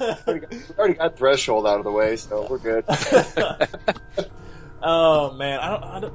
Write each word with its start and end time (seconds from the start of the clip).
we 0.00 0.42
already 0.78 0.94
got 0.94 1.16
threshold 1.16 1.66
out 1.66 1.78
of 1.78 1.84
the 1.84 1.92
way, 1.92 2.16
so 2.16 2.46
we're 2.48 2.58
good. 2.58 2.84
oh 4.82 5.32
man, 5.34 5.60
I 5.60 5.70
don't, 5.70 5.84
I 5.84 6.00
don't, 6.00 6.14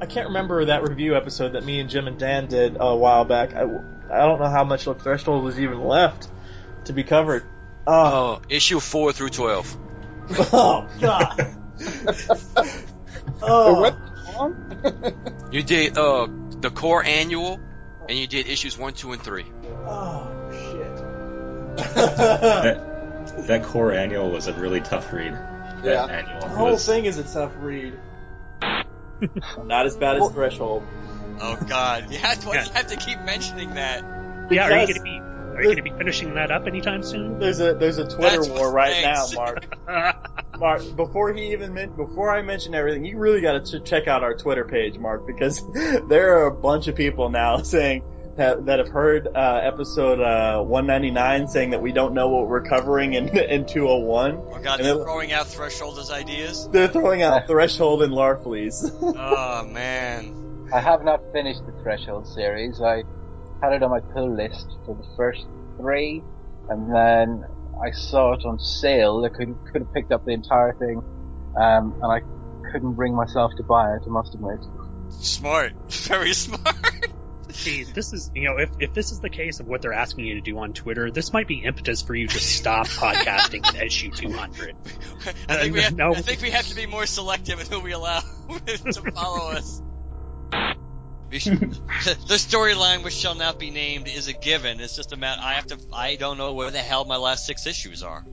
I 0.00 0.06
can't 0.06 0.28
remember 0.28 0.66
that 0.66 0.82
review 0.82 1.16
episode 1.16 1.52
that 1.52 1.64
me 1.64 1.80
and 1.80 1.88
Jim 1.90 2.06
and 2.06 2.18
Dan 2.18 2.46
did 2.46 2.76
a 2.78 2.96
while 2.96 3.24
back. 3.24 3.54
I, 3.54 3.62
I 3.62 4.26
don't 4.26 4.40
know 4.40 4.48
how 4.48 4.64
much 4.64 4.86
of 4.86 5.00
threshold 5.00 5.44
was 5.44 5.58
even 5.58 5.80
left 5.80 6.28
to 6.84 6.92
be 6.92 7.02
covered. 7.04 7.44
Oh, 7.86 8.40
issue 8.48 8.80
four 8.80 9.12
through 9.12 9.30
twelve. 9.30 9.76
Oh 10.52 10.88
God. 11.00 11.54
oh. 13.42 13.80
What? 13.80 15.14
you 15.52 15.62
did 15.62 15.96
uh 15.96 16.26
the 16.60 16.70
core 16.70 17.04
annual, 17.04 17.60
and 18.08 18.18
you 18.18 18.26
did 18.26 18.48
issues 18.48 18.76
one, 18.76 18.92
two, 18.92 19.12
and 19.12 19.22
three. 19.22 19.46
Oh 19.86 20.28
shit. 20.28 20.35
That, 21.76 23.36
that 23.46 23.62
core 23.64 23.92
annual 23.92 24.30
was 24.30 24.46
a 24.46 24.52
really 24.54 24.80
tough 24.80 25.12
read. 25.12 25.32
Yeah. 25.82 26.06
Annual. 26.06 26.40
The 26.40 26.48
whole 26.48 26.76
thing 26.78 27.04
is 27.04 27.18
a 27.18 27.24
tough 27.24 27.52
read. 27.58 27.98
Not 29.64 29.86
as 29.86 29.96
bad 29.96 30.16
as 30.16 30.30
Threshold. 30.30 30.84
Oh 31.40 31.56
God, 31.66 32.10
you 32.10 32.18
have 32.18 32.40
to, 32.40 32.46
you 32.48 32.58
have 32.58 32.86
to 32.88 32.96
keep 32.96 33.20
mentioning 33.20 33.74
that. 33.74 34.04
Yeah, 34.50 34.70
are 34.70 34.80
you 34.80 34.94
gonna 34.94 35.02
be 35.02 35.20
are 35.56 35.62
you 35.62 35.70
gonna 35.70 35.82
be 35.82 35.90
finishing 35.90 36.34
that 36.34 36.50
up 36.50 36.66
anytime 36.66 37.02
soon? 37.02 37.38
There's 37.38 37.60
a 37.60 37.74
there's 37.74 37.98
a 37.98 38.04
Twitter 38.04 38.36
That's 38.36 38.48
war 38.48 38.68
what 38.68 38.74
right 38.74 39.02
now. 39.02 39.26
Mark. 39.34 39.66
Mark, 40.58 40.96
before 40.96 41.32
he 41.32 41.52
even 41.52 41.74
men- 41.74 41.96
before 41.96 42.34
I 42.34 42.42
mention 42.42 42.74
everything, 42.74 43.04
you 43.04 43.18
really 43.18 43.40
got 43.40 43.64
to 43.64 43.80
ch- 43.80 43.84
check 43.84 44.06
out 44.06 44.22
our 44.22 44.34
Twitter 44.34 44.64
page, 44.64 44.98
Mark, 44.98 45.26
because 45.26 45.62
there 46.08 46.38
are 46.38 46.46
a 46.46 46.54
bunch 46.54 46.88
of 46.88 46.94
people 46.94 47.28
now 47.30 47.58
saying 47.58 48.02
that, 48.36 48.66
that 48.66 48.78
have 48.78 48.88
heard 48.88 49.28
uh, 49.34 49.60
episode 49.62 50.20
uh, 50.20 50.62
199 50.62 51.48
saying 51.48 51.70
that 51.70 51.82
we 51.82 51.92
don't 51.92 52.14
know 52.14 52.28
what 52.28 52.48
we're 52.48 52.62
covering 52.62 53.14
in 53.14 53.28
in 53.36 53.66
201. 53.66 54.34
Oh 54.36 54.60
God, 54.62 54.80
And 54.80 54.86
they're 54.88 54.94
throwing 55.04 55.32
out 55.32 55.46
threshold 55.46 55.98
as 55.98 56.10
ideas. 56.10 56.68
They're 56.70 56.88
throwing 56.88 57.22
out 57.22 57.46
Threshold 57.46 58.02
and 58.02 58.12
Larfleeze. 58.12 58.90
Oh 59.18 59.64
man. 59.66 60.68
I 60.72 60.80
have 60.80 61.02
not 61.04 61.20
finished 61.32 61.64
the 61.64 61.72
Threshold 61.82 62.26
series. 62.26 62.80
I 62.80 63.04
had 63.62 63.72
it 63.72 63.82
on 63.82 63.90
my 63.90 64.00
pull 64.00 64.34
list 64.36 64.66
for 64.84 64.94
the 64.96 65.06
first 65.16 65.46
three, 65.78 66.22
and 66.68 66.92
then 66.92 67.44
I 67.82 67.92
saw 67.92 68.32
it 68.34 68.44
on 68.44 68.58
sale. 68.58 69.24
I 69.24 69.28
could 69.28 69.56
could 69.72 69.82
have 69.82 69.94
picked 69.94 70.12
up 70.12 70.24
the 70.24 70.32
entire 70.32 70.74
thing, 70.74 70.98
um, 71.56 71.94
and 72.02 72.12
I 72.12 72.20
couldn't 72.72 72.94
bring 72.94 73.14
myself 73.14 73.52
to 73.58 73.62
buy 73.62 73.94
it. 73.94 74.02
I 74.04 74.08
must 74.08 74.34
admit. 74.34 74.58
Smart. 75.10 75.72
Very 75.88 76.32
smart. 76.32 76.74
See, 77.56 77.84
this 77.84 78.12
is 78.12 78.30
you 78.34 78.44
know, 78.44 78.58
if 78.58 78.70
if 78.80 78.92
this 78.92 79.12
is 79.12 79.20
the 79.20 79.30
case 79.30 79.60
of 79.60 79.66
what 79.66 79.80
they're 79.80 79.94
asking 79.94 80.26
you 80.26 80.34
to 80.34 80.40
do 80.42 80.58
on 80.58 80.74
Twitter, 80.74 81.10
this 81.10 81.32
might 81.32 81.48
be 81.48 81.64
impetus 81.64 82.02
for 82.02 82.14
you 82.14 82.28
to 82.28 82.38
stop 82.38 82.86
podcasting 82.86 83.66
at 83.66 83.82
issue 83.82 84.10
200. 84.10 84.76
I 85.48 85.56
think 85.56 85.74
we 85.74 85.80
have, 85.80 85.96
No. 85.96 86.12
I 86.12 86.20
think 86.20 86.42
we 86.42 86.50
have 86.50 86.66
to 86.68 86.74
be 86.76 86.86
more 86.86 87.06
selective 87.06 87.58
in 87.58 87.66
who 87.66 87.80
we 87.80 87.92
allow 87.92 88.20
to 88.66 89.12
follow 89.14 89.52
us. 89.52 89.82
Should, 91.32 91.60
the 91.70 92.36
storyline, 92.36 93.02
which 93.02 93.14
shall 93.14 93.34
not 93.34 93.58
be 93.58 93.70
named, 93.70 94.06
is 94.06 94.28
a 94.28 94.32
given. 94.32 94.78
It's 94.78 94.94
just 94.94 95.12
a 95.12 95.16
matter. 95.16 95.40
I 95.42 95.54
have 95.54 95.66
to. 95.68 95.78
I 95.92 96.16
don't 96.16 96.38
know 96.38 96.52
where 96.52 96.70
the 96.70 96.78
hell 96.78 97.04
my 97.06 97.16
last 97.16 97.46
six 97.46 97.66
issues 97.66 98.02
are. 98.02 98.24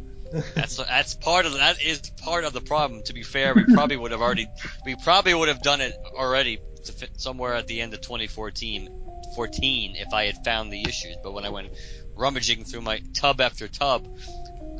That's 0.53 0.77
that's 0.77 1.15
part 1.15 1.45
of 1.45 1.53
that 1.53 1.81
is 1.81 2.01
part 2.23 2.43
of 2.43 2.53
the 2.53 2.61
problem. 2.61 3.03
To 3.03 3.13
be 3.13 3.23
fair, 3.23 3.53
we 3.53 3.65
probably 3.65 3.97
would 3.97 4.11
have 4.11 4.21
already 4.21 4.47
we 4.85 4.95
probably 4.95 5.33
would 5.33 5.47
have 5.47 5.61
done 5.61 5.79
it 5.79 5.95
already 6.13 6.59
to 6.85 6.91
fit 6.91 7.21
somewhere 7.21 7.55
at 7.55 7.67
the 7.67 7.79
end 7.79 7.93
of 7.93 8.01
2014 8.01 8.99
14 9.35 9.95
if 9.95 10.13
I 10.13 10.25
had 10.25 10.43
found 10.43 10.71
the 10.71 10.81
issues. 10.83 11.15
But 11.23 11.33
when 11.33 11.45
I 11.45 11.49
went 11.49 11.69
rummaging 12.15 12.65
through 12.65 12.81
my 12.81 13.01
tub 13.13 13.41
after 13.41 13.67
tub, 13.67 14.07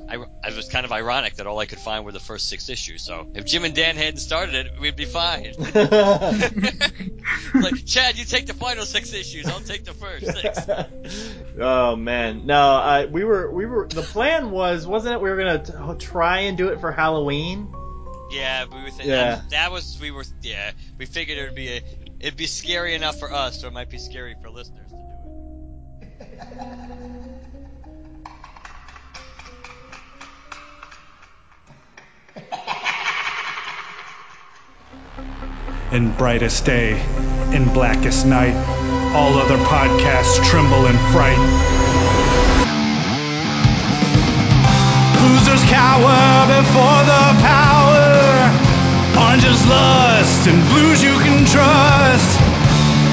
I, 0.10 0.18
I 0.44 0.54
was 0.56 0.68
kind 0.70 0.86
of 0.86 0.92
ironic 0.92 1.36
that 1.36 1.48
all 1.48 1.58
I 1.60 1.66
could 1.66 1.80
find 1.80 2.04
were 2.06 2.12
the 2.12 2.20
first 2.20 2.50
six 2.50 2.70
issues. 2.70 3.04
So 3.04 3.32
if 3.34 3.46
Jim 3.46 3.64
and 3.64 3.74
Dan 3.74 3.96
hadn't 3.96 4.20
started 4.20 4.54
it, 4.54 4.80
we'd 4.80 4.96
be 4.98 5.06
fine. 5.06 5.54
like 7.56 7.86
Chad, 7.86 8.18
you 8.18 8.26
take 8.26 8.46
the 8.46 8.54
final 8.54 8.86
six 8.86 9.14
issues. 9.14 9.48
I'll 9.48 9.60
take 9.62 9.86
the 9.86 9.94
first 9.94 10.26
six. 10.26 10.60
oh 11.60 11.96
man, 11.96 12.46
no, 12.46 12.60
I 12.76 13.06
we 13.06 13.24
were 13.24 13.52
we 13.52 13.66
were 13.66 13.88
the 13.88 14.02
plan 14.02 14.52
was 14.52 14.86
wasn't 14.86 15.16
it 15.16 15.22
we 15.22 15.30
were 15.30 15.38
gonna 15.38 15.64
t- 15.64 15.74
oh, 15.76 15.96
try 15.96 16.40
and 16.42 16.58
do 16.58 16.68
it 16.70 16.80
for 16.80 16.92
Halloween. 16.92 17.74
Yeah, 18.32 18.66
we 18.66 18.82
were 18.82 18.90
thinking 18.90 19.10
Yeah. 19.10 19.36
that, 19.36 19.50
that 19.52 19.72
was 19.72 19.98
we 20.02 20.12
were 20.12 20.26
yeah 20.42 20.72
we 20.98 21.06
figured 21.06 21.38
it 21.38 21.44
would 21.46 21.56
be 21.56 21.70
a 21.78 21.82
it'd 22.24 22.38
be 22.38 22.48
scary 22.48 22.96
enough 22.96 23.20
for 23.20 23.32
us, 23.34 23.64
or 23.66 23.68
it 23.68 23.74
might 23.74 23.90
be 23.90 23.98
scary 23.98 24.34
for 24.42 24.50
listeners 24.50 24.90
to 24.90 24.96
do 24.96 25.02
it. 25.02 26.30
In 35.92 36.12
brightest 36.14 36.66
day, 36.66 36.94
in 37.54 37.66
blackest 37.74 38.26
night, 38.26 38.56
all 39.14 39.38
other 39.38 39.58
podcasts 39.58 40.42
tremble 40.50 40.88
in 40.88 40.98
fright. 41.12 41.38
Losers 45.22 45.64
cower 45.70 46.48
before 46.48 47.04
the 47.04 47.44
power. 47.44 47.83
Oranges 49.18 49.66
lust 49.68 50.48
and 50.48 50.58
blues 50.70 51.04
you 51.04 51.14
can 51.20 51.46
trust. 51.46 52.40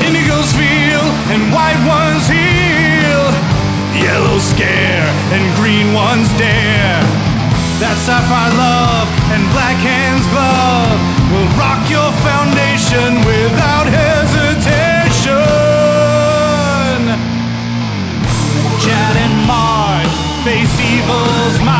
Indigos 0.00 0.50
feel 0.56 1.04
and 1.32 1.52
white 1.52 1.80
ones 1.84 2.24
heal. 2.26 3.24
Yellow 4.00 4.38
scare 4.38 5.08
and 5.34 5.44
green 5.56 5.92
ones 5.92 6.28
dare. 6.40 7.04
That 7.80 7.96
sapphire 8.00 8.52
love 8.56 9.08
and 9.32 9.44
black 9.52 9.76
hands 9.76 10.24
glove 10.32 11.00
will 11.32 11.48
rock 11.60 11.84
your 11.88 12.12
foundation 12.24 13.20
without 13.24 13.88
hesitation. 13.88 15.36
Chad 18.80 19.16
and 19.16 19.36
Mark 19.46 20.08
face 20.44 20.76
evil's 20.80 21.60
might. 21.64 21.79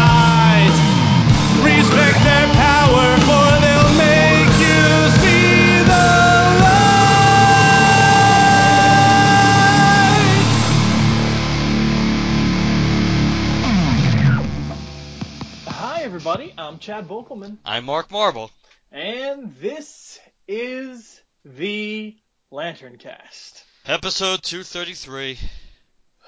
I'm 16.61 16.79
Chad 16.79 17.09
Bokelman, 17.09 17.57
I'm 17.65 17.87
Mark 17.87 18.11
Marble. 18.11 18.51
and 18.93 19.57
this 19.61 20.21
is 20.47 21.19
the 21.43 22.15
Lantern 22.51 22.99
Cast. 22.99 23.65
Episode 23.87 24.43
233. 24.43 25.39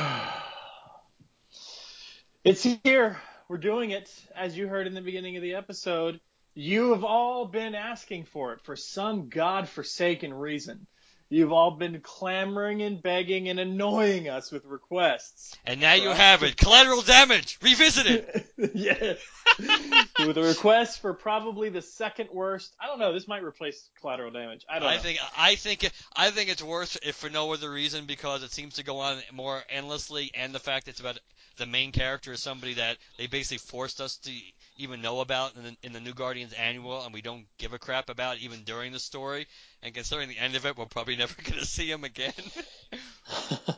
It's 2.44 2.62
here. 2.84 3.20
We're 3.48 3.58
doing 3.58 3.90
it. 3.90 4.08
As 4.36 4.56
you 4.56 4.68
heard 4.68 4.86
in 4.86 4.94
the 4.94 5.00
beginning 5.00 5.34
of 5.34 5.42
the 5.42 5.54
episode, 5.54 6.20
you 6.54 6.92
have 6.92 7.02
all 7.02 7.46
been 7.46 7.74
asking 7.74 8.26
for 8.26 8.52
it 8.52 8.60
for 8.62 8.76
some 8.76 9.28
god-forsaken 9.28 10.32
reason. 10.32 10.86
You've 11.28 11.52
all 11.52 11.72
been 11.72 12.00
clamoring 12.00 12.82
and 12.82 13.02
begging 13.02 13.48
and 13.48 13.58
annoying 13.58 14.28
us 14.28 14.52
with 14.52 14.64
requests. 14.64 15.56
And 15.66 15.80
now 15.80 15.94
you 15.94 16.10
have 16.10 16.44
it. 16.44 16.56
Collateral 16.56 17.02
damage. 17.02 17.58
Revisit 17.62 18.06
it. 18.06 18.46
yes. 18.74 19.18
with 20.26 20.38
a 20.38 20.42
request 20.42 21.00
for 21.00 21.14
probably 21.14 21.68
the 21.68 21.82
second 21.82 22.28
worst. 22.32 22.74
I 22.80 22.86
don't 22.86 23.00
know. 23.00 23.12
This 23.12 23.26
might 23.26 23.42
replace 23.42 23.88
collateral 24.00 24.30
damage. 24.30 24.64
I 24.68 24.78
don't 24.78 24.88
I 24.88 24.96
know. 24.96 25.02
think 25.02 25.18
I 25.36 25.54
think 25.56 25.90
I 26.14 26.30
think 26.30 26.48
it's 26.50 26.62
worse 26.62 26.96
if 27.02 27.16
for 27.16 27.30
no 27.30 27.52
other 27.52 27.70
reason 27.70 28.06
because 28.06 28.42
it 28.44 28.52
seems 28.52 28.74
to 28.74 28.84
go 28.84 29.00
on 29.00 29.18
more 29.32 29.62
endlessly, 29.68 30.30
and 30.34 30.54
the 30.54 30.60
fact 30.60 30.84
that 30.84 30.92
it's 30.92 31.00
about 31.00 31.18
the 31.56 31.66
main 31.66 31.90
character 31.90 32.32
is 32.32 32.42
somebody 32.42 32.74
that 32.74 32.98
they 33.18 33.26
basically 33.26 33.58
forced 33.58 34.00
us 34.00 34.16
to 34.18 34.32
even 34.76 35.02
know 35.02 35.20
about 35.20 35.56
in 35.56 35.62
the, 35.62 35.76
in 35.82 35.92
the 35.92 36.00
New 36.00 36.14
Guardians 36.14 36.52
annual, 36.52 37.04
and 37.04 37.12
we 37.12 37.22
don't 37.22 37.46
give 37.58 37.72
a 37.72 37.78
crap 37.78 38.10
about 38.10 38.38
even 38.38 38.62
during 38.64 38.92
the 38.92 38.98
story. 38.98 39.46
And 39.82 39.94
considering 39.94 40.28
the 40.28 40.38
end 40.38 40.56
of 40.56 40.66
it, 40.66 40.76
we're 40.76 40.86
probably 40.86 41.16
never 41.18 41.34
going 41.42 41.58
to 41.58 41.66
see 41.66 41.90
him 41.90 42.04
again. 42.04 42.32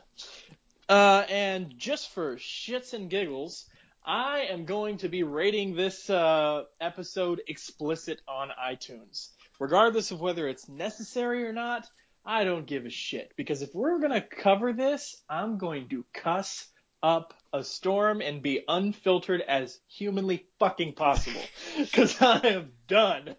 Uh, 0.88 1.22
and 1.28 1.74
just 1.76 2.10
for 2.14 2.36
shits 2.36 2.94
and 2.94 3.10
giggles, 3.10 3.66
I 4.06 4.46
am 4.50 4.64
going 4.64 4.96
to 4.98 5.10
be 5.10 5.22
rating 5.22 5.76
this 5.76 6.08
uh, 6.08 6.64
episode 6.80 7.42
explicit 7.46 8.22
on 8.26 8.48
iTunes. 8.58 9.28
Regardless 9.60 10.12
of 10.12 10.20
whether 10.20 10.48
it's 10.48 10.66
necessary 10.66 11.44
or 11.44 11.52
not, 11.52 11.86
I 12.24 12.44
don't 12.44 12.66
give 12.66 12.86
a 12.86 12.90
shit. 12.90 13.32
Because 13.36 13.60
if 13.60 13.74
we're 13.74 13.98
going 13.98 14.12
to 14.12 14.22
cover 14.22 14.72
this, 14.72 15.14
I'm 15.28 15.58
going 15.58 15.90
to 15.90 16.06
cuss 16.14 16.66
up 17.02 17.34
a 17.52 17.64
storm 17.64 18.20
and 18.20 18.42
be 18.42 18.62
unfiltered 18.68 19.40
as 19.40 19.78
humanly 19.88 20.46
fucking 20.58 20.94
possible. 20.94 21.40
Because 21.78 22.20
I 22.20 22.40
am 22.44 22.72
done 22.88 23.36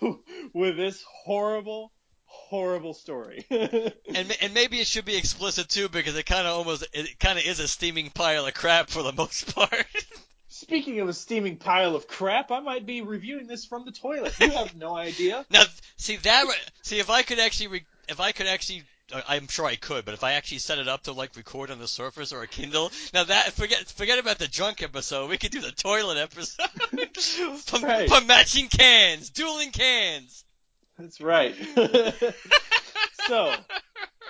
with 0.52 0.76
this 0.76 1.04
horrible, 1.24 1.92
horrible 2.24 2.94
story. 2.94 3.46
and 3.50 4.36
and 4.40 4.54
maybe 4.54 4.80
it 4.80 4.86
should 4.86 5.04
be 5.04 5.16
explicit 5.16 5.68
too 5.68 5.88
because 5.88 6.16
it 6.16 6.26
kind 6.26 6.46
of 6.46 6.56
almost 6.56 6.86
it 6.92 7.18
kind 7.18 7.38
of 7.38 7.44
is 7.44 7.60
a 7.60 7.68
steaming 7.68 8.10
pile 8.10 8.46
of 8.46 8.54
crap 8.54 8.90
for 8.90 9.02
the 9.02 9.12
most 9.12 9.54
part. 9.54 9.86
Speaking 10.48 11.00
of 11.00 11.08
a 11.08 11.12
steaming 11.12 11.58
pile 11.58 11.94
of 11.94 12.08
crap, 12.08 12.50
I 12.50 12.60
might 12.60 12.86
be 12.86 13.02
reviewing 13.02 13.46
this 13.46 13.66
from 13.66 13.84
the 13.84 13.92
toilet. 13.92 14.34
You 14.40 14.50
have 14.50 14.74
no 14.74 14.96
idea. 14.96 15.44
Now, 15.50 15.64
see 15.98 16.16
that. 16.16 16.46
See 16.82 16.98
if 16.98 17.10
I 17.10 17.22
could 17.22 17.38
actually, 17.38 17.66
re- 17.68 17.86
if 18.08 18.20
I 18.20 18.32
could 18.32 18.46
actually. 18.46 18.84
I'm 19.28 19.46
sure 19.48 19.66
I 19.66 19.76
could, 19.76 20.04
but 20.04 20.14
if 20.14 20.24
I 20.24 20.32
actually 20.32 20.58
set 20.58 20.78
it 20.78 20.88
up 20.88 21.04
to 21.04 21.12
like 21.12 21.36
record 21.36 21.70
on 21.70 21.78
the 21.78 21.86
Surface 21.88 22.32
or 22.32 22.42
a 22.42 22.46
Kindle, 22.48 22.90
now 23.14 23.24
that 23.24 23.52
forget 23.52 23.78
forget 23.86 24.18
about 24.18 24.38
the 24.38 24.48
drunk 24.48 24.82
episode. 24.82 25.30
We 25.30 25.38
could 25.38 25.52
do 25.52 25.60
the 25.60 25.70
toilet 25.72 26.18
episode 26.18 26.68
from, 27.64 27.84
Right. 27.84 28.08
from 28.08 28.26
matching 28.26 28.66
cans, 28.68 29.30
dueling 29.30 29.70
cans. 29.70 30.44
That's 30.98 31.20
right. 31.20 31.54
so, 33.28 33.54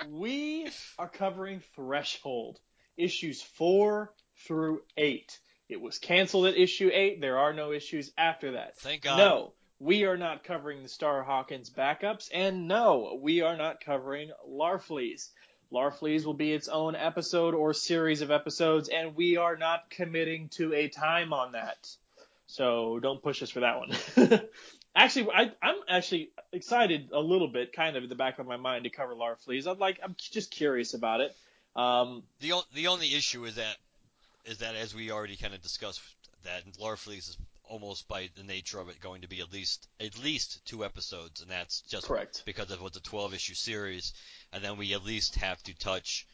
we 0.09 0.69
are 0.99 1.07
covering 1.09 1.61
Threshold, 1.75 2.59
issues 2.97 3.41
4 3.41 4.11
through 4.45 4.81
8. 4.97 5.39
It 5.69 5.81
was 5.81 5.97
canceled 5.97 6.45
at 6.47 6.57
issue 6.57 6.89
8. 6.93 7.19
There 7.21 7.37
are 7.39 7.53
no 7.53 7.71
issues 7.71 8.11
after 8.17 8.51
that. 8.51 8.77
Thank 8.79 9.01
God. 9.01 9.17
No, 9.17 9.53
we 9.79 10.05
are 10.05 10.17
not 10.17 10.43
covering 10.43 10.83
the 10.83 10.89
Star 10.89 11.23
Hawkins 11.23 11.69
backups, 11.69 12.29
and 12.33 12.67
no, 12.67 13.19
we 13.21 13.41
are 13.41 13.57
not 13.57 13.83
covering 13.83 14.31
Larfleeze. 14.49 15.29
Larfleeze 15.71 16.25
will 16.25 16.33
be 16.33 16.53
its 16.53 16.67
own 16.67 16.95
episode 16.95 17.53
or 17.53 17.73
series 17.73 18.21
of 18.21 18.31
episodes, 18.31 18.89
and 18.89 19.15
we 19.15 19.37
are 19.37 19.57
not 19.57 19.89
committing 19.89 20.49
to 20.49 20.73
a 20.73 20.87
time 20.87 21.33
on 21.33 21.51
that. 21.51 21.89
So 22.47 22.99
don't 22.99 23.21
push 23.21 23.43
us 23.43 23.49
for 23.49 23.59
that 23.59 23.77
one. 23.79 24.41
actually, 24.95 25.29
I, 25.33 25.51
I'm 25.61 25.75
actually 25.89 26.31
excited 26.53 27.09
a 27.11 27.19
little 27.19 27.49
bit, 27.49 27.73
kind 27.73 27.97
of 27.97 28.03
in 28.03 28.09
the 28.09 28.15
back 28.15 28.39
of 28.39 28.47
my 28.47 28.55
mind, 28.57 28.85
to 28.85 28.89
cover 28.89 29.13
Larfleeze. 29.13 29.67
I'm 29.67 29.77
like, 29.77 29.99
I'm 30.01 30.15
just 30.17 30.51
curious 30.51 30.93
about 30.93 31.19
it. 31.19 31.35
Um, 31.75 32.23
The 32.39 32.53
o- 32.53 32.63
the 32.73 32.87
only 32.87 33.13
issue 33.13 33.43
is 33.45 33.55
that 33.55 33.75
is 34.45 34.59
that 34.59 34.75
as 34.75 34.95
we 34.95 35.11
already 35.11 35.35
kind 35.35 35.53
of 35.53 35.61
discussed 35.61 36.01
that 36.45 36.63
Larfleeze 36.79 37.29
is 37.29 37.37
almost 37.69 38.07
by 38.07 38.29
the 38.35 38.43
nature 38.43 38.79
of 38.79 38.89
it 38.89 38.99
going 38.99 39.21
to 39.21 39.27
be 39.27 39.41
at 39.41 39.51
least 39.51 39.87
at 39.99 40.17
least 40.23 40.65
two 40.65 40.83
episodes, 40.83 41.41
and 41.41 41.49
that's 41.49 41.81
just 41.81 42.07
correct. 42.07 42.43
because 42.45 42.71
of 42.71 42.81
what's 42.81 42.97
a 42.97 43.01
12 43.01 43.33
issue 43.33 43.53
series, 43.53 44.13
and 44.53 44.63
then 44.63 44.77
we 44.77 44.93
at 44.93 45.03
least 45.03 45.35
have 45.35 45.61
to 45.63 45.77
touch 45.77 46.27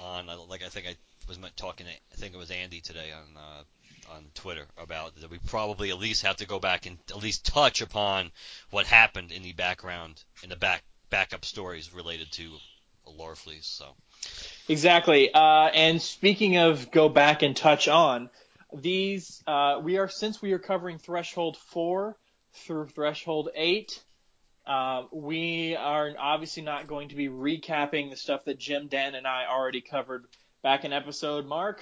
on 0.00 0.28
uh, 0.28 0.36
like 0.48 0.62
I 0.62 0.68
think 0.68 0.86
I 0.86 0.96
was 1.28 1.38
talking 1.56 1.86
to 1.86 1.92
I 1.92 2.16
think 2.16 2.34
it 2.34 2.38
was 2.38 2.50
Andy 2.50 2.80
today 2.80 3.12
on 3.12 3.36
uh, 3.36 4.14
on 4.14 4.24
Twitter 4.34 4.66
about 4.76 5.16
that 5.16 5.30
we 5.30 5.38
probably 5.38 5.90
at 5.90 5.98
least 5.98 6.22
have 6.22 6.36
to 6.36 6.46
go 6.46 6.58
back 6.58 6.86
and 6.86 6.98
at 7.10 7.22
least 7.22 7.46
touch 7.46 7.80
upon 7.80 8.30
what 8.70 8.86
happened 8.86 9.32
in 9.32 9.42
the 9.42 9.52
background 9.52 10.22
in 10.42 10.50
the 10.50 10.56
back 10.56 10.82
backup 11.10 11.44
stories 11.44 11.92
related 11.92 12.30
to 12.32 12.50
Larfleeze. 13.06 13.64
So 13.64 13.94
Exactly. 14.68 15.32
Uh, 15.32 15.68
and 15.74 16.00
speaking 16.00 16.56
of 16.56 16.90
go 16.90 17.08
back 17.08 17.42
and 17.42 17.56
touch 17.56 17.88
on 17.88 18.30
these, 18.74 19.42
uh, 19.46 19.80
we 19.82 19.98
are 19.98 20.08
since 20.08 20.42
we 20.42 20.52
are 20.52 20.58
covering 20.58 20.98
Threshold 20.98 21.56
four 21.56 22.16
through 22.52 22.88
Threshold 22.88 23.48
eight. 23.54 24.02
Uh, 24.66 25.04
we 25.12 25.76
are 25.76 26.10
obviously 26.18 26.62
not 26.62 26.86
going 26.86 27.08
to 27.08 27.16
be 27.16 27.28
recapping 27.28 28.10
the 28.10 28.16
stuff 28.16 28.44
that 28.44 28.58
Jim, 28.58 28.86
Dan, 28.86 29.14
and 29.14 29.26
I 29.26 29.46
already 29.50 29.80
covered 29.80 30.26
back 30.62 30.84
in 30.84 30.92
episode 30.92 31.46
Mark, 31.46 31.80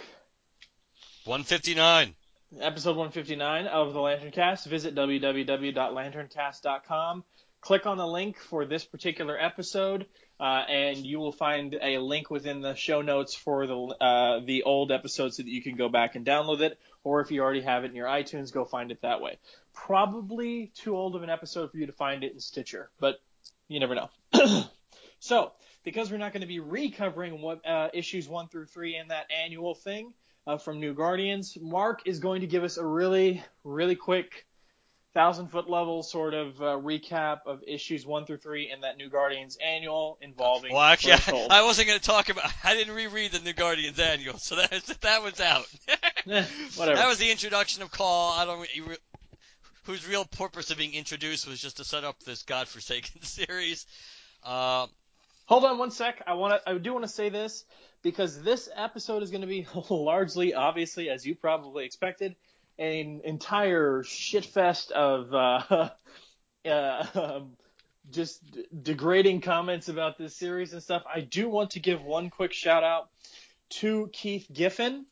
159. 1.24 2.14
episode 2.60 2.96
159 2.96 3.66
of 3.66 3.92
the 3.92 4.00
Lantern 4.00 4.30
Cast. 4.30 4.66
Visit 4.66 4.94
www.lanterncast.com. 4.94 7.24
Click 7.60 7.84
on 7.84 7.98
the 7.98 8.06
link 8.06 8.38
for 8.38 8.64
this 8.64 8.86
particular 8.86 9.38
episode, 9.38 10.06
uh, 10.40 10.64
and 10.68 11.04
you 11.04 11.18
will 11.18 11.32
find 11.32 11.78
a 11.80 11.98
link 11.98 12.30
within 12.30 12.62
the 12.62 12.74
show 12.74 13.02
notes 13.02 13.34
for 13.34 13.66
the 13.66 13.76
uh, 13.76 14.40
the 14.44 14.62
old 14.62 14.90
episode 14.90 15.34
so 15.34 15.42
that 15.42 15.50
you 15.50 15.62
can 15.62 15.76
go 15.76 15.88
back 15.88 16.16
and 16.16 16.24
download 16.24 16.60
it. 16.60 16.78
Or 17.04 17.20
if 17.20 17.30
you 17.30 17.42
already 17.42 17.60
have 17.60 17.84
it 17.84 17.90
in 17.90 17.96
your 17.96 18.06
iTunes, 18.06 18.52
go 18.52 18.64
find 18.64 18.90
it 18.90 19.02
that 19.02 19.20
way. 19.20 19.38
Probably 19.74 20.72
too 20.74 20.96
old 20.96 21.14
of 21.14 21.22
an 21.22 21.30
episode 21.30 21.70
for 21.70 21.76
you 21.76 21.86
to 21.86 21.92
find 21.92 22.24
it 22.24 22.32
in 22.32 22.40
Stitcher, 22.40 22.90
but 22.98 23.20
you 23.68 23.80
never 23.80 23.94
know. 23.94 24.10
so, 25.20 25.52
because 25.84 26.10
we're 26.10 26.18
not 26.18 26.32
going 26.32 26.42
to 26.42 26.46
be 26.46 26.60
recovering 26.60 27.40
what 27.42 27.66
uh, 27.66 27.88
issues 27.92 28.28
one 28.28 28.48
through 28.48 28.66
three 28.66 28.96
in 28.96 29.08
that 29.08 29.26
annual 29.44 29.74
thing 29.74 30.12
uh, 30.46 30.56
from 30.56 30.80
New 30.80 30.94
Guardians, 30.94 31.56
Mark 31.60 32.02
is 32.06 32.18
going 32.18 32.40
to 32.40 32.46
give 32.46 32.64
us 32.64 32.76
a 32.76 32.84
really, 32.84 33.42
really 33.64 33.96
quick 33.96 34.46
thousand 35.14 35.48
foot 35.48 35.68
level 35.68 36.02
sort 36.02 36.34
of 36.34 36.60
uh, 36.60 36.76
recap 36.76 37.40
of 37.46 37.62
issues 37.66 38.06
one 38.06 38.26
through 38.26 38.38
three 38.38 38.70
in 38.70 38.82
that 38.82 38.96
New 38.96 39.08
Guardians 39.08 39.58
annual 39.64 40.18
involving. 40.20 40.72
Well, 40.72 40.82
actually, 40.82 41.14
I, 41.14 41.46
I 41.60 41.62
wasn't 41.62 41.88
going 41.88 41.98
to 41.98 42.04
talk 42.04 42.28
about. 42.28 42.50
I 42.64 42.74
didn't 42.74 42.94
reread 42.94 43.32
the 43.32 43.40
New 43.40 43.52
Guardians 43.52 43.98
annual, 43.98 44.38
so 44.38 44.56
that 44.56 44.70
was, 44.70 44.82
that 45.00 45.22
was 45.22 45.40
out. 45.40 45.66
Eh, 46.26 46.44
whatever. 46.76 46.98
That 46.98 47.08
was 47.08 47.16
the 47.16 47.30
introduction 47.30 47.82
of 47.82 47.90
Caul. 47.90 48.34
I 48.38 48.44
don't. 48.44 48.68
Whose 49.84 50.06
real 50.06 50.26
purpose 50.26 50.70
of 50.70 50.76
being 50.76 50.92
introduced 50.92 51.48
was 51.48 51.62
just 51.62 51.78
to 51.78 51.84
set 51.84 52.04
up 52.04 52.22
this 52.24 52.42
godforsaken 52.42 53.22
series. 53.22 53.86
Uh, 54.44 54.86
Hold 55.46 55.64
on 55.64 55.78
one 55.78 55.90
sec. 55.90 56.22
I 56.26 56.34
want 56.34 56.62
to. 56.62 56.70
I 56.70 56.76
do 56.76 56.92
want 56.92 57.04
to 57.04 57.10
say 57.10 57.30
this 57.30 57.64
because 58.02 58.42
this 58.42 58.68
episode 58.76 59.22
is 59.22 59.30
going 59.30 59.40
to 59.40 59.46
be 59.46 59.66
largely, 59.88 60.52
obviously, 60.52 61.08
as 61.08 61.24
you 61.24 61.34
probably 61.34 61.86
expected, 61.86 62.36
an 62.80 63.20
entire 63.24 64.02
shitfest 64.02 64.90
of 64.90 65.32
uh, 65.32 65.90
uh, 66.68 67.06
um, 67.14 67.56
just 68.10 68.42
degrading 68.82 69.42
comments 69.42 69.88
about 69.88 70.18
this 70.18 70.36
series 70.36 70.72
and 70.72 70.82
stuff. 70.82 71.04
I 71.12 71.20
do 71.20 71.48
want 71.48 71.70
to 71.72 71.80
give 71.80 72.02
one 72.02 72.30
quick 72.30 72.52
shout 72.52 72.82
out 72.82 73.10
to 73.70 74.10
Keith 74.12 74.48
Giffen, 74.52 75.06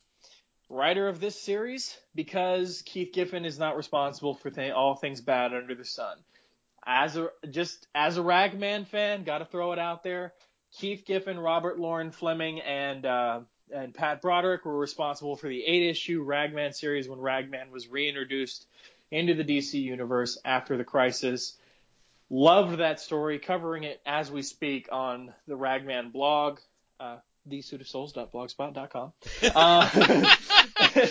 writer 0.68 1.06
of 1.06 1.20
this 1.20 1.40
series, 1.40 1.96
because 2.14 2.82
Keith 2.82 3.12
Giffen 3.12 3.44
is 3.44 3.58
not 3.58 3.76
responsible 3.76 4.34
for 4.34 4.50
th- 4.50 4.72
all 4.72 4.96
things 4.96 5.20
bad 5.20 5.54
under 5.54 5.76
the 5.76 5.84
sun 5.84 6.16
as 6.88 7.16
a 7.18 7.28
just 7.50 7.86
as 7.94 8.16
a 8.16 8.22
Ragman 8.22 8.86
fan, 8.86 9.22
got 9.22 9.38
to 9.38 9.44
throw 9.44 9.72
it 9.72 9.78
out 9.78 10.02
there. 10.02 10.32
Keith 10.72 11.04
Giffen, 11.06 11.38
Robert 11.38 11.78
Loren 11.78 12.10
Fleming, 12.10 12.60
and 12.60 13.04
uh, 13.04 13.40
and 13.72 13.94
Pat 13.94 14.22
Broderick 14.22 14.64
were 14.64 14.78
responsible 14.78 15.36
for 15.36 15.48
the 15.48 15.64
eight 15.64 15.88
issue 15.88 16.22
Ragman 16.22 16.72
series 16.72 17.08
when 17.08 17.20
Ragman 17.20 17.70
was 17.70 17.88
reintroduced 17.88 18.66
into 19.10 19.34
the 19.34 19.44
DC 19.44 19.74
universe 19.74 20.38
after 20.44 20.76
the 20.76 20.84
crisis. 20.84 21.54
Loved 22.30 22.78
that 22.78 23.00
story, 23.00 23.38
covering 23.38 23.84
it 23.84 24.02
as 24.04 24.30
we 24.30 24.42
speak 24.42 24.90
on 24.92 25.32
the 25.46 25.56
Ragman 25.56 26.10
blog, 26.10 26.58
uh, 27.00 27.16
thesuitofsouls.blogspot.com. 27.48 29.12
Uh, 29.54 29.88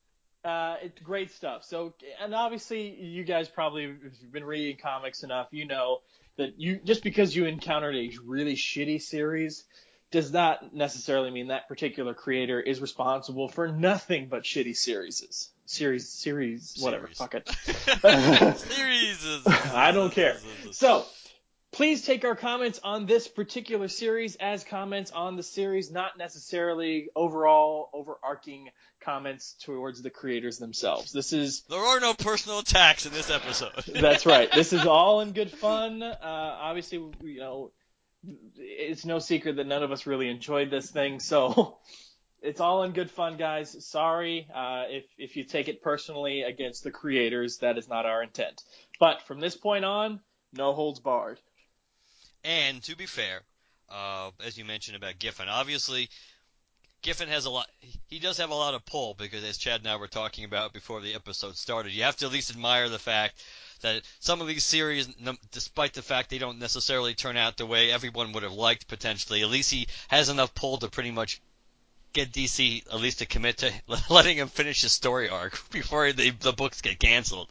uh, 0.47 0.77
it's 0.81 1.01
great 1.01 1.31
stuff. 1.31 1.63
So, 1.65 1.93
and 2.21 2.33
obviously, 2.33 2.95
you 2.95 3.23
guys 3.23 3.49
probably, 3.49 3.83
if 3.83 4.21
you've 4.21 4.31
been 4.31 4.45
reading 4.45 4.77
comics 4.77 5.23
enough, 5.23 5.47
you 5.51 5.65
know 5.65 5.99
that 6.37 6.57
you 6.57 6.79
just 6.83 7.03
because 7.03 7.35
you 7.35 7.45
encountered 7.45 7.95
a 7.95 8.11
really 8.25 8.55
shitty 8.55 9.01
series 9.01 9.65
does 10.09 10.31
not 10.31 10.73
necessarily 10.73 11.31
mean 11.31 11.47
that 11.47 11.67
particular 11.67 12.13
creator 12.13 12.61
is 12.61 12.79
responsible 12.79 13.49
for 13.49 13.67
nothing 13.67 14.27
but 14.29 14.43
shitty 14.43 14.75
series. 14.75 15.49
Series, 15.65 16.07
series, 16.07 16.77
whatever. 16.79 17.07
Series. 17.07 17.17
Fuck 17.17 17.35
it. 17.35 17.45
Serieses. 18.55 19.41
I 19.73 19.91
don't 19.91 20.13
care. 20.13 20.37
So, 20.71 21.05
please 21.77 22.01
take 22.01 22.25
our 22.25 22.35
comments 22.35 22.79
on 22.83 23.05
this 23.05 23.27
particular 23.27 23.87
series 23.87 24.35
as 24.37 24.63
comments 24.63 25.11
on 25.11 25.35
the 25.35 25.43
series, 25.43 25.91
not 25.91 26.17
necessarily 26.17 27.07
overall 27.15 27.91
overarching 27.93 28.67
comments 28.99 29.55
towards 29.61 30.01
the 30.01 30.09
creators 30.09 30.57
themselves. 30.57 31.11
This 31.11 31.33
is 31.33 31.61
There 31.69 31.79
are 31.79 31.99
no 31.99 32.15
personal 32.15 32.57
attacks 32.57 33.05
in 33.05 33.13
this 33.13 33.29
episode. 33.29 33.73
that's 34.01 34.25
right. 34.25 34.51
This 34.51 34.73
is 34.73 34.85
all 34.87 35.21
in 35.21 35.33
good 35.33 35.51
fun. 35.51 36.01
Uh, 36.01 36.17
obviously, 36.23 36.97
you 37.21 37.39
know, 37.39 37.71
it's 38.55 39.05
no 39.05 39.19
secret 39.19 39.57
that 39.57 39.67
none 39.67 39.83
of 39.83 39.91
us 39.91 40.07
really 40.07 40.29
enjoyed 40.29 40.71
this 40.71 40.89
thing, 40.89 41.19
so 41.19 41.77
it's 42.41 42.59
all 42.59 42.81
in 42.85 42.91
good 42.93 43.11
fun, 43.11 43.37
guys. 43.37 43.85
Sorry 43.85 44.47
uh, 44.51 44.85
if 44.89 45.05
if 45.19 45.35
you 45.35 45.43
take 45.43 45.67
it 45.67 45.83
personally 45.83 46.41
against 46.41 46.83
the 46.83 46.89
creators. 46.89 47.59
That 47.59 47.77
is 47.77 47.87
not 47.87 48.07
our 48.07 48.23
intent. 48.23 48.63
But 48.99 49.21
from 49.27 49.39
this 49.39 49.55
point 49.55 49.85
on, 49.85 50.21
no 50.53 50.73
holds 50.73 50.99
barred. 50.99 51.39
And 52.47 52.81
to 52.83 52.95
be 52.95 53.05
fair, 53.05 53.41
uh, 53.89 54.31
as 54.45 54.57
you 54.57 54.63
mentioned 54.63 54.95
about 54.95 55.19
Giffen, 55.19 55.49
obviously 55.49 56.09
Giffen 57.01 57.27
has 57.27 57.43
a 57.43 57.49
lot. 57.49 57.69
He 58.07 58.19
does 58.19 58.37
have 58.37 58.51
a 58.51 58.55
lot 58.55 58.73
of 58.73 58.85
pull 58.85 59.15
because, 59.15 59.43
as 59.43 59.57
Chad 59.57 59.81
and 59.81 59.89
I 59.89 59.97
were 59.97 60.07
talking 60.07 60.45
about 60.45 60.71
before 60.71 61.01
the 61.01 61.13
episode 61.13 61.57
started, 61.57 61.91
you 61.91 62.03
have 62.03 62.15
to 62.17 62.25
at 62.25 62.31
least 62.31 62.49
admire 62.49 62.87
the 62.87 62.99
fact 62.99 63.43
that 63.81 64.03
some 64.21 64.39
of 64.39 64.47
these 64.47 64.63
series, 64.63 65.07
despite 65.51 65.93
the 65.93 66.01
fact 66.01 66.29
they 66.29 66.37
don't 66.37 66.57
necessarily 66.57 67.13
turn 67.13 67.35
out 67.35 67.57
the 67.57 67.65
way 67.65 67.91
everyone 67.91 68.31
would 68.31 68.43
have 68.43 68.53
liked 68.53 68.87
potentially, 68.87 69.41
at 69.41 69.49
least 69.49 69.69
he 69.69 69.87
has 70.07 70.29
enough 70.29 70.55
pull 70.55 70.77
to 70.77 70.87
pretty 70.87 71.11
much 71.11 71.41
get 72.13 72.31
DC 72.31 72.87
at 72.87 72.99
least 73.01 73.19
to 73.19 73.25
commit 73.25 73.57
to 73.57 73.73
letting 74.09 74.37
him 74.37 74.47
finish 74.47 74.81
his 74.83 74.93
story 74.93 75.27
arc 75.27 75.61
before 75.71 76.13
the 76.13 76.29
the 76.29 76.53
books 76.53 76.79
get 76.79 76.97
canceled. 76.97 77.49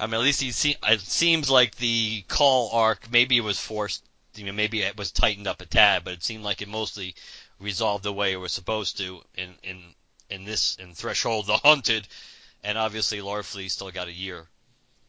I 0.00 0.06
mean, 0.06 0.14
at 0.14 0.20
least 0.20 0.40
he 0.40 0.50
se- 0.50 0.78
it 0.82 1.00
seems 1.00 1.48
like 1.48 1.76
the 1.76 2.22
call 2.28 2.70
arc 2.72 3.10
maybe 3.10 3.36
it 3.36 3.44
was 3.44 3.60
forced 3.60 4.05
you 4.36 4.44
know, 4.44 4.52
maybe 4.52 4.82
it 4.82 4.96
was 4.96 5.12
tightened 5.12 5.46
up 5.46 5.60
a 5.60 5.66
tad, 5.66 6.04
but 6.04 6.14
it 6.14 6.22
seemed 6.22 6.44
like 6.44 6.62
it 6.62 6.68
mostly 6.68 7.14
resolved 7.58 8.04
the 8.04 8.12
way 8.12 8.32
it 8.32 8.36
was 8.36 8.52
supposed 8.52 8.98
to 8.98 9.22
in 9.34 9.54
in 9.62 9.94
in 10.28 10.44
this 10.44 10.76
in 10.76 10.94
Threshold 10.94 11.46
the 11.46 11.56
Hunted, 11.64 12.06
and 12.62 12.76
obviously 12.78 13.20
Larfleeze 13.20 13.72
still 13.72 13.90
got 13.90 14.08
a 14.08 14.12
year 14.12 14.48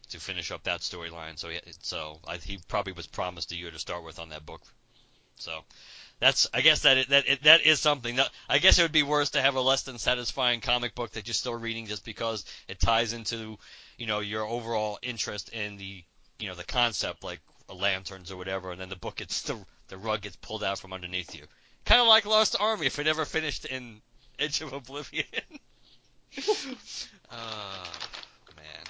to 0.10 0.20
finish 0.20 0.52
up 0.52 0.64
that 0.64 0.82
storyline. 0.82 1.38
So 1.38 1.50
he, 1.50 1.60
so 1.82 2.20
I, 2.28 2.38
he 2.38 2.60
probably 2.68 2.94
was 2.94 3.08
promised 3.08 3.52
a 3.52 3.56
year 3.56 3.72
to 3.72 3.80
start 3.80 4.04
with 4.04 4.20
on 4.20 4.30
that 4.30 4.46
book. 4.46 4.62
So 5.36 5.64
that's 6.20 6.48
I 6.54 6.62
guess 6.62 6.82
that 6.82 6.98
it, 6.98 7.10
that 7.10 7.28
it, 7.28 7.44
that 7.44 7.62
is 7.62 7.80
something. 7.80 8.20
I 8.50 8.58
guess 8.60 8.80
it 8.80 8.82
would 8.82 8.92
be 8.92 9.04
worse 9.04 9.32
to 9.32 9.42
have 9.42 9.56
a 9.56 9.62
less 9.62 9.84
than 9.84 9.98
satisfying 9.98 10.62
comic 10.62 10.96
book 10.96 11.12
that 11.12 11.28
you're 11.28 11.34
still 11.34 11.56
reading 11.56 11.86
just 11.86 12.06
because 12.06 12.46
it 12.68 12.80
ties 12.80 13.14
into 13.14 13.58
you 13.98 14.08
know 14.08 14.20
your 14.20 14.46
overall 14.46 15.00
interest 15.02 15.50
in 15.50 15.78
the 15.78 16.04
you 16.40 16.48
know 16.48 16.56
the 16.56 16.64
concept 16.64 17.24
like 17.24 17.40
lanterns 17.74 18.32
or 18.32 18.38
whatever, 18.38 18.72
and 18.72 18.80
then 18.80 18.90
the 18.90 18.96
book 18.96 19.18
gets 19.18 19.42
the 19.44 19.58
the 19.90 19.98
rug 19.98 20.22
gets 20.22 20.36
pulled 20.36 20.64
out 20.64 20.80
from 20.80 20.94
underneath 20.94 21.36
you. 21.36 21.46
Kind 21.86 22.02
of 22.02 22.08
like 22.08 22.26
Lost 22.26 22.56
Army 22.60 22.88
if 22.88 23.00
it 23.00 23.08
ever 23.08 23.26
finished 23.26 23.66
in 23.66 24.02
Edge 24.38 24.62
of 24.62 24.74
Oblivion. 24.74 25.26
uh, 27.32 27.86
man. 28.56 28.86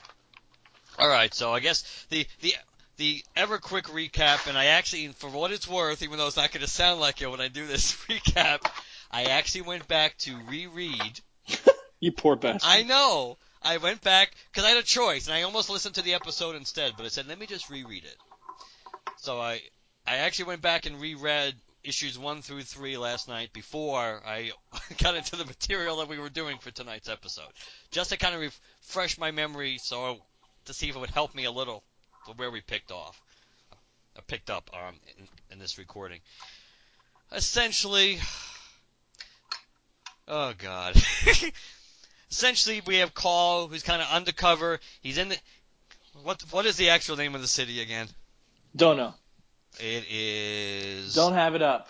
All 0.98 1.07
right, 1.07 1.34
so 1.34 1.53
I 1.53 1.60
guess 1.60 2.05
the 2.10 2.25
the 2.41 2.53
the 2.98 3.24
ever 3.36 3.60
quick 3.60 3.86
recap, 3.86 4.48
and 4.48 4.57
I 4.57 4.65
actually, 4.65 5.07
for 5.10 5.29
what 5.29 5.51
it's 5.51 5.67
worth, 5.67 6.01
even 6.01 6.17
though 6.17 6.27
it's 6.27 6.38
not 6.38 6.51
going 6.51 6.65
to 6.65 6.69
sound 6.69 7.00
like 7.00 7.22
it 7.22 7.29
when 7.29 7.41
I 7.41 7.48
do 7.48 7.65
this 7.67 7.93
recap, 8.10 8.69
I 9.12 9.25
actually 9.25 9.62
went 9.62 9.88
back 9.88 10.17
to 10.19 10.36
reread. 10.48 11.22
You 12.00 12.12
poor 12.12 12.36
bastard. 12.36 12.69
I 12.69 12.84
know. 12.84 13.38
I 13.63 13.77
went 13.77 14.03
back 14.03 14.31
because 14.51 14.63
I 14.65 14.69
had 14.69 14.77
a 14.77 14.84
choice, 14.84 15.25
and 15.25 15.36
I 15.36 15.41
almost 15.41 15.67
listened 15.67 15.96
to 15.96 16.03
the 16.03 16.13
episode 16.13 16.55
instead, 16.55 16.93
but 16.96 17.07
I 17.07 17.10
said, 17.10 17.27
let 17.27 17.39
me 17.39 17.48
just 17.48 17.72
reread 17.72 18.03
it. 18.03 18.15
So 19.27 19.41
I 19.41 19.60
I 20.05 20.19
actually 20.19 20.46
went 20.46 20.62
back 20.62 20.86
and 20.86 21.01
reread 21.01 21.53
issues 21.84 22.17
one 22.17 22.41
through 22.41 22.62
three 22.62 22.96
last 22.96 23.27
night 23.27 23.51
before 23.51 24.22
I 24.25 24.53
got 25.03 25.15
into 25.15 25.36
the 25.36 25.43
material 25.43 25.98
that 25.98 26.07
we 26.07 26.17
were 26.17 26.29
doing 26.29 26.60
for 26.60 26.72
tonight's 26.72 27.10
episode, 27.10 27.51
just 27.91 28.12
to 28.12 28.17
kind 28.17 28.36
of 28.36 28.39
refresh 28.39 29.17
my 29.17 29.31
memory, 29.31 29.79
so 29.79 30.22
to 30.63 30.74
see 30.74 30.88
if 30.88 30.96
it 30.96 31.00
would 31.00 31.10
help 31.10 31.36
me 31.36 31.43
a 31.43 31.51
little 31.51 31.84
where 32.38 32.50
we 32.50 32.62
picked 32.62 32.89
off, 32.89 33.22
uh, 34.15 34.22
picked 34.27 34.50
up 34.50 34.69
um, 34.74 34.96
in, 35.17 35.27
in 35.51 35.60
this 35.60 35.77
recording. 35.77 36.22
Essentially, 37.34 38.19
oh 40.29 40.53
god. 40.57 40.96
Essentially, 42.31 42.81
we 42.86 43.00
have 43.00 43.13
Caul, 43.13 43.67
who's 43.67 43.84
kind 43.84 44.01
of 44.01 44.07
undercover. 44.10 44.79
He's 45.01 45.17
in 45.17 45.27
the 45.27 45.38
what? 46.24 46.41
What 46.51 46.65
is 46.65 46.77
the 46.77 46.91
actual 46.91 47.17
name 47.17 47.36
of 47.36 47.41
the 47.41 47.48
city 47.50 47.81
again? 47.81 48.07
Don't 48.77 48.98
know. 48.98 49.13
It 49.79 50.05
is. 50.10 51.15
Don't 51.15 51.34
have 51.34 51.55
it 51.55 51.63
up. 51.63 51.88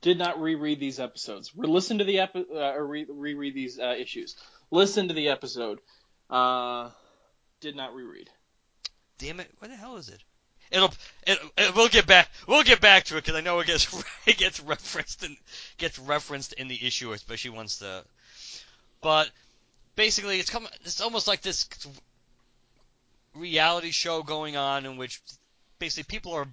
Did 0.00 0.18
not 0.18 0.40
reread 0.40 0.80
these 0.80 1.00
episodes. 1.00 1.52
Re- 1.56 1.68
listen 1.68 1.98
to 1.98 2.04
the 2.04 2.20
epi- 2.20 2.46
uh, 2.52 2.72
or 2.72 2.86
re- 2.86 3.06
reread 3.08 3.54
these 3.54 3.78
uh, 3.78 3.94
issues. 3.98 4.36
Listen 4.70 5.08
to 5.08 5.14
the 5.14 5.28
episode. 5.28 5.80
Uh, 6.28 6.90
did 7.60 7.76
not 7.76 7.94
reread. 7.94 8.28
Damn 9.18 9.40
it! 9.40 9.50
Where 9.58 9.68
the 9.68 9.76
hell 9.76 9.96
is 9.96 10.08
it? 10.08 10.22
It'll. 10.70 10.92
It, 11.26 11.38
it, 11.56 11.74
we'll 11.74 11.88
get 11.88 12.06
back. 12.06 12.28
We'll 12.48 12.64
get 12.64 12.80
back 12.80 13.04
to 13.04 13.16
it 13.16 13.24
because 13.24 13.36
I 13.36 13.40
know 13.40 13.60
it 13.60 13.68
gets 13.68 14.04
it 14.26 14.36
gets 14.36 14.60
referenced 14.60 15.24
in 15.24 15.36
gets 15.78 15.98
referenced 16.00 16.52
in 16.54 16.66
the 16.68 16.86
issue, 16.86 17.12
especially 17.12 17.50
once 17.50 17.78
the. 17.78 18.04
But 19.00 19.30
basically, 19.94 20.40
it's 20.40 20.50
come. 20.50 20.66
It's 20.82 21.00
almost 21.00 21.28
like 21.28 21.42
this 21.42 21.68
reality 23.36 23.90
show 23.90 24.22
going 24.22 24.56
on 24.56 24.86
in 24.86 24.96
which 24.96 25.20
basically 25.78 26.04
people 26.04 26.32
are 26.32 26.46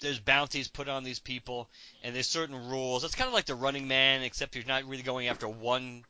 there's 0.00 0.20
bounties 0.20 0.68
put 0.68 0.88
on 0.88 1.04
these 1.04 1.18
people 1.18 1.68
and 2.02 2.14
there's 2.14 2.26
certain 2.26 2.68
rules. 2.68 3.02
It's 3.02 3.14
kind 3.14 3.28
of 3.28 3.34
like 3.34 3.46
the 3.46 3.54
Running 3.54 3.88
Man, 3.88 4.22
except 4.22 4.54
you're 4.54 4.64
not 4.64 4.84
really 4.84 5.02
going 5.02 5.28
after 5.28 5.48
one 5.48 6.04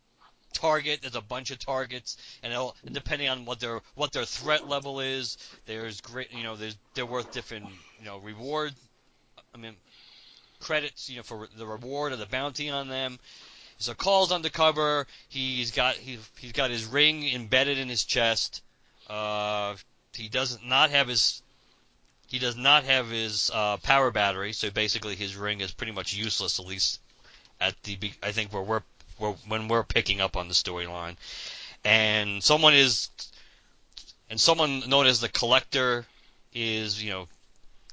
target. 0.53 1.01
There's 1.03 1.15
a 1.15 1.21
bunch 1.21 1.51
of 1.51 1.59
targets, 1.59 2.17
and, 2.43 2.53
depending 2.91 3.29
on 3.29 3.45
what 3.45 3.61
their 3.61 3.81
what 3.95 4.13
their 4.13 4.25
threat 4.25 4.69
level 4.69 5.01
is, 5.01 5.39
there's 5.67 6.01
great 6.01 6.33
you 6.33 6.43
know 6.43 6.57
there's 6.57 6.77
they're 6.95 7.07
worth 7.07 7.33
different 7.33 7.67
you 7.99 8.05
know 8.05 8.19
reward. 8.19 8.73
I 9.55 9.59
mean 9.59 9.77
credits 10.61 11.09
you 11.09 11.17
know 11.17 11.23
for 11.23 11.49
the 11.57 11.67
reward 11.67 12.13
or 12.13 12.17
the 12.17 12.27
bounty 12.27 12.71
on 12.71 12.89
them. 12.89 13.19
So 13.79 13.95
Caul's 13.95 14.31
undercover. 14.31 15.07
He's 15.29 15.71
got 15.71 15.95
he, 15.97 16.19
he's 16.39 16.53
got 16.53 16.71
his 16.71 16.85
ring 16.85 17.27
embedded 17.29 17.79
in 17.79 17.89
his 17.89 18.05
chest. 18.05 18.63
Uh, 19.09 19.75
he 20.15 20.29
does 20.29 20.59
not 20.63 20.91
have 20.91 21.09
his 21.09 21.43
he 22.31 22.39
does 22.39 22.57
not 22.57 22.85
have 22.85 23.11
his 23.11 23.51
uh, 23.53 23.77
power 23.79 24.13
battery, 24.13 24.53
so 24.53 24.71
basically 24.71 25.17
his 25.17 25.35
ring 25.35 25.61
is 25.61 25.73
pretty 25.73 25.93
much 25.93 26.15
useless, 26.15 26.61
at 26.61 26.67
least 26.67 27.01
at 27.61 27.75
the 27.83 27.99
I 28.23 28.31
think 28.31 28.53
where 28.53 28.63
we're, 28.63 28.83
where, 29.19 29.33
when 29.49 29.67
we're 29.67 29.83
picking 29.83 30.21
up 30.21 30.37
on 30.37 30.47
the 30.47 30.55
storyline. 30.55 31.17
And 31.85 32.43
someone 32.43 32.75
is, 32.75 33.09
and 34.29 34.41
someone 34.41 34.89
known 34.89 35.07
as 35.07 35.21
the 35.21 35.29
Collector 35.29 36.07
is 36.53 37.03
you 37.03 37.11
know 37.11 37.29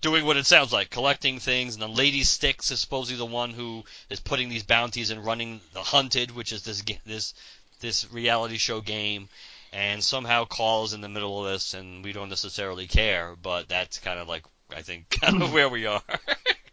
doing 0.02 0.24
what 0.24 0.38
it 0.38 0.46
sounds 0.46 0.72
like, 0.72 0.92
collecting 0.92 1.40
things, 1.40 1.74
and 1.74 1.82
then 1.82 1.96
Lady 1.96 2.24
Styx 2.24 2.70
is 2.70 2.80
supposedly 2.80 3.18
the 3.18 3.26
one 3.26 3.52
who 3.52 3.84
is 4.10 4.20
putting 4.20 4.50
these 4.50 4.64
bounties 4.64 5.10
and 5.10 5.26
running 5.26 5.62
the 5.74 5.82
Hunted, 5.82 6.30
which 6.30 6.52
is 6.52 6.62
this 6.62 6.84
this 7.06 7.34
this 7.80 8.12
reality 8.12 8.58
show 8.58 8.82
game 8.82 9.30
and 9.74 10.04
somehow 10.04 10.46
calls 10.46 10.94
in 10.94 11.02
the 11.02 11.10
middle 11.10 11.46
of 11.46 11.52
this, 11.52 11.74
and 11.74 12.04
we 12.04 12.14
don't 12.14 12.30
necessarily 12.30 12.88
care, 12.88 13.36
but 13.42 13.68
that's 13.70 14.00
kind 14.00 14.20
of 14.20 14.28
like 14.28 14.44
I 14.76 14.82
think 14.82 15.10
kind 15.22 15.42
of 15.42 15.54
where 15.54 15.70
we 15.70 15.86
are. 15.86 16.02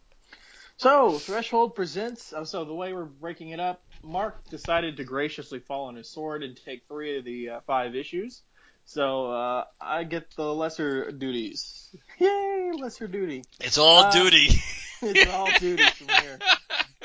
so 0.76 1.18
Threshold 1.18 1.74
presents. 1.74 2.32
Oh, 2.36 2.44
so 2.44 2.64
the 2.64 2.74
way 2.74 2.92
we're 2.92 3.04
breaking 3.04 3.50
it 3.50 3.60
up, 3.60 3.82
Mark 4.02 4.48
decided 4.50 4.96
to 4.98 5.04
graciously 5.04 5.58
fall 5.60 5.86
on 5.86 5.96
his 5.96 6.08
sword 6.08 6.42
and 6.42 6.58
take 6.64 6.82
three 6.88 7.18
of 7.18 7.24
the 7.24 7.50
uh, 7.50 7.60
five 7.66 7.94
issues. 7.94 8.42
So 8.86 9.30
uh, 9.32 9.64
I 9.80 10.04
get 10.04 10.30
the 10.36 10.52
lesser 10.54 11.10
duties. 11.10 11.88
Yay, 12.18 12.72
lesser 12.78 13.06
duty. 13.06 13.44
It's 13.60 13.78
all 13.78 14.04
Uh, 14.04 14.10
duty. 14.12 14.48
it's 15.02 15.30
all 15.32 15.48
duty 15.58 15.84
from 15.84 16.08
here. 16.08 16.38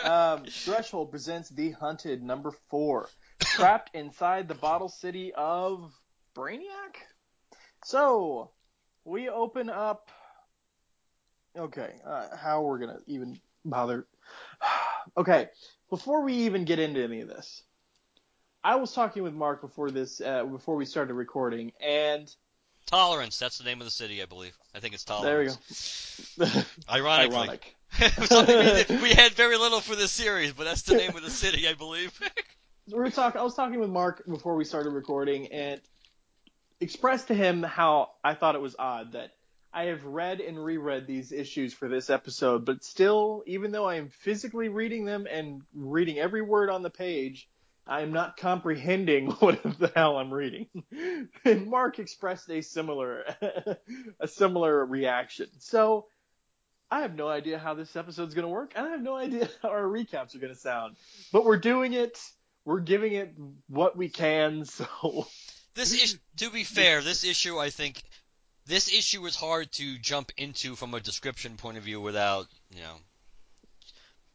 Um, 0.04 0.44
Threshold 0.46 1.10
presents 1.12 1.50
The 1.50 1.72
Hunted 1.72 2.22
number 2.22 2.52
four, 2.70 3.10
trapped 3.40 3.96
inside 3.96 4.48
the 4.48 4.56
bottle 4.56 4.90
city 4.90 5.32
of 5.36 5.94
Brainiac. 6.36 6.96
So 7.86 8.52
we 9.06 9.30
open 9.30 9.70
up. 9.70 10.10
Okay, 11.58 11.96
uh, 12.06 12.36
how 12.36 12.62
we're 12.62 12.80
gonna 12.80 13.00
even 13.08 13.40
bother? 13.66 14.08
okay, 15.18 15.50
before 15.90 16.24
we 16.24 16.34
even 16.34 16.66
get 16.66 16.80
into 16.80 17.04
any 17.04 17.22
of 17.22 17.28
this, 17.28 17.64
I 18.64 18.76
was 18.76 18.94
talking 18.94 19.24
with 19.24 19.34
Mark 19.34 19.62
before 19.62 19.92
this, 19.92 20.22
uh, 20.22 20.44
before 20.44 20.76
we 20.76 20.86
started 20.86 21.14
recording, 21.14 21.72
and 21.82 22.34
Tolerance. 22.86 23.38
That's 23.38 23.58
the 23.58 23.64
name 23.64 23.82
of 23.82 23.86
the 23.86 23.92
city, 23.92 24.22
I 24.22 24.26
believe. 24.26 24.58
I 24.74 24.80
think 24.80 24.94
it's 24.94 25.04
Tolerance. 25.04 26.28
there 26.38 26.46
we 26.46 26.46
go. 26.48 26.62
Ironically. 26.92 27.38
Ironic. 27.38 27.76
Something 28.26 28.58
we, 28.58 28.64
did- 28.64 28.90
we 29.02 29.14
had 29.14 29.34
very 29.34 29.58
little 29.58 29.80
for 29.80 29.96
this 29.96 30.12
series, 30.12 30.54
but 30.54 30.64
that's 30.64 30.84
the 30.84 30.96
name 30.96 31.16
of 31.16 31.24
the 31.24 31.30
city, 31.30 31.68
I 31.68 31.74
believe. 31.74 32.20
We 32.92 33.00
were 33.00 33.10
talking. 33.10 33.40
I 33.40 33.44
was 33.44 33.56
talking 33.56 33.80
with 33.80 33.90
Mark 33.90 34.26
before 34.26 34.56
we 34.56 34.66
started 34.66 34.92
recording, 34.92 35.48
and 35.48 35.82
expressed 36.80 37.28
to 37.28 37.34
him 37.34 37.64
how 37.64 38.12
I 38.24 38.34
thought 38.34 38.56
it 38.56 38.62
was 38.62 38.76
odd 38.78 39.14
that 39.14 39.32
I 39.72 39.86
have 39.86 40.04
read 40.06 40.40
and 40.40 40.64
reread 40.64 41.06
these 41.06 41.32
issues 41.32 41.74
for 41.74 41.88
this 41.88 42.10
episode, 42.10 42.66
but 42.66 42.84
still, 42.84 43.44
even 43.46 43.72
though 43.72 43.86
I 43.86 43.96
am 43.96 44.10
physically 44.10 44.70
reading 44.70 45.06
them 45.06 45.28
and 45.30 45.62
reading 45.74 46.18
every 46.18 46.42
word 46.42 46.70
on 46.70 46.82
the 46.82 46.90
page, 46.90 47.48
I 47.86 48.02
am 48.02 48.12
not 48.12 48.38
comprehending 48.38 49.32
what 49.40 49.62
the 49.64 49.92
hell 49.96 50.18
I'm 50.18 50.34
reading. 50.34 50.68
and 51.46 51.68
Mark 51.68 52.00
expressed 52.00 52.50
a 52.50 52.62
similar, 52.62 53.24
a 54.20 54.28
similar 54.28 54.86
reaction. 54.86 55.48
So. 55.60 56.08
I 56.92 57.02
have 57.02 57.14
no 57.14 57.28
idea 57.28 57.60
how 57.60 57.76
this 57.76 57.96
episode's 57.96 58.34
going 58.34 58.46
to 58.46 58.50
work, 58.50 58.74
and 58.76 58.84
I 58.84 58.90
have 58.90 59.04
no 59.04 59.16
idea 59.16 59.48
how 59.62 59.70
our 59.70 59.84
recaps 59.84 60.34
are 60.34 60.40
going 60.40 60.52
to 60.52 60.60
sound. 60.60 60.96
But 61.32 61.46
we're 61.46 61.58
doing 61.58 61.94
it. 61.94 62.20
We're 62.66 62.80
giving 62.82 63.14
it 63.14 63.34
what 63.68 63.98
we 63.98 64.10
can. 64.10 64.66
So 64.66 65.28
This 65.76 65.94
is, 65.94 66.20
to 66.38 66.50
be 66.50 66.64
fair, 66.64 67.02
this 67.02 67.24
issue 67.24 67.58
I 67.58 67.70
think 67.70 68.04
this 68.66 68.92
issue 68.92 69.26
is 69.26 69.36
hard 69.36 69.72
to 69.74 69.98
jump 69.98 70.32
into 70.38 70.76
from 70.76 70.94
a 70.94 71.00
description 71.00 71.58
point 71.58 71.78
of 71.78 71.84
view 71.84 72.00
without 72.02 72.48
you 72.76 72.82
know 72.82 72.96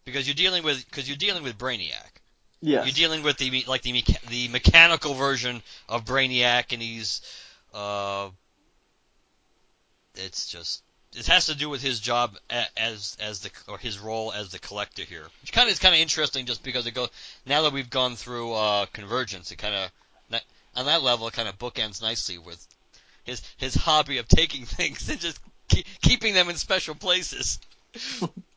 because 0.05 0.27
you're 0.27 0.35
dealing 0.35 0.65
with 0.65 0.85
because 0.85 1.09
you're 1.09 1.17
dealing 1.17 1.43
with 1.43 1.57
Brainiac. 1.59 2.21
yes, 2.61 2.87
You're 2.87 2.95
dealing 2.95 3.23
with 3.23 3.37
the 3.39 3.65
like 3.67 3.83
the 3.83 3.93
mecha- 3.93 4.29
the 4.29 4.49
mechanical 4.49 5.15
version 5.15 5.63
of 5.89 6.05
Brainiac, 6.05 6.73
and 6.73 6.83
he's 6.83 7.21
uh, 7.73 8.29
it's 10.17 10.47
just 10.47 10.83
it 11.17 11.27
has 11.27 11.47
to 11.47 11.55
do 11.55 11.69
with 11.69 11.83
his 11.83 12.01
job 12.01 12.37
as 12.77 13.17
as 13.21 13.41
the 13.41 13.51
or 13.69 13.79
his 13.79 13.99
role 13.99 14.33
as 14.33 14.51
the 14.51 14.59
collector 14.59 15.03
here, 15.03 15.27
which 15.43 15.53
kind 15.53 15.69
of 15.69 15.73
is 15.73 15.79
kind 15.79 15.95
of 15.95 16.01
interesting 16.01 16.47
just 16.47 16.63
because 16.63 16.87
it 16.87 16.93
goes 16.93 17.11
now 17.47 17.63
that 17.63 17.73
we've 17.73 17.91
gone 17.91 18.17
through 18.17 18.53
uh, 18.53 18.87
convergence, 18.87 19.51
it 19.51 19.57
kind 19.57 19.75
of 19.75 19.91
on 20.77 20.87
that 20.87 21.03
level 21.03 21.31
kind 21.31 21.49
of 21.49 21.57
bookends 21.59 22.03
nicely 22.03 22.39
with 22.39 22.67
his 23.25 23.43
his 23.57 23.75
hobby 23.75 24.19
of 24.19 24.29
taking 24.29 24.65
things 24.65 25.09
and 25.09 25.21
just 25.21 25.39
Keep, 25.69 25.87
keeping 26.03 26.35
them 26.35 26.49
in 26.49 26.57
special 26.57 26.95
places. 26.95 27.59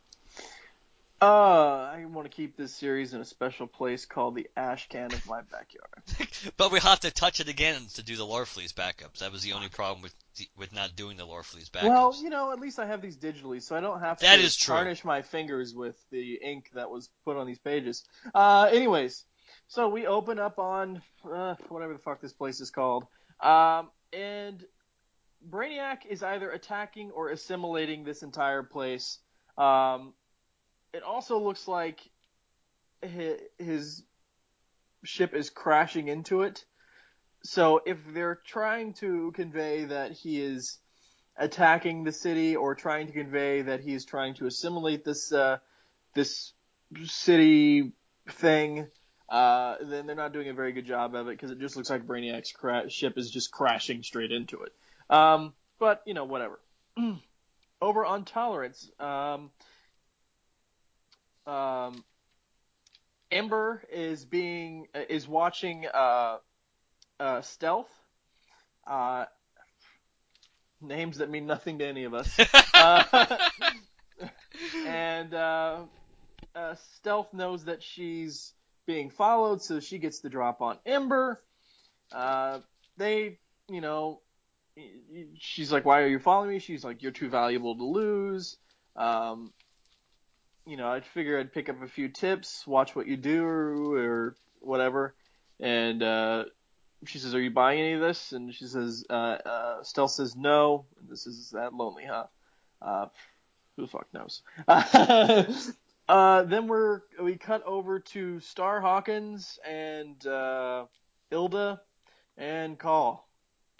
Uh, 1.20 1.90
I 1.96 2.06
want 2.06 2.30
to 2.30 2.36
keep 2.36 2.56
this 2.56 2.76
series 2.76 3.14
in 3.16 3.22
a 3.22 3.26
special 3.26 3.66
place 3.66 4.06
called 4.06 4.36
the 4.36 4.48
ash 4.56 4.88
can 4.88 5.12
of 5.12 5.26
my 5.26 5.42
backyard. 5.42 6.04
But 6.58 6.72
we 6.72 6.80
have 6.80 7.00
to 7.02 7.12
touch 7.12 7.40
it 7.40 7.50
again 7.50 7.82
to 7.96 8.04
do 8.04 8.16
the 8.16 8.26
Larfleeze 8.26 8.74
backups. 8.74 9.20
That 9.20 9.32
was 9.32 9.42
the 9.42 9.54
only 9.54 9.70
problem 9.70 10.04
with 10.04 10.14
with 10.56 10.72
not 10.74 10.96
doing 10.96 11.18
the 11.18 11.26
Larfleeze 11.26 11.72
backups. 11.72 11.90
Well, 11.90 12.16
you 12.22 12.30
know, 12.30 12.52
at 12.52 12.60
least 12.60 12.78
I 12.78 12.86
have 12.86 13.02
these 13.02 13.18
digitally, 13.18 13.60
so 13.62 13.76
I 13.76 13.80
don't 13.82 14.00
have 14.00 14.20
That 14.20 14.36
to 14.36 14.42
is 14.44 14.56
true. 14.56 14.76
tarnish 14.76 15.04
my 15.04 15.24
fingers 15.24 15.74
with 15.74 15.96
the 16.12 16.36
ink 16.36 16.70
that 16.76 16.92
was 16.92 17.10
put 17.26 17.38
on 17.38 17.48
these 17.48 17.58
pages. 17.58 18.04
Uh, 18.36 18.70
anyways, 18.72 19.26
so 19.68 19.90
we 19.90 20.06
open 20.06 20.38
up 20.38 20.60
on 20.60 21.02
uh, 21.26 21.56
whatever 21.70 21.94
the 21.94 22.00
fuck 22.00 22.22
this 22.22 22.34
place 22.34 22.62
is 22.62 22.70
called, 22.70 23.08
um, 23.42 23.90
and 24.14 24.64
Brainiac 25.50 26.06
is 26.08 26.22
either 26.22 26.52
attacking 26.52 27.10
or 27.10 27.30
assimilating 27.30 28.04
this 28.04 28.22
entire 28.22 28.62
place. 28.62 29.18
Um, 29.58 30.14
it 30.94 31.04
also 31.04 31.40
looks 31.40 31.68
like 31.68 32.00
hi- 33.04 33.40
his 33.58 34.04
ship 35.04 35.34
is 35.34 35.50
crashing 35.50 36.08
into 36.08 36.42
it. 36.42 36.66
So 37.44 37.82
if 37.86 37.98
they're 38.14 38.40
trying 38.46 38.94
to 38.96 39.32
convey 39.34 39.86
that 39.86 40.12
he 40.12 40.42
is 40.42 40.80
attacking 41.38 42.04
the 42.04 42.12
city 42.12 42.56
or 42.56 42.76
trying 42.76 43.08
to 43.08 43.14
convey 43.14 43.62
that 43.62 43.80
he 43.80 43.94
is 43.94 44.06
trying 44.06 44.34
to 44.36 44.48
assimilate 44.48 45.06
this 45.06 45.32
uh, 45.32 45.58
this 46.14 46.54
city 47.06 47.94
thing, 48.30 48.88
uh, 49.30 49.76
then 49.82 50.08
they're 50.08 50.16
not 50.16 50.34
doing 50.34 50.50
a 50.50 50.54
very 50.54 50.72
good 50.72 50.86
job 50.86 51.16
of 51.16 51.28
it 51.28 51.32
because 51.32 51.52
it 51.52 51.60
just 51.60 51.76
looks 51.76 51.90
like 51.90 52.06
Brainiac's 52.06 52.52
cra- 52.52 52.90
ship 52.90 53.18
is 53.18 53.30
just 53.30 53.52
crashing 53.52 54.04
straight 54.04 54.32
into 54.32 54.64
it. 54.64 54.72
Um, 55.10 55.54
but 55.80 56.02
you 56.06 56.14
know, 56.14 56.26
whatever. 56.26 56.60
Over 57.82 58.06
on 58.06 58.26
Tolerance, 58.26 58.90
um, 59.00 59.52
um, 61.48 62.04
Ember 63.32 63.84
is 63.92 64.26
being 64.26 64.88
is 65.10 65.28
watching 65.28 65.86
uh, 65.94 66.38
uh, 67.20 67.42
Stealth. 67.42 67.90
Uh, 68.86 69.26
names 70.82 71.18
that 71.18 71.30
mean 71.30 71.46
nothing 71.46 71.80
to 71.80 71.86
any 71.86 72.04
of 72.04 72.14
us. 72.14 72.38
Uh, 72.74 73.38
and 74.86 75.34
uh, 75.34 75.80
uh, 76.54 76.76
Stealth 76.94 77.34
knows 77.34 77.66
that 77.66 77.82
she's 77.82 78.54
being 78.86 79.10
followed, 79.10 79.64
so 79.64 79.80
she 79.80 79.98
gets 79.98 80.20
the 80.20 80.30
drop 80.30 80.62
on 80.62 80.78
Ember. 80.86 81.42
Uh, 82.12 82.60
they, 82.98 83.40
you 83.68 83.82
know, 83.82 84.22
she's 85.40 85.72
like, 85.72 85.86
"Why 85.86 86.02
are 86.02 86.08
you 86.08 86.20
following 86.20 86.52
me?" 86.52 86.60
She's 86.60 86.84
like, 86.84 87.02
"You're 87.02 87.12
too 87.12 87.30
valuable 87.30 87.76
to 87.76 87.84
lose." 87.84 88.58
Um, 88.96 89.52
you 90.68 90.76
know, 90.76 90.90
I'd 90.90 91.06
figure 91.06 91.40
I'd 91.40 91.54
pick 91.54 91.70
up 91.70 91.82
a 91.82 91.88
few 91.88 92.10
tips, 92.10 92.68
watch 92.68 92.96
what 92.96 93.08
you 93.08 93.16
do, 93.16 93.46
or, 93.46 93.96
or 93.96 94.36
whatever. 94.60 95.16
And 95.60 96.04
uh, 96.04 96.46
she 97.06 97.20
says, 97.20 97.34
"Are 97.34 97.42
you 97.42 97.52
buying 97.52 97.80
any 97.80 97.94
of 97.94 98.02
this?" 98.02 98.34
And 98.34 98.54
she 98.54 98.66
says, 98.66 99.06
uh, 99.10 99.14
uh, 99.14 99.84
"Stealth 99.84 100.12
says 100.12 100.36
no. 100.36 100.86
This 101.10 101.26
is 101.26 101.52
that 101.52 101.74
lonely, 101.74 102.04
huh?" 102.06 102.26
Uh, 102.82 103.06
who 103.76 103.84
the 103.84 103.88
fuck 103.88 104.08
knows? 104.14 104.42
uh, 106.10 106.44
then 106.44 106.68
we're 106.68 107.02
we 107.22 107.38
cut 107.38 107.64
over 107.66 108.00
to 108.00 108.40
Star 108.42 108.82
Hawkins 108.82 109.60
and 109.66 110.26
uh, 110.28 110.86
Ilda 111.32 111.82
and 112.38 112.78
Caul. 112.78 113.28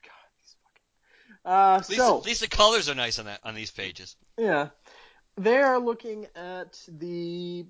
God, 0.04 0.12
these 0.42 0.56
fucking. 0.64 1.54
Uh, 1.54 1.80
At 1.80 1.90
least, 1.90 2.02
so 2.02 2.18
at 2.18 2.26
least 2.26 2.42
the 2.42 2.48
colors 2.48 2.90
are 2.90 2.96
nice 2.96 3.20
on 3.20 3.26
that 3.26 3.42
on 3.44 3.56
these 3.56 3.72
pages. 3.72 4.16
yeah. 4.38 4.70
They 5.38 5.58
are 5.58 5.80
looking 5.80 6.28
at 6.36 6.80
the 6.88 7.66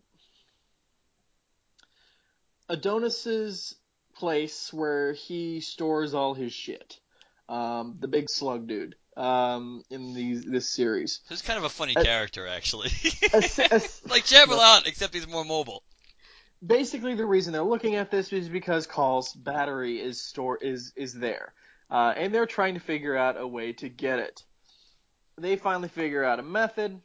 Adonis's 2.70 3.76
place 4.16 4.72
where 4.74 5.14
he 5.14 5.60
stores 5.62 6.14
all 6.14 6.34
his 6.34 6.54
shit. 6.54 7.00
Um, 7.50 7.98
the 8.00 8.08
big 8.08 8.30
slug 8.30 8.68
dude. 8.68 8.96
Um, 9.16 9.82
in 9.90 10.14
these 10.14 10.44
this 10.44 10.70
series. 10.70 11.22
So 11.28 11.34
it's 11.34 11.42
kind 11.42 11.58
of 11.58 11.64
a 11.64 11.70
funny 11.70 11.96
Uh, 11.96 12.04
character, 12.04 12.46
actually. 12.48 12.90
A 13.34 13.38
a 13.38 13.42
like 14.08 14.26
Jabberlot, 14.26 14.86
except 14.86 15.16
he's 15.16 15.28
more 15.28 15.44
mobile. 15.44 15.82
basically 16.66 17.16
the 17.16 17.26
reason 17.26 17.52
they're 17.52 17.64
looking 17.64 17.96
at 17.96 18.12
this 18.12 18.32
is 18.32 18.48
because 18.48 18.86
Caul's 18.86 19.34
battery 19.34 20.00
is 20.00 20.22
store 20.22 20.58
is 20.62 20.94
is 20.96 21.14
there, 21.14 21.54
uh, 21.90 22.14
and 22.16 22.32
they're 22.32 22.46
trying 22.46 22.76
to 22.76 22.80
figure 22.80 23.18
out 23.18 23.38
a 23.40 23.48
way 23.48 23.74
to 23.74 23.90
get 23.90 24.20
it. 24.20 24.44
They 25.40 25.56
finally 25.56 25.90
figure 25.90 26.24
out 26.24 26.38
a 26.40 26.44
method, 26.44 27.02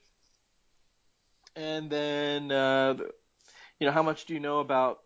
and 1.56 1.90
then 1.90 2.50
uh, 2.50 2.96
you 3.78 3.86
know 3.86 3.92
how 3.92 4.02
much 4.02 4.26
do 4.26 4.34
you 4.34 4.40
know 4.40 4.60
about 4.60 5.00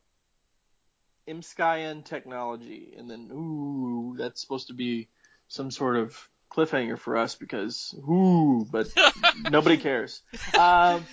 Imskayan 1.28 2.04
technology? 2.04 2.94
And 2.96 3.10
then 3.10 3.30
ooh, 3.32 4.16
that's 4.18 4.40
supposed 4.40 4.68
to 4.68 4.74
be 4.74 5.08
some 5.48 5.70
sort 5.70 5.96
of 5.96 6.28
cliffhanger 6.50 6.98
for 6.98 7.16
us 7.16 7.34
because 7.34 7.94
ooh, 8.08 8.66
but 8.70 8.88
nobody 9.50 9.76
cares. 9.76 10.22
Um, 10.58 11.04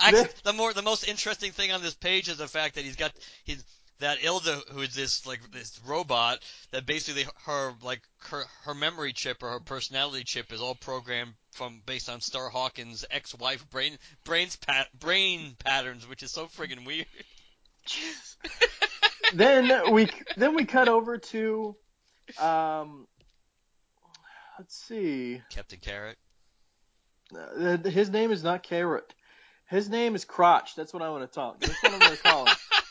Actually, 0.00 0.28
the 0.44 0.52
more 0.52 0.72
the 0.72 0.82
most 0.82 1.06
interesting 1.06 1.52
thing 1.52 1.72
on 1.72 1.82
this 1.82 1.94
page 1.94 2.28
is 2.28 2.38
the 2.38 2.48
fact 2.48 2.74
that 2.76 2.84
he's 2.84 2.96
got 2.96 3.12
he's 3.44 3.64
that 4.00 4.22
Ilda, 4.22 4.62
who 4.70 4.82
is 4.82 4.94
this 4.94 5.26
like 5.26 5.40
this 5.50 5.80
robot 5.86 6.40
that 6.70 6.86
basically 6.86 7.24
her 7.44 7.72
like 7.82 8.02
her 8.30 8.44
her 8.64 8.74
memory 8.74 9.12
chip 9.12 9.42
or 9.42 9.50
her 9.50 9.60
personality 9.60 10.24
chip 10.24 10.52
is 10.52 10.60
all 10.60 10.74
programmed 10.74 11.34
from 11.52 11.82
based 11.86 12.08
on 12.08 12.20
Star 12.20 12.48
Hawkins' 12.48 13.04
ex-wife 13.10 13.68
brain 13.70 13.98
brains 14.24 14.56
pat, 14.56 14.86
brain 14.98 15.56
patterns, 15.58 16.08
which 16.08 16.22
is 16.22 16.30
so 16.30 16.46
friggin' 16.46 16.86
weird. 16.86 17.06
then 19.34 19.92
we 19.92 20.08
then 20.36 20.54
we 20.54 20.64
cut 20.64 20.88
over 20.88 21.18
to 21.18 21.74
um 22.38 23.06
let's 24.58 24.76
see 24.76 25.40
Captain 25.50 25.78
Carrot. 25.80 26.18
uh, 27.34 27.78
his 27.88 28.10
name 28.10 28.30
is 28.30 28.42
not 28.42 28.62
carrot 28.62 29.14
his 29.68 29.88
name 29.88 30.14
is 30.14 30.24
crotch 30.24 30.74
that's 30.74 30.92
what 30.92 31.02
i 31.02 31.08
want 31.08 31.22
to 31.22 31.34
talk 31.34 31.58
that's 31.60 31.82
what 31.82 31.92
i'm 31.92 31.98
going 31.98 32.16
to 32.16 32.22
call 32.22 32.46
him 32.46 32.56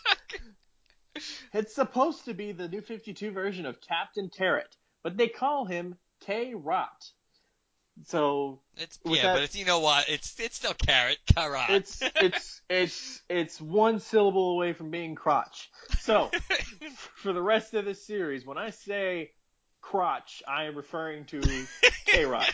it's 1.54 1.74
supposed 1.76 2.26
to 2.26 2.34
be 2.34 2.52
the 2.52 2.68
new 2.68 2.82
52 2.82 3.32
version 3.32 3.66
of 3.66 3.80
captain 3.82 4.30
carrot 4.36 4.76
but 5.04 5.18
they 5.18 5.28
call 5.28 5.66
him 5.66 5.96
k 6.22 6.54
rot 6.54 7.06
so 8.06 8.62
It's 8.78 9.00
yeah, 9.06 9.24
that- 9.24 9.34
but 9.34 9.42
it's 9.44 9.56
you 9.56 9.66
know 9.66 9.80
what? 9.80 10.08
It's 10.08 10.40
it's 10.40 10.56
still 10.58 10.76
carrot. 10.76 11.18
Carrot. 11.34 11.70
it's 11.70 12.04
it's 12.22 12.62
it's 12.70 13.22
it's 13.28 13.60
one 13.60 14.00
syllable 14.00 14.52
away 14.52 14.74
from 14.74 14.92
being 14.92 15.16
crotch 15.16 15.72
so 16.00 16.30
for 17.16 17.34
the 17.34 17.42
rest 17.42 17.74
of 17.74 17.86
this 17.86 18.06
series, 18.06 18.46
when 18.46 18.60
I 18.60 18.70
say 18.70 19.32
crotch, 19.82 20.44
I 20.48 20.66
am 20.66 20.76
referring 20.76 21.26
to 21.26 21.42
K-Rot. 22.06 22.54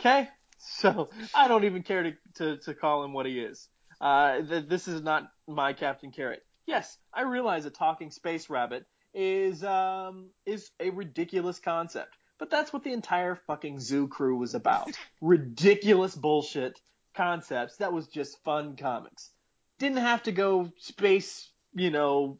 Okay? 0.00 0.28
So 0.58 1.10
I 1.34 1.48
don't 1.48 1.64
even 1.64 1.82
care 1.82 2.04
to, 2.04 2.12
to, 2.36 2.56
to 2.58 2.74
call 2.74 3.04
him 3.04 3.12
what 3.12 3.26
he 3.26 3.40
is. 3.40 3.68
Uh, 4.00 4.40
th- 4.42 4.68
this 4.68 4.86
is 4.88 5.02
not 5.02 5.24
my 5.48 5.72
Captain 5.72 6.12
Carrot. 6.12 6.42
Yes, 6.66 6.98
I 7.12 7.22
realize 7.22 7.64
a 7.66 7.70
talking 7.70 8.10
space 8.10 8.48
rabbit 8.48 8.86
is 9.12 9.62
um 9.62 10.30
is 10.44 10.70
a 10.80 10.90
ridiculous 10.90 11.58
concept, 11.58 12.16
but 12.38 12.50
that's 12.50 12.72
what 12.72 12.82
the 12.82 12.92
entire 12.92 13.36
fucking 13.46 13.78
zoo 13.80 14.08
crew 14.08 14.36
was 14.36 14.54
about. 14.54 14.90
ridiculous 15.20 16.14
bullshit 16.14 16.80
concepts 17.14 17.76
that 17.76 17.92
was 17.92 18.08
just 18.08 18.42
fun 18.44 18.76
comics. 18.76 19.30
Didn't 19.78 19.98
have 19.98 20.22
to 20.24 20.32
go 20.32 20.72
space, 20.78 21.50
you 21.74 21.90
know, 21.90 22.38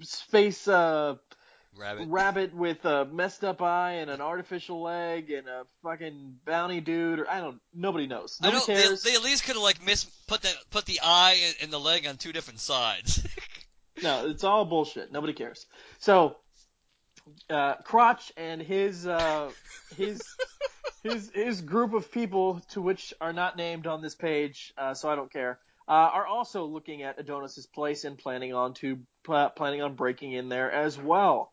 space 0.00 0.66
uh 0.68 1.16
Rabbit. 1.78 2.08
rabbit 2.08 2.54
with 2.54 2.84
a 2.84 3.04
messed 3.06 3.44
up 3.44 3.62
eye 3.62 3.92
and 3.92 4.10
an 4.10 4.20
artificial 4.20 4.82
leg 4.82 5.30
and 5.30 5.46
a 5.48 5.64
fucking 5.82 6.36
bounty 6.44 6.80
dude 6.80 7.20
or 7.20 7.30
I 7.30 7.40
don't 7.40 7.60
nobody 7.72 8.06
knows. 8.06 8.38
I 8.42 8.48
Nobody 8.50 8.72
know 8.72 8.76
they, 8.78 8.82
cares. 8.88 9.02
they 9.02 9.14
at 9.14 9.22
least 9.22 9.44
could 9.44 9.54
have 9.54 9.62
like 9.62 9.84
miss 9.84 10.04
put 10.26 10.42
the 10.42 10.52
put 10.70 10.86
the 10.86 11.00
eye 11.02 11.38
and, 11.46 11.54
and 11.62 11.72
the 11.72 11.78
leg 11.78 12.06
on 12.06 12.16
two 12.16 12.32
different 12.32 12.60
sides. 12.60 13.26
No, 14.02 14.28
it's 14.28 14.44
all 14.44 14.64
bullshit. 14.64 15.10
Nobody 15.10 15.32
cares. 15.32 15.66
So, 15.98 16.36
uh, 17.50 17.74
Crotch 17.84 18.32
and 18.36 18.62
his 18.62 19.06
uh, 19.06 19.50
his 19.96 20.22
his 21.02 21.30
his 21.34 21.60
group 21.62 21.94
of 21.94 22.10
people, 22.12 22.60
to 22.70 22.80
which 22.80 23.12
are 23.20 23.32
not 23.32 23.56
named 23.56 23.86
on 23.86 24.00
this 24.00 24.14
page, 24.14 24.72
uh, 24.78 24.94
so 24.94 25.10
I 25.10 25.16
don't 25.16 25.32
care, 25.32 25.58
uh, 25.88 25.90
are 25.90 26.26
also 26.26 26.64
looking 26.64 27.02
at 27.02 27.18
Adonis's 27.18 27.66
place 27.66 28.04
and 28.04 28.16
planning 28.16 28.54
on 28.54 28.74
to 28.74 29.00
pl- 29.24 29.50
planning 29.56 29.82
on 29.82 29.94
breaking 29.94 30.32
in 30.32 30.48
there 30.48 30.70
as 30.70 30.96
well. 30.96 31.52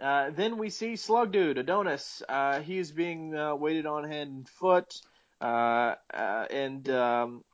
Uh, 0.00 0.30
then 0.30 0.56
we 0.56 0.70
see 0.70 0.96
Slug 0.96 1.30
Dude, 1.30 1.58
Adonis. 1.58 2.22
Uh, 2.28 2.62
is 2.66 2.90
being 2.90 3.36
uh, 3.36 3.54
waited 3.54 3.86
on 3.86 4.04
hand 4.04 4.30
and 4.30 4.48
foot, 4.48 4.94
uh, 5.40 5.94
uh, 6.14 6.46
and 6.50 6.88
um, 6.88 7.44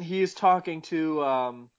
he 0.00 0.22
is 0.22 0.32
talking 0.34 0.80
to 0.82 1.22
um, 1.22 1.70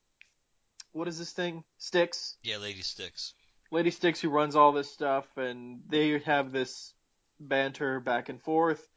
what 0.92 1.08
is 1.08 1.18
this 1.18 1.32
thing? 1.32 1.64
Styx. 1.78 2.38
yeah, 2.44 2.58
Lady 2.58 2.82
Styx. 2.82 3.34
Lady 3.72 3.92
Styx 3.92 4.22
who 4.22 4.30
runs 4.30 4.56
all 4.56 4.72
this 4.72 4.92
stuff, 4.92 5.26
and 5.38 5.82
they 5.90 6.20
have 6.20 6.52
this 6.52 6.94
banter 7.40 8.00
back 8.00 8.30
and 8.30 8.42
forth. 8.42 8.88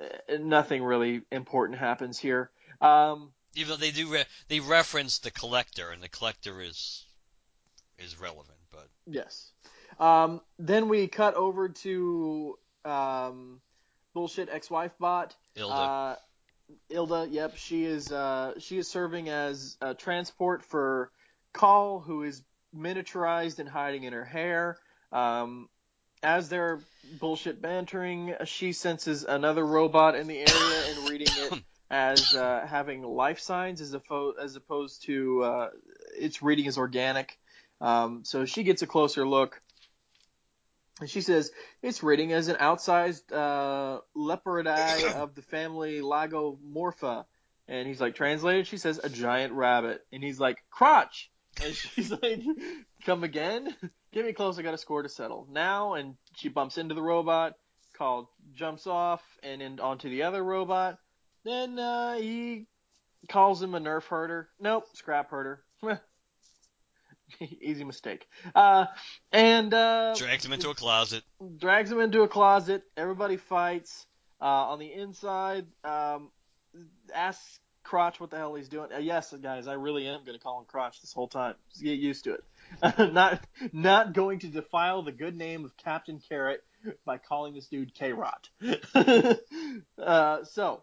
uh, 0.00 0.36
nothing 0.38 0.82
really 0.82 1.22
important 1.30 1.78
happens 1.78 2.18
here. 2.18 2.50
Um, 2.80 3.32
Even 3.54 3.70
though 3.70 3.76
they 3.76 3.90
do, 3.90 4.10
re- 4.12 4.24
they 4.48 4.60
reference 4.60 5.18
the 5.18 5.30
collector, 5.30 5.90
and 5.90 6.02
the 6.02 6.08
collector 6.08 6.60
is 6.62 7.04
is 7.98 8.18
relevant, 8.18 8.58
but 8.72 8.88
Yes. 9.06 9.52
Um, 9.98 10.40
then 10.58 10.88
we 10.88 11.06
cut 11.08 11.34
over 11.34 11.68
to 11.68 12.58
um, 12.84 13.60
bullshit 14.14 14.48
ex-wife 14.50 14.92
bot. 14.98 15.34
Ilda. 15.56 15.74
Uh, 15.74 16.16
Ilda, 16.88 17.28
yep, 17.30 17.56
she 17.56 17.84
is 17.84 18.10
uh, 18.10 18.54
she 18.58 18.78
is 18.78 18.88
serving 18.88 19.28
as 19.28 19.76
a 19.80 19.94
transport 19.94 20.64
for 20.64 21.10
Caul, 21.52 22.00
who 22.00 22.22
is 22.22 22.42
miniaturized 22.76 23.58
and 23.58 23.68
hiding 23.68 24.04
in 24.04 24.12
her 24.12 24.24
hair. 24.24 24.78
Um, 25.12 25.68
as 26.22 26.48
they're 26.48 26.80
bullshit 27.20 27.60
bantering, 27.60 28.34
she 28.44 28.72
senses 28.72 29.24
another 29.24 29.64
robot 29.64 30.14
in 30.14 30.26
the 30.26 30.38
area 30.38 30.82
and 30.88 31.08
reading 31.10 31.28
it 31.30 31.62
as 31.90 32.34
uh, 32.34 32.66
having 32.66 33.02
life 33.02 33.38
signs 33.40 33.80
as, 33.80 33.94
oppo- 33.94 34.32
as 34.42 34.56
opposed 34.56 35.04
to 35.04 35.42
uh, 35.42 35.68
its 36.18 36.42
reading 36.42 36.66
as 36.66 36.78
organic. 36.78 37.38
Um, 37.80 38.24
so 38.24 38.46
she 38.46 38.62
gets 38.62 38.82
a 38.82 38.86
closer 38.86 39.28
look. 39.28 39.60
And 41.00 41.10
she 41.10 41.20
says 41.20 41.50
it's 41.82 42.02
reading 42.02 42.32
as 42.32 42.48
an 42.48 42.56
outsized 42.56 43.32
uh, 43.32 44.00
leporid 44.16 44.66
of 45.14 45.34
the 45.34 45.42
family 45.42 46.00
Lagomorpha. 46.00 47.24
And 47.66 47.88
he's 47.88 48.00
like, 48.00 48.14
translated, 48.14 48.66
she 48.66 48.76
says, 48.76 49.00
a 49.02 49.08
giant 49.08 49.54
rabbit. 49.54 50.02
And 50.12 50.22
he's 50.22 50.38
like, 50.38 50.58
crotch. 50.70 51.30
And 51.62 51.74
she's 51.74 52.10
like, 52.10 52.42
come 53.04 53.24
again? 53.24 53.74
Get 54.12 54.24
me 54.24 54.32
close, 54.32 54.58
I 54.58 54.62
got 54.62 54.74
a 54.74 54.78
score 54.78 55.02
to 55.02 55.08
settle. 55.08 55.48
Now, 55.50 55.94
and 55.94 56.14
she 56.36 56.48
bumps 56.48 56.78
into 56.78 56.94
the 56.94 57.02
robot. 57.02 57.54
Caul 57.96 58.30
jumps 58.54 58.86
off 58.86 59.22
and 59.42 59.62
in, 59.62 59.80
onto 59.80 60.10
the 60.10 60.24
other 60.24 60.42
robot. 60.42 60.98
Then 61.44 61.78
uh, 61.78 62.14
he 62.14 62.66
calls 63.28 63.62
him 63.62 63.74
a 63.74 63.80
nerf 63.80 64.04
herder. 64.06 64.48
Nope, 64.60 64.84
scrap 64.94 65.30
herder. 65.30 65.64
Easy 67.60 67.84
mistake. 67.84 68.26
Uh, 68.54 68.86
and 69.32 69.72
uh, 69.72 70.14
drags 70.16 70.44
him 70.44 70.52
into 70.52 70.70
a 70.70 70.74
closet. 70.74 71.22
drags 71.58 71.90
him 71.90 72.00
into 72.00 72.22
a 72.22 72.28
closet. 72.28 72.82
Everybody 72.96 73.36
fights. 73.36 74.06
Uh, 74.40 74.72
on 74.72 74.78
the 74.78 74.92
inside, 74.92 75.64
um, 75.84 76.30
asks 77.14 77.60
Crotch 77.82 78.18
what 78.18 78.30
the 78.30 78.36
hell 78.36 78.54
he's 78.54 78.68
doing. 78.68 78.92
Uh, 78.92 78.98
yes, 78.98 79.32
guys, 79.40 79.68
I 79.68 79.74
really 79.74 80.06
am 80.06 80.24
going 80.24 80.36
to 80.36 80.42
call 80.42 80.58
him 80.58 80.64
Crotch 80.66 81.00
this 81.00 81.12
whole 81.12 81.28
time. 81.28 81.54
Just 81.70 81.84
get 81.84 81.98
used 81.98 82.24
to 82.24 82.34
it. 82.34 82.44
not 83.12 83.40
not 83.72 84.12
going 84.12 84.40
to 84.40 84.48
defile 84.48 85.02
the 85.02 85.12
good 85.12 85.36
name 85.36 85.64
of 85.64 85.76
Captain 85.76 86.20
Carrot 86.28 86.64
by 87.04 87.18
calling 87.18 87.54
this 87.54 87.66
dude 87.66 87.94
K 87.94 88.12
Rot. 88.12 88.48
uh, 89.98 90.44
so 90.44 90.82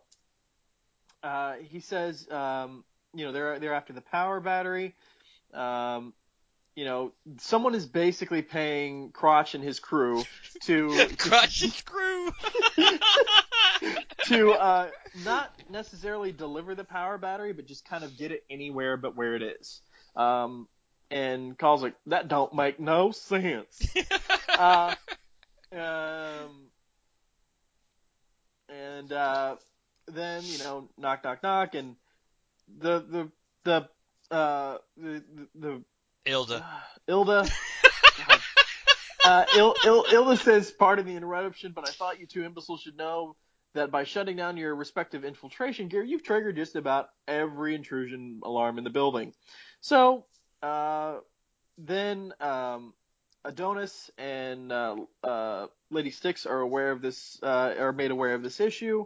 uh, 1.23 1.55
he 1.61 1.79
says, 1.79 2.27
um, 2.29 2.83
you 3.13 3.25
know, 3.25 3.31
they're 3.31 3.59
they're 3.59 3.73
after 3.73 3.93
the 3.93 4.01
power 4.01 4.39
battery. 4.39 4.95
Um, 5.53 6.13
you 6.75 6.85
know, 6.85 7.11
someone 7.37 7.75
is 7.75 7.85
basically 7.85 8.41
paying 8.41 9.11
Crotch 9.11 9.55
and 9.55 9.63
his 9.63 9.79
crew 9.79 10.23
to 10.63 11.07
Crotch's 11.17 11.81
crew. 11.81 12.31
to 14.25 14.51
uh, 14.51 14.89
not 15.25 15.53
necessarily 15.69 16.31
deliver 16.31 16.75
the 16.75 16.83
power 16.83 17.17
battery, 17.17 17.53
but 17.53 17.65
just 17.65 17.85
kind 17.85 18.03
of 18.03 18.17
get 18.17 18.31
it 18.31 18.43
anywhere 18.49 18.97
but 18.97 19.15
where 19.15 19.35
it 19.35 19.41
is. 19.41 19.81
Um, 20.15 20.67
and 21.09 21.57
Caul's 21.57 21.83
like, 21.83 21.95
that 22.07 22.29
don't 22.29 22.53
make 22.53 22.79
no 22.79 23.11
sense. 23.11 23.81
uh, 24.57 24.95
um, 25.73 26.69
and 28.69 29.11
uh, 29.11 29.55
then 30.07 30.41
you 30.45 30.57
know, 30.59 30.89
knock, 30.97 31.23
knock, 31.23 31.43
knock, 31.43 31.75
and 31.75 31.95
the 32.79 32.99
the 32.99 33.31
the 33.65 34.33
uh, 34.33 34.77
the 34.95 35.23
the 35.55 35.83
Ilda. 36.25 36.65
Ilda. 37.07 37.47
Uh, 39.23 39.45
Il, 39.55 39.75
Il, 39.85 40.03
Ilda 40.11 40.35
says, 40.35 40.71
pardon 40.71 41.05
the 41.05 41.15
interruption, 41.15 41.73
but 41.73 41.87
I 41.87 41.91
thought 41.91 42.19
you 42.19 42.25
two 42.25 42.43
imbeciles 42.43 42.81
should 42.81 42.97
know 42.97 43.35
that 43.75 43.91
by 43.91 44.03
shutting 44.03 44.35
down 44.35 44.57
your 44.57 44.75
respective 44.75 45.23
infiltration 45.23 45.89
gear, 45.89 46.03
you've 46.03 46.23
triggered 46.23 46.55
just 46.55 46.75
about 46.75 47.09
every 47.27 47.75
intrusion 47.75 48.41
alarm 48.43 48.79
in 48.79 48.83
the 48.83 48.89
building. 48.89 49.33
So, 49.79 50.25
uh, 50.63 51.17
then, 51.77 52.33
um, 52.41 52.93
Adonis 53.45 54.09
and, 54.17 54.71
uh, 54.71 54.95
uh, 55.23 55.67
Lady 55.91 56.09
Styx 56.09 56.45
are 56.47 56.59
aware 56.59 56.91
of 56.91 57.01
this, 57.01 57.39
uh, 57.43 57.75
are 57.77 57.93
made 57.93 58.09
aware 58.09 58.33
of 58.33 58.43
this 58.43 58.59
issue. 58.59 59.05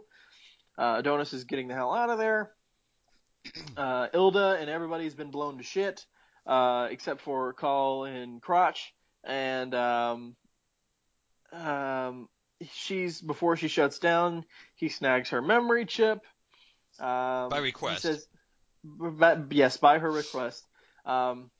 Uh, 0.78 0.96
Adonis 0.98 1.32
is 1.32 1.44
getting 1.44 1.68
the 1.68 1.74
hell 1.74 1.92
out 1.92 2.10
of 2.10 2.18
there. 2.18 2.52
Uh, 3.76 4.08
Ilda 4.12 4.56
and 4.60 4.68
everybody's 4.68 5.14
been 5.14 5.30
blown 5.30 5.58
to 5.58 5.62
shit, 5.62 6.04
uh, 6.46 6.88
except 6.90 7.20
for 7.22 7.52
Caul 7.52 8.04
and 8.04 8.40
Crotch. 8.40 8.92
And, 9.24 9.74
um, 9.74 10.36
um, 11.52 12.28
she's, 12.72 13.20
before 13.20 13.56
she 13.56 13.68
shuts 13.68 13.98
down, 13.98 14.44
he 14.74 14.88
snags 14.88 15.30
her 15.30 15.42
memory 15.42 15.84
chip. 15.84 16.20
Um, 16.98 17.48
By 17.48 17.58
request. 17.58 18.02
He 18.02 18.08
says, 18.08 18.26
by, 18.84 19.36
yes, 19.50 19.76
by 19.76 19.98
her 19.98 20.10
request. 20.10 20.64
Um, 21.04 21.50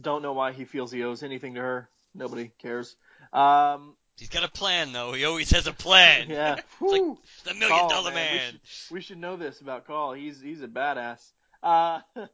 don't 0.00 0.22
know 0.22 0.32
why 0.32 0.52
he 0.52 0.64
feels 0.64 0.90
he 0.90 1.02
owes 1.04 1.22
anything 1.22 1.54
to 1.54 1.60
her. 1.60 1.88
Nobody 2.14 2.50
cares. 2.58 2.96
Um, 3.32 3.96
He's 4.18 4.28
got 4.28 4.44
a 4.44 4.48
plan, 4.48 4.92
though. 4.92 5.12
He 5.14 5.24
always 5.24 5.50
has 5.50 5.66
a 5.66 5.72
plan. 5.72 6.28
yeah. 6.28 6.56
like 6.80 7.02
The 7.44 7.54
million 7.54 7.88
dollar 7.88 8.10
man. 8.12 8.36
man. 8.36 8.52
We 8.52 8.60
should, 8.64 8.94
we 8.94 9.00
should 9.00 9.18
know 9.18 9.36
this 9.36 9.60
about 9.60 9.86
Caul. 9.86 10.12
He's 10.12 10.40
he's 10.40 10.62
a 10.62 10.68
badass. 10.68 11.32
Uh, 11.62 12.00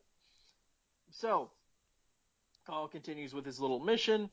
so, 1.11 1.51
Caul 2.66 2.88
continues 2.88 3.35
with 3.35 3.44
his 3.44 3.61
little 3.61 3.81
mission, 3.81 4.31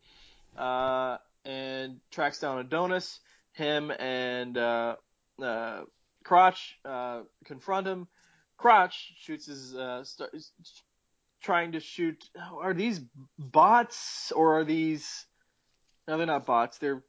uh, 0.57 1.17
and 1.45 1.99
tracks 2.11 2.39
down 2.39 2.59
Adonis. 2.59 3.19
Him 3.53 3.89
and 3.91 4.57
uh, 4.57 4.97
uh, 5.41 5.81
Crotch 6.25 6.77
uh, 6.83 7.21
confront 7.45 7.88
him. 7.88 8.07
Crotch 8.57 9.13
shoots 9.17 9.45
his 9.45 9.73
uh, 9.75 10.03
st- 10.03 10.29
is 10.33 10.51
trying 11.41 11.71
to 11.73 11.79
shoot. 11.79 12.29
Are 12.59 12.73
these 12.73 12.99
bots 13.39 14.33
or 14.33 14.59
are 14.59 14.63
these? 14.65 15.25
No, 16.07 16.17
they're 16.17 16.25
not 16.25 16.45
bots. 16.45 16.79
They're 16.79 17.03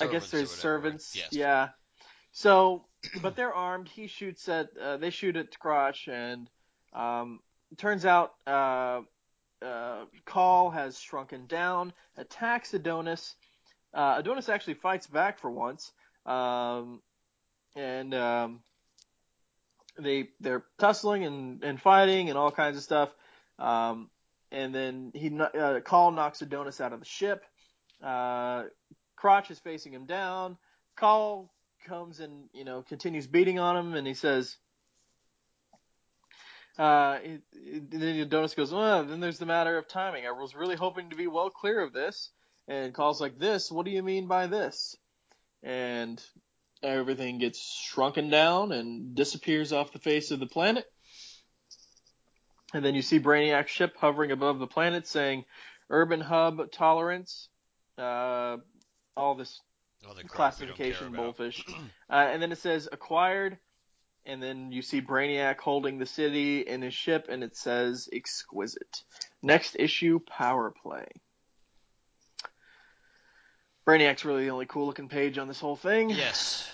I 0.00 0.06
guess 0.06 0.26
Servants 0.26 0.30
there's 0.30 0.50
servants. 0.50 1.16
Yes. 1.16 1.28
Yeah. 1.32 1.68
So, 2.32 2.84
but 3.22 3.36
they're 3.36 3.54
armed. 3.54 3.88
He 3.88 4.06
shoots 4.06 4.48
at. 4.48 4.70
Uh, 4.80 4.96
they 4.96 5.10
shoot 5.10 5.36
at 5.36 5.58
Crotch, 5.58 6.08
and 6.08 6.48
um, 6.92 7.40
turns 7.76 8.04
out 8.04 8.34
uh, 8.46 9.00
uh, 9.64 10.04
Caul 10.24 10.70
has 10.70 10.98
shrunken 10.98 11.46
down, 11.46 11.92
attacks 12.16 12.72
Adonis. 12.74 13.34
Uh, 13.92 14.16
Adonis 14.18 14.48
actually 14.48 14.74
fights 14.74 15.06
back 15.06 15.38
for 15.38 15.50
once, 15.50 15.92
um, 16.26 17.02
and 17.76 18.14
um, 18.14 18.60
they 19.98 20.28
they're 20.40 20.64
tussling 20.78 21.24
and, 21.24 21.64
and 21.64 21.80
fighting 21.80 22.28
and 22.28 22.38
all 22.38 22.50
kinds 22.50 22.76
of 22.76 22.82
stuff. 22.82 23.10
Um, 23.58 24.10
and 24.52 24.74
then 24.74 25.12
he 25.14 25.38
uh, 25.38 25.80
Caul 25.80 26.12
knocks 26.12 26.42
Adonis 26.42 26.80
out 26.80 26.92
of 26.92 27.00
the 27.00 27.06
ship. 27.06 27.44
Uh, 28.02 28.64
Crotch 29.16 29.50
is 29.50 29.58
facing 29.58 29.92
him 29.92 30.06
down. 30.06 30.56
Caul 30.96 31.52
comes 31.86 32.20
and 32.20 32.48
you 32.52 32.64
know 32.64 32.82
continues 32.82 33.26
beating 33.26 33.58
on 33.58 33.76
him, 33.76 33.94
and 33.94 34.06
he 34.06 34.14
says, 34.14 34.56
uh, 36.78 37.18
it, 37.22 37.42
it, 37.52 37.90
then 37.90 38.16
Adonis 38.20 38.54
goes, 38.54 38.72
well, 38.72 39.04
then 39.04 39.20
there's 39.20 39.38
the 39.38 39.46
matter 39.46 39.76
of 39.76 39.88
timing. 39.88 40.26
I 40.26 40.32
was 40.32 40.54
really 40.54 40.76
hoping 40.76 41.10
to 41.10 41.16
be 41.16 41.26
well 41.26 41.50
clear 41.50 41.80
of 41.80 41.92
this. 41.92 42.30
And 42.68 42.94
Caul's 42.94 43.20
like, 43.20 43.38
this? 43.38 43.70
What 43.70 43.84
do 43.84 43.90
you 43.90 44.02
mean 44.02 44.26
by 44.26 44.46
this? 44.46 44.96
And 45.62 46.22
everything 46.82 47.38
gets 47.38 47.60
shrunken 47.60 48.30
down 48.30 48.72
and 48.72 49.14
disappears 49.14 49.72
off 49.72 49.92
the 49.92 49.98
face 49.98 50.30
of 50.30 50.40
the 50.40 50.46
planet. 50.46 50.84
And 52.72 52.84
then 52.84 52.94
you 52.94 53.02
see 53.02 53.18
Brainiac's 53.18 53.70
ship 53.70 53.96
hovering 53.98 54.30
above 54.30 54.58
the 54.58 54.66
planet 54.66 55.06
saying, 55.06 55.44
urban 55.90 56.20
hub 56.20 56.70
tolerance, 56.70 57.48
uh, 57.98 58.58
all 59.16 59.34
this 59.34 59.60
All 60.06 60.14
the 60.14 60.22
crap 60.24 60.60
we 60.60 60.66
don't 60.66 60.76
care 60.76 60.92
classification 60.92 61.12
bullfish. 61.12 61.64
Uh, 62.08 62.28
and 62.32 62.42
then 62.42 62.50
it 62.50 62.58
says 62.58 62.88
acquired, 62.90 63.56
and 64.26 64.42
then 64.42 64.72
you 64.72 64.82
see 64.82 65.00
Brainiac 65.00 65.58
holding 65.58 65.98
the 65.98 66.06
city 66.06 66.60
in 66.60 66.82
his 66.82 66.94
ship, 66.94 67.26
and 67.28 67.42
it 67.42 67.56
says 67.56 68.08
exquisite. 68.12 69.02
Next 69.42 69.76
issue, 69.78 70.20
power 70.20 70.70
play. 70.70 71.06
Brainiac's 73.86 74.24
really 74.24 74.44
the 74.44 74.50
only 74.50 74.66
cool 74.66 74.86
looking 74.86 75.08
page 75.08 75.38
on 75.38 75.48
this 75.48 75.58
whole 75.58 75.76
thing. 75.76 76.10
Yes. 76.10 76.70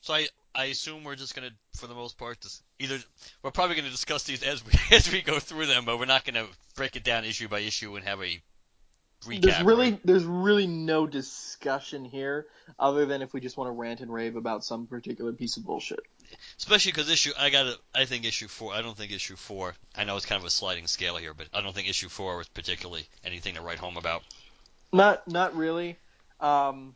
So 0.00 0.14
I 0.14 0.26
I 0.54 0.66
assume 0.66 1.04
we're 1.04 1.16
just 1.16 1.34
gonna, 1.34 1.50
for 1.76 1.86
the 1.86 1.94
most 1.94 2.16
part, 2.16 2.40
just 2.40 2.62
either 2.78 2.98
we're 3.42 3.50
probably 3.50 3.76
gonna 3.76 3.90
discuss 3.90 4.24
these 4.24 4.42
as 4.42 4.64
we 4.64 4.72
as 4.96 5.12
we 5.12 5.22
go 5.22 5.38
through 5.38 5.66
them, 5.66 5.84
but 5.84 5.98
we're 5.98 6.06
not 6.06 6.24
gonna 6.24 6.46
break 6.74 6.96
it 6.96 7.04
down 7.04 7.24
issue 7.24 7.48
by 7.48 7.60
issue 7.60 7.94
and 7.96 8.04
have 8.06 8.20
a 8.22 8.40
recap. 9.24 9.42
There's 9.42 9.62
really 9.62 9.90
right? 9.92 10.00
there's 10.04 10.24
really 10.24 10.66
no 10.66 11.06
discussion 11.06 12.04
here 12.04 12.46
other 12.78 13.04
than 13.04 13.22
if 13.22 13.34
we 13.34 13.40
just 13.40 13.56
want 13.56 13.68
to 13.68 13.72
rant 13.72 14.00
and 14.00 14.12
rave 14.12 14.36
about 14.36 14.64
some 14.64 14.86
particular 14.86 15.32
piece 15.32 15.56
of 15.56 15.64
bullshit. 15.64 16.00
Especially 16.58 16.92
because 16.92 17.10
issue 17.10 17.32
I 17.38 17.50
got 17.50 17.76
I 17.94 18.04
think 18.04 18.24
issue 18.24 18.48
four. 18.48 18.72
I 18.72 18.82
don't 18.82 18.96
think 18.96 19.12
issue 19.12 19.36
four. 19.36 19.74
I 19.94 20.04
know 20.04 20.16
it's 20.16 20.26
kind 20.26 20.40
of 20.40 20.46
a 20.46 20.50
sliding 20.50 20.86
scale 20.86 21.16
here, 21.16 21.34
but 21.34 21.48
I 21.52 21.60
don't 21.60 21.74
think 21.74 21.88
issue 21.88 22.08
four 22.08 22.36
was 22.36 22.48
particularly 22.48 23.06
anything 23.24 23.54
to 23.54 23.60
write 23.60 23.78
home 23.78 23.96
about. 23.96 24.22
Not 24.92 25.26
not 25.28 25.56
really. 25.56 25.98
Um, 26.40 26.94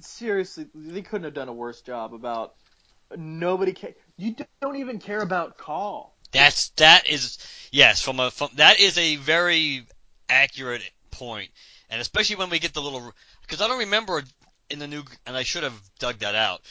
seriously, 0.00 0.66
they 0.74 1.02
couldn't 1.02 1.24
have 1.24 1.34
done 1.34 1.48
a 1.48 1.52
worse 1.52 1.80
job 1.80 2.14
about 2.14 2.54
nobody. 3.16 3.72
Ca- 3.72 3.94
you 4.16 4.34
don't 4.60 4.76
even 4.76 4.98
care 4.98 5.20
about 5.20 5.58
Caul. 5.58 6.14
That's 6.32 6.68
that 6.70 7.08
is 7.08 7.38
yes 7.72 8.00
from 8.00 8.20
a 8.20 8.30
from, 8.30 8.50
that 8.54 8.80
is 8.80 8.96
a 8.98 9.16
very 9.16 9.86
accurate 10.28 10.88
point, 11.10 11.50
and 11.88 12.00
especially 12.00 12.36
when 12.36 12.50
we 12.50 12.58
get 12.58 12.74
the 12.74 12.82
little 12.82 13.12
because 13.42 13.60
I 13.60 13.68
don't 13.68 13.80
remember 13.80 14.22
in 14.68 14.78
the 14.78 14.86
new 14.86 15.02
and 15.26 15.36
I 15.36 15.42
should 15.42 15.64
have 15.64 15.74
dug 15.98 16.18
that 16.18 16.34
out 16.34 16.62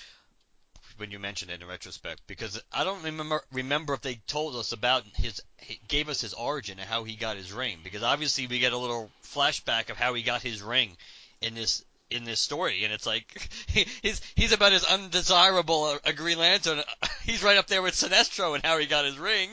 when 1.00 1.12
you 1.12 1.20
mentioned 1.20 1.52
it 1.52 1.62
in 1.62 1.68
retrospect 1.68 2.22
because 2.28 2.62
I 2.72 2.84
don't 2.84 3.04
remember 3.04 3.42
remember 3.52 3.94
if 3.94 4.02
they 4.02 4.16
told 4.28 4.56
us 4.56 4.72
about 4.72 5.04
his 5.16 5.42
gave 5.88 6.10
us 6.10 6.22
his 6.22 6.34
origin 6.34 6.80
and 6.80 6.88
how 6.88 7.04
he 7.04 7.16
got 7.16 7.38
his 7.38 7.54
ring 7.54 7.80
because 7.84 8.04
obviously 8.04 8.48
we 8.48 8.60
get 8.60 8.74
a 8.74 8.78
little 8.78 9.10
flashback 9.24 9.90
of 9.90 9.98
how 9.98 10.14
he 10.14 10.24
got 10.24 10.42
his 10.42 10.62
ring 10.62 10.98
in 11.42 11.56
this 11.56 11.84
in 12.10 12.24
this 12.26 12.40
story 12.40 12.84
and 12.84 12.94
it's 12.94 13.06
like 13.06 13.50
he's 13.68 14.22
he's 14.36 14.52
about 14.52 14.74
as 14.74 14.84
undesirable 14.84 15.86
a, 15.86 16.00
a 16.06 16.14
Green 16.14 16.40
Lantern 16.40 16.82
he's 17.24 17.44
right 17.44 17.58
up 17.58 17.68
there 17.68 17.82
with 17.82 17.94
Sinestro 17.94 18.56
and 18.56 18.66
how 18.66 18.78
he 18.78 18.86
got 18.86 19.06
his 19.06 19.18
ring 19.18 19.50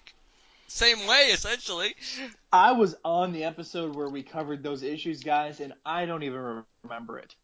same 0.68 1.06
way 1.06 1.30
essentially 1.32 1.94
I 2.52 2.72
was 2.72 2.96
on 3.04 3.32
the 3.32 3.44
episode 3.44 3.94
where 3.94 4.08
we 4.08 4.22
covered 4.22 4.62
those 4.62 4.82
issues, 4.82 5.22
guys, 5.22 5.60
and 5.60 5.74
I 5.84 6.06
don't 6.06 6.22
even 6.22 6.64
remember 6.82 7.18
it. 7.18 7.34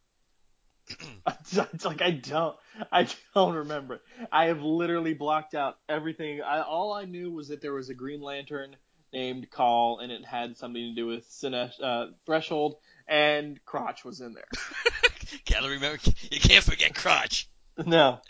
it's 1.73 1.85
like 1.85 2.03
I 2.03 2.11
don't, 2.11 2.57
I 2.91 3.09
don't 3.35 3.55
remember 3.55 3.95
it. 3.95 4.03
I 4.31 4.47
have 4.47 4.63
literally 4.63 5.15
blocked 5.15 5.55
out 5.55 5.79
everything. 5.89 6.41
I, 6.43 6.63
all 6.63 6.93
I 6.93 7.05
knew 7.05 7.31
was 7.31 7.49
that 7.49 7.61
there 7.61 7.73
was 7.73 7.89
a 7.89 7.95
Green 7.95 8.21
Lantern 8.21 8.77
named 9.13 9.51
Caul, 9.51 9.99
and 10.01 10.11
it 10.11 10.25
had 10.25 10.57
something 10.57 10.83
to 10.83 10.95
do 10.95 11.07
with 11.07 11.29
Sinesh, 11.29 11.81
uh, 11.83 12.07
Threshold, 12.25 12.77
and 13.07 13.63
Crotch 13.65 14.05
was 14.05 14.21
in 14.21 14.35
there. 14.35 14.49
gotta 15.51 15.69
remember 15.69 15.99
you 16.31 16.41
can't 16.41 16.65
forget 16.65 16.95
Crotch 16.95 17.49
No, 17.87 18.21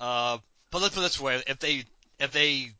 Uh, 0.00 0.38
but 0.70 0.82
let's 0.82 0.94
put 0.94 1.00
it 1.00 1.04
this 1.04 1.20
way: 1.20 1.42
if 1.46 1.58
they 1.58 1.84
if 2.18 2.32
they 2.32 2.70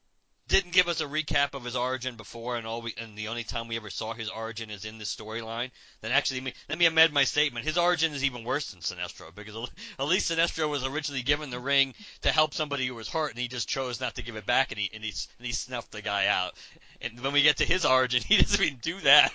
didn't 0.49 0.73
give 0.73 0.87
us 0.87 1.01
a 1.01 1.07
recap 1.07 1.55
of 1.55 1.65
his 1.65 1.75
origin 1.75 2.15
before, 2.15 2.57
and 2.57 2.67
all 2.67 2.81
we 2.81 2.95
and 2.99 3.19
the 3.19 3.29
only 3.29 3.43
time 3.43 3.67
we 3.67 3.77
ever 3.77 3.91
saw 3.91 4.15
his 4.15 4.29
origin 4.29 4.71
is 4.71 4.85
in 4.85 4.99
this 4.99 5.15
storyline, 5.15 5.73
then 6.03 6.13
actually 6.13 6.55
let 6.69 6.79
me, 6.79 6.87
amend 6.87 7.13
my 7.13 7.25
statement. 7.25 7.67
His 7.67 7.79
origin 7.79 8.13
is 8.13 8.23
even 8.23 8.45
worse 8.45 8.71
than 8.71 8.81
Sinestro 8.81 9.35
because 9.35 9.57
at- 9.99 10.07
least 10.07 10.31
Sinestro 10.31 10.69
was 10.69 10.85
originally 10.85 11.23
given 11.23 11.51
the 11.51 11.59
ring 11.59 11.95
to 12.23 12.31
help 12.31 12.55
somebody 12.55 12.87
who 12.87 12.95
was 12.95 13.09
hurt, 13.09 13.31
and 13.31 13.41
he 13.41 13.49
just 13.49 13.69
chose 13.69 14.01
not 14.01 14.15
to 14.15 14.23
give 14.23 14.37
it 14.37 14.47
back, 14.47 14.71
and 14.71 14.79
he 14.79 14.89
and 14.95 15.03
he 15.03 15.13
and 15.39 15.47
he 15.47 15.53
snuffed 15.53 15.91
the 15.91 16.03
guy 16.03 16.27
out. 16.27 16.55
And 17.01 17.19
when 17.21 17.33
we 17.33 17.43
get 17.43 17.57
to 17.57 17.65
his 17.65 17.85
origin, 17.85 18.23
he 18.27 18.37
doesn't 18.37 18.63
even 18.65 18.79
do 18.79 19.01
that. 19.01 19.33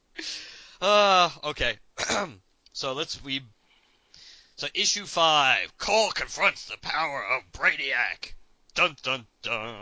uh, 0.82 1.30
okay. 1.44 1.78
so 2.72 2.92
let's 2.92 3.22
we 3.24 3.40
so 4.56 4.66
issue 4.74 5.06
five, 5.06 5.72
Caul 5.78 6.10
confronts 6.10 6.66
the 6.66 6.76
power 6.78 7.24
of 7.24 7.50
Brainiac. 7.52 8.34
Dun 8.78 8.94
dun 9.02 9.26
dun. 9.42 9.74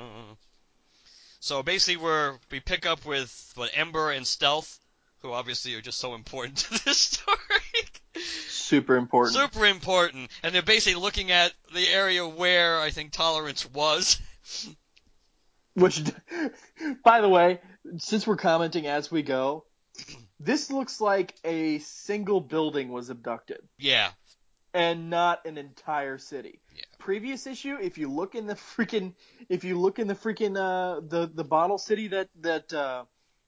So 1.38 1.62
basically, 1.62 2.02
we're 2.02 2.38
we 2.50 2.61
pick 2.61 2.87
up 2.87 3.04
with 3.04 3.52
what 3.54 3.70
Ember 3.74 4.11
and 4.11 4.26
Stealth, 4.26 4.80
who 5.18 5.35
obviously 5.35 5.74
are 5.74 5.82
just 5.82 5.98
so 5.98 6.14
important 6.14 6.56
to 6.61 6.82
this 6.82 6.96
story. 6.96 7.37
super 8.48 8.96
important. 8.96 9.37
Super 9.37 9.66
important, 9.66 10.30
and 10.42 10.54
they're 10.54 10.62
basically 10.62 10.98
looking 10.98 11.30
at 11.30 11.52
the 11.74 11.87
area 11.87 12.26
where 12.26 12.80
I 12.80 12.88
think 12.88 13.12
tolerance 13.12 13.70
was. 13.70 14.18
Which, 15.74 16.02
by 17.04 17.20
the 17.20 17.28
way, 17.28 17.61
since 17.98 18.26
we're 18.26 18.38
commenting 18.38 18.87
as 18.87 19.11
we 19.11 19.22
go, 19.22 19.66
this 20.40 20.70
looks 20.70 21.02
like 21.02 21.35
a 21.44 21.80
single 21.80 22.40
building 22.40 22.88
was 22.88 23.11
abducted. 23.11 23.61
Yeah, 23.76 24.12
and 24.76 25.08
not 25.08 25.46
an 25.46 25.56
entire 25.56 26.18
city. 26.18 26.60
Yeah. 26.74 26.82
Previous 26.98 27.46
issue, 27.46 27.78
if 27.80 27.96
you 27.96 28.12
look 28.12 28.34
in 28.34 28.46
the 28.46 28.54
freaking, 28.54 29.14
if 29.48 29.64
you 29.64 29.80
look 29.80 29.98
in 29.98 30.06
the 30.06 30.14
freaking 30.14 30.56
uh 30.56 31.00
the 31.00 31.30
the 31.34 31.44
bottle 31.44 31.78
city 31.78 32.08
that 32.08 32.28
that 32.40 32.72
uh 32.72 33.04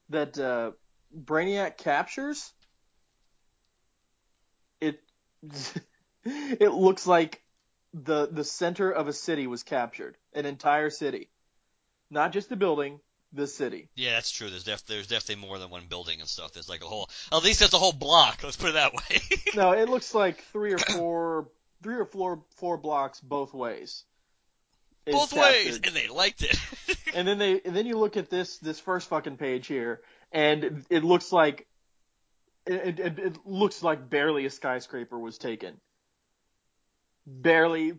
that 0.09 0.39
uh 0.39 0.73
Brainiac 1.15 1.77
captures, 1.77 2.53
it 4.81 5.01
it 6.25 6.73
looks 6.73 7.07
like 7.07 7.43
the 7.93 8.29
the 8.29 8.45
center 8.45 8.91
of 8.91 9.07
a 9.07 9.13
city 9.13 9.47
was 9.47 9.63
captured, 9.63 10.17
an 10.33 10.47
entire 10.47 10.89
city, 10.89 11.29
not 12.11 12.33
just 12.33 12.49
the 12.49 12.57
building, 12.57 13.01
the 13.33 13.47
city. 13.47 13.89
yeah, 13.95 14.13
that's 14.15 14.31
true. 14.31 14.49
There's 14.49 14.65
def- 14.65 14.87
there's 14.87 15.07
definitely 15.07 15.47
more 15.47 15.59
than 15.59 15.71
one 15.71 15.87
building 15.89 16.21
and 16.21 16.29
stuff. 16.29 16.53
There's 16.53 16.69
like 16.69 16.83
a 16.83 16.87
whole, 16.87 17.11
at 17.33 17.45
least 17.45 17.59
there's 17.59 17.75
a 17.75 17.79
whole 17.79 17.93
block. 17.93 18.41
Let's 18.45 18.57
put 18.57 18.71
it 18.71 18.75
that 18.75 18.95
way. 18.95 19.21
No, 19.55 19.73
it 19.73 19.89
looks 19.89 20.15
like 20.15 20.43
three 20.53 20.73
or 20.73 20.79
four 20.79 21.49
three 21.83 21.97
or 21.97 22.05
four 22.05 22.43
four 22.57 22.77
blocks 22.79 23.21
both 23.21 23.53
ways. 23.55 24.05
Both 25.07 25.33
ways, 25.33 25.81
and 25.83 25.95
they 25.95 26.09
liked 26.09 26.43
it. 26.43 26.59
And 27.15 27.27
then 27.27 27.39
they 27.39 27.61
and 27.65 27.75
then 27.75 27.87
you 27.87 27.97
look 27.97 28.19
at 28.19 28.29
this 28.29 28.59
this 28.59 28.79
first 28.79 29.09
fucking 29.09 29.39
page 29.39 29.67
here, 29.67 30.03
and 30.31 30.63
it, 30.65 30.73
it 30.91 31.05
looks 31.05 31.33
like 31.33 31.67
it, 32.67 33.01
it 33.01 33.19
it 33.19 33.47
looks 33.47 33.83
like 33.83 34.11
barely 34.11 34.45
a 34.45 34.51
skyscraper 34.51 35.19
was 35.19 35.39
taken. 35.39 35.81
Barely, 37.27 37.95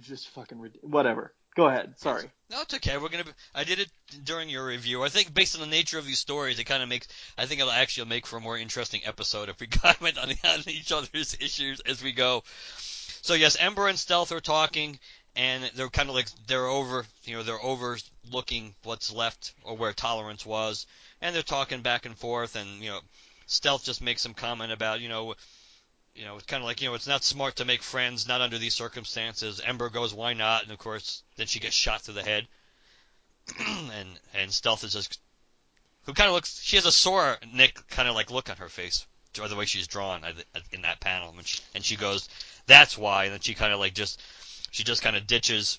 just 0.00 0.28
fucking 0.30 0.70
whatever. 0.82 1.32
Go 1.58 1.66
ahead. 1.66 1.98
Sorry. 1.98 2.30
No, 2.50 2.60
it's 2.60 2.74
okay. 2.74 2.98
We're 2.98 3.08
gonna. 3.08 3.24
Be, 3.24 3.32
I 3.52 3.64
did 3.64 3.80
it 3.80 3.90
during 4.22 4.48
your 4.48 4.64
review. 4.64 5.02
I 5.02 5.08
think 5.08 5.34
based 5.34 5.56
on 5.56 5.60
the 5.60 5.66
nature 5.66 5.98
of 5.98 6.06
these 6.06 6.20
stories, 6.20 6.60
it 6.60 6.64
kind 6.64 6.84
of 6.84 6.88
makes. 6.88 7.08
I 7.36 7.46
think 7.46 7.60
it'll 7.60 7.72
actually 7.72 8.08
make 8.08 8.28
for 8.28 8.36
a 8.36 8.40
more 8.40 8.56
interesting 8.56 9.00
episode 9.04 9.48
if 9.48 9.58
we 9.58 9.66
comment 9.82 10.18
on, 10.18 10.30
on 10.30 10.60
each 10.68 10.92
other's 10.92 11.36
issues 11.40 11.80
as 11.80 12.00
we 12.00 12.12
go. 12.12 12.44
So 13.22 13.34
yes, 13.34 13.56
Ember 13.58 13.88
and 13.88 13.98
Stealth 13.98 14.30
are 14.30 14.38
talking, 14.38 15.00
and 15.34 15.68
they're 15.74 15.88
kind 15.88 16.08
of 16.08 16.14
like 16.14 16.28
they're 16.46 16.68
over. 16.68 17.04
You 17.24 17.38
know, 17.38 17.42
they're 17.42 17.60
overlooking 17.60 18.76
what's 18.84 19.12
left 19.12 19.52
or 19.64 19.76
where 19.76 19.92
tolerance 19.92 20.46
was, 20.46 20.86
and 21.20 21.34
they're 21.34 21.42
talking 21.42 21.82
back 21.82 22.06
and 22.06 22.16
forth. 22.16 22.54
And 22.54 22.80
you 22.80 22.90
know, 22.90 23.00
Stealth 23.46 23.82
just 23.84 24.00
makes 24.00 24.22
some 24.22 24.34
comment 24.34 24.70
about 24.70 25.00
you 25.00 25.08
know. 25.08 25.34
You 26.18 26.24
know, 26.24 26.34
it's 26.34 26.46
kind 26.46 26.60
of 26.60 26.66
like 26.66 26.82
you 26.82 26.88
know, 26.88 26.94
it's 26.94 27.06
not 27.06 27.22
smart 27.22 27.54
to 27.56 27.64
make 27.64 27.80
friends, 27.80 28.26
not 28.26 28.40
under 28.40 28.58
these 28.58 28.74
circumstances. 28.74 29.60
Ember 29.64 29.88
goes, 29.88 30.12
"Why 30.12 30.32
not?" 30.32 30.64
And 30.64 30.72
of 30.72 30.78
course, 30.78 31.22
then 31.36 31.46
she 31.46 31.60
gets 31.60 31.76
shot 31.76 32.02
through 32.02 32.14
the 32.14 32.24
head. 32.24 32.48
and 33.60 34.18
and 34.34 34.52
Stealth 34.52 34.82
is 34.82 34.94
just 34.94 35.20
who 36.06 36.14
kind 36.14 36.26
of 36.26 36.34
looks. 36.34 36.60
She 36.60 36.74
has 36.74 36.86
a 36.86 36.90
sore 36.90 37.38
Nick 37.52 37.86
kind 37.86 38.08
of 38.08 38.16
like 38.16 38.32
look 38.32 38.50
on 38.50 38.56
her 38.56 38.68
face, 38.68 39.06
or 39.40 39.46
the 39.46 39.54
way 39.54 39.64
she's 39.64 39.86
drawn 39.86 40.24
in 40.72 40.82
that 40.82 40.98
panel, 40.98 41.32
and 41.36 41.46
she, 41.46 41.60
and 41.72 41.84
she 41.84 41.94
goes, 41.94 42.28
"That's 42.66 42.98
why." 42.98 43.26
And 43.26 43.34
then 43.34 43.40
she 43.40 43.54
kind 43.54 43.72
of 43.72 43.78
like 43.78 43.94
just 43.94 44.20
she 44.72 44.82
just 44.82 45.02
kind 45.02 45.14
of 45.14 45.24
ditches 45.24 45.78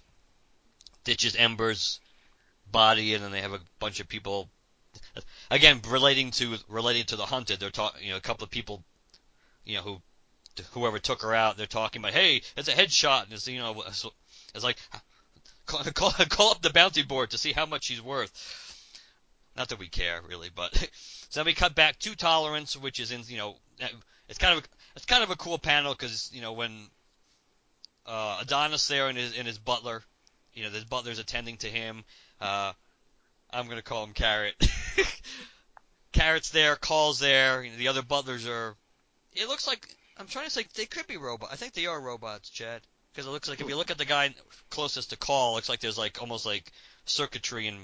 ditches 1.04 1.36
Ember's 1.36 2.00
body, 2.72 3.14
and 3.14 3.22
then 3.22 3.32
they 3.32 3.42
have 3.42 3.54
a 3.54 3.62
bunch 3.80 4.00
of 4.00 4.08
people. 4.08 4.50
Again, 5.52 5.82
relating 5.86 6.32
to 6.32 6.56
relating 6.70 7.04
to 7.08 7.18
the 7.18 7.26
hunted, 7.26 7.60
they're 7.60 7.72
talking. 7.72 8.06
You 8.06 8.12
know, 8.12 8.18
a 8.18 8.22
couple 8.22 8.46
of 8.46 8.52
people, 8.52 8.86
you 9.66 9.76
know, 9.76 9.82
who 9.82 10.02
whoever 10.72 11.00
took 11.00 11.22
her 11.22 11.34
out, 11.34 11.58
they're 11.58 11.66
talking 11.66 12.02
about, 12.02 12.14
hey, 12.14 12.42
it's 12.58 12.68
a 12.68 12.74
headshot, 12.74 13.26
and 13.26 13.34
it's 13.34 13.48
you 13.48 13.60
know, 13.60 13.84
it's, 13.88 14.06
it's 14.54 14.64
like 14.64 14.78
call, 15.66 15.84
call, 15.94 16.12
call 16.12 16.52
up 16.52 16.62
the 16.62 16.72
bounty 16.72 17.04
board 17.04 17.32
to 17.32 17.38
see 17.38 17.54
how 17.54 17.66
much 17.66 17.86
she's 17.86 18.02
worth. 18.02 18.76
Not 19.56 19.70
that 19.70 19.80
we 19.80 19.88
care 19.88 20.22
really, 20.28 20.50
but 20.54 20.76
so 21.30 21.40
then 21.40 21.46
we 21.46 21.54
cut 21.54 21.76
back 21.76 22.00
to 22.00 22.16
tolerance, 22.16 22.76
which 22.76 23.00
is 23.00 23.12
in 23.12 23.22
you 23.28 23.38
know, 23.38 23.56
it's 24.28 24.40
kind 24.40 24.58
of 24.58 24.68
it's 24.96 25.06
kind 25.06 25.24
of 25.24 25.30
a 25.30 25.36
cool 25.36 25.58
panel 25.58 25.94
because 25.94 26.32
you 26.34 26.42
know 26.42 26.54
when 26.54 26.72
uh, 28.06 28.40
Adonis 28.42 28.88
there 28.88 29.08
and 29.08 29.18
his 29.18 29.38
and 29.38 29.48
his 29.48 29.58
butler, 29.58 30.04
you 30.54 30.64
know, 30.64 30.70
his 30.70 30.86
butler's 30.86 31.20
attending 31.20 31.58
to 31.58 31.68
him. 31.68 32.04
Uh, 32.42 32.74
I'm 33.52 33.68
gonna 33.68 33.82
call 33.82 34.04
him 34.04 34.14
Carrot. 34.14 34.56
Carrot's 36.12 36.50
there, 36.50 36.76
Caul's 36.76 37.20
there. 37.20 37.64
You 37.64 37.72
know, 37.72 37.78
the 37.78 37.88
other 37.88 38.02
butlers 38.02 38.48
are. 38.48 38.76
It 39.34 39.48
looks 39.48 39.68
like 39.68 39.88
I'm 40.20 40.28
trying 40.28 40.46
to 40.46 40.52
say 40.52 40.66
they 40.76 40.86
could 40.86 41.08
be 41.08 41.18
robots. 41.18 41.54
I 41.54 41.56
think 41.56 41.74
they 41.74 41.86
are 41.86 42.00
robots, 42.00 42.50
Chad. 42.50 42.82
Because 43.12 43.26
it 43.26 43.32
looks 43.32 43.50
like 43.50 43.62
if 43.62 43.70
you 43.70 43.76
look 43.76 43.90
at 43.90 43.98
the 43.98 44.06
guy 44.06 44.36
closest 44.70 45.10
to 45.10 45.18
Caul, 45.18 45.54
it 45.54 45.56
looks 45.56 45.70
like 45.70 45.80
there's 45.80 45.98
like 45.98 46.22
almost 46.22 46.46
like 46.46 46.72
circuitry 47.06 47.68
and 47.68 47.78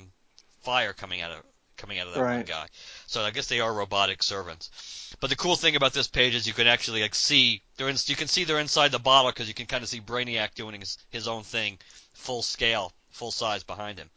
fire 0.62 0.94
coming 0.94 1.22
out 1.22 1.32
of 1.32 1.38
coming 1.78 2.00
out 2.00 2.08
of 2.08 2.14
that 2.14 2.22
one 2.22 2.44
guy. 2.44 2.68
So 3.08 3.22
I 3.22 3.32
guess 3.32 3.48
they 3.48 3.60
are 3.60 3.74
robotic 3.74 4.22
servants. 4.22 5.16
But 5.20 5.30
the 5.30 5.36
cool 5.36 5.56
thing 5.56 5.76
about 5.76 5.94
this 5.94 6.08
page 6.08 6.36
is 6.36 6.46
you 6.46 6.54
can 6.54 6.68
actually 6.68 7.02
like 7.02 7.16
see 7.16 7.62
they're 7.78 7.90
in, 7.90 7.98
you 8.06 8.16
can 8.16 8.28
see 8.28 8.44
they're 8.44 8.60
inside 8.60 8.92
the 8.92 9.00
bottle 9.00 9.32
because 9.32 9.48
you 9.48 9.54
can 9.54 9.66
kind 9.66 9.84
of 9.84 9.90
see 9.90 10.00
Brainiac 10.00 10.54
doing 10.54 10.80
his, 10.80 10.98
his 11.10 11.28
own 11.28 11.44
thing, 11.44 11.80
full 12.14 12.42
scale, 12.42 12.92
full 13.10 13.32
size 13.32 13.64
behind 13.64 13.98
him. 13.98 14.10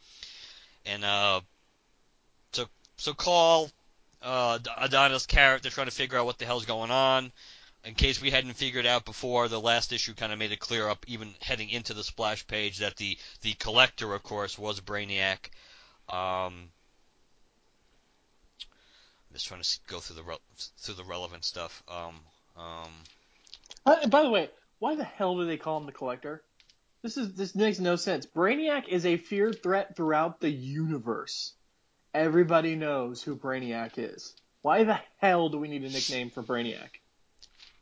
And 0.85 1.03
uh, 1.03 1.41
so 2.51 2.65
so 2.97 3.13
Caul 3.13 3.71
uh, 4.21 4.59
Adonis 4.77 5.25
Carrot. 5.25 5.61
They're 5.61 5.71
trying 5.71 5.87
to 5.87 5.93
figure 5.93 6.17
out 6.17 6.25
what 6.25 6.37
the 6.37 6.45
hell's 6.45 6.65
going 6.65 6.91
on. 6.91 7.31
In 7.85 7.95
case 7.95 8.21
we 8.21 8.29
hadn't 8.29 8.53
figured 8.53 8.85
out 8.85 9.05
before, 9.05 9.47
the 9.47 9.59
last 9.59 9.93
issue 9.93 10.13
kind 10.13 10.33
of 10.33 10.39
made 10.39 10.51
it 10.51 10.59
clear 10.59 10.89
up, 10.89 11.05
even 11.07 11.33
heading 11.41 11.69
into 11.69 11.93
the 11.93 12.03
splash 12.03 12.45
page, 12.45 12.79
that 12.79 12.97
the 12.97 13.17
the 13.41 13.53
collector, 13.53 14.13
of 14.13 14.21
course, 14.21 14.59
was 14.59 14.81
Brainiac. 14.81 15.49
Um, 16.09 16.71
I'm 18.59 19.33
just 19.33 19.47
trying 19.47 19.61
to 19.61 19.79
go 19.87 19.99
through 19.99 20.17
the 20.17 20.23
re- 20.23 20.37
through 20.77 20.95
the 20.95 21.03
relevant 21.05 21.45
stuff. 21.45 21.81
Um, 21.87 22.19
um, 22.57 22.91
Uh, 23.85 24.07
by 24.07 24.23
the 24.23 24.29
way, 24.29 24.49
why 24.79 24.95
the 24.95 25.05
hell 25.05 25.37
do 25.37 25.45
they 25.45 25.57
call 25.57 25.77
him 25.77 25.85
the 25.85 25.91
Collector? 25.93 26.43
This 27.01 27.15
is 27.15 27.33
this 27.33 27.55
makes 27.55 27.79
no 27.79 27.95
sense. 27.95 28.25
Brainiac 28.25 28.89
is 28.89 29.05
a 29.05 29.15
feared 29.15 29.63
threat 29.63 29.95
throughout 29.95 30.41
the 30.41 30.49
universe. 30.49 31.53
Everybody 32.13 32.75
knows 32.75 33.23
who 33.23 33.37
Brainiac 33.37 33.93
is. 33.97 34.33
Why 34.63 34.83
the 34.83 34.99
hell 35.17 35.47
do 35.47 35.57
we 35.59 35.69
need 35.69 35.83
a 35.83 35.89
nickname 35.89 36.29
for 36.29 36.43
Brainiac? 36.43 36.89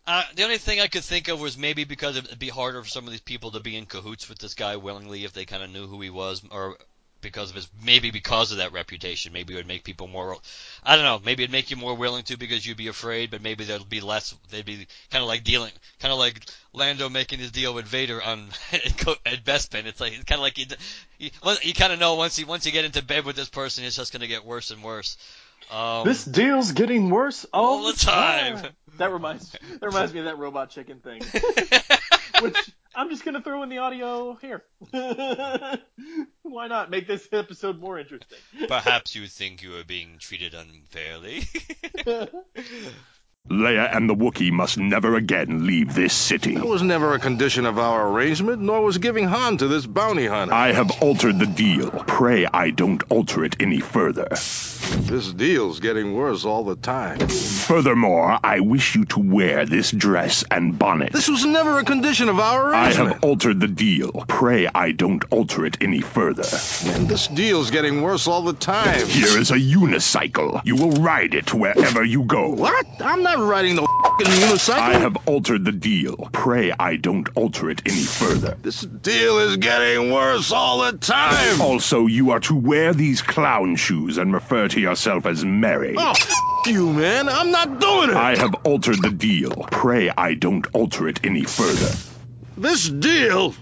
Uh, 0.08 0.24
the 0.36 0.44
only 0.44 0.58
thing 0.58 0.80
I 0.80 0.88
could 0.88 1.04
think 1.04 1.28
of 1.28 1.42
was 1.42 1.58
maybe 1.58 1.84
because 1.84 2.16
it'd 2.16 2.40
be 2.40 2.48
harder 2.48 2.82
for 2.82 2.88
some 2.88 3.04
of 3.04 3.12
these 3.12 3.20
people 3.20 3.52
to 3.52 3.60
be 3.60 3.76
in 3.76 3.86
cahoots 3.86 4.30
with 4.30 4.40
this 4.40 4.54
guy 4.54 4.78
willingly 4.78 5.26
if 5.26 5.34
they 5.34 5.44
kind 5.44 5.62
of 5.62 5.70
knew 5.70 5.86
who 5.86 6.00
he 6.00 6.10
was, 6.10 6.42
or 6.50 6.78
because 7.20 7.50
of 7.50 7.58
his 7.58 7.68
maybe 7.84 8.10
because 8.10 8.54
of 8.54 8.60
that 8.60 8.72
reputation. 8.72 9.34
Maybe 9.34 9.54
it 9.54 9.58
would 9.58 9.68
make 9.68 9.84
people 9.84 10.08
more. 10.08 10.38
I 10.82 10.96
don't 10.96 11.04
know. 11.04 11.20
Maybe 11.24 11.44
it'd 11.44 11.52
make 11.52 11.72
you 11.72 11.76
more 11.76 11.94
willing 11.94 12.24
to 12.24 12.38
because 12.38 12.66
you'd 12.66 12.78
be 12.78 12.88
afraid, 12.88 13.32
but 13.32 13.42
maybe 13.42 13.66
there'd 13.66 13.90
be 13.90 14.00
less. 14.00 14.34
They'd 14.50 14.66
be 14.66 14.88
kind 15.12 15.22
of 15.22 15.28
like 15.28 15.44
dealing, 15.44 15.74
kind 16.00 16.14
of 16.14 16.20
like 16.20 16.42
Lando 16.72 17.10
making 17.10 17.40
his 17.40 17.52
deal 17.52 17.74
with 17.74 17.86
Vader 17.86 18.24
on 18.24 18.48
at 18.72 19.44
Bespin. 19.44 19.88
It's 19.88 20.00
like 20.00 20.14
it's 20.14 20.24
kind 20.24 20.40
of 20.40 20.44
like 20.44 20.58
you, 20.58 20.68
you, 21.18 21.32
you 21.64 21.74
kind 21.74 21.92
of 21.92 22.00
know 22.00 22.16
once 22.16 22.40
you 22.40 22.46
once 22.46 22.66
you 22.66 22.72
get 22.72 22.86
into 22.86 23.04
bed 23.04 23.26
with 23.26 23.36
this 23.36 23.50
person, 23.50 23.84
it's 23.84 23.98
just 23.98 24.14
going 24.14 24.22
to 24.22 24.28
get 24.28 24.46
worse 24.46 24.72
and 24.72 24.82
worse. 24.82 25.18
Um, 25.72 26.08
This 26.08 26.24
deal's 26.24 26.72
getting 26.72 27.10
worse 27.10 27.46
all, 27.54 27.80
all 27.80 27.92
the 27.92 27.98
time. 27.98 28.62
That 28.98 29.12
reminds 29.12 29.52
that 29.52 29.86
reminds 29.86 30.14
me 30.14 30.20
of 30.20 30.26
that 30.26 30.38
robot 30.38 30.70
chicken 30.70 31.00
thing. 31.00 31.22
Which 32.42 32.58
I'm 32.96 33.10
just 33.10 33.24
gonna 33.24 33.42
throw 33.42 33.62
in 33.64 33.70
the 33.70 33.78
audio 33.80 34.36
here. 34.42 34.64
Why 36.42 36.68
not 36.68 36.90
make 36.90 37.08
this 37.08 37.28
episode 37.32 37.80
more 37.80 38.00
interesting? 38.00 38.40
Perhaps 38.68 39.16
you 39.16 39.28
think 39.28 39.62
you 39.62 39.76
are 39.78 39.84
being 39.84 40.18
treated 40.20 40.56
unfairly. 40.56 41.44
Leia 43.50 43.96
and 43.96 44.10
the 44.10 44.16
Wookiee 44.16 44.52
must 44.52 44.78
never 44.78 45.16
again 45.16 45.66
leave 45.66 45.94
this 45.94 46.14
city. 46.14 46.56
That 46.56 46.68
was 46.68 46.82
never 46.82 47.14
a 47.14 47.20
condition 47.20 47.66
of 47.66 47.80
our 47.80 48.10
arrangement, 48.10 48.62
nor 48.62 48.82
was 48.82 48.98
giving 48.98 49.26
Han 49.26 49.58
to 49.58 49.68
this 49.68 49.86
bounty 49.86 50.26
hunter. 50.26 50.54
I 50.54 50.74
have 50.74 51.02
altered 51.02 51.40
the 51.40 51.48
deal. 51.48 51.90
Pray 51.92 52.46
I 52.46 52.72
don't 52.72 53.02
alter 53.10 53.46
it 53.46 53.56
any 53.62 53.80
further. 53.80 54.28
This 54.30 55.32
deal's 55.32 55.80
getting 55.80 56.14
worse 56.14 56.44
all 56.44 56.66
the 56.66 56.76
time. 56.76 57.20
Furthermore, 57.20 58.38
I 58.44 58.60
wish 58.60 58.96
you 58.96 59.06
to 59.06 59.20
wear 59.20 59.66
this 59.66 59.92
dress 59.92 60.44
and 60.50 60.78
bonnet. 60.78 61.14
This 61.14 61.30
was 61.30 61.46
never 61.46 61.80
a 61.80 61.84
condition 61.86 62.28
of 62.28 62.40
our 62.40 62.72
arrangement. 62.72 63.10
I 63.10 63.14
have 63.14 63.24
altered 63.24 63.60
the 63.60 63.68
deal. 63.68 64.12
Pray 64.28 64.68
I 64.74 64.92
don't 64.92 65.24
alter 65.32 65.66
it 65.66 65.78
any 65.82 66.02
further. 66.02 66.44
And 66.44 67.08
this 67.08 67.28
deal's 67.28 67.72
getting 67.72 68.02
worse 68.02 68.28
all 68.28 68.42
the 68.42 68.54
time. 68.54 69.06
Here 69.08 69.38
is 69.38 69.52
a 69.52 69.58
unicycle. 69.58 70.62
You 70.66 70.76
will 70.76 70.92
ride 70.92 71.34
it 71.34 71.54
wherever 71.54 72.04
you 72.04 72.24
go. 72.24 72.50
What? 72.50 72.86
I'm 73.00 73.24
not 73.24 73.37
riding 73.42 73.76
the. 73.76 73.88
I 74.20 74.96
have 74.96 75.28
altered 75.28 75.64
the 75.64 75.72
deal. 75.72 76.30
Pray 76.32 76.72
I 76.72 76.96
don't 76.96 77.30
alter 77.36 77.70
it 77.70 77.84
any 77.86 78.04
further. 78.04 78.58
This 78.62 78.82
deal 78.82 79.40
is 79.40 79.58
getting 79.58 80.12
worse 80.12 80.52
all 80.52 80.80
the 80.80 80.98
time. 80.98 81.62
Also, 81.62 82.08
you 82.08 82.32
are 82.32 82.40
to 82.42 82.56
wear 82.56 82.94
these 82.94 83.22
clown 83.22 83.76
shoes 83.76 84.18
and 84.18 84.34
refer 84.34 84.68
to 84.70 84.80
yourself 84.80 85.28
as 85.28 85.46
Mary. 85.46 85.96
Oh, 85.98 86.16
you, 86.66 86.92
man. 86.92 87.30
I'm 87.30 87.52
not 87.52 87.80
doing 87.80 88.10
it. 88.10 88.16
I 88.16 88.36
have 88.38 88.56
altered 88.66 89.02
the 89.02 89.12
deal. 89.12 89.68
Pray 89.70 90.10
I 90.10 90.34
don't 90.34 90.66
alter 90.74 91.08
it 91.08 91.24
any 91.24 91.44
further. 91.44 91.96
This 92.58 92.90
deal 92.90 93.54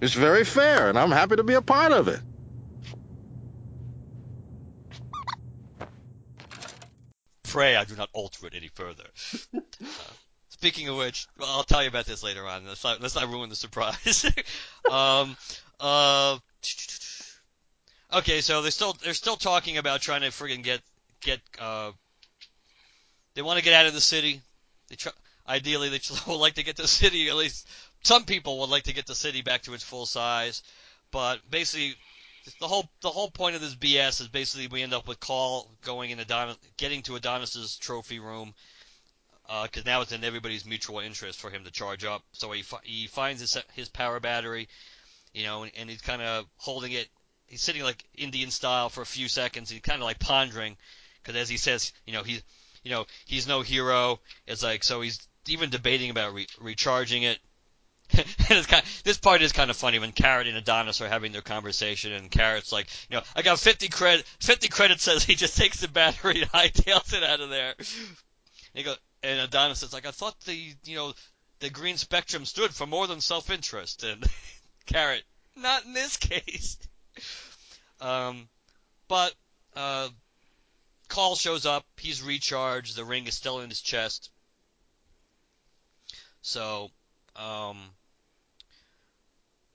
is 0.00 0.14
very 0.14 0.44
fair, 0.44 0.88
and 0.88 0.98
I'm 0.98 1.10
happy 1.10 1.36
to 1.36 1.44
be 1.44 1.54
a 1.54 1.62
part 1.62 1.92
of 1.92 2.08
it. 2.08 2.20
Pray 7.54 7.76
I 7.76 7.84
do 7.84 7.94
not 7.94 8.10
alter 8.12 8.48
it 8.48 8.54
any 8.54 8.66
further. 8.66 9.04
Uh, 9.80 10.12
speaking 10.48 10.88
of 10.88 10.96
which, 10.96 11.28
well, 11.38 11.48
I'll 11.50 11.62
tell 11.62 11.82
you 11.82 11.88
about 11.88 12.06
this 12.06 12.22
later 12.24 12.44
on. 12.46 12.66
Let's 12.66 12.82
not, 12.82 13.00
let's 13.00 13.14
not 13.14 13.28
ruin 13.28 13.48
the 13.48 13.54
surprise. 13.54 14.24
um, 14.90 15.36
uh, 15.78 16.38
okay, 18.12 18.40
so 18.40 18.62
they're 18.62 18.70
still 18.70 18.96
they're 19.04 19.14
still 19.14 19.36
talking 19.36 19.78
about 19.78 20.00
trying 20.00 20.22
to 20.22 20.28
friggin' 20.28 20.64
get 20.64 20.80
get 21.20 21.40
uh, 21.60 21.92
they 23.34 23.42
want 23.42 23.58
to 23.58 23.64
get 23.64 23.74
out 23.74 23.86
of 23.86 23.94
the 23.94 24.00
city. 24.00 24.40
They 24.88 24.96
try, 24.96 25.12
ideally 25.46 25.90
they 25.90 26.00
would 26.26 26.38
like 26.38 26.54
to 26.54 26.64
get 26.64 26.76
the 26.76 26.88
city 26.88 27.28
at 27.28 27.36
least 27.36 27.68
some 28.02 28.24
people 28.24 28.58
would 28.60 28.70
like 28.70 28.84
to 28.84 28.94
get 28.94 29.06
the 29.06 29.14
city 29.14 29.42
back 29.42 29.62
to 29.62 29.74
its 29.74 29.84
full 29.84 30.06
size, 30.06 30.62
but 31.12 31.38
basically 31.50 31.94
the 32.60 32.68
whole 32.68 32.88
the 33.00 33.10
whole 33.10 33.30
point 33.30 33.54
of 33.56 33.60
this 33.60 33.74
BS 33.74 34.20
is 34.20 34.28
basically 34.28 34.66
we 34.66 34.82
end 34.82 34.94
up 34.94 35.08
with 35.08 35.20
Caul 35.20 35.70
going 35.82 36.10
in 36.10 36.20
Adonis, 36.20 36.56
getting 36.76 37.02
to 37.02 37.16
Adonis's 37.16 37.76
trophy 37.76 38.18
room, 38.18 38.54
uh, 39.48 39.64
because 39.64 39.84
now 39.84 40.02
it's 40.02 40.12
in 40.12 40.24
everybody's 40.24 40.64
mutual 40.64 41.00
interest 41.00 41.40
for 41.40 41.50
him 41.50 41.64
to 41.64 41.70
charge 41.70 42.04
up. 42.04 42.22
So 42.32 42.52
he 42.52 42.62
fi- 42.62 42.80
he 42.82 43.06
finds 43.06 43.40
his 43.40 43.56
his 43.74 43.88
power 43.88 44.20
battery, 44.20 44.68
you 45.32 45.44
know, 45.44 45.62
and, 45.62 45.72
and 45.76 45.90
he's 45.90 46.02
kind 46.02 46.22
of 46.22 46.46
holding 46.56 46.92
it. 46.92 47.08
He's 47.46 47.62
sitting 47.62 47.82
like 47.82 48.04
Indian 48.16 48.50
style 48.50 48.88
for 48.88 49.02
a 49.02 49.06
few 49.06 49.28
seconds. 49.28 49.70
He's 49.70 49.80
kind 49.80 50.00
of 50.00 50.04
like 50.04 50.18
pondering, 50.18 50.76
because 51.22 51.36
as 51.36 51.48
he 51.48 51.56
says, 51.56 51.92
you 52.06 52.12
know, 52.12 52.22
he's 52.22 52.42
you 52.82 52.90
know 52.90 53.06
he's 53.26 53.46
no 53.46 53.62
hero. 53.62 54.20
It's 54.46 54.62
like 54.62 54.84
so 54.84 55.00
he's 55.00 55.26
even 55.46 55.70
debating 55.70 56.10
about 56.10 56.34
re- 56.34 56.46
recharging 56.60 57.22
it. 57.22 57.38
kind 58.66 58.84
this 59.04 59.18
part 59.18 59.42
is 59.42 59.52
kind 59.52 59.70
of 59.70 59.76
funny 59.76 59.98
when 59.98 60.12
Carrot 60.12 60.46
and 60.46 60.56
Adonis 60.56 61.00
are 61.00 61.08
having 61.08 61.32
their 61.32 61.42
conversation, 61.42 62.12
and 62.12 62.30
Carrot's 62.30 62.72
like, 62.72 62.88
you 63.10 63.16
know, 63.16 63.22
I 63.34 63.42
got 63.42 63.58
50 63.58 63.88
credit. 63.88 64.26
50 64.40 64.68
credit 64.68 65.00
says 65.00 65.24
he 65.24 65.34
just 65.34 65.56
takes 65.56 65.80
the 65.80 65.88
battery 65.88 66.42
and 66.42 66.50
hightails 66.52 67.12
it 67.12 67.22
out 67.22 67.40
of 67.40 67.50
there. 67.50 67.74
And 67.78 67.86
he 68.74 68.82
go, 68.82 68.94
and 69.22 69.40
Adonis 69.40 69.82
is 69.82 69.92
like, 69.92 70.06
I 70.06 70.10
thought 70.10 70.38
the, 70.40 70.54
you 70.84 70.96
know, 70.96 71.12
the 71.60 71.70
green 71.70 71.96
spectrum 71.96 72.44
stood 72.44 72.74
for 72.74 72.86
more 72.86 73.06
than 73.06 73.20
self-interest. 73.20 74.04
And 74.04 74.24
Carrot, 74.86 75.22
not 75.56 75.84
in 75.84 75.92
this 75.92 76.16
case. 76.16 76.78
Um, 78.00 78.48
but 79.08 79.32
uh, 79.76 80.08
Caul 81.08 81.36
shows 81.36 81.64
up. 81.64 81.84
He's 81.98 82.22
recharged. 82.22 82.96
The 82.96 83.04
ring 83.04 83.26
is 83.26 83.34
still 83.34 83.60
in 83.60 83.70
his 83.70 83.80
chest. 83.80 84.30
So, 86.42 86.90
um, 87.36 87.78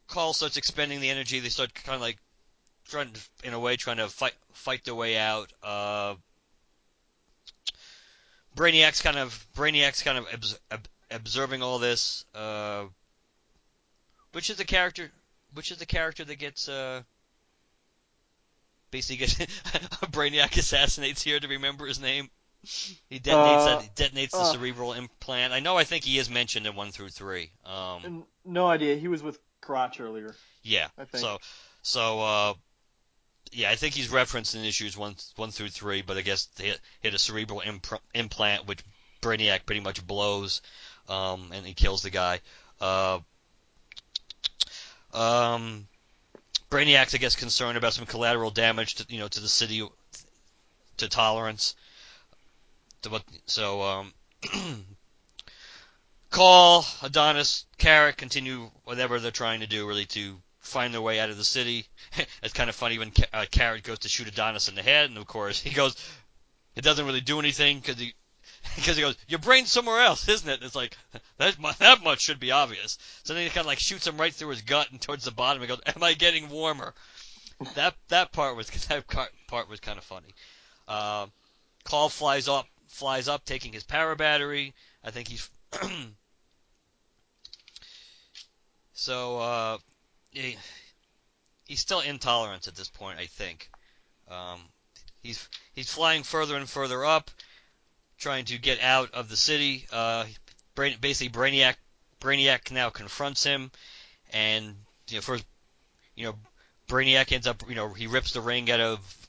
Caul 0.10 0.34
starts 0.34 0.58
expending 0.58 1.00
the 1.02 1.10
energy. 1.10 1.40
They 1.40 1.50
start 1.50 1.74
kind 1.74 1.96
of 1.96 2.02
like 2.02 2.18
trying, 2.86 3.12
to, 3.12 3.20
in 3.44 3.54
a 3.54 3.60
way, 3.60 3.76
trying 3.78 3.98
to 3.98 4.08
fight 4.10 4.34
fight 4.54 4.84
their 4.84 4.96
way 4.96 5.18
out. 5.18 5.52
Uh, 5.64 6.16
Brainiac's 8.56 9.02
kind 9.02 9.18
of 9.18 9.48
Brainiac's 9.56 10.02
kind 10.04 10.18
of 10.18 10.26
obs- 10.34 10.60
ob- 10.72 10.88
observing 11.12 11.62
all 11.62 11.80
this. 11.80 12.26
Uh, 12.34 12.86
which 14.32 14.50
is 14.50 14.58
the 14.58 14.66
character? 14.66 15.12
Which 15.54 15.72
is 15.72 15.78
the 15.78 15.86
character 15.86 16.24
that 16.26 16.36
gets 16.36 16.68
uh, 16.68 17.02
basically 18.92 19.26
gets 19.26 19.36
Brainiac 20.12 20.58
assassinates 20.58 21.22
here 21.22 21.40
to 21.40 21.48
remember 21.48 21.86
his 21.86 22.00
name? 22.00 22.30
He 23.10 23.20
detonates 23.20 23.68
Uh, 23.68 23.80
that, 23.80 23.96
detonates 23.96 24.32
the 24.32 24.40
uh. 24.40 24.52
cerebral 24.52 24.94
implant. 24.94 25.54
I 25.54 25.60
know. 25.62 25.78
I 25.78 25.86
think 25.86 26.04
he 26.04 26.18
is 26.18 26.30
mentioned 26.30 26.68
in 26.68 26.76
one 26.76 26.92
through 26.92 27.10
three. 27.10 27.52
Um, 27.66 28.26
no 28.44 28.68
idea. 28.68 28.98
He 28.98 29.08
was 29.08 29.24
with 29.24 29.40
Crotch 29.62 30.00
earlier. 30.00 30.36
yeah. 30.64 30.88
I 30.98 31.06
think. 31.06 31.22
So, 31.22 31.38
so 31.82 32.20
uh, 32.22 32.54
yeah, 33.52 33.70
I 33.70 33.76
think 33.76 33.94
he's 33.94 34.10
referenced 34.10 34.56
in 34.56 34.64
issues 34.64 34.98
one 34.98 35.16
one 35.36 35.52
through 35.52 35.70
three, 35.70 36.02
but 36.02 36.18
I 36.18 36.22
guess 36.22 36.48
he 36.58 36.68
hit, 36.68 36.80
hit 37.02 37.14
a 37.14 37.20
cerebral 37.20 37.62
impr- 37.66 38.00
implant, 38.14 38.68
which 38.68 38.84
Brainiac 39.22 39.66
pretty 39.66 39.82
much 39.82 40.06
blows, 40.06 40.62
um, 41.08 41.52
and 41.54 41.66
he 41.66 41.74
kills 41.74 42.04
the 42.04 42.10
guy. 42.10 42.42
Uh, 42.80 43.20
um, 45.14 45.88
Brainiac's, 46.70 47.16
I 47.16 47.18
guess, 47.18 47.36
concerned 47.36 47.78
about 47.78 47.94
some 47.94 48.06
collateral 48.06 48.52
damage 48.52 48.96
to 48.96 49.06
you 49.10 49.20
know 49.20 49.28
to 49.28 49.40
the 49.40 49.48
city, 49.48 49.88
to 50.98 51.10
tolerance. 51.10 51.76
To 53.04 53.10
what, 53.10 53.24
so 53.46 53.82
um, 53.82 54.14
Caul, 56.30 56.86
Adonis, 57.02 57.66
Carrot 57.78 58.18
continue 58.18 58.70
whatever 58.84 59.20
they're 59.20 59.32
trying 59.32 59.62
to 59.62 59.68
do, 59.68 59.88
really, 59.88 60.06
to 60.08 60.40
find 60.60 60.94
their 60.94 61.02
way 61.02 61.20
out 61.20 61.30
of 61.30 61.38
the 61.38 61.44
city. 61.44 61.88
it's 62.44 62.54
kind 62.54 62.70
of 62.70 62.76
funny 62.76 63.00
when 63.00 63.12
uh, 63.34 63.46
Carrot 63.50 63.84
goes 63.84 64.00
to 64.00 64.10
shoot 64.10 64.28
Adonis 64.28 64.70
in 64.70 64.76
the 64.76 64.84
head, 64.84 65.10
and 65.10 65.18
of 65.18 65.26
course 65.26 65.60
he 65.60 65.72
goes, 65.72 65.96
it 66.76 66.84
doesn't 66.84 67.06
really 67.06 67.22
do 67.22 67.40
anything 67.40 67.80
because 67.80 68.00
he. 68.00 68.14
Because 68.76 68.98
he 68.98 69.02
goes, 69.02 69.16
your 69.28 69.40
brain's 69.40 69.72
somewhere 69.72 70.02
else, 70.02 70.28
isn't 70.28 70.48
it? 70.48 70.56
And 70.56 70.64
it's 70.64 70.76
like 70.76 70.96
that. 71.38 71.56
That 71.80 72.04
much 72.04 72.20
should 72.22 72.42
be 72.42 72.52
obvious. 72.52 72.98
So 73.24 73.34
then 73.34 73.44
he 73.44 73.50
kind 73.50 73.60
of 73.60 73.68
like 73.68 73.80
shoots 73.80 74.06
him 74.06 74.18
right 74.18 74.34
through 74.34 74.50
his 74.50 74.62
gut 74.62 74.92
and 74.92 75.00
towards 75.02 75.24
the 75.24 75.32
bottom. 75.32 75.62
He 75.62 75.68
goes, 75.68 75.80
"Am 75.86 76.04
I 76.04 76.14
getting 76.14 76.50
warmer?" 76.50 76.94
That 77.76 77.96
that 78.10 78.34
part 78.34 78.58
was 78.58 78.68
that 78.68 79.08
part 79.48 79.70
was 79.70 79.80
kind 79.80 79.98
of 79.98 80.04
funny. 80.04 80.36
Uh, 80.90 81.28
Caul 81.86 82.10
flies 82.10 82.50
up, 82.50 82.68
flies 82.88 83.30
up, 83.30 83.46
taking 83.46 83.72
his 83.72 83.84
power 83.84 84.16
battery. 84.16 84.74
I 85.04 85.12
think 85.12 85.30
he's 85.30 85.50
so 88.94 89.40
uh, 89.40 89.78
he, 90.32 90.58
he's 91.66 91.80
still 91.80 92.00
intolerant 92.02 92.68
at 92.68 92.76
this 92.76 92.90
point. 92.90 93.20
I 93.20 93.26
think 93.28 93.70
um, 94.30 94.60
he's 95.22 95.48
he's 95.74 95.92
flying 95.92 96.24
further 96.24 96.56
and 96.58 96.70
further 96.70 97.06
up, 97.06 97.32
trying 98.18 98.46
to 98.46 98.58
get 98.58 98.82
out 98.82 99.14
of 99.14 99.30
the 99.30 99.38
city. 99.38 99.88
Uh, 99.92 100.26
Brain, 100.76 100.98
basically, 101.00 101.30
Brainiac 101.30 101.76
Brainiac 102.20 102.72
now 102.72 102.90
confronts 102.90 103.44
him, 103.44 103.72
and 104.32 104.76
you 105.10 105.16
know, 105.16 105.22
first, 105.22 105.46
you 106.16 106.26
know, 106.26 106.36
Brainiac 106.88 107.32
ends 107.32 107.48
up, 107.48 107.64
you 107.70 107.76
know, 107.76 107.94
he 107.94 108.08
rips 108.08 108.34
the 108.34 108.42
ring 108.42 108.70
out 108.72 108.80
of 108.80 109.28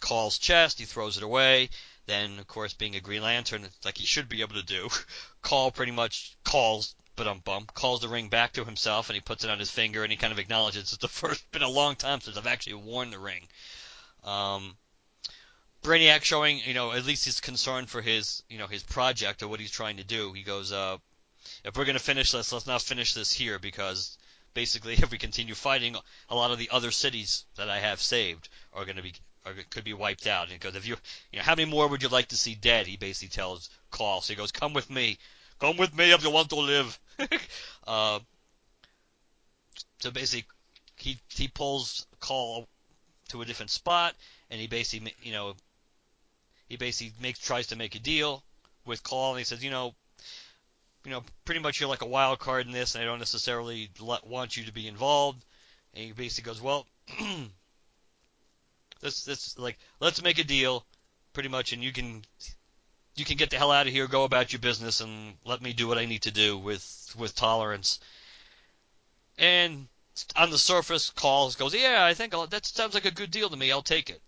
Caul's 0.00 0.38
chest, 0.38 0.78
he 0.78 0.84
throws 0.84 1.16
it 1.16 1.22
away. 1.22 1.70
Then, 2.10 2.40
of 2.40 2.48
course, 2.48 2.72
being 2.72 2.96
a 2.96 3.00
Green 3.00 3.22
Lantern, 3.22 3.62
it's 3.62 3.84
like 3.84 3.98
he 3.98 4.04
should 4.04 4.28
be 4.28 4.40
able 4.40 4.56
to 4.56 4.64
do, 4.64 4.88
Caul 5.42 5.70
pretty 5.70 5.92
much 5.92 6.36
calls, 6.42 6.96
but 7.14 7.28
um 7.28 7.38
bump, 7.38 7.72
calls 7.72 8.00
the 8.00 8.08
ring 8.08 8.28
back 8.28 8.54
to 8.54 8.64
himself, 8.64 9.08
and 9.08 9.14
he 9.14 9.20
puts 9.20 9.44
it 9.44 9.50
on 9.50 9.60
his 9.60 9.70
finger, 9.70 10.02
and 10.02 10.10
he 10.10 10.18
kind 10.18 10.32
of 10.32 10.40
acknowledges 10.40 10.92
it's 10.92 10.96
the 10.96 11.06
first, 11.20 11.48
been 11.52 11.62
a 11.62 11.68
long 11.68 11.94
time 11.94 12.20
since 12.20 12.36
I've 12.36 12.48
actually 12.48 12.74
worn 12.74 13.12
the 13.12 13.20
ring. 13.20 13.46
Um, 14.24 14.76
Brainiac 15.84 16.24
showing, 16.24 16.58
you 16.58 16.74
know, 16.74 16.90
at 16.90 17.04
least 17.04 17.26
his 17.26 17.38
concern 17.38 17.86
for 17.86 18.02
his, 18.02 18.42
you 18.48 18.58
know, 18.58 18.66
his 18.66 18.82
project 18.82 19.44
or 19.44 19.46
what 19.46 19.60
he's 19.60 19.70
trying 19.70 19.98
to 19.98 20.04
do. 20.04 20.32
He 20.32 20.42
goes, 20.42 20.72
uh, 20.72 20.98
if 21.62 21.76
we're 21.76 21.84
gonna 21.84 22.00
finish 22.00 22.32
this, 22.32 22.50
let's 22.50 22.66
not 22.66 22.82
finish 22.82 23.14
this 23.14 23.30
here 23.30 23.60
because 23.60 24.18
basically, 24.52 24.94
if 24.98 25.12
we 25.12 25.18
continue 25.18 25.54
fighting, 25.54 25.94
a 26.28 26.34
lot 26.34 26.50
of 26.50 26.58
the 26.58 26.70
other 26.70 26.90
cities 26.90 27.44
that 27.54 27.70
I 27.70 27.78
have 27.78 28.02
saved 28.02 28.48
are 28.72 28.84
gonna 28.84 29.00
be 29.00 29.14
are, 29.50 29.62
could 29.70 29.84
be 29.84 29.92
wiped 29.92 30.26
out. 30.26 30.44
And 30.44 30.52
he 30.52 30.58
goes, 30.58 30.76
if 30.76 30.86
you, 30.86 30.96
you 31.32 31.38
know, 31.38 31.44
how 31.44 31.54
many 31.54 31.70
more 31.70 31.88
would 31.88 32.02
you 32.02 32.08
like 32.08 32.28
to 32.28 32.36
see 32.36 32.54
dead? 32.54 32.86
He 32.86 32.96
basically 32.96 33.28
tells 33.28 33.70
Caul. 33.90 34.20
So 34.20 34.32
he 34.32 34.36
goes, 34.36 34.52
come 34.52 34.72
with 34.72 34.90
me, 34.90 35.18
come 35.58 35.76
with 35.76 35.94
me 35.96 36.12
if 36.12 36.22
you 36.22 36.30
want 36.30 36.50
to 36.50 36.56
live. 36.56 36.98
uh, 37.86 38.20
so 40.00 40.10
basically, 40.10 40.46
he 40.96 41.18
he 41.28 41.48
pulls 41.48 42.06
Caul 42.20 42.66
to 43.28 43.42
a 43.42 43.44
different 43.44 43.70
spot, 43.70 44.14
and 44.50 44.60
he 44.60 44.66
basically, 44.66 45.14
you 45.22 45.32
know, 45.32 45.54
he 46.68 46.76
basically 46.76 47.12
makes 47.20 47.38
tries 47.38 47.68
to 47.68 47.76
make 47.76 47.94
a 47.94 47.98
deal 47.98 48.42
with 48.86 49.02
Caul, 49.02 49.32
and 49.32 49.38
he 49.38 49.44
says, 49.44 49.62
you 49.62 49.70
know, 49.70 49.94
you 51.04 51.10
know, 51.10 51.22
pretty 51.44 51.60
much 51.60 51.80
you're 51.80 51.88
like 51.88 52.02
a 52.02 52.06
wild 52.06 52.38
card 52.38 52.66
in 52.66 52.72
this, 52.72 52.94
and 52.94 53.02
I 53.02 53.06
don't 53.06 53.18
necessarily 53.18 53.90
want 54.00 54.56
you 54.56 54.64
to 54.64 54.72
be 54.72 54.88
involved. 54.88 55.44
And 55.94 56.04
he 56.04 56.12
basically 56.12 56.50
goes, 56.50 56.60
well, 56.60 56.86
this 59.00 59.24
this 59.24 59.58
like 59.58 59.78
let's 60.00 60.22
make 60.22 60.38
a 60.38 60.44
deal, 60.44 60.84
pretty 61.32 61.48
much, 61.48 61.72
and 61.72 61.82
you 61.82 61.92
can 61.92 62.22
you 63.16 63.24
can 63.24 63.36
get 63.36 63.50
the 63.50 63.58
hell 63.58 63.72
out 63.72 63.86
of 63.86 63.92
here, 63.92 64.06
go 64.06 64.24
about 64.24 64.52
your 64.52 64.60
business, 64.60 65.00
and 65.00 65.34
let 65.44 65.60
me 65.60 65.72
do 65.72 65.88
what 65.88 65.98
I 65.98 66.06
need 66.06 66.22
to 66.22 66.30
do 66.30 66.56
with 66.58 67.14
with 67.18 67.34
tolerance. 67.34 68.00
And 69.38 69.88
on 70.36 70.50
the 70.50 70.58
surface, 70.58 71.10
Caul 71.10 71.50
goes, 71.52 71.74
yeah, 71.74 72.04
I 72.04 72.14
think 72.14 72.34
I'll, 72.34 72.46
that 72.46 72.66
sounds 72.66 72.94
like 72.94 73.06
a 73.06 73.10
good 73.10 73.30
deal 73.30 73.48
to 73.48 73.56
me. 73.56 73.72
I'll 73.72 73.82
take 73.82 74.10
it. 74.10 74.20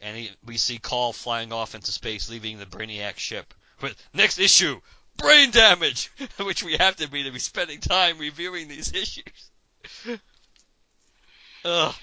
And 0.00 0.16
he, 0.16 0.30
we 0.44 0.56
see 0.56 0.78
Caul 0.78 1.12
flying 1.12 1.52
off 1.52 1.74
into 1.74 1.92
space, 1.92 2.28
leaving 2.28 2.58
the 2.58 2.66
Brainiac 2.66 3.16
ship. 3.18 3.54
Next 4.12 4.38
issue, 4.38 4.80
brain 5.16 5.50
damage, 5.50 6.10
which 6.38 6.62
we 6.62 6.76
have 6.76 6.96
to 6.96 7.08
be 7.08 7.24
to 7.24 7.30
be 7.30 7.38
spending 7.38 7.80
time 7.80 8.18
reviewing 8.18 8.68
these 8.68 8.92
issues. 8.92 9.50
Ugh. 11.64 11.94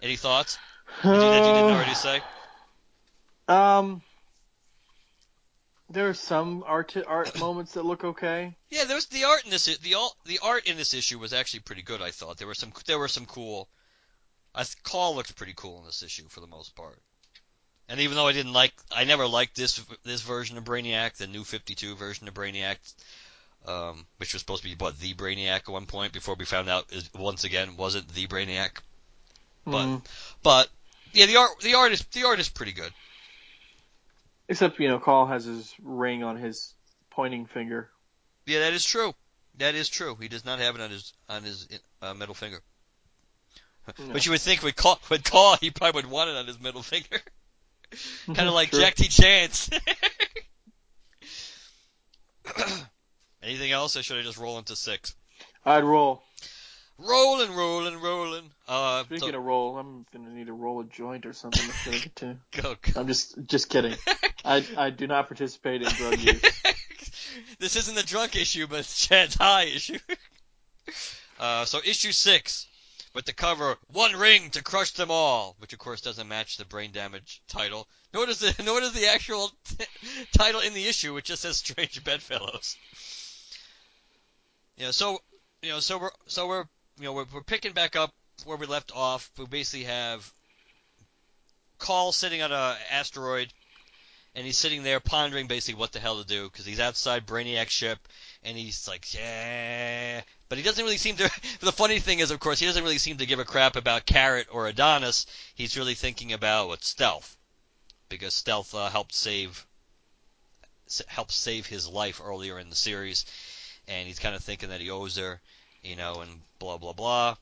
Any 0.00 0.16
thoughts? 0.16 0.58
You, 1.04 1.10
that 1.10 1.46
you 1.46 1.52
didn't 1.52 1.70
already 1.70 1.94
say? 1.94 2.20
Um, 3.46 4.02
there 5.90 6.08
are 6.08 6.14
some 6.14 6.64
art 6.66 6.96
art 7.06 7.38
moments 7.38 7.72
that 7.72 7.84
look 7.84 8.04
okay. 8.04 8.54
Yeah, 8.70 8.84
there 8.84 8.96
was 8.96 9.06
the 9.06 9.24
art 9.24 9.44
in 9.44 9.50
this. 9.50 9.64
The 9.64 9.94
all 9.94 10.14
the 10.26 10.40
art 10.42 10.66
in 10.66 10.76
this 10.76 10.92
issue 10.94 11.18
was 11.18 11.32
actually 11.32 11.60
pretty 11.60 11.82
good. 11.82 12.02
I 12.02 12.10
thought 12.10 12.36
there 12.36 12.46
were 12.46 12.54
some 12.54 12.72
there 12.86 12.98
were 12.98 13.08
some 13.08 13.26
cool. 13.26 13.68
I 14.54 14.64
th- 14.64 14.82
Caul 14.82 15.14
looked 15.14 15.36
pretty 15.36 15.54
cool 15.56 15.78
in 15.80 15.86
this 15.86 16.02
issue 16.02 16.28
for 16.28 16.40
the 16.40 16.46
most 16.46 16.74
part. 16.74 16.98
And 17.88 18.00
even 18.00 18.16
though 18.16 18.28
I 18.28 18.32
didn't 18.32 18.52
like, 18.52 18.74
I 18.92 19.04
never 19.04 19.26
liked 19.26 19.56
this 19.56 19.82
this 20.04 20.20
version 20.20 20.58
of 20.58 20.64
Brainiac, 20.64 21.16
the 21.16 21.26
new 21.26 21.44
52 21.44 21.94
version 21.94 22.28
of 22.28 22.34
Brainiac, 22.34 22.76
um, 23.66 24.06
which 24.18 24.34
was 24.34 24.40
supposed 24.40 24.62
to 24.62 24.68
be 24.68 24.74
what 24.74 24.98
the 24.98 25.14
Brainiac 25.14 25.60
at 25.60 25.68
one 25.68 25.86
point 25.86 26.12
before 26.12 26.34
we 26.34 26.44
found 26.44 26.68
out 26.68 26.92
is 26.92 27.08
once 27.14 27.44
again 27.44 27.76
wasn't 27.78 28.08
the 28.08 28.26
Brainiac. 28.26 28.80
But 29.64 29.86
Mm. 29.86 30.04
but 30.42 30.68
yeah, 31.12 31.26
the 31.26 31.36
art 31.36 31.60
the 31.60 31.74
art 31.74 31.92
is 31.92 32.04
the 32.12 32.24
art 32.24 32.40
is 32.40 32.48
pretty 32.48 32.72
good. 32.72 32.92
Except 34.48 34.78
you 34.80 34.88
know, 34.88 34.98
Caul 34.98 35.26
has 35.26 35.44
his 35.44 35.74
ring 35.82 36.22
on 36.22 36.36
his 36.36 36.74
pointing 37.10 37.46
finger. 37.46 37.90
Yeah, 38.46 38.60
that 38.60 38.72
is 38.72 38.84
true. 38.84 39.14
That 39.58 39.74
is 39.74 39.88
true. 39.88 40.16
He 40.20 40.28
does 40.28 40.44
not 40.44 40.60
have 40.60 40.74
it 40.74 40.80
on 40.80 40.90
his 40.90 41.12
on 41.28 41.42
his 41.42 41.68
uh, 42.00 42.14
middle 42.14 42.34
finger. 42.34 42.60
No. 43.98 44.12
But 44.12 44.26
you 44.26 44.32
would 44.32 44.40
think 44.40 44.62
with 44.62 44.76
Caul 44.76 45.00
with 45.10 45.24
Caul 45.24 45.56
he 45.60 45.70
probably 45.70 46.02
would 46.02 46.10
want 46.10 46.30
it 46.30 46.36
on 46.36 46.46
his 46.46 46.60
middle 46.60 46.82
finger. 46.82 47.20
kind 48.26 48.48
of 48.48 48.54
like. 48.54 48.70
Jack 48.70 48.94
T. 48.94 49.08
Chance. 49.08 49.70
Anything 53.42 53.72
else, 53.72 53.96
or 53.96 54.02
should 54.02 54.18
I 54.18 54.22
just 54.22 54.38
roll 54.38 54.58
into 54.58 54.76
six? 54.76 55.14
I'd 55.64 55.84
roll. 55.84 56.22
Rolling, 56.98 57.54
rolling, 57.54 58.00
rolling. 58.00 58.50
Uh, 58.66 59.04
Speaking 59.04 59.30
so, 59.30 59.38
of 59.38 59.44
roll, 59.44 59.78
I'm 59.78 60.04
gonna 60.12 60.30
need 60.30 60.48
to 60.48 60.52
roll 60.52 60.80
a 60.80 60.84
joint 60.84 61.26
or 61.26 61.32
something 61.32 61.70
to 61.84 61.90
get 61.90 62.16
to. 62.16 62.36
go, 62.60 62.74
go. 62.74 63.00
I'm 63.00 63.06
just 63.06 63.38
just 63.46 63.68
kidding. 63.70 63.94
I 64.44 64.66
I 64.76 64.90
do 64.90 65.06
not 65.06 65.28
participate 65.28 65.82
in 65.82 65.88
drug 65.90 66.18
use. 66.18 66.42
this 67.60 67.76
isn't 67.76 67.94
the 67.94 68.02
drunk 68.02 68.34
issue, 68.34 68.66
but 68.66 68.80
it's 68.80 69.06
Chad's 69.06 69.36
high 69.36 69.64
issue. 69.64 69.98
uh, 71.38 71.64
so 71.66 71.78
issue 71.84 72.10
six, 72.10 72.66
with 73.14 73.26
the 73.26 73.32
cover 73.32 73.76
"One 73.92 74.16
Ring 74.16 74.50
to 74.50 74.64
Crush 74.64 74.90
Them 74.90 75.12
All," 75.12 75.54
which 75.60 75.72
of 75.72 75.78
course 75.78 76.00
doesn't 76.00 76.26
match 76.26 76.56
the 76.56 76.64
brain 76.64 76.90
damage 76.90 77.42
title. 77.46 77.86
Nor 78.12 78.26
does 78.26 78.40
the 78.40 78.60
nor 78.64 78.80
does 78.80 78.92
the 78.92 79.06
actual 79.06 79.52
title 80.36 80.62
in 80.62 80.74
the 80.74 80.88
issue, 80.88 81.14
which 81.14 81.26
just 81.26 81.42
says 81.42 81.58
"Strange 81.58 82.02
Bedfellows." 82.02 82.76
Yeah, 84.76 84.90
so 84.90 85.20
you 85.62 85.70
know, 85.70 85.78
so 85.78 85.98
we're 85.98 86.10
so 86.26 86.48
we're 86.48 86.64
you 86.98 87.04
know 87.04 87.12
we're, 87.12 87.26
we're 87.32 87.42
picking 87.42 87.72
back 87.72 87.96
up 87.96 88.12
where 88.44 88.56
we 88.56 88.66
left 88.66 88.92
off. 88.94 89.30
We 89.38 89.46
basically 89.46 89.84
have 89.84 90.32
Caul 91.78 92.12
sitting 92.12 92.42
on 92.42 92.52
a 92.52 92.76
asteroid 92.90 93.52
and 94.34 94.46
he's 94.46 94.56
sitting 94.56 94.82
there 94.82 95.00
pondering 95.00 95.46
basically 95.48 95.78
what 95.78 95.92
the 95.92 96.00
hell 96.00 96.22
to 96.22 96.26
do 96.26 96.44
because 96.44 96.64
he's 96.64 96.80
outside 96.80 97.26
Brainiac's 97.26 97.72
ship 97.72 97.98
and 98.44 98.56
he's 98.56 98.86
like, 98.86 99.12
yeah, 99.12 100.20
but 100.48 100.58
he 100.58 100.64
doesn't 100.64 100.84
really 100.84 100.96
seem 100.96 101.16
to. 101.16 101.30
The 101.60 101.72
funny 101.72 101.98
thing 101.98 102.20
is, 102.20 102.30
of 102.30 102.38
course, 102.38 102.60
he 102.60 102.66
doesn't 102.66 102.84
really 102.84 102.98
seem 102.98 103.16
to 103.16 103.26
give 103.26 103.40
a 103.40 103.44
crap 103.44 103.74
about 103.74 104.06
Carrot 104.06 104.46
or 104.50 104.68
Adonis. 104.68 105.26
He's 105.54 105.76
really 105.76 105.94
thinking 105.94 106.32
about 106.32 106.68
what 106.68 106.84
Stealth, 106.84 107.36
because 108.08 108.32
Stealth 108.32 108.74
uh, 108.74 108.88
helped 108.90 109.14
save 109.14 109.66
helped 111.08 111.32
save 111.32 111.66
his 111.66 111.86
life 111.86 112.20
earlier 112.24 112.58
in 112.58 112.70
the 112.70 112.76
series, 112.76 113.26
and 113.88 114.06
he's 114.06 114.20
kind 114.20 114.36
of 114.36 114.42
thinking 114.42 114.68
that 114.68 114.80
he 114.80 114.88
owes 114.88 115.16
her, 115.16 115.40
you 115.82 115.96
know, 115.96 116.20
and 116.20 116.30
blah 116.58 116.78
blah 116.78 116.92
blah. 116.92 117.36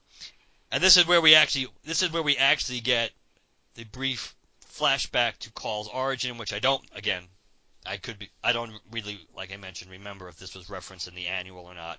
And 0.70 0.82
this 0.82 0.97
is 0.97 1.07
where 1.07 1.20
we 1.20 1.34
actually 1.34 1.68
this 1.84 2.03
is 2.03 2.12
where 2.12 2.22
we 2.22 2.37
actually 2.37 2.80
get 2.80 3.11
the 3.74 3.84
brief 3.84 4.34
flashback 4.74 5.39
to 5.39 5.53
Caul's 5.53 5.89
origin, 5.89 6.39
which 6.39 6.53
I 6.53 6.59
don't 6.59 6.84
again 6.95 7.24
I 7.87 7.97
could 7.97 8.18
be 8.18 8.30
I 8.43 8.53
don't 8.53 8.72
really 8.91 9.18
like 9.37 9.53
I 9.53 9.57
mentioned 9.57 9.91
remember 9.91 10.28
if 10.28 10.37
this 10.37 10.55
was 10.55 10.68
referenced 10.68 11.09
in 11.09 11.14
the 11.14 11.28
annual 11.28 11.64
or 11.64 11.74
not. 11.74 11.99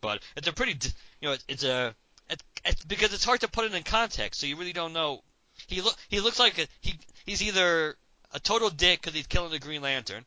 But 0.00 0.22
it's 0.36 0.48
a 0.48 0.52
pretty 0.52 0.72
you 1.20 1.28
know 1.28 1.32
it, 1.32 1.44
it's 1.48 1.64
a 1.64 1.94
it, 2.30 2.42
it's 2.64 2.84
because 2.84 3.12
it's 3.12 3.24
hard 3.24 3.40
to 3.40 3.48
put 3.48 3.64
it 3.64 3.74
in 3.74 3.82
context, 3.82 4.40
so 4.40 4.46
you 4.46 4.56
really 4.56 4.72
don't 4.72 4.92
know. 4.92 5.22
He 5.66 5.80
look 5.80 5.96
he 6.08 6.20
looks 6.20 6.38
like 6.38 6.58
a, 6.58 6.66
he 6.80 6.98
he's 7.26 7.42
either 7.42 7.96
a 8.32 8.40
total 8.40 8.70
dick 8.70 9.00
because 9.00 9.14
he's 9.14 9.26
killing 9.26 9.50
the 9.50 9.58
Green 9.58 9.82
Lantern, 9.82 10.24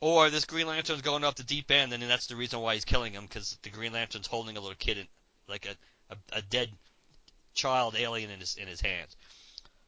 or 0.00 0.30
this 0.30 0.44
Green 0.44 0.66
Lantern's 0.66 1.02
going 1.02 1.24
off 1.24 1.34
the 1.34 1.42
deep 1.42 1.70
end, 1.70 1.92
and 1.92 2.02
that's 2.02 2.26
the 2.26 2.36
reason 2.36 2.60
why 2.60 2.74
he's 2.74 2.84
killing 2.84 3.12
him 3.12 3.24
because 3.24 3.58
the 3.62 3.70
Green 3.70 3.92
Lantern's 3.92 4.26
holding 4.26 4.56
a 4.56 4.60
little 4.60 4.76
kid 4.76 4.98
in 4.98 5.06
like 5.48 5.66
a, 5.66 6.14
a 6.14 6.38
a 6.38 6.42
dead 6.42 6.70
child 7.54 7.94
alien 7.98 8.30
in 8.30 8.40
his 8.40 8.56
in 8.56 8.68
his 8.68 8.80
hands. 8.80 9.16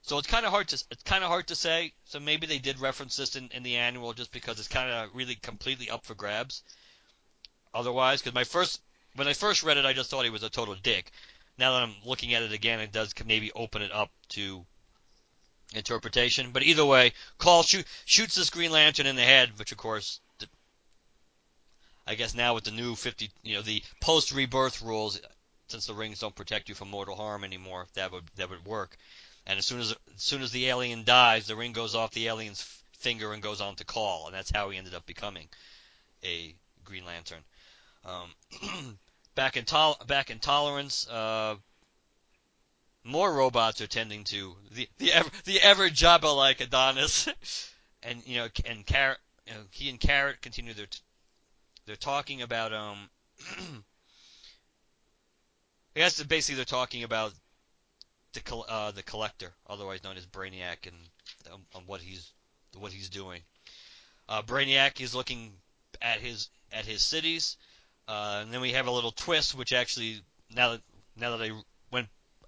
So 0.02 0.18
it's 0.18 0.26
kind 0.26 0.44
of 0.44 0.50
hard 0.50 0.68
to 0.68 0.84
it's 0.90 1.02
kind 1.04 1.24
of 1.24 1.30
hard 1.30 1.48
to 1.48 1.54
say. 1.54 1.92
So 2.04 2.20
maybe 2.20 2.46
they 2.46 2.58
did 2.58 2.80
reference 2.80 3.16
this 3.16 3.36
in, 3.36 3.48
in 3.52 3.62
the 3.62 3.76
annual 3.76 4.12
just 4.12 4.32
because 4.32 4.58
it's 4.58 4.68
kind 4.68 4.90
of 4.90 5.10
really 5.14 5.36
completely 5.36 5.88
up 5.90 6.04
for 6.04 6.14
grabs. 6.14 6.62
Otherwise, 7.72 8.20
because 8.20 8.34
my 8.34 8.44
first 8.44 8.80
when 9.14 9.28
I 9.28 9.32
first 9.32 9.62
read 9.62 9.76
it, 9.76 9.86
I 9.86 9.92
just 9.92 10.10
thought 10.10 10.24
he 10.24 10.30
was 10.30 10.42
a 10.42 10.50
total 10.50 10.74
dick. 10.74 11.10
Now 11.58 11.72
that 11.72 11.82
I'm 11.82 11.94
looking 12.04 12.34
at 12.34 12.42
it 12.42 12.52
again, 12.52 12.80
it 12.80 12.92
does 12.92 13.14
maybe 13.24 13.52
open 13.52 13.82
it 13.82 13.92
up 13.92 14.10
to 14.30 14.66
interpretation. 15.74 16.50
But 16.52 16.62
either 16.62 16.84
way, 16.84 17.12
Caul 17.38 17.62
shoot, 17.62 17.86
shoots 18.04 18.34
this 18.34 18.50
Green 18.50 18.72
Lantern 18.72 19.06
in 19.06 19.16
the 19.16 19.22
head, 19.22 19.58
which 19.58 19.72
of 19.72 19.78
course, 19.78 20.20
the, 20.38 20.48
I 22.06 22.14
guess 22.14 22.34
now 22.34 22.54
with 22.54 22.64
the 22.64 22.70
new 22.70 22.94
50, 22.94 23.30
you 23.42 23.54
know, 23.54 23.62
the 23.62 23.82
post 24.00 24.32
rebirth 24.32 24.82
rules, 24.82 25.20
since 25.68 25.86
the 25.86 25.94
rings 25.94 26.20
don't 26.20 26.34
protect 26.34 26.68
you 26.68 26.74
from 26.74 26.90
mortal 26.90 27.16
harm 27.16 27.44
anymore, 27.44 27.86
that 27.94 28.12
would 28.12 28.24
that 28.36 28.50
would 28.50 28.64
work. 28.66 28.96
and 29.46 29.58
as 29.58 29.66
soon 29.66 29.80
as 29.80 29.92
as 30.14 30.22
soon 30.22 30.42
as 30.42 30.52
the 30.52 30.68
alien 30.68 31.04
dies, 31.04 31.46
the 31.46 31.56
ring 31.56 31.72
goes 31.72 31.94
off 31.94 32.12
the 32.12 32.28
alien's 32.28 32.62
finger 32.98 33.32
and 33.32 33.42
goes 33.42 33.60
on 33.60 33.74
to 33.76 33.84
Caul, 33.84 34.26
and 34.26 34.34
that's 34.34 34.50
how 34.50 34.70
he 34.70 34.78
ended 34.78 34.94
up 34.94 35.06
becoming 35.06 35.48
a 36.24 36.54
Green 36.84 37.04
Lantern. 37.04 37.42
Um, 38.04 38.98
back 39.34 39.56
in 39.56 39.64
tol- 39.64 40.00
back 40.06 40.30
in 40.30 40.38
Tolerance, 40.38 41.08
uh, 41.08 41.56
more 43.05 43.32
robots 43.32 43.80
are 43.80 43.86
tending 43.86 44.24
to 44.24 44.55
the 44.72 44.88
the 44.98 45.12
ever 45.12 45.30
the 45.44 45.61
ever 45.61 45.88
Jabba 45.88 46.34
like 46.34 46.61
Adonis, 46.61 47.28
and 48.03 48.22
you 48.26 48.36
know 48.36 48.48
and 48.64 48.86
Carrot, 48.86 49.18
you 49.46 49.55
know, 49.55 49.61
he 49.70 49.88
and 49.88 50.00
Carrot 50.00 50.40
continue 50.40 50.74
their 50.74 50.86
t- 50.86 51.00
they're 51.86 51.96
talking 51.96 52.42
about 52.42 52.72
um. 52.72 53.09
I 55.94 56.00
guess 56.00 56.22
basically 56.22 56.57
they're 56.57 56.64
talking 56.64 57.05
about 57.05 57.34
the 58.32 58.40
col- 58.40 58.66
uh, 58.66 58.92
the 58.92 59.03
collector, 59.03 59.53
otherwise 59.68 60.03
known 60.03 60.16
as 60.16 60.26
Brainiac, 60.26 60.86
and 60.86 60.96
um, 61.53 61.61
on 61.74 61.82
what 61.86 62.00
he's 62.00 62.32
what 62.78 62.92
he's 62.92 63.11
doing. 63.11 63.42
Uh, 64.28 64.42
Brainiac 64.42 65.00
is 65.00 65.14
looking 65.14 65.53
at 66.00 66.20
his 66.20 66.48
at 66.72 66.86
his 66.86 67.03
cities, 67.03 67.59
uh, 68.09 68.40
and 68.42 68.53
then 68.53 68.61
we 68.61 68.72
have 68.72 68.86
a 68.86 68.90
little 68.90 69.12
twist, 69.12 69.55
which 69.55 69.72
actually 69.72 70.22
now 70.55 70.70
that 70.70 70.80
now 71.16 71.36
that 71.36 71.50
I 71.50 71.62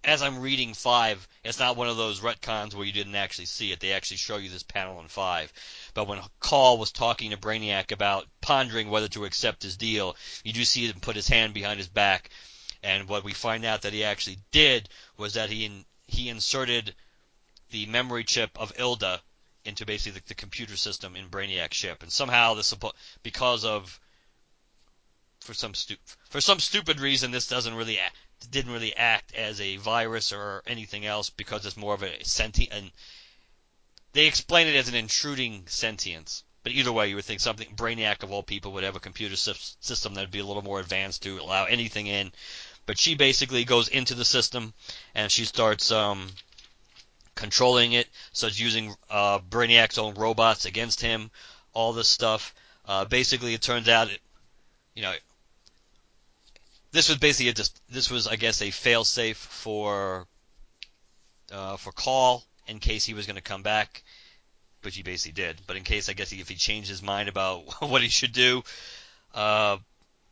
as 0.05 0.23
I'm 0.23 0.41
reading 0.41 0.75
five, 0.75 1.27
it's 1.43 1.59
not 1.59 1.77
one 1.77 1.89
of 1.89 1.97
those 1.97 2.21
retcons 2.21 2.75
where 2.75 2.87
you 2.87 2.93
didn't 2.93 3.15
actually 3.15 3.47
see 3.47 3.73
it. 3.73 3.81
They 3.81 3.93
actually 3.93 4.19
show 4.19 4.37
you 4.37 4.51
this 4.51 4.63
panel 4.63 5.01
in 5.01 5.09
five. 5.09 5.53
But 5.95 6.07
when 6.07 6.21
Caul 6.41 6.79
was 6.79 6.93
talking 6.93 7.31
to 7.31 7.37
Brainiac 7.37 7.91
about 7.91 8.27
pondering 8.41 8.91
whether 8.91 9.09
to 9.09 9.25
accept 9.25 9.63
his 9.63 9.77
deal, 9.77 10.17
you 10.45 10.53
do 10.53 10.65
see 10.65 10.87
him 10.87 11.01
put 11.01 11.17
his 11.17 11.29
hand 11.29 11.55
behind 11.55 11.79
his 11.79 11.89
back, 11.89 12.31
and 12.83 13.09
what 13.09 13.25
we 13.25 13.33
find 13.33 13.65
out 13.65 13.83
that 13.83 13.95
he 13.95 14.05
actually 14.05 14.39
did 14.51 14.89
was 15.17 15.35
that 15.35 15.51
he 15.51 15.65
in, 15.65 15.85
he 16.07 16.29
inserted 16.29 16.95
the 17.71 17.87
memory 17.87 18.25
chip 18.25 18.51
of 18.59 18.73
Ilda 18.79 19.23
into 19.65 19.87
basically 19.87 20.21
the, 20.21 20.29
the 20.29 20.35
computer 20.35 20.77
system 20.77 21.17
in 21.17 21.29
Brainiac's 21.29 21.77
ship, 21.77 22.03
and 22.03 22.13
somehow 22.13 22.55
this 22.55 22.75
because 23.23 23.65
of 23.65 23.99
for 25.41 25.55
some 25.55 25.75
stu- 25.75 25.97
for 26.31 26.41
some 26.41 26.59
stupid 26.59 27.01
reason 27.01 27.31
this 27.31 27.49
doesn't 27.49 27.75
really 27.75 27.99
didn't 28.51 28.73
really 28.73 28.97
act 28.97 29.35
as 29.35 29.61
a 29.61 29.77
virus 29.77 30.33
or 30.33 30.63
anything 30.67 31.07
else 31.07 31.31
because 31.31 31.67
it's 31.67 31.77
more 31.77 31.95
of 31.95 32.03
a 32.03 32.25
sentient 32.25 32.73
and 32.73 32.91
they 34.15 34.27
explain 34.27 34.69
it 34.69 34.77
as 34.77 34.89
an 34.89 34.95
intruding 34.95 35.65
sentience. 35.67 36.45
But 36.63 36.73
either 36.73 36.93
way, 36.93 37.09
you 37.09 37.17
would 37.17 37.25
think 37.25 37.41
something 37.41 37.69
Brainiac 37.77 38.23
of 38.23 38.33
all 38.33 38.43
people 38.43 38.73
would 38.73 38.85
have 38.85 38.97
a 38.97 39.01
computer 39.01 39.37
system 39.37 40.15
that'd 40.15 40.31
be 40.31 40.39
a 40.39 40.47
little 40.47 40.63
more 40.63 40.81
advanced 40.81 41.25
to 41.25 41.39
allow 41.41 41.65
anything 41.65 42.07
in. 42.07 42.33
But 42.87 42.99
she 42.99 43.17
basically 43.17 43.65
goes 43.65 43.89
into 43.89 44.15
the 44.15 44.25
system 44.25 44.73
and 45.15 45.31
she 45.31 45.45
starts 45.45 45.91
um, 45.91 46.31
controlling 47.35 47.93
it, 47.93 48.09
starts 48.33 48.59
using 48.59 48.95
uh, 49.11 49.41
Brainiac's 49.41 49.99
own 49.99 50.15
robots 50.15 50.65
against 50.65 51.01
him, 51.01 51.31
all 51.73 51.93
this 51.93 52.09
stuff. 52.09 52.55
Uh, 52.87 53.05
basically, 53.05 53.53
it 53.55 53.63
turns 53.63 53.89
out, 53.89 54.11
it, 54.11 54.21
you 54.95 55.03
know, 55.03 55.15
this 56.95 57.09
was 57.09 57.19
basically 57.19 57.51
a 57.51 57.93
this 57.93 58.09
was 58.09 58.29
I 58.29 58.37
guess 58.37 58.63
a 58.63 58.69
failsafe 58.69 59.35
for 59.35 60.29
uh, 61.53 61.77
for 61.77 61.91
Caul 61.91 62.45
in 62.69 62.79
case 62.79 63.05
he 63.05 63.15
was 63.15 63.27
going 63.27 63.37
to 63.37 63.43
come 63.43 63.63
back, 63.63 64.05
which 64.83 64.95
he 64.95 65.03
basically 65.03 65.33
did. 65.33 65.61
But 65.67 65.77
in 65.77 65.83
case 65.83 66.09
I 66.09 66.13
guess 66.13 66.33
if 66.33 66.49
he 66.49 66.55
changed 66.55 66.89
his 66.89 67.03
mind 67.03 67.29
about 67.29 67.65
what 67.83 68.01
he 68.01 68.09
should 68.09 68.33
do, 68.33 68.63
uh, 69.35 69.79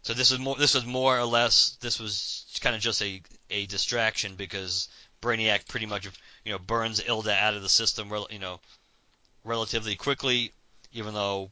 so 0.02 0.14
this 0.14 0.30
was 0.30 0.38
more 0.38 0.54
this 0.54 0.74
was 0.74 0.86
more 0.86 1.18
or 1.18 1.24
less 1.24 1.76
this 1.80 1.98
was 1.98 2.46
kind 2.60 2.76
of 2.76 2.80
just 2.80 3.02
a 3.02 3.20
a 3.50 3.66
distraction 3.66 4.36
because 4.36 4.88
Brainiac 5.20 5.66
pretty 5.66 5.86
much 5.86 6.08
you 6.44 6.52
know 6.52 6.58
burns 6.60 7.02
Ilda 7.04 7.34
out 7.34 7.54
of 7.54 7.62
the 7.62 7.68
system 7.68 8.08
you 8.30 8.38
know 8.38 8.60
relatively 9.42 9.96
quickly, 9.96 10.52
even 10.92 11.12
though 11.12 11.50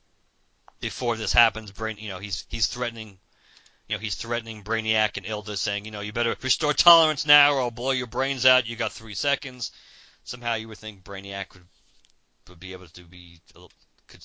before 0.80 1.16
this 1.16 1.32
happens, 1.32 1.72
Brain 1.72 1.96
you 1.98 2.10
know 2.10 2.20
he's 2.20 2.46
he's 2.48 2.68
threatening 2.68 3.18
you 3.90 3.96
know, 3.96 4.00
he's 4.00 4.14
threatening 4.14 4.62
Brainiac 4.62 5.16
and 5.16 5.26
Ilda, 5.26 5.56
saying, 5.56 5.84
you 5.84 5.90
know, 5.90 6.00
you 6.00 6.12
better 6.12 6.36
restore 6.40 6.72
tolerance 6.72 7.26
now, 7.26 7.54
or 7.54 7.60
I'll 7.60 7.72
blow 7.72 7.90
your 7.90 8.06
brains 8.06 8.46
out. 8.46 8.68
You 8.68 8.76
got 8.76 8.92
three 8.92 9.14
seconds. 9.14 9.72
Somehow, 10.22 10.54
you 10.54 10.68
would 10.68 10.78
think 10.78 11.02
Brainiac 11.02 11.52
would 11.54 11.64
would 12.48 12.60
be 12.60 12.72
able 12.72 12.86
to 12.86 13.02
be, 13.02 13.40
could, 14.06 14.24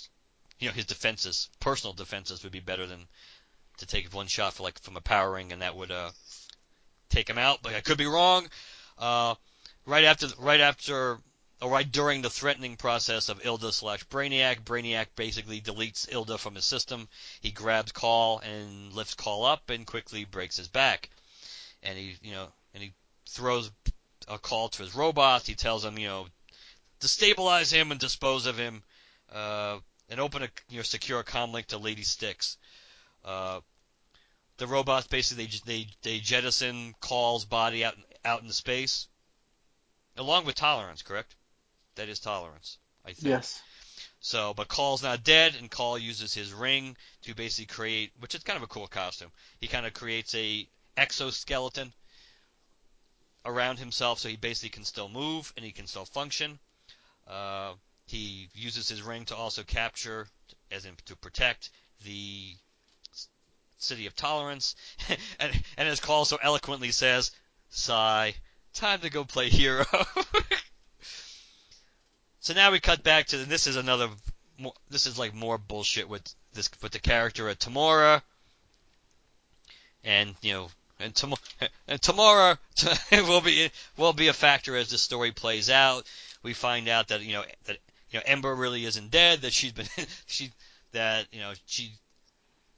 you 0.59 0.68
know, 0.68 0.74
his 0.74 0.86
defenses, 0.86 1.49
personal 1.59 1.93
defenses, 1.93 2.43
would 2.43 2.51
be 2.51 2.59
better 2.59 2.86
than 2.86 3.07
to 3.78 3.88
take 3.88 4.13
one 4.13 4.28
shot 4.28 4.53
for 4.53 4.61
like 4.61 4.80
from 4.82 4.97
a 4.97 5.01
power 5.01 5.32
ring, 5.32 5.51
and 5.51 5.63
that 5.63 5.76
would 5.76 5.89
uh 5.89 6.11
take 7.09 7.28
him 7.28 7.39
out. 7.39 7.63
But 7.63 7.74
I 7.74 7.82
could 7.82 7.97
be 7.97 8.05
wrong. 8.05 8.47
Uh, 8.99 9.34
right 9.88 10.03
after, 10.03 10.28
right 10.38 10.61
after 10.61 11.18
or 11.62 11.70
right 11.70 11.89
during 11.89 12.22
the 12.22 12.30
threatening 12.30 12.76
process 12.76 13.30
of 13.30 13.45
Ilda 13.45 13.72
slash 13.72 14.03
Brainiac, 14.06 14.64
Brainiac 14.64 15.08
basically 15.16 15.62
deletes 15.62 16.12
Ilda 16.12 16.38
from 16.38 16.56
his 16.56 16.66
system. 16.66 17.08
He 17.39 17.51
grabs 17.51 17.91
Caul 17.91 18.39
and 18.39 18.93
lifts 18.93 19.14
Caul 19.14 19.45
up 19.45 19.70
and 19.70 19.88
quickly 19.88 20.26
breaks 20.26 20.58
his 20.58 20.68
back. 20.68 21.10
And 21.82 21.97
he, 21.97 22.18
you 22.22 22.34
know, 22.34 22.47
and 22.74 22.84
he 22.84 22.93
throws 23.30 23.72
a 24.28 24.38
call 24.38 24.70
to 24.70 24.84
his 24.84 24.95
robots. 24.95 25.47
He 25.47 25.56
tells 25.56 25.84
them, 25.84 25.97
you 25.97 26.08
know, 26.08 26.28
to 26.99 27.08
stabilize 27.08 27.72
him 27.72 27.91
and 27.91 27.99
dispose 27.99 28.45
of 28.45 28.58
him, 28.58 28.84
uh, 29.32 29.80
and 30.10 30.20
open 30.20 30.43
a 30.43 30.49
you 30.70 30.78
know 30.78 30.84
secure 30.84 31.24
comm 31.24 31.51
link 31.51 31.68
to 31.68 31.78
Lady 31.78 32.03
Styx. 32.03 32.58
Uh, 33.24 33.60
the 34.58 34.68
robots 34.68 35.08
basically 35.08 35.45
they, 35.45 35.60
they 35.66 35.88
they 36.01 36.20
jettison 36.20 36.95
Caul's 36.99 37.45
body 37.45 37.84
out 37.84 37.95
out 38.24 38.41
into 38.41 38.53
space, 38.53 39.08
along 40.18 40.45
with 40.45 40.56
Tolerance, 40.56 41.01
correct? 41.01 41.36
That 41.96 42.10
is 42.10 42.20
tolerance, 42.20 42.78
I 43.04 43.14
think. 43.14 43.28
Yes. 43.28 43.62
So, 44.20 44.54
but 44.54 44.68
Caul's 44.68 45.04
not 45.04 45.24
dead, 45.24 45.56
and 45.56 45.70
Caul 45.70 45.98
uses 45.98 46.34
his 46.34 46.52
ring 46.52 46.98
to 47.22 47.36
basically 47.36 47.74
create, 47.74 48.12
which 48.20 48.36
is 48.36 48.43
kind 48.43 48.58
of 48.58 48.64
a 48.64 48.68
cool 48.68 48.88
costume. 48.88 49.32
He 49.60 49.68
kind 49.68 49.86
of 49.86 49.93
creates 49.93 50.34
a 50.36 50.68
exoskeleton 50.98 51.93
around 53.46 53.78
himself, 53.78 54.20
so 54.20 54.30
he 54.30 54.36
basically 54.36 54.70
can 54.70 54.84
still 54.84 55.10
move 55.10 55.54
and 55.56 55.66
he 55.66 55.72
can 55.72 55.88
still 55.88 56.06
function. 56.06 56.60
Uh, 57.28 57.74
he 58.08 58.50
uses 58.54 58.89
his 58.89 59.02
ring 59.02 59.26
to 59.26 59.36
also 59.36 59.64
capture, 59.64 60.28
as 60.72 60.86
in 60.86 60.96
to 61.06 61.16
protect 61.16 61.70
the 62.04 62.56
city 63.78 64.08
of 64.08 64.16
tolerance, 64.16 64.76
and, 65.39 65.64
and 65.78 65.88
as 65.88 66.00
Caul 66.00 66.26
so 66.26 66.38
eloquently 66.41 66.91
says, 66.91 67.32
"Sigh, 67.70 68.36
time 68.74 69.02
to 69.02 69.10
go 69.10 69.24
play 69.24 69.50
hero." 69.50 69.86
So 72.46 72.54
now 72.54 72.70
we 72.70 72.80
cut 72.80 73.02
back 73.02 73.26
to 73.28 73.38
this 73.38 73.66
is 73.66 73.76
another 73.76 74.08
this 74.91 75.08
is 75.08 75.18
like 75.18 75.34
more 75.34 75.58
bullshit 75.58 76.08
with 76.08 76.22
this 76.54 76.70
with 76.80 76.91
the 76.91 77.00
character 77.00 77.50
of 77.50 77.58
Tamora, 77.58 78.22
and 80.04 80.36
you 80.43 80.54
know 80.54 80.70
and, 81.00 81.16
Tam- 81.16 81.34
and 81.88 82.00
Tamora 82.00 82.60
will 83.28 83.41
be 83.41 83.72
will 83.98 84.14
be 84.14 84.28
a 84.28 84.34
factor 84.34 84.76
as 84.78 84.91
the 84.91 85.00
story 85.00 85.32
plays 85.32 85.72
out. 85.72 86.06
We 86.43 86.54
find 86.54 86.88
out 86.88 87.08
that 87.08 87.22
you 87.24 87.34
know 87.34 87.43
that 87.64 87.80
you 88.12 88.20
know 88.20 88.24
Ember 88.28 88.54
really 88.54 88.86
isn't 88.86 89.10
dead. 89.10 89.41
That 89.41 89.52
she's 89.52 89.72
been 89.72 89.88
she 90.28 90.52
that 90.91 91.26
you 91.32 91.39
know 91.39 91.54
she 91.66 91.93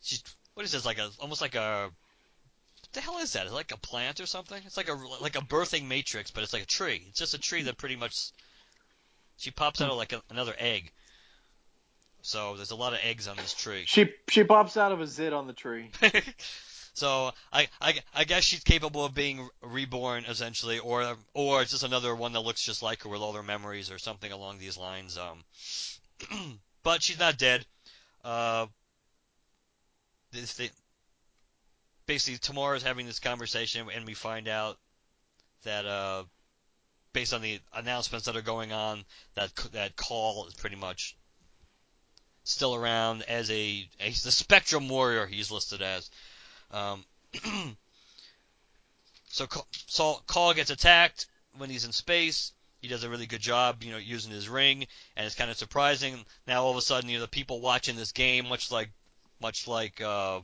she's 0.01 0.23
what 0.53 0.65
is 0.65 0.71
this 0.71 0.85
like 0.85 0.97
a 0.97 1.09
almost 1.19 1.41
like 1.41 1.55
a 1.55 1.89
what 1.91 2.93
the 2.93 3.01
hell 3.01 3.17
is 3.17 3.33
that? 3.33 3.47
Is 3.47 3.51
it 3.51 3.55
like 3.55 3.73
a 3.73 3.77
plant 3.77 4.21
or 4.21 4.27
something? 4.27 4.61
It's 4.65 4.77
like 4.77 4.87
a 4.87 4.97
like 5.19 5.35
a 5.35 5.41
birthing 5.41 5.89
matrix, 5.89 6.31
but 6.31 6.41
it's 6.41 6.53
like 6.53 6.63
a 6.63 6.67
tree. 6.67 7.05
It's 7.09 7.19
just 7.19 7.33
a 7.33 7.37
tree 7.37 7.63
that 7.63 7.77
pretty 7.77 7.97
much 7.97 8.31
she 9.37 9.51
pops 9.51 9.81
out 9.81 9.89
of 9.89 9.97
like 9.97 10.13
a, 10.13 10.21
another 10.29 10.55
egg. 10.57 10.91
So 12.21 12.55
there's 12.55 12.71
a 12.71 12.75
lot 12.75 12.93
of 12.93 12.99
eggs 13.03 13.27
on 13.27 13.37
this 13.37 13.53
tree. 13.53 13.85
She 13.87 14.11
she 14.27 14.43
pops 14.43 14.75
out 14.75 14.91
of 14.91 14.99
a 14.99 15.07
zit 15.07 15.31
on 15.31 15.47
the 15.47 15.53
tree. 15.53 15.91
so 16.93 17.31
I, 17.53 17.69
I 17.79 17.93
I 18.13 18.23
guess 18.25 18.43
she's 18.43 18.63
capable 18.63 19.05
of 19.05 19.13
being 19.13 19.47
reborn 19.61 20.25
essentially, 20.25 20.79
or 20.79 21.15
or 21.33 21.61
it's 21.61 21.71
just 21.71 21.83
another 21.83 22.13
one 22.13 22.33
that 22.33 22.41
looks 22.41 22.61
just 22.61 22.83
like 22.83 23.03
her 23.03 23.09
with 23.09 23.21
all 23.21 23.33
her 23.33 23.43
memories 23.43 23.91
or 23.91 23.97
something 23.97 24.31
along 24.31 24.59
these 24.59 24.77
lines. 24.77 25.17
Um, 25.17 26.59
but 26.83 27.01
she's 27.01 27.19
not 27.19 27.37
dead. 27.37 27.65
Uh, 28.25 28.65
this 30.31 30.51
thing, 30.51 30.69
basically, 32.07 32.39
Tamora's 32.39 32.83
having 32.83 33.05
this 33.05 33.19
conversation, 33.19 33.87
and 33.93 34.05
we 34.05 34.13
find 34.13 34.47
out 34.47 34.77
that 35.63 35.85
uh, 35.85 36.23
based 37.13 37.33
on 37.33 37.41
the 37.41 37.59
announcements 37.73 38.25
that 38.25 38.35
are 38.35 38.41
going 38.41 38.71
on, 38.71 39.05
that 39.35 39.53
that 39.73 39.95
Caul 39.95 40.47
is 40.47 40.53
pretty 40.53 40.75
much 40.75 41.15
still 42.47 42.73
around 42.73 43.23
as 43.23 43.51
a, 43.51 43.89
the 43.99 44.31
Spectrum 44.31 44.87
Warrior. 44.87 45.27
He's 45.27 45.51
listed 45.51 45.81
as. 45.81 46.09
Um, 46.71 47.03
so, 49.27 49.47
so 49.87 50.21
Caul 50.27 50.53
gets 50.53 50.69
attacked 50.69 51.27
when 51.57 51.69
he's 51.69 51.85
in 51.85 51.91
space. 51.91 52.53
He 52.81 52.87
does 52.87 53.03
a 53.03 53.09
really 53.09 53.25
good 53.25 53.41
job, 53.41 53.83
you 53.83 53.91
know, 53.91 53.97
using 53.97 54.31
his 54.31 54.47
ring, 54.47 54.85
and 55.15 55.25
it's 55.25 55.35
kind 55.35 55.51
of 55.51 55.57
surprising. 55.57 56.25
Now 56.47 56.63
all 56.63 56.71
of 56.71 56.77
a 56.77 56.81
sudden, 56.81 57.09
you 57.09 57.17
know, 57.17 57.23
the 57.23 57.27
people 57.27 57.59
watching 57.59 57.95
this 57.95 58.11
game, 58.11 58.47
much 58.47 58.71
like, 58.71 58.91
much 59.41 59.67
like 59.67 59.99
uh, 59.99 60.39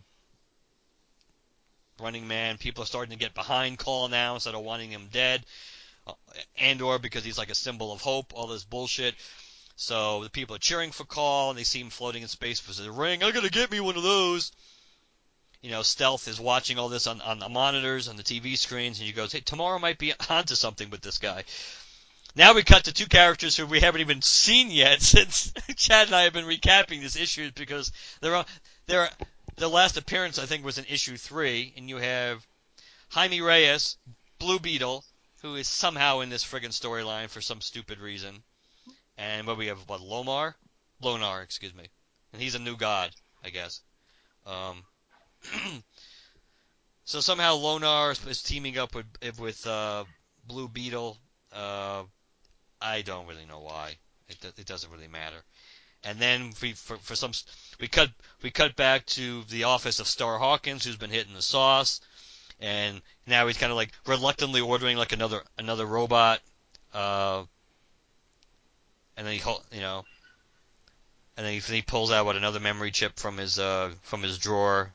Running 2.01 2.27
Man, 2.27 2.57
people 2.57 2.83
are 2.83 2.87
starting 2.87 3.11
to 3.11 3.23
get 3.23 3.33
behind 3.33 3.77
Caul 3.77 4.09
now 4.09 4.33
instead 4.33 4.55
of 4.55 4.63
wanting 4.63 4.91
him 4.91 5.09
dead. 5.11 5.45
Andor 6.57 6.99
because 6.99 7.23
he's 7.23 7.37
like 7.37 7.49
a 7.49 7.55
symbol 7.55 7.91
of 7.91 8.01
hope, 8.01 8.33
all 8.33 8.47
this 8.47 8.63
bullshit. 8.63 9.15
So 9.75 10.23
the 10.23 10.29
people 10.29 10.55
are 10.55 10.59
cheering 10.59 10.91
for 10.91 11.03
Caul, 11.03 11.49
and 11.49 11.57
they 11.57 11.63
see 11.63 11.79
him 11.79 11.89
floating 11.89 12.21
in 12.21 12.27
space 12.27 12.65
with 12.67 12.79
a 12.79 12.91
ring. 12.91 13.23
I 13.23 13.31
gotta 13.31 13.49
get 13.49 13.71
me 13.71 13.79
one 13.79 13.97
of 13.97 14.03
those. 14.03 14.51
You 15.61 15.71
know, 15.71 15.81
Stealth 15.81 16.27
is 16.27 16.39
watching 16.39 16.77
all 16.77 16.89
this 16.89 17.07
on, 17.07 17.21
on 17.21 17.39
the 17.39 17.49
monitors, 17.49 18.07
on 18.07 18.17
the 18.17 18.23
TV 18.23 18.57
screens, 18.57 18.99
and 18.99 19.07
he 19.07 19.13
goes, 19.13 19.31
"Hey, 19.31 19.39
tomorrow 19.39 19.79
might 19.79 19.97
be 19.97 20.13
onto 20.29 20.55
something 20.55 20.89
with 20.89 21.01
this 21.01 21.17
guy." 21.17 21.45
Now 22.35 22.53
we 22.53 22.63
cut 22.63 22.85
to 22.85 22.93
two 22.93 23.05
characters 23.05 23.55
who 23.55 23.65
we 23.65 23.79
haven't 23.79 24.01
even 24.01 24.21
seen 24.21 24.71
yet 24.71 25.01
since 25.13 25.53
Chad 25.75 26.07
and 26.07 26.15
I 26.15 26.23
have 26.23 26.33
been 26.33 26.45
recapping 26.45 27.01
this 27.01 27.15
issue 27.15 27.51
because 27.55 27.91
they're 28.21 28.45
they're 28.87 29.09
the 29.55 29.69
last 29.69 29.97
appearance 29.97 30.39
I 30.39 30.45
think 30.45 30.65
was 30.65 30.77
in 30.77 30.85
issue 30.85 31.17
three, 31.17 31.73
and 31.77 31.87
you 31.87 31.97
have 31.97 32.45
Jaime 33.09 33.41
Reyes, 33.41 33.97
Blue 34.39 34.59
Beetle, 34.59 35.05
who 35.43 35.55
is 35.55 35.67
somehow 35.67 36.21
in 36.21 36.29
this 36.29 36.43
friggin' 36.43 36.71
storyline 36.71 37.29
for 37.29 37.41
some 37.41 37.61
stupid 37.61 37.99
reason, 37.99 38.41
and 39.17 39.45
what 39.45 39.57
we 39.57 39.67
have 39.67 39.77
what 39.87 39.99
Lomar, 40.01 40.55
Lonar, 41.01 41.43
excuse 41.43 41.75
me, 41.75 41.85
and 42.31 42.41
he's 42.41 42.55
a 42.55 42.59
new 42.59 42.77
god, 42.77 43.11
I 43.43 43.49
guess. 43.49 43.81
Um, 44.45 44.83
so 47.03 47.19
somehow 47.19 47.55
Lonar 47.55 48.11
is, 48.13 48.25
is 48.25 48.41
teaming 48.41 48.77
up 48.77 48.95
with 48.95 49.05
with 49.37 49.67
uh, 49.67 50.05
Blue 50.47 50.69
Beetle. 50.69 51.17
Uh, 51.51 52.03
I 52.81 53.01
don't 53.01 53.27
really 53.27 53.45
know 53.45 53.59
why. 53.59 53.97
It, 54.29 54.43
it 54.57 54.65
doesn't 54.65 54.91
really 54.91 55.09
matter. 55.09 55.43
And 56.05 56.19
then 56.19 56.53
we, 56.61 56.73
for, 56.73 56.97
for 56.97 57.15
some, 57.15 57.31
we 57.79 57.87
cut 57.87 58.11
we 58.41 58.49
cut 58.49 58.75
back 58.75 59.05
to 59.07 59.43
the 59.45 59.65
office 59.65 59.99
of 59.99 60.07
Star 60.07 60.37
Hawkins, 60.37 60.85
who's 60.85 60.97
been 60.97 61.09
hitting 61.09 61.33
the 61.33 61.41
sauce, 61.41 61.99
and 62.59 63.01
now 63.27 63.47
he's 63.47 63.57
kind 63.57 63.71
of 63.71 63.75
like 63.75 63.91
reluctantly 64.07 64.61
ordering 64.61 64.97
like 64.97 65.11
another 65.11 65.41
another 65.57 65.85
robot, 65.85 66.39
uh, 66.93 67.43
and 69.17 69.27
then 69.27 69.33
he 69.33 69.41
you 69.71 69.81
know, 69.81 70.03
and 71.37 71.45
then 71.45 71.53
he, 71.53 71.59
he 71.59 71.81
pulls 71.81 72.11
out 72.11 72.25
what 72.25 72.35
another 72.35 72.59
memory 72.59 72.91
chip 72.91 73.17
from 73.17 73.37
his 73.37 73.59
uh 73.59 73.91
from 74.01 74.23
his 74.23 74.37
drawer, 74.37 74.91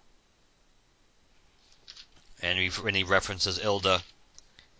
and 2.42 2.58
he 2.58 2.70
and 2.84 2.96
he 2.96 3.04
references 3.04 3.58
Ilda, 3.62 4.00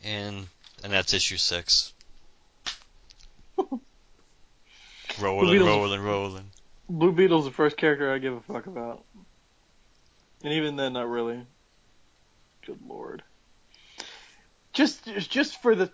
and 0.04 0.46
and 0.82 0.92
that's 0.92 1.12
issue 1.14 1.36
six. 1.36 1.92
rolling, 5.20 5.60
rolling, 5.60 6.00
rolling. 6.00 6.50
Blue 6.88 7.12
Beetle's 7.12 7.44
the 7.44 7.50
first 7.50 7.76
character 7.76 8.12
I 8.12 8.18
give 8.18 8.34
a 8.34 8.40
fuck 8.40 8.66
about. 8.66 9.04
And 10.42 10.52
even 10.52 10.76
then, 10.76 10.92
not 10.94 11.08
really. 11.08 11.44
Good 12.68 12.80
lord. 12.86 13.22
Just, 14.74 15.06
just 15.06 15.62
for 15.62 15.74
the, 15.74 15.90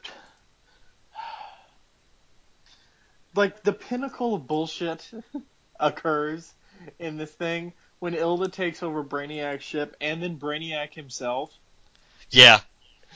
like 3.37 3.63
the 3.63 3.73
pinnacle 3.73 4.35
of 4.35 4.49
bullshit 4.49 5.09
occurs 5.81 6.53
in 6.99 7.17
this 7.17 7.31
thing 7.31 7.73
when 8.01 8.15
Ilda 8.15 8.49
takes 8.49 8.83
over 8.83 9.05
Brainiac's 9.05 9.63
ship 9.63 9.95
and 10.01 10.21
then 10.21 10.37
Brainiac 10.37 10.93
himself. 10.95 11.53
Yeah, 12.33 12.59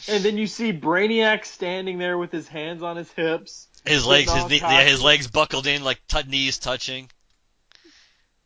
And 0.08 0.22
then 0.22 0.38
you 0.38 0.46
see 0.46 0.72
Brainiac 0.72 1.44
standing 1.44 1.98
there 1.98 2.16
with 2.16 2.30
his 2.30 2.46
hands 2.46 2.84
on 2.84 2.96
his 2.96 3.10
hips. 3.10 3.66
his 3.84 4.06
legs, 4.06 4.32
his 4.32 4.48
knee, 4.48 4.60
yeah, 4.60 4.84
his 4.84 5.02
legs 5.02 5.26
buckled 5.26 5.66
in 5.66 5.82
like 5.82 6.00
t- 6.06 6.22
knees 6.28 6.58
touching. 6.58 7.10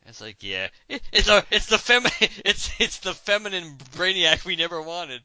It's 0.06 0.20
like, 0.20 0.42
yeah, 0.42 0.68
it, 0.88 1.02
it's 1.12 1.28
a, 1.28 1.44
it's 1.50 1.66
the 1.66 1.78
fem, 1.78 2.04
it's 2.44 2.70
it's 2.80 2.98
the 2.98 3.14
feminine 3.14 3.76
brainiac 3.96 4.44
we 4.44 4.56
never 4.56 4.82
wanted. 4.82 5.22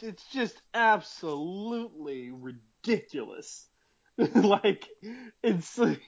It's 0.00 0.24
just 0.32 0.60
absolutely 0.74 2.30
ridiculous. 2.30 3.68
like, 4.34 4.88
it's 5.42 5.78
like, 5.78 6.02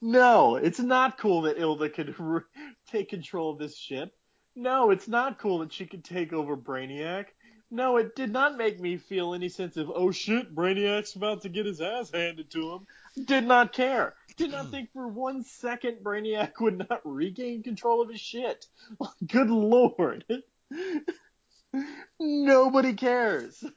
no, 0.00 0.56
it's 0.56 0.80
not 0.80 1.18
cool 1.18 1.42
that 1.42 1.58
Ilda 1.58 1.90
could 1.90 2.14
r- 2.20 2.46
take 2.90 3.10
control 3.10 3.50
of 3.50 3.58
this 3.58 3.76
ship. 3.76 4.14
No, 4.54 4.90
it's 4.90 5.08
not 5.08 5.38
cool 5.38 5.60
that 5.60 5.72
she 5.72 5.86
could 5.86 6.04
take 6.04 6.32
over 6.32 6.56
Brainiac. 6.56 7.26
No, 7.70 7.96
it 7.96 8.14
did 8.14 8.30
not 8.30 8.58
make 8.58 8.80
me 8.80 8.98
feel 8.98 9.32
any 9.32 9.48
sense 9.48 9.78
of, 9.78 9.90
oh 9.94 10.10
shit, 10.10 10.54
Brainiac's 10.54 11.14
about 11.14 11.42
to 11.42 11.48
get 11.48 11.64
his 11.64 11.80
ass 11.80 12.10
handed 12.10 12.50
to 12.50 12.72
him. 12.72 12.86
Did 13.24 13.44
not 13.44 13.72
care. 13.72 14.14
Did 14.36 14.52
not 14.52 14.66
hmm. 14.66 14.70
think 14.70 14.92
for 14.92 15.06
one 15.06 15.44
second 15.44 15.98
Brainiac 16.02 16.52
would 16.60 16.78
not 16.78 17.00
regain 17.04 17.62
control 17.62 18.00
of 18.00 18.08
his 18.08 18.20
shit. 18.20 18.66
Good 19.26 19.50
lord. 19.50 20.24
Nobody 22.18 22.94
cares. 22.94 23.62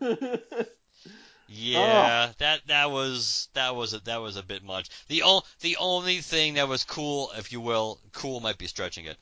Yeah, 1.47 2.29
ah. 2.29 2.33
that 2.39 2.61
that 2.67 2.91
was 2.91 3.49
that 3.53 3.75
was 3.75 3.93
a, 3.93 3.99
that 3.99 4.17
was 4.17 4.35
a 4.35 4.43
bit 4.43 4.63
much. 4.63 4.89
The 5.07 5.23
o- 5.23 5.43
the 5.59 5.77
only 5.77 6.21
thing 6.21 6.55
that 6.55 6.67
was 6.67 6.83
cool, 6.83 7.31
if 7.37 7.51
you 7.51 7.61
will, 7.61 7.99
cool 8.13 8.39
might 8.39 8.57
be 8.57 8.65
stretching 8.65 9.05
it. 9.05 9.17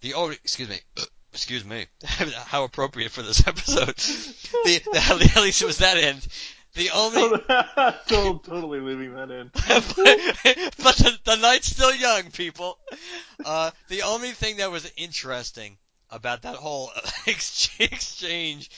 The 0.00 0.14
only 0.14 0.34
excuse 0.34 0.68
me, 0.68 0.80
excuse 1.32 1.64
me, 1.64 1.86
how 2.02 2.64
appropriate 2.64 3.12
for 3.12 3.22
this 3.22 3.46
episode. 3.46 3.94
the, 4.64 4.82
the 4.92 5.32
at 5.36 5.42
least 5.42 5.62
it 5.62 5.66
was 5.66 5.78
that 5.78 5.96
end. 5.96 6.26
The 6.74 6.90
only 6.90 7.38
Tot- 7.48 8.44
totally 8.44 8.80
leaving 8.80 9.14
that 9.14 9.30
in. 9.30 9.48
but, 9.54 10.74
but 10.82 10.96
the, 10.96 11.18
the 11.24 11.36
night's 11.36 11.68
still 11.68 11.94
young, 11.94 12.30
people. 12.32 12.78
Uh, 13.44 13.70
the 13.88 14.02
only 14.02 14.32
thing 14.32 14.56
that 14.56 14.72
was 14.72 14.90
interesting 14.96 15.78
about 16.10 16.42
that 16.42 16.56
whole 16.56 16.90
exchange 17.26 18.70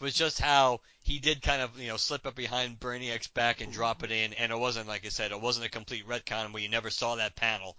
was 0.00 0.14
just 0.14 0.40
how 0.40 0.80
he 1.02 1.18
did 1.18 1.42
kind 1.42 1.60
of, 1.60 1.78
you 1.78 1.88
know, 1.88 1.96
slip 1.96 2.24
up 2.26 2.36
behind 2.36 2.78
Brainiac's 2.78 3.26
back 3.28 3.60
and 3.60 3.72
drop 3.72 4.04
it 4.04 4.12
in, 4.12 4.32
and 4.34 4.52
it 4.52 4.58
wasn't 4.58 4.88
like 4.88 5.04
I 5.04 5.08
said, 5.08 5.32
it 5.32 5.40
wasn't 5.40 5.66
a 5.66 5.70
complete 5.70 6.06
retcon 6.06 6.52
where 6.52 6.62
you 6.62 6.68
never 6.68 6.90
saw 6.90 7.16
that 7.16 7.36
panel. 7.36 7.76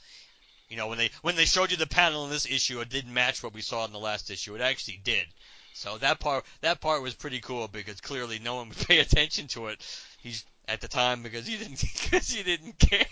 You 0.67 0.78
know, 0.78 0.88
when 0.88 0.97
they 0.97 1.11
when 1.22 1.36
they 1.36 1.45
showed 1.45 1.72
you 1.72 1.78
the 1.78 1.88
panel 1.88 2.26
in 2.26 2.30
this 2.30 2.45
issue, 2.45 2.80
it 2.82 2.89
didn't 2.89 3.13
match 3.13 3.41
what 3.43 3.53
we 3.53 3.61
saw 3.61 3.86
in 3.86 3.91
the 3.91 3.99
last 3.99 4.30
issue. 4.30 4.55
It 4.55 4.61
actually 4.61 5.01
did. 5.03 5.28
So 5.74 5.97
that 5.99 6.19
part 6.19 6.45
that 6.61 6.82
part 6.82 7.01
was 7.01 7.13
pretty 7.13 7.39
cool 7.39 7.67
because 7.67 8.01
clearly 8.01 8.39
no 8.39 8.55
one 8.55 8.69
would 8.69 8.88
pay 8.88 8.99
attention 9.05 9.47
to 9.49 9.67
it. 9.67 9.86
He's 10.19 10.45
at 10.67 10.82
the 10.82 10.88
time 10.88 11.24
because 11.24 11.49
you 11.49 11.57
didn't 11.57 11.82
because 12.03 12.36
you 12.36 12.43
didn't 12.43 12.78
care, 12.78 13.05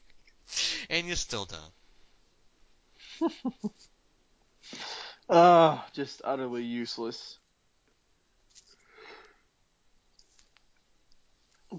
and 0.90 1.06
you 1.06 1.14
still 1.14 1.46
don't. 1.46 3.32
Oh, 5.28 5.84
just 5.92 6.22
utterly 6.24 6.62
useless. 6.62 7.38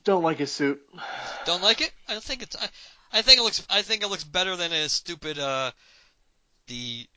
Don't 0.04 0.24
like 0.24 0.38
his 0.38 0.52
suit. 0.52 0.82
Don't 1.46 1.62
like 1.64 1.82
it? 1.82 1.92
I 2.10 2.20
think 2.20 2.42
it's. 2.42 2.56
I, 2.56 2.68
I 3.14 3.22
think 3.22 3.40
it 3.40 3.44
looks. 3.44 3.66
I 3.70 3.82
think 3.82 4.04
it 4.04 4.10
looks 4.10 4.26
better 4.26 4.56
than 4.56 4.72
his 4.72 4.92
stupid. 4.92 5.40
Uh, 5.40 5.72
the 6.68 7.08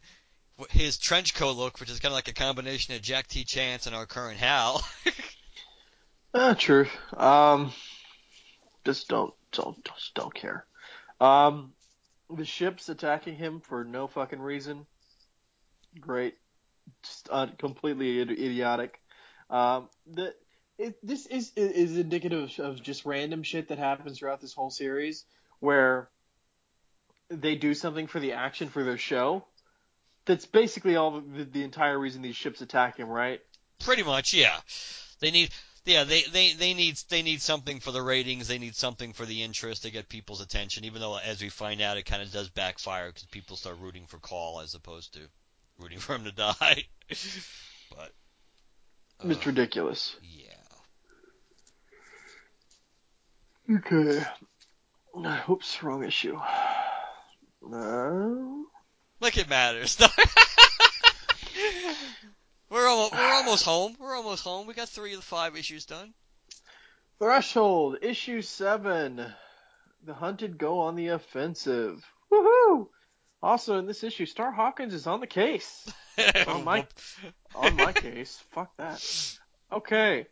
his 0.71 0.99
trench 0.99 1.35
coat 1.35 1.57
look, 1.57 1.81
which 1.81 1.91
is 1.91 2.01
kind 2.01 2.13
of 2.13 2.17
like 2.17 2.29
a 2.29 2.35
combination 2.35 2.95
of 2.95 3.03
Jack 3.03 3.27
T. 3.27 3.45
Chance 3.45 3.87
and 3.87 3.95
our 3.95 4.07
current 4.07 4.39
Hal. 4.39 4.83
Ah, 6.35 6.55
true. 6.59 6.87
Um, 7.17 7.73
just 8.85 9.09
don't, 9.09 9.35
don't, 9.53 9.85
just 9.85 10.15
don't 10.15 10.35
care. 10.35 10.67
Um, 11.21 11.73
the 12.35 12.45
ship's 12.45 12.89
attacking 12.89 13.37
him 13.37 13.61
for 13.61 13.85
no 13.85 14.07
fucking 14.07 14.41
reason. 14.41 14.87
Great. 15.99 16.35
Just 17.03 17.29
uh, 17.31 17.47
completely 17.59 18.25
idi- 18.25 18.39
idiotic. 18.39 19.01
Um, 19.49 19.89
the, 20.07 20.35
it, 20.79 21.07
this 21.07 21.27
is 21.27 21.53
is 21.57 21.99
indicative 21.99 22.59
of 22.59 22.83
just 22.83 23.05
random 23.05 23.43
shit 23.43 23.69
that 23.69 23.79
happens 23.79 24.19
throughout 24.19 24.41
this 24.41 24.55
whole 24.55 24.71
series, 24.71 25.25
where 25.59 26.09
they 27.29 27.55
do 27.55 27.75
something 27.75 28.07
for 28.07 28.21
the 28.21 28.33
action 28.33 28.69
for 28.69 28.83
their 28.83 28.99
show. 28.99 29.45
That's 30.31 30.47
basically 30.47 30.95
all 30.95 31.21
the, 31.21 31.43
the 31.43 31.65
entire 31.65 31.99
reason 31.99 32.23
these 32.23 32.37
ships 32.37 32.61
attack 32.61 32.99
him, 32.99 33.09
right? 33.09 33.41
Pretty 33.81 34.05
much, 34.05 34.33
yeah. 34.33 34.57
They 35.19 35.33
need. 35.33 35.51
Yeah, 35.85 36.05
they, 36.05 36.23
they, 36.23 36.53
they 36.53 36.73
need 36.73 37.01
they 37.09 37.23
need 37.23 37.43
something 37.43 37.81
for 37.81 37.91
the 37.91 38.01
ratings. 38.01 38.47
They 38.47 38.59
need 38.59 38.77
something 38.77 39.13
for 39.13 39.27
the 39.27 39.43
interest 39.43 39.83
to 39.83 39.91
get 39.91 40.09
people's 40.09 40.41
attention. 40.41 40.85
Even 40.85 41.01
though, 41.01 41.17
as 41.19 41.43
we 41.43 41.49
find 41.49 41.81
out, 41.81 41.97
it 41.97 42.05
kind 42.05 42.23
of 42.23 42.31
does 42.31 42.49
backfire 42.49 43.09
because 43.09 43.25
people 43.25 43.57
start 43.57 43.79
rooting 43.81 44.07
for 44.07 44.19
Caul 44.19 44.61
as 44.61 44.75
opposed 44.77 45.15
to 45.15 45.21
rooting 45.81 45.99
for 46.05 46.15
him 46.15 46.23
to 46.23 46.33
die. 46.33 46.85
but 47.91 48.13
It's 49.25 49.45
uh, 49.45 49.51
ridiculous. 49.51 50.15
yeah. 50.23 50.55
Okay. 53.79 54.25
Oops, 55.49 55.83
wrong 55.83 56.05
issue. 56.05 56.39
No. 57.63 58.67
Like 59.21 59.37
it 59.37 59.49
matters. 59.49 59.99
we're 62.71 62.89
almost 62.89 63.13
we're 63.13 63.35
almost 63.35 63.65
home. 63.65 63.97
We're 63.99 64.17
almost 64.17 64.43
home. 64.45 64.67
We 64.67 64.75
got 64.75 64.89
three 64.89 65.13
of 65.13 65.21
the 65.21 65.27
five 65.27 65.57
issues 65.57 65.85
done. 65.85 66.15
Threshold, 67.19 67.99
issue 68.01 68.41
seven. 68.41 69.25
The 70.05 70.15
hunted 70.15 70.57
go 70.57 70.81
on 70.81 70.97
the 70.97 71.09
offensive. 71.09 72.03
Woohoo! 72.33 72.89
Also, 73.43 73.79
in 73.79 73.87
this 73.87 74.03
issue, 74.05 74.25
Star 74.27 74.51
Hawkins 74.53 74.95
is 74.95 75.07
on 75.07 75.21
the 75.21 75.27
case. 75.27 75.91
On 76.49 76.65
my 76.65 76.87
on 77.55 77.77
my 77.77 77.93
case. 77.93 78.39
Fuck 78.51 78.77
that. 78.77 79.03
Okay. 79.73 80.27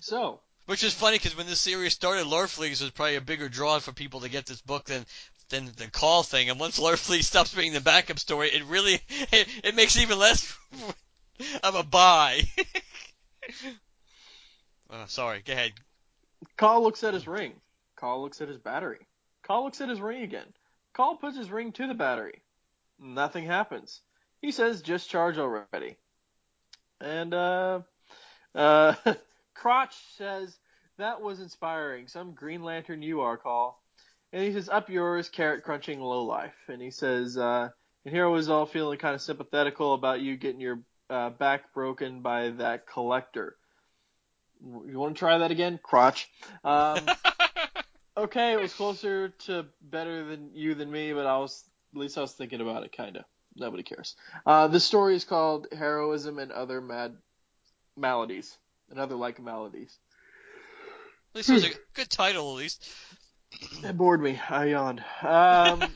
So, 0.00 0.40
Which 0.64 0.82
is 0.82 0.94
funny 0.94 1.16
because 1.16 1.36
when 1.36 1.46
this 1.46 1.60
series 1.60 1.92
started, 1.92 2.26
Larfleeze 2.26 2.82
was 2.82 2.90
probably 2.90 3.14
a 3.14 3.20
bigger 3.20 3.48
draw 3.48 3.78
for 3.78 3.92
people 3.92 4.20
to 4.20 4.28
get 4.28 4.46
this 4.46 4.60
book 4.60 4.86
than 4.86 5.06
than 5.48 5.70
the 5.76 5.88
Caul 5.88 6.22
thing. 6.22 6.50
And 6.50 6.58
once 6.58 6.78
Larfleeze 6.78 7.24
stops 7.24 7.54
being 7.54 7.72
the 7.72 7.80
backup 7.80 8.18
story, 8.18 8.48
it 8.48 8.64
really 8.64 9.00
it, 9.32 9.48
it 9.64 9.74
makes 9.74 9.96
even 9.96 10.18
less 10.18 10.56
of 11.62 11.74
a 11.74 11.82
buy. 11.82 12.42
uh, 14.90 15.06
sorry, 15.06 15.42
go 15.44 15.52
ahead. 15.52 15.72
Caul 16.56 16.82
looks 16.82 17.04
at 17.04 17.14
his 17.14 17.26
ring. 17.26 17.54
Caul 17.96 18.22
looks 18.22 18.40
at 18.40 18.48
his 18.48 18.58
battery. 18.58 19.06
Caul 19.42 19.64
looks 19.64 19.80
at 19.80 19.88
his 19.88 20.00
ring 20.00 20.22
again. 20.22 20.46
Caul 20.92 21.16
puts 21.16 21.36
his 21.36 21.50
ring 21.50 21.72
to 21.72 21.86
the 21.86 21.94
battery. 21.94 22.42
Nothing 22.98 23.44
happens. 23.44 24.00
He 24.40 24.52
says, 24.52 24.82
just 24.82 25.10
charge 25.10 25.38
already. 25.38 25.96
And, 27.00 27.32
uh, 27.32 27.80
uh, 28.54 28.94
Crotch 29.54 29.94
says, 30.16 30.58
that 30.98 31.20
was 31.20 31.40
inspiring. 31.40 32.08
Some 32.08 32.32
Green 32.32 32.62
Lantern 32.62 33.02
you 33.02 33.20
are, 33.20 33.36
Caul. 33.36 33.82
And 34.36 34.44
he 34.44 34.52
says, 34.52 34.68
up 34.68 34.90
yours, 34.90 35.30
carrot 35.30 35.64
crunching 35.64 35.98
lowlife. 35.98 36.52
And 36.68 36.82
he 36.82 36.90
says, 36.90 37.38
uh, 37.38 37.70
and 38.04 38.14
here 38.14 38.26
I 38.26 38.28
was 38.28 38.50
all 38.50 38.66
feeling 38.66 38.98
kind 38.98 39.14
of 39.14 39.22
sympathetical 39.22 39.94
about 39.94 40.20
you 40.20 40.36
getting 40.36 40.60
your 40.60 40.80
uh, 41.08 41.30
back 41.30 41.72
broken 41.72 42.20
by 42.20 42.50
that 42.50 42.86
collector. 42.86 43.56
You 44.62 44.98
want 44.98 45.14
to 45.14 45.18
try 45.18 45.38
that 45.38 45.50
again? 45.52 45.80
Crotch. 45.82 46.28
Um, 46.64 47.00
okay, 48.18 48.52
it 48.52 48.60
was 48.60 48.74
closer 48.74 49.30
to 49.46 49.64
better 49.80 50.26
than 50.26 50.50
you 50.52 50.74
than 50.74 50.90
me, 50.90 51.14
but 51.14 51.24
I 51.24 51.38
was 51.38 51.64
at 51.94 51.98
least 51.98 52.18
I 52.18 52.20
was 52.20 52.32
thinking 52.32 52.60
about 52.60 52.84
it, 52.84 52.92
kinda. 52.92 53.24
Nobody 53.54 53.84
cares. 53.84 54.16
Uh, 54.44 54.68
the 54.68 54.80
story 54.80 55.16
is 55.16 55.24
called 55.24 55.68
Heroism 55.72 56.38
and 56.38 56.52
Other 56.52 56.82
Mad 56.82 57.16
Maladies, 57.96 58.54
and 58.90 58.98
other 58.98 59.14
like 59.14 59.40
maladies. 59.40 59.96
At 61.30 61.36
least 61.36 61.48
it 61.48 61.52
was 61.54 61.64
a 61.64 61.70
good 61.94 62.10
title, 62.10 62.50
at 62.50 62.58
least. 62.58 62.86
It 63.82 63.96
bored 63.96 64.20
me. 64.22 64.40
I 64.48 64.66
yawned. 64.66 65.04
Um, 65.22 65.94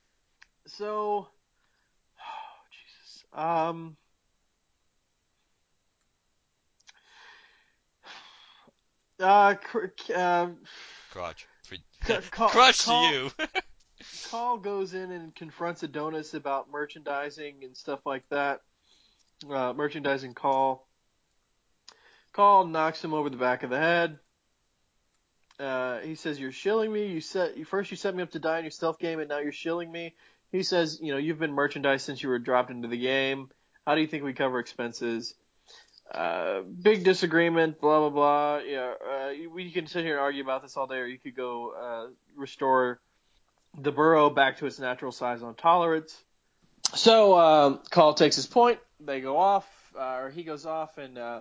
so, 0.66 1.28
oh, 2.18 2.56
Jesus. 2.70 3.24
Um, 3.32 3.96
uh, 9.20 9.54
cr- 9.54 9.86
uh, 10.14 10.48
Crotch. 11.10 11.46
C- 11.68 11.78
call- 12.30 12.50
Crotch 12.50 12.84
call- 12.84 13.10
to 13.10 13.14
you. 13.14 13.30
Caul 14.30 14.58
goes 14.58 14.94
in 14.94 15.10
and 15.12 15.34
confronts 15.34 15.82
Adonis 15.82 16.34
about 16.34 16.70
merchandising 16.70 17.62
and 17.62 17.76
stuff 17.76 18.00
like 18.04 18.24
that. 18.30 18.60
Uh, 19.48 19.72
merchandising 19.72 20.34
Caul. 20.34 20.86
Caul 22.32 22.66
knocks 22.66 23.02
him 23.02 23.14
over 23.14 23.30
the 23.30 23.36
back 23.36 23.62
of 23.62 23.70
the 23.70 23.78
head. 23.78 24.18
Uh, 25.58 26.00
he 26.00 26.14
says, 26.14 26.38
"You're 26.38 26.52
shilling 26.52 26.92
me. 26.92 27.06
You 27.06 27.20
set 27.20 27.66
first 27.66 27.90
you 27.90 27.96
set 27.96 28.14
me 28.14 28.22
up 28.22 28.30
to 28.32 28.38
die 28.38 28.58
in 28.58 28.64
your 28.64 28.70
stealth 28.70 28.98
game, 28.98 29.20
and 29.20 29.28
now 29.28 29.38
you're 29.38 29.52
shilling 29.52 29.90
me." 29.90 30.14
He 30.52 30.62
says, 30.62 30.98
"You 31.00 31.12
know, 31.12 31.18
you've 31.18 31.38
been 31.38 31.52
merchandised 31.52 32.04
since 32.04 32.22
you 32.22 32.28
were 32.28 32.38
dropped 32.38 32.70
into 32.70 32.88
the 32.88 32.98
game. 32.98 33.50
How 33.86 33.94
do 33.94 34.00
you 34.00 34.06
think 34.06 34.24
we 34.24 34.34
cover 34.34 34.58
expenses?" 34.58 35.34
Uh, 36.10 36.60
big 36.60 37.04
disagreement. 37.04 37.80
Blah 37.80 38.00
blah 38.00 38.10
blah. 38.10 38.58
Yeah, 38.58 38.94
uh, 39.10 39.30
we 39.50 39.70
can 39.72 39.86
sit 39.86 40.04
here 40.04 40.14
and 40.14 40.20
argue 40.20 40.42
about 40.42 40.62
this 40.62 40.76
all 40.76 40.86
day, 40.86 40.98
or 40.98 41.06
you 41.06 41.18
could 41.18 41.34
go 41.34 41.70
uh, 41.70 42.12
restore 42.36 43.00
the 43.78 43.92
burrow 43.92 44.30
back 44.30 44.58
to 44.58 44.66
its 44.66 44.78
natural 44.78 45.12
size 45.12 45.42
on 45.42 45.54
tolerance. 45.54 46.22
So 46.94 47.38
um, 47.38 47.80
Caul 47.90 48.14
takes 48.14 48.36
his 48.36 48.46
point. 48.46 48.78
They 49.00 49.20
go 49.20 49.36
off, 49.36 49.66
uh, 49.98 50.20
or 50.20 50.30
he 50.30 50.44
goes 50.44 50.64
off 50.64 50.96
and 50.98 51.18
uh, 51.18 51.40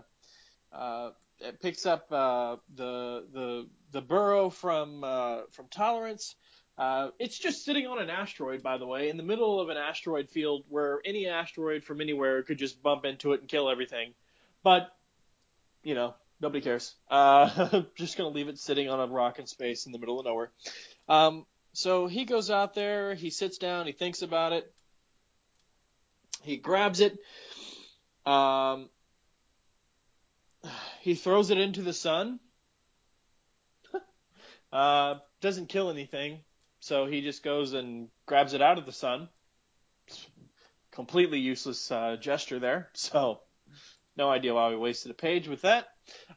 uh, 0.74 1.12
it 1.40 1.62
picks 1.62 1.86
up 1.86 2.12
uh, 2.12 2.58
the 2.76 3.26
the 3.34 3.68
the 3.92 4.02
burrow 4.02 4.50
from 4.50 5.04
uh, 5.04 5.42
from 5.52 5.68
tolerance. 5.70 6.36
Uh, 6.78 7.10
it's 7.20 7.38
just 7.38 7.64
sitting 7.64 7.88
on 7.88 8.02
an 8.02 8.10
asteroid, 8.10 8.62
by 8.62 8.78
the 8.78 8.86
way, 8.86 9.08
in 9.10 9.16
the 9.16 9.24
middle 9.24 9.62
of 9.62 9.70
an 9.70 9.78
asteroid 9.78 10.30
field 10.30 10.66
where 10.68 11.00
any 11.06 11.26
asteroid 11.28 11.86
from 11.86 12.02
anywhere 12.02 12.44
could 12.44 12.58
just 12.58 12.84
bump 12.84 13.06
into 13.06 13.32
it 13.32 13.40
and 13.40 13.50
kill 13.50 13.70
everything. 13.70 14.14
But 14.62 14.92
you 15.84 15.96
know, 15.96 16.16
nobody 16.42 16.62
cares. 16.62 16.96
Uh, 17.10 17.84
just 17.96 18.18
gonna 18.18 18.30
leave 18.30 18.50
it 18.50 18.60
sitting 18.60 18.90
on 18.90 19.00
a 19.00 19.12
rock 19.12 19.40
in 19.40 19.46
space 19.46 19.86
in 19.86 19.92
the 19.92 20.00
middle 20.00 20.20
of 20.20 20.26
nowhere. 20.26 20.52
Um, 21.08 21.46
so 21.74 22.08
he 22.08 22.26
goes 22.26 22.50
out 22.50 22.74
there, 22.74 23.16
he 23.16 23.30
sits 23.30 23.58
down, 23.58 23.86
he 23.86 23.92
thinks 23.92 24.22
about 24.22 24.54
it, 24.54 24.72
he 26.42 26.58
grabs 26.58 27.02
it, 27.02 27.18
um, 28.26 28.90
he 31.06 31.14
throws 31.14 31.52
it 31.52 31.60
into 31.60 31.84
the 31.84 31.94
sun. 31.94 32.40
uh, 34.74 35.16
doesn't 35.40 35.70
kill 35.70 35.92
anything, 35.92 36.40
so 36.80 37.06
he 37.06 37.22
just 37.22 37.44
goes 37.44 37.74
and 37.74 38.10
grabs 38.26 38.56
it 38.56 38.62
out 38.62 38.80
of 38.80 38.88
the 38.88 38.92
sun. 38.92 39.30
Completely 40.92 41.38
useless 41.38 41.92
uh, 41.92 42.18
gesture 42.20 42.58
there. 42.58 42.90
So 42.96 43.42
no 44.18 44.32
idea 44.32 44.56
why 44.56 44.70
we 44.70 44.78
wasted 44.78 45.12
a 45.12 45.14
page 45.14 45.48
with 45.48 45.62
that. 45.62 45.86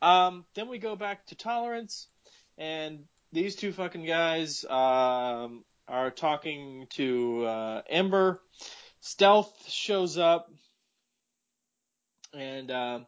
Um, 0.03 0.45
then 0.55 0.69
we 0.69 0.79
go 0.79 0.97
back 0.97 1.25
to 1.29 1.35
tolerance, 1.35 2.07
and 2.59 3.05
these 3.33 3.57
two 3.57 3.73
fucking 3.73 4.05
guys 4.05 4.67
um, 4.67 5.65
are 5.89 6.11
talking 6.11 6.89
to 6.91 7.47
uh, 7.47 7.83
Ember. 7.89 8.43
Stealth 9.01 9.67
shows 9.67 10.19
up, 10.19 10.53
and 12.35 12.71
uh, 12.71 12.99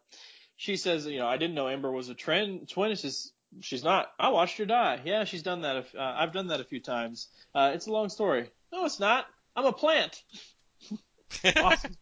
she 0.61 0.77
says, 0.77 1.07
"You 1.07 1.21
know, 1.21 1.27
I 1.27 1.39
didn't 1.39 1.55
know 1.55 1.69
Ember 1.69 1.91
was 1.91 2.11
a 2.11 2.15
trend 2.15 2.69
twin." 2.69 2.91
She 2.91 2.97
says, 2.97 3.33
"She's 3.61 3.83
not. 3.83 4.13
I 4.19 4.29
watched 4.29 4.59
her 4.59 4.67
die. 4.67 5.01
Yeah, 5.07 5.25
she's 5.25 5.43
done 5.43 5.63
that. 5.63 5.87
Uh, 5.97 6.03
I've 6.03 6.33
done 6.33 6.49
that 6.49 6.61
a 6.61 6.65
few 6.65 6.81
times. 6.81 7.29
Uh, 7.55 7.73
it's 7.75 7.87
a 7.87 7.93
long 7.93 8.11
story. 8.11 8.51
No, 8.71 8.85
it's 8.85 9.01
not. 9.01 9.25
I'm 9.57 9.65
a 9.65 9.73
plant. 9.73 10.23
awesome. 11.57 11.97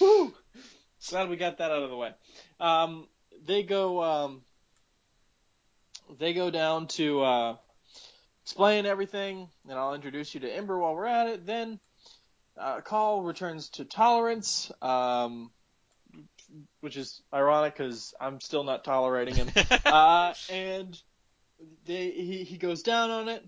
Woo! 0.00 0.32
Glad 1.10 1.28
we 1.28 1.36
got 1.36 1.58
that 1.58 1.72
out 1.72 1.82
of 1.82 1.90
the 1.90 1.96
way. 1.96 2.12
Um, 2.60 3.08
they 3.44 3.64
go. 3.64 4.00
Um, 4.04 4.42
they 6.16 6.32
go 6.32 6.50
down 6.50 6.86
to 6.86 7.22
uh, 7.22 7.56
explain 8.44 8.86
everything, 8.86 9.48
and 9.68 9.76
I'll 9.76 9.94
introduce 9.94 10.32
you 10.32 10.40
to 10.42 10.48
Ember 10.48 10.78
while 10.78 10.94
we're 10.94 11.06
at 11.06 11.26
it. 11.26 11.44
Then 11.44 11.80
uh, 12.56 12.82
Caul 12.82 13.22
returns 13.22 13.68
to 13.70 13.84
Tolerance, 13.84 14.70
um, 14.80 15.50
which 16.80 16.96
is 16.96 17.22
ironic 17.32 17.76
because 17.76 18.14
I'm 18.20 18.40
still 18.40 18.64
not 18.64 18.84
tolerating 18.84 19.34
him. 19.34 19.48
uh, 19.86 20.34
and 20.50 21.00
they, 21.86 22.10
he 22.10 22.44
he 22.44 22.56
goes 22.56 22.82
down 22.82 23.10
on 23.10 23.28
it. 23.28 23.44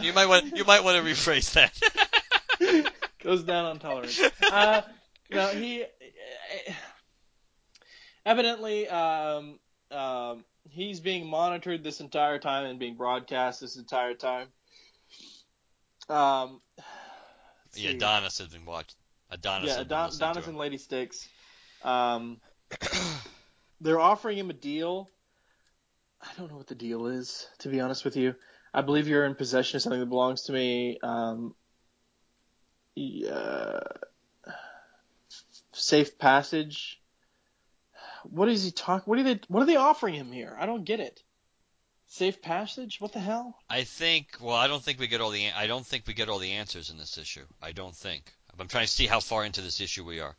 You 0.00 0.12
might 0.12 0.26
want 0.26 0.56
you 0.56 0.64
might 0.64 0.84
want 0.84 1.04
to 1.04 1.10
rephrase 1.10 1.52
that. 1.54 2.92
goes 3.22 3.42
down 3.42 3.64
on 3.64 3.78
tolerance. 3.78 4.20
Uh, 4.42 4.82
no, 5.30 5.48
he 5.48 5.84
evidently 8.24 8.88
um, 8.88 9.58
um, 9.90 10.44
he's 10.68 11.00
being 11.00 11.26
monitored 11.26 11.82
this 11.82 12.00
entire 12.00 12.38
time 12.38 12.66
and 12.66 12.78
being 12.78 12.94
broadcast 12.94 13.60
this 13.60 13.76
entire 13.76 14.14
time. 14.14 14.48
Um, 16.08 16.60
yeah. 17.74 17.90
Adonis 17.90 18.38
has 18.38 18.48
been 18.48 18.64
watching. 18.64 18.96
Adonis 19.30 19.68
yeah, 19.68 19.74
has 19.74 19.78
been 19.78 19.88
Don, 19.88 20.06
listening 20.06 20.34
to 20.34 20.40
Donis 20.40 20.44
him. 20.44 20.48
and 20.50 20.58
Lady 20.58 20.78
Styx. 20.78 21.28
Um, 21.82 22.40
they're 23.80 24.00
offering 24.00 24.38
him 24.38 24.50
a 24.50 24.54
deal. 24.54 25.08
I 26.20 26.28
don't 26.36 26.50
know 26.50 26.56
what 26.56 26.66
the 26.66 26.74
deal 26.74 27.06
is, 27.06 27.48
to 27.60 27.68
be 27.68 27.80
honest 27.80 28.04
with 28.04 28.16
you. 28.16 28.34
I 28.72 28.82
believe 28.82 29.08
you're 29.08 29.24
in 29.24 29.34
possession 29.34 29.76
of 29.76 29.82
something 29.82 30.00
that 30.00 30.06
belongs 30.06 30.42
to 30.42 30.52
me. 30.52 30.98
Um, 31.02 31.54
yeah, 32.94 33.80
safe 35.72 36.18
passage. 36.18 37.00
What 38.24 38.48
is 38.48 38.64
he 38.64 38.70
talk? 38.70 39.06
What 39.06 39.18
are 39.18 39.22
they? 39.22 39.40
What 39.48 39.62
are 39.62 39.66
they 39.66 39.76
offering 39.76 40.14
him 40.14 40.30
here? 40.30 40.56
I 40.58 40.66
don't 40.66 40.84
get 40.84 41.00
it. 41.00 41.22
Safe 42.06 42.42
passage? 42.42 43.00
What 43.00 43.12
the 43.12 43.20
hell? 43.20 43.56
I 43.68 43.84
think. 43.84 44.36
Well, 44.40 44.56
I 44.56 44.66
don't 44.66 44.82
think 44.82 44.98
we 45.00 45.06
get 45.06 45.20
all 45.20 45.30
the. 45.30 45.50
I 45.52 45.66
don't 45.66 45.86
think 45.86 46.06
we 46.06 46.14
get 46.14 46.28
all 46.28 46.38
the 46.38 46.52
answers 46.52 46.90
in 46.90 46.98
this 46.98 47.16
issue. 47.16 47.46
I 47.62 47.72
don't 47.72 47.96
think. 47.96 48.32
I'm 48.58 48.68
trying 48.68 48.86
to 48.86 48.92
see 48.92 49.06
how 49.06 49.20
far 49.20 49.44
into 49.44 49.62
this 49.62 49.80
issue 49.80 50.04
we 50.04 50.20
are. 50.20 50.36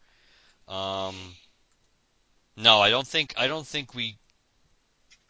Um. 0.71 1.15
No, 2.57 2.79
I 2.79 2.89
don't 2.89 3.07
think. 3.07 3.33
I 3.37 3.47
don't 3.47 3.67
think 3.67 3.93
we. 3.93 4.17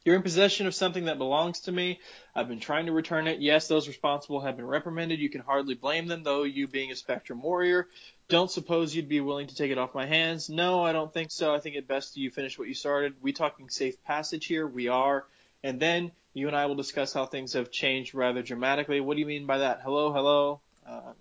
You're 0.05 0.15
in 0.15 0.23
possession 0.23 0.65
of 0.65 0.73
something 0.73 1.05
that 1.05 1.19
belongs 1.19 1.61
to 1.61 1.71
me. 1.71 1.99
I've 2.35 2.47
been 2.47 2.59
trying 2.59 2.87
to 2.87 2.91
return 2.91 3.27
it. 3.27 3.39
Yes, 3.39 3.67
those 3.67 3.87
responsible 3.87 4.41
have 4.41 4.55
been 4.55 4.65
reprimanded. 4.65 5.19
You 5.19 5.29
can 5.29 5.41
hardly 5.41 5.75
blame 5.75 6.07
them, 6.07 6.23
though, 6.23 6.41
you 6.41 6.67
being 6.67 6.91
a 6.91 6.95
Spectrum 6.95 7.41
warrior. 7.41 7.87
Don't 8.27 8.49
suppose 8.49 8.95
you'd 8.95 9.09
be 9.09 9.21
willing 9.21 9.47
to 9.47 9.55
take 9.55 9.69
it 9.69 9.77
off 9.77 9.93
my 9.93 10.07
hands? 10.07 10.49
No, 10.49 10.83
I 10.83 10.91
don't 10.91 11.13
think 11.13 11.29
so. 11.29 11.53
I 11.53 11.59
think 11.59 11.75
it 11.75 11.87
best 11.87 12.17
you 12.17 12.31
finish 12.31 12.57
what 12.57 12.67
you 12.67 12.73
started. 12.73 13.13
We 13.21 13.31
talking 13.31 13.69
safe 13.69 14.03
passage 14.03 14.45
here? 14.45 14.65
We 14.65 14.87
are. 14.87 15.25
And 15.63 15.79
then 15.79 16.11
you 16.33 16.47
and 16.47 16.55
I 16.55 16.65
will 16.65 16.75
discuss 16.75 17.13
how 17.13 17.27
things 17.27 17.53
have 17.53 17.69
changed 17.69 18.15
rather 18.15 18.41
dramatically. 18.41 19.01
What 19.01 19.15
do 19.15 19.19
you 19.19 19.27
mean 19.27 19.45
by 19.45 19.59
that? 19.59 19.81
Hello, 19.83 20.11
hello? 20.11 20.61
Uh, 20.87 21.13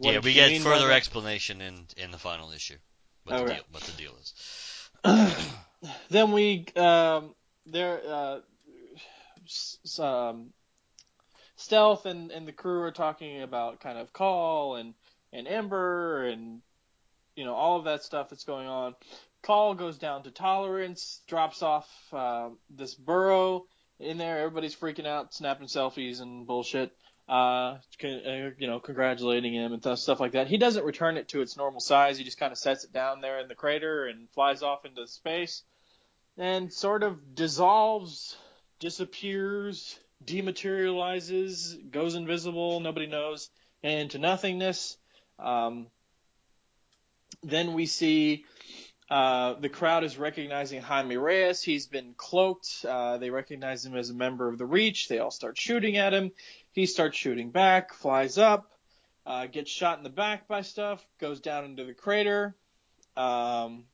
yeah, 0.00 0.18
we 0.18 0.34
get 0.34 0.60
further 0.60 0.90
explanation 0.90 1.60
in 1.60 1.86
in 1.96 2.10
the 2.10 2.18
final 2.18 2.50
issue. 2.50 2.76
What 3.26 3.34
the 3.38 3.42
Okay. 3.42 3.54
deal? 3.56 3.64
What 3.72 3.82
the 3.82 3.92
deal 3.92 4.12
is? 4.20 4.90
then 6.10 6.32
we 6.32 6.66
um, 6.76 7.34
there 7.66 8.00
uh, 8.06 8.38
s- 9.44 9.98
um, 9.98 10.52
stealth 11.56 12.06
and, 12.06 12.30
and 12.30 12.46
the 12.46 12.52
crew 12.52 12.82
are 12.82 12.92
talking 12.92 13.42
about 13.42 13.80
kind 13.80 13.98
of 13.98 14.12
Caul 14.12 14.76
and 14.76 14.94
and 15.32 15.48
ember 15.48 16.24
and 16.26 16.62
you 17.34 17.44
know 17.44 17.54
all 17.54 17.78
of 17.78 17.84
that 17.86 18.04
stuff 18.04 18.28
that's 18.28 18.44
going 18.44 18.68
on 18.68 18.94
Caul 19.42 19.74
goes 19.74 19.98
down 19.98 20.22
to 20.22 20.30
tolerance 20.30 21.20
drops 21.26 21.62
off 21.62 21.88
uh, 22.12 22.50
this 22.70 22.94
burrow 22.94 23.64
in 23.98 24.18
there 24.18 24.38
everybody's 24.38 24.76
freaking 24.76 25.06
out 25.06 25.34
snapping 25.34 25.66
selfies 25.66 26.20
and 26.20 26.46
bullshit 26.46 26.92
uh, 27.28 27.78
uh, 28.04 28.50
you 28.58 28.66
know 28.66 28.78
congratulating 28.78 29.54
him 29.54 29.72
and 29.72 29.98
stuff 29.98 30.20
like 30.20 30.32
that 30.32 30.46
he 30.46 30.58
doesn't 30.58 30.84
return 30.84 31.16
it 31.16 31.28
to 31.28 31.40
its 31.40 31.56
normal 31.56 31.80
size 31.80 32.18
he 32.18 32.24
just 32.24 32.38
kind 32.38 32.52
of 32.52 32.58
sets 32.58 32.84
it 32.84 32.92
down 32.92 33.20
there 33.20 33.40
in 33.40 33.48
the 33.48 33.54
crater 33.54 34.06
and 34.06 34.28
flies 34.30 34.62
off 34.62 34.84
into 34.84 35.06
space 35.06 35.64
and 36.38 36.72
sort 36.72 37.02
of 37.02 37.34
dissolves, 37.34 38.36
disappears, 38.78 39.98
dematerializes, 40.24 41.90
goes 41.90 42.14
invisible, 42.14 42.80
nobody 42.80 43.06
knows, 43.06 43.50
and 43.82 44.02
into 44.02 44.18
nothingness. 44.18 44.96
Um, 45.38 45.86
then 47.42 47.74
we 47.74 47.86
see 47.86 48.44
uh, 49.08 49.54
the 49.54 49.68
crowd 49.68 50.02
is 50.02 50.18
recognizing 50.18 50.82
Jaime 50.82 51.16
Reyes. 51.16 51.62
He's 51.62 51.86
been 51.86 52.14
cloaked. 52.16 52.84
Uh, 52.86 53.18
they 53.18 53.30
recognize 53.30 53.84
him 53.84 53.94
as 53.94 54.10
a 54.10 54.14
member 54.14 54.48
of 54.48 54.58
the 54.58 54.66
Reach. 54.66 55.08
They 55.08 55.18
all 55.18 55.30
start 55.30 55.56
shooting 55.58 55.96
at 55.96 56.12
him. 56.12 56.32
He 56.72 56.86
starts 56.86 57.16
shooting 57.16 57.50
back, 57.50 57.94
flies 57.94 58.36
up, 58.36 58.72
uh, 59.24 59.46
gets 59.46 59.70
shot 59.70 59.98
in 59.98 60.04
the 60.04 60.10
back 60.10 60.48
by 60.48 60.62
stuff, 60.62 61.06
goes 61.20 61.40
down 61.40 61.64
into 61.64 61.84
the 61.84 61.94
crater. 61.94 62.56
Um, 63.16 63.84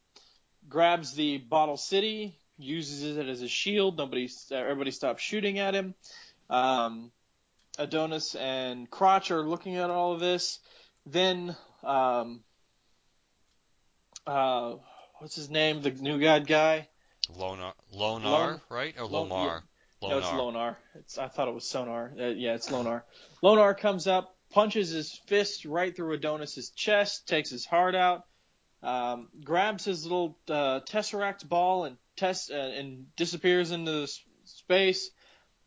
grabs 0.69 1.15
the 1.15 1.39
bottle 1.39 1.77
city, 1.77 2.37
uses 2.59 3.17
it 3.17 3.29
as 3.29 3.43
a 3.43 3.49
shield. 3.49 3.99
Nobody, 3.99 4.31
everybody 4.51 4.91
stops 4.91 5.23
shooting 5.23 5.59
at 5.59 5.75
him. 5.75 5.95
Um, 6.49 7.13
Adonis 7.79 8.35
and 8.35 8.91
Crotch 8.91 9.31
are 9.31 9.43
looking 9.43 9.77
at 9.77 9.91
all 9.91 10.13
of 10.13 10.21
this. 10.21 10.59
Then, 11.07 11.57
um, 11.83 12.41
uh, 14.27 14.75
what's 15.23 15.37
his 15.37 15.49
name? 15.49 15.83
The 15.83 15.93
new 15.93 16.21
god 16.21 16.47
guy. 16.47 16.89
Lonar, 17.37 17.73
Lonar, 17.93 18.31
Lon- 18.31 18.61
right? 18.69 18.95
Or 18.99 19.07
Lon- 19.07 19.29
Lomar? 19.31 19.63
No, 20.03 20.19
it's 20.19 20.27
Lonar. 20.27 20.37
Lonar. 20.37 20.77
It's, 20.97 21.17
I 21.17 21.29
thought 21.29 21.47
it 21.47 21.55
was 21.55 21.65
Sonar. 21.65 22.13
Uh, 22.19 22.27
yeah, 22.27 22.55
it's 22.55 22.71
Lonar. 22.71 23.05
Lonar 23.41 23.75
comes 23.75 24.09
up, 24.09 24.37
punches 24.51 24.91
his 24.91 25.13
fist 25.27 25.65
right 25.65 25.95
through 25.95 26.13
Adonis's 26.15 26.71
chest, 26.71 27.29
takes 27.29 27.51
his 27.51 27.65
heart 27.65 27.95
out, 27.95 28.25
um, 28.83 29.29
grabs 29.45 29.85
his 29.85 30.05
little 30.05 30.37
uh, 30.49 30.81
tesseract 30.81 31.49
ball 31.49 31.85
and 31.85 31.97
test 32.17 32.51
uh, 32.51 32.57
and 32.57 33.07
disappears 33.17 33.71
into 33.71 34.09
space. 34.45 35.11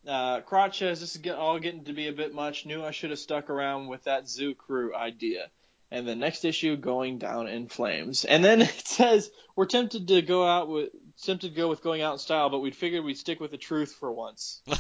Uh, 0.06 0.42
Crotch 0.42 0.80
says 0.80 1.00
this 1.00 1.16
is 1.16 1.22
get, 1.22 1.38
all 1.38 1.58
getting 1.60 1.86
to 1.86 1.94
be 1.94 2.10
a 2.10 2.14
bit 2.14 2.34
much. 2.34 2.66
Knew 2.66 2.84
I 2.84 2.92
should 2.92 3.10
have 3.12 3.20
stuck 3.20 3.50
around 3.50 3.88
with 3.88 4.04
that 4.04 4.28
zoo 4.28 4.54
crew 4.54 4.94
idea. 4.94 5.50
And 5.92 6.08
the 6.08 6.16
next 6.16 6.46
issue 6.46 6.76
going 6.76 7.20
down 7.20 7.48
in 7.48 7.68
flames. 7.68 8.26
And 8.26 8.44
then 8.44 8.62
it 8.64 8.88
says 8.88 9.30
we're 9.56 9.66
tempted 9.66 10.08
to 10.08 10.22
go 10.22 10.46
out 10.46 10.68
with 10.68 10.90
tempted 11.24 11.50
to 11.50 11.56
go 11.56 11.70
with 11.70 11.82
going 11.82 12.02
out 12.02 12.14
in 12.14 12.20
style, 12.20 12.50
but 12.50 12.60
we 12.60 12.72
figured 12.72 13.04
we'd 13.04 13.18
stick 13.18 13.40
with 13.40 13.52
the 13.52 13.58
truth 13.58 13.94
for 13.94 14.12
once. 14.12 14.62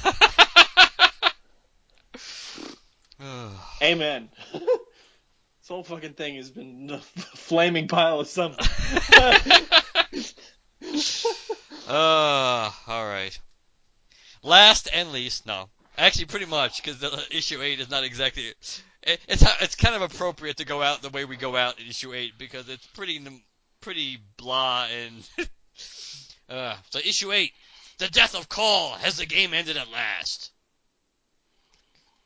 Amen. 3.81 4.29
this 4.53 5.67
whole 5.67 5.83
fucking 5.83 6.13
thing 6.13 6.35
has 6.35 6.49
been 6.49 6.89
a 6.91 6.99
flaming 6.99 7.87
pile 7.87 8.19
of 8.19 8.27
something. 8.27 8.65
Uh, 11.87 12.71
all 12.87 13.05
right. 13.05 13.37
Last 14.41 14.89
and 14.91 15.11
least, 15.11 15.45
no, 15.45 15.69
actually, 15.97 16.25
pretty 16.25 16.45
much 16.45 16.81
because 16.81 16.99
the 16.99 17.25
issue 17.31 17.61
eight 17.61 17.79
is 17.79 17.89
not 17.89 18.03
exactly. 18.03 18.53
It, 19.05 19.19
it's 19.27 19.43
it's 19.61 19.75
kind 19.75 19.95
of 19.95 20.01
appropriate 20.01 20.57
to 20.57 20.65
go 20.65 20.81
out 20.81 21.01
the 21.01 21.09
way 21.09 21.25
we 21.25 21.37
go 21.37 21.55
out 21.55 21.79
in 21.79 21.87
issue 21.87 22.13
eight 22.13 22.33
because 22.37 22.67
it's 22.69 22.85
pretty 22.87 23.21
pretty 23.81 24.17
blah 24.37 24.87
and. 24.87 25.29
uh, 26.49 26.75
so 26.89 26.99
issue 26.99 27.31
eight, 27.31 27.51
the 27.99 28.07
death 28.07 28.35
of 28.35 28.49
Caul. 28.49 28.93
Has 28.93 29.17
the 29.17 29.25
game 29.25 29.53
ended 29.53 29.77
at 29.77 29.91
last? 29.91 30.51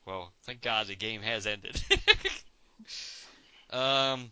Well, 0.06 0.32
thank 0.44 0.62
God 0.62 0.88
the 0.88 0.96
game 0.96 1.22
has 1.22 1.46
ended. 1.46 1.80
um, 3.70 4.32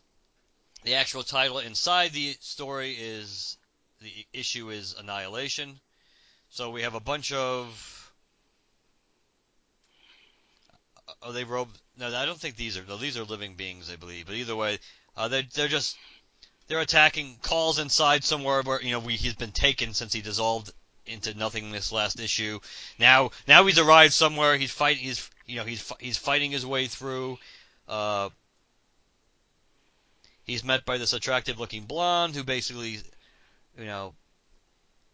the 0.84 0.95
actual 0.95 1.24
title 1.24 1.60
inside 1.60 2.14
the 2.14 2.36
story 2.39 2.93
is 2.93 3.58
the 4.02 4.26
issue 4.34 4.70
is 4.70 4.95
Annihilation. 4.98 5.80
So 6.50 6.70
we 6.70 6.84
have 6.84 6.95
a 6.95 7.00
bunch 7.00 7.32
of. 7.34 7.97
Are 11.22 11.34
they 11.34 11.43
robed? 11.43 11.78
No, 11.97 12.15
I 12.15 12.26
don't 12.26 12.39
think 12.39 12.55
these 12.55 12.78
are. 12.78 12.97
These 12.97 13.18
are 13.18 13.24
living 13.24 13.55
beings, 13.55 13.89
I 13.91 13.95
believe. 13.95 14.28
But 14.28 14.36
either 14.36 14.55
way, 14.55 14.80
uh, 15.15 15.28
they're 15.28 15.43
they're 15.53 15.68
just 15.68 15.97
they're 16.68 16.80
attacking 16.80 17.38
calls 17.41 17.80
inside 17.80 18.24
somewhere 18.24 18.61
where 18.61 18.82
you 18.82 18.91
know 18.91 18.99
we 18.99 19.15
he's 19.15 19.36
been 19.36 19.51
taken 19.51 19.93
since 19.93 20.13
he 20.13 20.22
dissolved 20.22 20.72
into 21.05 21.34
nothingness 21.34 21.91
last 21.91 22.20
issue. 22.20 22.59
Now 22.99 23.32
now 23.47 23.65
he's 23.65 23.80
arrived 23.80 24.13
somewhere. 24.13 24.57
He's 24.57 24.72
fighting. 24.72 25.03
He's 25.03 25.30
you 25.45 25.55
know 25.55 25.65
he's 25.65 25.91
he's 25.99 26.18
fighting 26.18 26.51
his 26.51 26.65
way 26.65 26.88
through. 26.88 27.39
Uh, 27.88 28.30
he's 30.45 30.63
met 30.63 30.86
by 30.86 30.97
this 30.97 31.13
attractive 31.13 31.59
looking 31.59 31.86
blonde 31.86 32.36
who 32.36 32.43
basically 32.43 32.99
you 33.78 33.86
know 33.86 34.13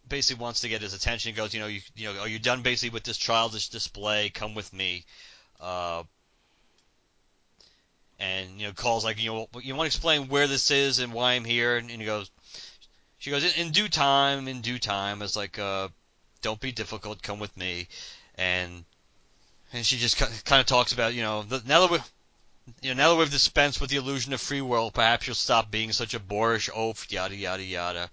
basically 0.07 0.41
wants 0.41 0.61
to 0.61 0.69
get 0.69 0.81
his 0.81 0.93
attention. 0.93 1.31
He 1.31 1.35
goes, 1.35 1.53
you 1.53 1.59
know, 1.59 1.67
you, 1.67 1.81
you 1.95 2.11
know, 2.11 2.19
are 2.19 2.27
you 2.27 2.39
done 2.39 2.61
basically 2.61 2.93
with 2.93 3.03
this 3.03 3.17
childish 3.17 3.69
display? 3.69 4.29
Come 4.29 4.53
with 4.53 4.73
me. 4.73 5.05
Uh, 5.59 6.03
and 8.19 8.59
you 8.59 8.67
know, 8.67 8.73
calls 8.73 9.03
like, 9.03 9.21
you 9.21 9.31
know, 9.31 9.47
you 9.61 9.75
want 9.75 9.91
to 9.91 9.95
explain 9.95 10.27
where 10.27 10.47
this 10.47 10.71
is 10.71 10.99
and 10.99 11.13
why 11.13 11.33
I'm 11.33 11.45
here? 11.45 11.77
And, 11.77 11.89
and 11.89 11.99
he 11.99 12.05
goes, 12.05 12.29
she 13.19 13.31
goes, 13.31 13.43
in, 13.43 13.67
in 13.67 13.71
due 13.71 13.89
time, 13.89 14.47
in 14.47 14.61
due 14.61 14.79
time. 14.79 15.21
It's 15.21 15.35
like, 15.35 15.59
uh, 15.59 15.89
don't 16.41 16.59
be 16.59 16.71
difficult. 16.71 17.21
Come 17.21 17.39
with 17.39 17.55
me. 17.57 17.87
And 18.35 18.85
and 19.71 19.85
she 19.85 19.97
just 19.97 20.17
kind 20.17 20.59
of 20.59 20.65
talks 20.65 20.93
about, 20.93 21.13
you 21.13 21.21
know, 21.21 21.43
the, 21.43 21.61
now 21.65 21.81
that 21.81 21.91
we. 21.91 21.99
You 22.81 22.95
know, 22.95 23.03
now 23.03 23.09
that 23.09 23.19
we've 23.19 23.29
dispensed 23.29 23.81
with 23.81 23.89
the 23.89 23.97
illusion 23.97 24.31
of 24.31 24.39
free 24.39 24.61
will, 24.61 24.89
perhaps 24.89 25.27
you'll 25.27 25.35
stop 25.35 25.69
being 25.69 25.91
such 25.91 26.13
a 26.13 26.19
boorish 26.19 26.69
oaf, 26.69 27.11
yada 27.11 27.35
yada 27.35 27.61
yada 27.61 28.09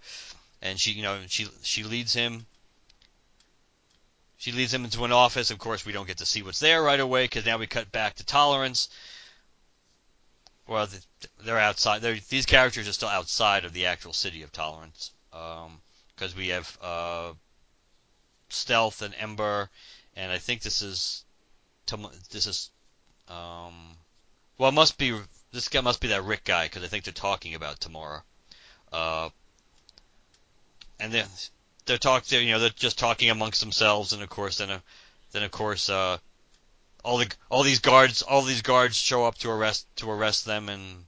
and 0.63 0.79
she 0.79 0.93
you 0.93 1.03
know 1.03 1.19
she 1.27 1.47
she 1.63 1.83
leads 1.85 2.13
him 2.13 2.47
she 4.41 4.53
leads 4.53 4.75
him 4.75 4.85
into 4.85 5.05
an 5.05 5.13
office. 5.13 5.51
Of 5.51 5.59
course 5.59 5.87
we 5.87 5.93
don't 5.93 6.09
get 6.09 6.19
to 6.19 6.27
see 6.27 6.43
what's 6.43 6.61
there 6.61 6.83
right 6.83 6.99
away 6.99 7.25
because 7.25 7.47
now 7.47 7.59
we 7.59 7.67
cut 7.67 7.93
back 7.93 8.17
to 8.17 8.25
tolerance. 8.25 8.89
Well 10.67 10.89
they're 11.45 11.59
outside. 11.59 12.01
They're, 12.03 12.19
these 12.29 12.47
characters 12.47 12.89
are 12.89 12.93
still 12.93 13.09
outside 13.09 13.65
of 13.65 13.73
the 13.73 13.87
actual 13.87 14.15
city 14.15 14.43
of 14.43 14.51
tolerance 14.51 15.13
because 15.31 16.33
um, 16.33 16.39
we 16.39 16.49
have 16.49 16.79
uh, 16.83 17.33
stealth 18.49 19.03
and 19.03 19.15
ember 19.19 19.71
and 20.17 20.33
i 20.33 20.39
think 20.39 20.63
this 20.63 20.83
is 20.83 21.25
this 22.31 22.47
is 22.47 22.71
um, 23.29 23.97
well 24.59 24.69
it 24.69 24.75
must 24.75 24.99
be 24.99 25.17
this 25.53 25.69
guy 25.69 25.81
must 25.81 26.01
be 26.01 26.09
that 26.09 26.25
rick 26.25 26.45
guy 26.45 26.65
because 26.67 26.83
i 26.83 26.87
think 26.87 27.05
they're 27.05 27.13
talking 27.13 27.55
about 27.55 27.81
tomorrow 27.81 28.23
uh, 28.93 29.29
and 30.99 31.13
then 31.13 31.27
they're 31.87 31.99
talking, 31.99 32.47
you 32.47 32.53
know, 32.53 32.59
they're 32.61 32.71
just 32.71 32.99
talking 32.99 33.31
amongst 33.31 33.61
themselves, 33.61 34.13
and 34.13 34.23
of 34.23 34.29
course, 34.29 34.59
then, 34.59 34.71
uh, 34.71 34.81
then 35.33 35.43
of 35.43 35.51
course, 35.51 35.89
uh, 35.89 36.19
all 37.05 37.19
the 37.19 37.29
all 37.49 37.63
these 37.63 37.81
guards, 37.81 38.23
all 38.23 38.43
these 38.43 38.63
guards 38.63 38.97
show 38.97 39.25
up 39.25 39.39
to 39.39 39.51
arrest 39.51 39.87
to 39.97 40.11
arrest 40.11 40.45
them, 40.45 40.69
and 40.69 41.05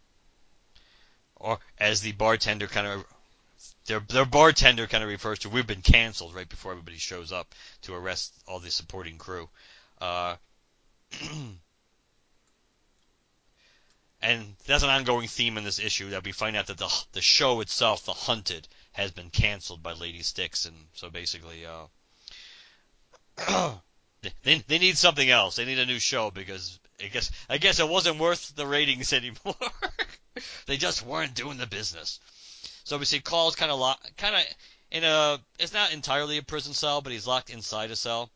or 1.37 1.59
as 1.79 2.01
the 2.01 2.13
bartender 2.13 2.67
kind 2.67 2.87
of 2.87 3.05
their 3.87 4.01
their 4.01 4.25
bartender 4.25 4.87
kind 4.87 5.03
of 5.03 5.11
refers 5.11 5.41
to, 5.41 5.49
we've 5.49 5.67
been 5.67 5.83
canceled 5.83 6.35
right 6.35 6.49
before 6.49 6.73
everybody 6.73 6.99
shows 6.99 7.33
up 7.33 7.55
to 7.83 7.95
arrest 7.95 8.33
all 8.47 8.61
the 8.61 8.71
supporting 8.71 9.19
crew. 9.19 9.49
Uh, 10.01 10.37
and 14.23 14.55
that's 14.67 14.85
an 14.85 14.91
ongoing 14.91 15.29
theme 15.29 15.59
in 15.59 15.65
this 15.65 15.79
issue 15.79 16.11
that 16.11 16.25
we 16.25 16.33
find 16.33 16.57
out 16.57 16.67
that 16.69 16.79
the 16.79 17.05
the 17.13 17.21
show 17.21 17.61
itself, 17.61 18.05
The 18.05 18.13
Hunted, 18.13 18.69
has 18.93 19.11
been 19.11 19.31
canceled 19.31 19.83
by 19.83 19.93
Lady 19.93 20.23
Styx, 20.23 20.67
and 20.67 20.77
so 20.93 21.11
basically, 21.11 21.65
uh, 21.67 21.87
they 24.43 24.63
they 24.69 24.79
need 24.79 24.97
something 24.97 25.29
else. 25.29 25.57
They 25.57 25.65
need 25.65 25.79
a 25.79 25.87
new 25.87 25.99
show 25.99 26.31
because 26.31 26.79
I 27.03 27.09
guess 27.09 27.31
I 27.49 27.59
guess 27.59 27.81
it 27.81 27.89
wasn't 27.89 28.19
worth 28.19 28.55
the 28.55 28.67
ratings 28.67 29.13
anymore. 29.13 29.57
they 30.67 30.77
just 30.77 31.05
weren't 31.05 31.35
doing 31.35 31.59
the 31.59 31.67
business. 31.67 32.21
So 32.85 32.99
we 32.99 33.05
see 33.05 33.21
Caul's 33.21 33.57
kind 33.57 33.71
of 33.71 33.79
locked, 33.79 34.17
kind 34.17 34.37
of 34.37 34.43
in 34.91 35.05
a. 35.05 35.41
It's 35.59 35.73
not 35.73 35.93
entirely 35.93 36.39
a 36.39 36.43
prison 36.43 36.75
cell, 36.75 37.01
but 37.01 37.13
he's 37.13 37.27
locked 37.27 37.51
inside 37.51 37.91
a 37.91 37.97
cell. 37.97 38.31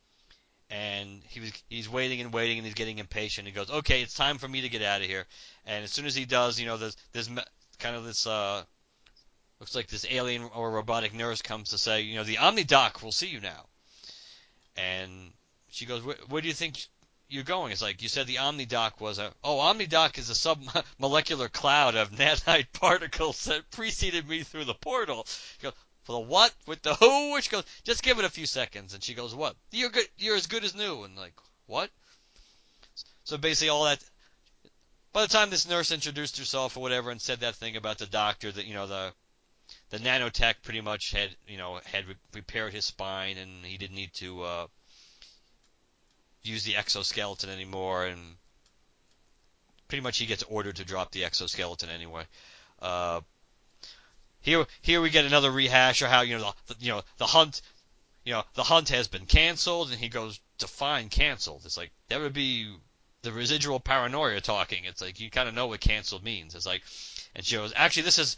And 0.69 1.23
he 1.29 1.41
was 1.41 1.53
he's 1.69 1.89
waiting 1.89 2.21
and 2.21 2.33
waiting 2.33 2.59
and 2.59 2.67
he's 2.67 2.75
getting 2.75 2.99
impatient. 2.99 3.47
He 3.47 3.53
goes, 3.53 3.71
"Okay, 3.71 4.03
it's 4.03 4.15
time 4.15 4.39
for 4.39 4.49
me 4.49 4.63
to 4.63 4.69
get 4.69 4.83
out 4.83 5.01
of 5.01 5.07
here." 5.07 5.27
And 5.65 5.85
as 5.85 5.93
soon 5.93 6.07
as 6.07 6.17
he 6.17 6.25
does, 6.25 6.59
you 6.59 6.67
know, 6.67 6.77
there's 6.77 6.97
there's 7.13 7.29
kind 7.79 7.95
of 7.95 8.05
this 8.05 8.27
uh, 8.27 8.65
looks 9.61 9.75
like 9.75 9.89
this 9.89 10.07
alien 10.09 10.43
or 10.55 10.71
robotic 10.71 11.15
nurse 11.15 11.43
comes 11.43 11.71
to 11.71 11.79
say, 11.79 12.03
you 12.03 12.17
know, 12.17 12.25
the 12.25 12.37
Omnidoc 12.37 13.03
will 13.03 13.13
see 13.13 13.29
you 13.29 13.41
now. 13.41 13.67
And 14.77 15.33
she 15.71 15.87
goes, 15.87 16.03
where, 16.03 16.43
do 16.43 16.49
you 16.49 16.55
think 16.55 16.79
you're 17.29 17.43
going? 17.43 17.73
It's 17.73 17.83
like, 17.83 18.03
you 18.03 18.09
said 18.09 18.27
the 18.27 18.37
Omnidoc 18.37 19.01
was 19.01 19.19
a, 19.19 19.33
oh, 19.43 19.59
Omnidoc 19.59 20.19
is 20.19 20.29
a 20.29 20.35
submolecular 20.35 21.51
cloud 21.51 21.95
of 21.95 22.11
nanite 22.13 22.73
particles 22.73 23.45
that 23.45 23.71
preceded 23.71 24.29
me 24.29 24.43
through 24.43 24.65
the 24.65 24.75
portal. 24.75 25.27
She 25.27 25.63
goes, 25.63 25.73
for 26.05 26.13
the 26.13 26.21
what? 26.21 26.55
With 26.67 26.83
the 26.83 26.95
who? 26.95 27.33
Which 27.33 27.51
goes, 27.51 27.65
just 27.83 28.03
give 28.03 28.19
it 28.19 28.25
a 28.25 28.31
few 28.31 28.47
seconds. 28.47 28.95
And 28.95 29.03
she 29.03 29.15
goes, 29.15 29.35
what? 29.35 29.57
You're 29.73 29.91
good. 29.91 30.07
You're 30.19 30.37
as 30.37 30.47
good 30.47 30.63
as 30.63 30.75
new. 30.75 31.03
And 31.03 31.17
like, 31.17 31.35
what? 31.67 31.91
So 33.25 33.37
basically, 33.37 33.71
all 33.71 33.85
that. 33.85 33.99
By 35.13 35.23
the 35.23 35.29
time 35.29 35.51
this 35.51 35.69
nurse 35.69 35.91
introduced 35.91 36.39
herself 36.39 36.77
or 36.77 36.81
whatever 36.81 37.11
and 37.11 37.21
said 37.21 37.41
that 37.41 37.57
thing 37.57 37.77
about 37.77 37.99
the 37.99 38.07
doctor 38.07 38.53
that 38.53 38.67
you 38.67 38.75
know 38.75 38.87
the 38.87 39.13
the 39.91 39.99
nanotech 39.99 40.55
pretty 40.63 40.81
much 40.81 41.13
had 41.13 41.31
you 41.47 41.59
know 41.59 41.81
had 41.85 42.07
re- 42.07 42.15
repaired 42.35 42.73
his 42.73 42.85
spine 42.85 43.37
and 43.37 43.65
he 43.65 43.77
didn't 43.77 43.97
need 43.97 44.13
to 44.15 44.43
uh, 44.43 44.67
use 46.43 46.65
the 46.65 46.77
exoskeleton 46.77 47.51
anymore 47.51 48.07
and 48.07 48.21
pretty 49.89 50.03
much 50.03 50.19
he 50.19 50.27
gets 50.27 50.43
ordered 50.45 50.77
to 50.77 50.85
drop 50.85 51.13
the 51.13 51.25
exoskeleton 51.25 51.89
anyway. 51.91 52.25
Uh, 52.81 53.21
here 54.41 54.67
here 54.83 55.01
we 55.01 55.11
get 55.11 55.25
another 55.25 55.51
rehash 55.51 56.03
of 56.03 56.09
how 56.09 56.23
you 56.23 56.39
know 56.39 56.53
the, 56.67 56.77
you 56.81 56.93
know 56.93 57.03
the 57.19 57.27
hunt 57.27 57.63
you 58.25 58.33
know 58.33 58.45
the 58.55 58.63
hunt 58.63 58.89
has 58.89 59.09
been 59.09 59.27
canceled 59.27 59.91
and 59.91 59.99
he 59.99 60.09
goes 60.09 60.41
define 60.59 61.09
canceled. 61.09 61.63
It's 61.65 61.77
like 61.77 61.91
that 62.09 62.21
would 62.21 62.33
be 62.33 62.75
the 63.23 63.33
residual 63.33 63.81
paranoia 63.81 64.41
talking. 64.41 64.85
It's 64.85 65.01
like 65.01 65.21
you 65.21 65.31
kind 65.31 65.49
of 65.49 65.55
know 65.55 65.67
what 65.67 65.81
canceled 65.81 66.25
means. 66.25 66.55
It's 66.55 66.67
like 66.67 66.83
and 67.35 67.45
she 67.45 67.57
goes 67.57 67.73
actually 67.75 68.05
this 68.05 68.19
is 68.19 68.37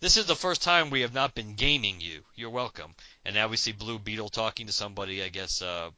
this 0.00 0.16
is 0.16 0.26
the 0.26 0.36
first 0.36 0.62
time 0.62 0.90
we 0.90 1.00
have 1.00 1.14
not 1.14 1.34
been 1.34 1.54
gaming 1.54 2.00
you. 2.00 2.22
You're 2.34 2.50
welcome. 2.50 2.94
And 3.24 3.34
now 3.34 3.48
we 3.48 3.56
see 3.56 3.72
Blue 3.72 3.98
Beetle 3.98 4.28
talking 4.28 4.66
to 4.66 4.72
somebody. 4.72 5.22
I 5.22 5.28
guess 5.28 5.60
uh, 5.62 5.90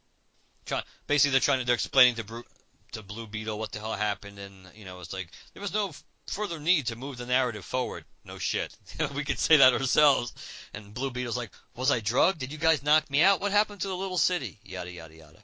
basically 1.07 1.33
they're 1.33 1.41
trying 1.41 1.61
to 1.61 1.67
they're 1.67 1.75
explaining 1.75 2.15
to 2.17 2.25
Bru- 2.25 2.45
to 2.93 3.03
Blue 3.03 3.27
Beetle 3.27 3.59
what 3.59 3.73
the 3.73 3.81
hell 3.81 3.93
happened, 3.93 4.39
and 4.39 4.55
you 4.75 4.85
know 4.85 5.01
it's 5.01 5.13
like 5.13 5.29
there 5.53 5.61
was 5.61 5.75
no 5.75 5.93
further 6.27 6.61
need 6.61 6.87
to 6.87 6.97
move 6.97 7.19
the 7.19 7.27
narrative 7.27 7.65
forward. 7.65 8.05
No 8.25 8.39
shit, 8.39 8.75
we 9.15 9.25
could 9.25 9.39
say 9.39 9.59
that 9.59 9.75
ourselves. 9.75 10.33
And 10.73 10.95
Blue 10.95 11.11
Beetle's 11.11 11.37
like, 11.37 11.51
was 11.77 11.91
I 11.91 12.01
drugged? 12.01 12.39
Did 12.39 12.53
you 12.53 12.59
guys 12.59 12.83
knock 12.83 13.11
me 13.11 13.23
out? 13.23 13.41
What 13.41 13.53
happened 13.53 13.81
to 13.83 13.89
the 13.89 13.97
little 13.97 14.19
city? 14.19 14.59
Yada 14.65 14.91
yada 14.91 15.15
yada. 15.15 15.43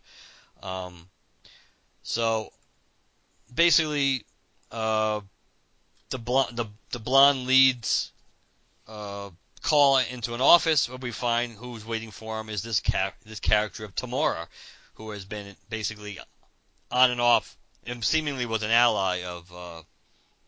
Um, 0.63 1.09
so 2.03 2.53
basically, 3.55 4.25
uh, 4.71 5.21
the 6.11 6.19
blonde 6.19 6.57
the 6.57 6.67
the 6.93 7.01
blonde 7.01 7.47
leads 7.47 8.13
uh, 8.89 9.31
Caul 9.63 9.99
into 9.99 10.35
an 10.35 10.41
office 10.41 10.89
where 10.89 10.99
we 10.99 11.11
find 11.11 11.53
who's 11.53 11.85
waiting 11.85 12.11
for 12.11 12.39
him 12.39 12.49
is 12.49 12.63
this 12.63 12.81
this 13.25 13.41
character 13.41 13.85
of 13.85 13.95
Tomorrow, 13.95 14.47
who 14.95 15.11
has 15.11 15.25
been 15.25 15.57
basically 15.69 16.21
on 16.91 17.11
and 17.11 17.21
off, 17.21 17.57
and 17.85 18.05
seemingly 18.05 18.47
was 18.47 18.63
an 18.63 18.71
ally 18.71 19.25
of 19.25 19.53
uh, 19.53 19.83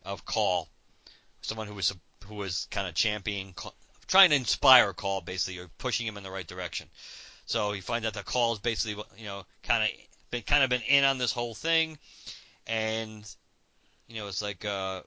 of 0.05 0.25
Caul, 0.25 0.69
someone 1.41 1.67
who 1.67 1.75
was 1.75 1.93
who 2.27 2.37
was 2.37 2.69
kind 2.71 2.87
of 2.87 2.95
championing, 2.95 3.55
trying 4.07 4.31
to 4.31 4.37
inspire 4.37 4.93
Caul 4.93 5.21
basically, 5.21 5.59
or 5.59 5.69
pushing 5.79 6.07
him 6.07 6.17
in 6.17 6.23
the 6.23 6.31
right 6.31 6.47
direction. 6.47 6.89
So 7.47 7.73
you 7.73 7.83
find 7.83 8.07
out 8.07 8.15
that 8.15 8.25
Caul 8.25 8.53
is 8.53 8.59
basically 8.61 9.03
you 9.17 9.25
know 9.25 9.45
kind 9.63 9.85
of 9.85 9.91
been 10.31 10.43
kind 10.43 10.63
of 10.63 10.71
been 10.71 10.83
in 10.83 11.05
on 11.05 11.19
this 11.19 11.33
whole 11.33 11.55
thing, 11.55 11.99
and 12.67 13.25
you 14.07 14.17
know 14.17 14.29
it's 14.29 14.43
like. 14.43 14.65
Uh, 14.65 15.03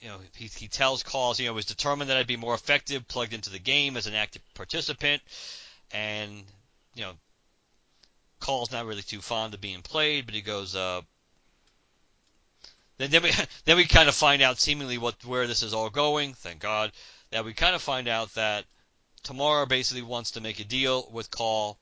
you 0.00 0.08
know, 0.08 0.18
he, 0.36 0.46
he 0.46 0.68
tells 0.68 1.02
Caul's, 1.02 1.38
you 1.38 1.46
know, 1.46 1.52
was 1.52 1.66
determined 1.66 2.10
that 2.10 2.16
I'd 2.16 2.26
be 2.26 2.36
more 2.36 2.54
effective 2.54 3.06
plugged 3.06 3.34
into 3.34 3.50
the 3.50 3.58
game 3.58 3.96
as 3.96 4.06
an 4.06 4.14
active 4.14 4.42
participant, 4.54 5.22
and 5.92 6.44
you 6.94 7.02
know, 7.02 7.12
Caul's 8.40 8.72
not 8.72 8.86
really 8.86 9.02
too 9.02 9.20
fond 9.20 9.54
of 9.54 9.60
being 9.60 9.82
played, 9.82 10.26
but 10.26 10.34
he 10.34 10.40
goes, 10.40 10.74
uh, 10.74 11.02
then 12.98 13.10
then 13.10 13.22
we 13.22 13.32
then 13.64 13.76
we 13.76 13.86
kind 13.86 14.08
of 14.08 14.14
find 14.14 14.42
out 14.42 14.58
seemingly 14.58 14.98
what 14.98 15.24
where 15.24 15.46
this 15.46 15.62
is 15.62 15.74
all 15.74 15.90
going. 15.90 16.34
Thank 16.34 16.60
God 16.60 16.92
that 17.30 17.44
we 17.44 17.52
kind 17.52 17.74
of 17.74 17.82
find 17.82 18.08
out 18.08 18.34
that 18.34 18.64
Tomorrow 19.22 19.66
basically 19.66 20.02
wants 20.02 20.30
to 20.32 20.40
make 20.40 20.60
a 20.60 20.64
deal 20.64 21.06
with 21.10 21.30
Caul 21.30 21.78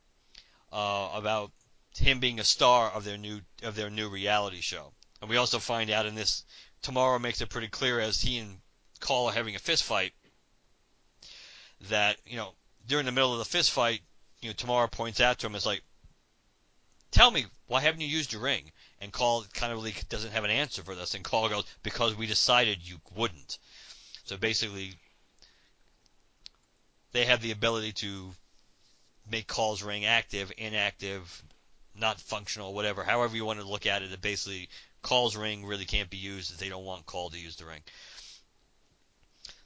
uh, 0.73 1.11
about 1.15 1.53
him 1.97 2.19
being 2.19 2.41
a 2.41 2.45
star 2.45 2.91
of 2.91 3.05
their 3.05 3.17
new 3.17 3.43
of 3.63 3.77
their 3.77 3.91
new 3.91 4.09
reality 4.09 4.61
show, 4.61 4.93
and 5.21 5.31
we 5.31 5.37
also 5.37 5.61
find 5.61 5.89
out 5.89 6.07
in 6.07 6.17
this 6.17 6.45
Tomorrow 6.83 7.19
makes 7.19 7.41
it 7.41 7.51
pretty 7.51 7.69
clear 7.69 8.01
as 8.01 8.21
he 8.21 8.39
and 8.39 8.59
Caul 9.01 9.27
are 9.27 9.33
having 9.33 9.55
a 9.55 9.59
fist 9.59 9.85
fight 9.85 10.13
that, 11.89 12.17
you 12.27 12.37
know, 12.37 12.53
during 12.87 13.07
the 13.07 13.13
middle 13.13 13.33
of 13.33 13.39
the 13.39 13.45
fist 13.45 13.71
fight, 13.71 14.01
you 14.41 14.49
know, 14.49 14.55
Tomorrow 14.55 14.89
points 14.89 15.21
out 15.21 15.39
to 15.39 15.47
him, 15.47 15.55
it's 15.55 15.67
like, 15.67 15.83
tell 17.11 17.31
me, 17.31 17.47
why 17.67 17.81
haven't 17.81 18.01
you 18.01 18.09
used 18.09 18.33
your 18.33 18.43
ring? 18.43 18.73
And 19.01 19.13
Caul 19.13 19.45
kind 19.55 19.73
of 19.73 19.79
really 19.79 19.95
doesn't 20.09 20.33
have 20.33 20.45
an 20.45 20.51
answer 20.51 20.83
for 20.83 20.95
this. 20.95 21.15
And 21.15 21.25
Caul 21.25 21.49
goes, 21.49 21.65
because 21.83 22.17
we 22.17 22.27
decided 22.27 22.79
you 22.83 22.97
wouldn't. 23.15 23.59
So 24.25 24.37
basically, 24.37 24.95
they 27.13 27.25
have 27.25 27.41
the 27.41 27.53
ability 27.53 27.93
to 27.93 28.31
make 29.31 29.47
Caul's 29.47 29.83
ring 29.83 30.05
active, 30.05 30.53
inactive, 30.57 31.43
not 31.99 32.21
functional, 32.21 32.75
whatever, 32.75 33.05
however 33.05 33.37
you 33.37 33.45
want 33.45 33.61
to 33.61 33.69
look 33.69 33.87
at 33.87 34.03
it. 34.03 34.13
It 34.13 34.21
basically 34.21 34.69
Caul's 35.03 35.37
ring 35.37 35.65
really 35.65 35.85
can't 35.85 36.11
be 36.11 36.17
used 36.17 36.53
as 36.53 36.59
they 36.59 36.69
don't 36.69 36.85
want 36.85 37.07
Caul 37.07 37.31
to 37.31 37.39
use 37.39 37.57
the 37.57 37.67
ring. 37.67 37.81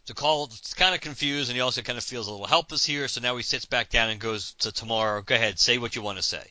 So 0.05 0.15
Caul's 0.15 0.75
kind 0.75 0.95
of 0.95 1.01
confused, 1.01 1.49
and 1.49 1.57
he 1.57 1.61
also 1.61 1.83
kind 1.83 1.97
of 1.97 2.03
feels 2.03 2.27
a 2.27 2.33
little 2.33 2.47
helpless 2.47 2.85
here. 2.85 3.07
So 3.07 3.21
now 3.21 3.37
he 3.37 3.43
sits 3.45 3.67
back 3.67 3.89
down 3.89 4.11
and 4.11 4.21
goes 4.21 4.55
to 4.61 4.73
Tomorrow. 4.73 5.23
Go 5.23 5.37
ahead, 5.37 5.61
say 5.61 5.79
what 5.79 5.95
you 5.95 6.03
want 6.03 6.19
to 6.19 6.23
say. 6.23 6.45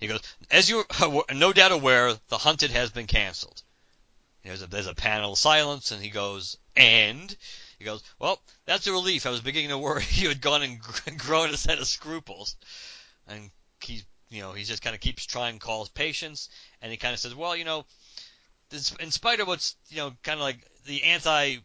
He 0.00 0.06
goes, 0.06 0.20
as 0.50 0.70
you're 0.70 0.86
no 1.34 1.52
doubt 1.52 1.72
aware, 1.72 2.14
the 2.28 2.38
hunted 2.38 2.70
has 2.70 2.90
been 2.90 3.06
canceled. 3.06 3.62
There's 4.42 4.62
a, 4.62 4.66
there's 4.66 4.86
a 4.86 4.94
panel 4.94 5.36
silence, 5.36 5.90
and 5.90 6.02
he 6.02 6.10
goes, 6.10 6.56
and 6.76 7.34
he 7.78 7.84
goes, 7.84 8.02
well, 8.18 8.40
that's 8.66 8.86
a 8.86 8.92
relief. 8.92 9.26
I 9.26 9.30
was 9.30 9.40
beginning 9.40 9.70
to 9.70 9.78
worry 9.78 10.04
you 10.10 10.28
had 10.28 10.40
gone 10.40 10.62
and 10.62 11.18
grown 11.18 11.50
a 11.50 11.56
set 11.56 11.78
of 11.78 11.86
scruples. 11.86 12.56
And 13.26 13.50
he, 13.80 14.02
you 14.30 14.42
know, 14.42 14.52
he 14.52 14.64
just 14.64 14.82
kind 14.82 14.94
of 14.94 15.00
keeps 15.00 15.26
trying 15.26 15.58
Caul's 15.58 15.88
patience, 15.88 16.48
and 16.80 16.90
he 16.90 16.98
kind 16.98 17.14
of 17.14 17.20
says, 17.20 17.34
well, 17.34 17.56
you 17.56 17.64
know, 17.64 17.84
in 19.00 19.10
spite 19.10 19.40
of 19.40 19.48
what's 19.48 19.76
you 19.88 19.98
know 19.98 20.12
kind 20.22 20.38
of 20.38 20.44
like 20.44 20.66
the 20.86 21.02
anti, 21.04 21.56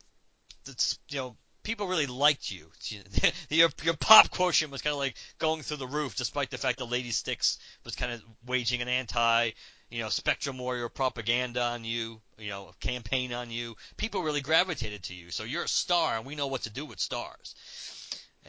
that's 0.66 1.00
you 1.10 1.18
know 1.18 1.38
people 1.64 1.88
really 1.88 2.08
liked 2.08 2.52
you. 2.52 2.66
your 3.50 3.70
your 3.84 3.96
pop 3.96 4.32
quotient 4.32 4.72
was 4.72 4.82
kind 4.82 4.94
of 4.94 5.00
like 5.00 5.16
going 5.38 5.62
through 5.62 5.78
the 5.78 5.88
roof, 5.88 6.16
despite 6.16 6.50
the 6.50 6.58
fact 6.58 6.80
that 6.80 6.86
Lady 6.86 7.12
Styx 7.12 7.60
was 7.84 7.96
kind 7.96 8.12
of 8.12 8.24
waging 8.46 8.82
an 8.82 8.88
anti, 8.88 9.52
you 9.90 10.00
know, 10.00 10.10
Spectrum 10.10 10.58
Warrior 10.58 10.90
propaganda 10.90 11.62
on 11.62 11.84
you, 11.84 12.22
you 12.38 12.50
know, 12.50 12.72
campaign 12.80 13.34
on 13.34 13.52
you. 13.52 13.76
People 13.98 14.24
really 14.24 14.42
gravitated 14.42 15.04
to 15.04 15.14
you, 15.14 15.32
so 15.32 15.44
you're 15.44 15.64
a 15.64 15.68
star, 15.68 16.18
and 16.18 16.26
we 16.26 16.36
know 16.36 16.48
what 16.48 16.64
to 16.64 16.70
do 16.70 16.86
with 16.86 17.00
stars. 17.00 17.56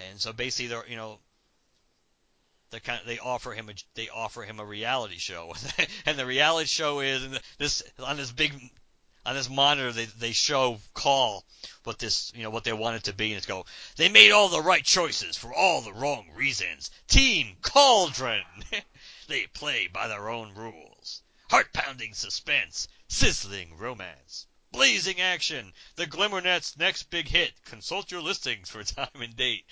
And 0.09 0.21
so 0.21 0.33
basically, 0.33 0.69
they're 0.69 0.87
you 0.89 0.97
know. 0.97 1.19
They 2.71 2.81
kind 2.81 3.01
of, 3.01 3.07
they 3.07 3.19
offer 3.19 3.53
him 3.53 3.69
a 3.69 3.75
they 3.95 4.09
offer 4.09 4.43
him 4.43 4.61
a 4.61 4.65
reality 4.65 5.19
show, 5.19 5.55
and 6.07 6.19
the 6.19 6.27
reality 6.27 6.67
show 6.67 7.01
is 7.01 7.25
and 7.25 7.41
this 7.59 7.83
on 7.99 8.17
this 8.17 8.31
big 8.31 8.53
on 9.27 9.35
this 9.35 9.51
monitor 9.51 9.93
they 9.93 10.05
they 10.05 10.33
show 10.33 10.81
Caul 10.95 11.45
what 11.85 11.99
this 11.99 12.33
you 12.35 12.43
know 12.43 12.51
what 12.51 12.65
they 12.65 12.73
want 12.73 12.97
it 12.97 13.05
to 13.05 13.13
be 13.13 13.33
and 13.33 13.39
it's 13.39 13.47
go 13.47 13.67
they 13.97 14.09
made 14.09 14.31
all 14.31 14.49
the 14.49 14.63
right 14.63 14.85
choices 14.85 15.37
for 15.37 15.53
all 15.53 15.81
the 15.81 15.93
wrong 15.93 16.31
reasons. 16.35 16.91
Team 17.09 17.57
cauldron. 17.63 18.45
They 19.29 19.47
play 19.47 19.87
by 19.87 20.09
their 20.09 20.29
own 20.29 20.55
rules. 20.55 21.23
Heart 21.51 21.73
pounding 21.73 22.15
suspense 22.15 22.89
sizzling 23.07 23.79
romance 23.79 24.47
blazing 24.73 25.21
action. 25.21 25.73
The 25.97 26.07
glimmernet's 26.07 26.77
next 26.77 27.05
big 27.11 27.29
hit 27.29 27.53
consult 27.65 28.11
your 28.11 28.23
listings 28.23 28.71
for 28.71 28.83
time 28.85 29.09
and 29.15 29.37
date. 29.37 29.65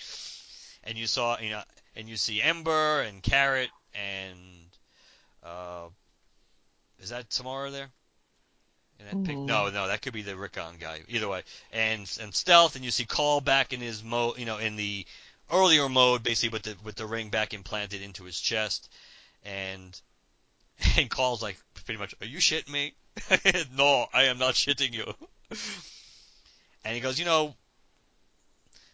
And 0.83 0.97
you 0.97 1.07
saw 1.07 1.39
you 1.39 1.51
know 1.51 1.63
and 1.99 2.07
you 2.07 2.15
see 2.15 2.41
Ember 2.41 3.01
and 3.01 3.21
Carrot 3.21 3.69
and 3.93 4.37
uh, 5.43 5.87
is 6.99 7.09
that 7.09 7.29
Tomorrow 7.29 7.71
there? 7.71 7.89
Pic- 9.23 9.37
no, 9.37 9.69
no, 9.69 9.87
that 9.87 10.01
could 10.01 10.13
be 10.13 10.21
the 10.23 10.35
Rickon 10.35 10.75
guy. 10.79 11.01
Either 11.07 11.27
way, 11.29 11.43
and 11.71 12.01
and 12.21 12.33
Stealth, 12.33 12.75
and 12.75 12.83
you 12.83 12.91
see 12.91 13.05
Caul 13.05 13.39
back 13.39 13.71
in 13.71 13.79
his 13.79 14.03
mode, 14.03 14.37
you 14.37 14.45
know, 14.45 14.57
in 14.57 14.75
the 14.75 15.05
earlier 15.51 15.87
mode, 15.87 16.21
basically 16.21 16.49
with 16.49 16.63
the 16.63 16.75
with 16.83 16.95
the 16.95 17.05
ring 17.05 17.29
back 17.29 17.53
implanted 17.53 18.01
into 18.01 18.25
his 18.25 18.39
chest, 18.39 18.91
and 19.43 19.99
and 20.97 21.09
Caul's 21.09 21.41
like 21.41 21.57
pretty 21.85 21.97
much, 21.97 22.13
"Are 22.21 22.27
you 22.27 22.39
shitting 22.39 22.71
me?" 22.71 22.93
no, 23.73 24.07
I 24.13 24.23
am 24.23 24.37
not 24.37 24.55
shitting 24.55 24.93
you. 24.93 25.13
and 26.83 26.93
he 26.93 26.99
goes, 26.99 27.17
you 27.17 27.25
know, 27.25 27.55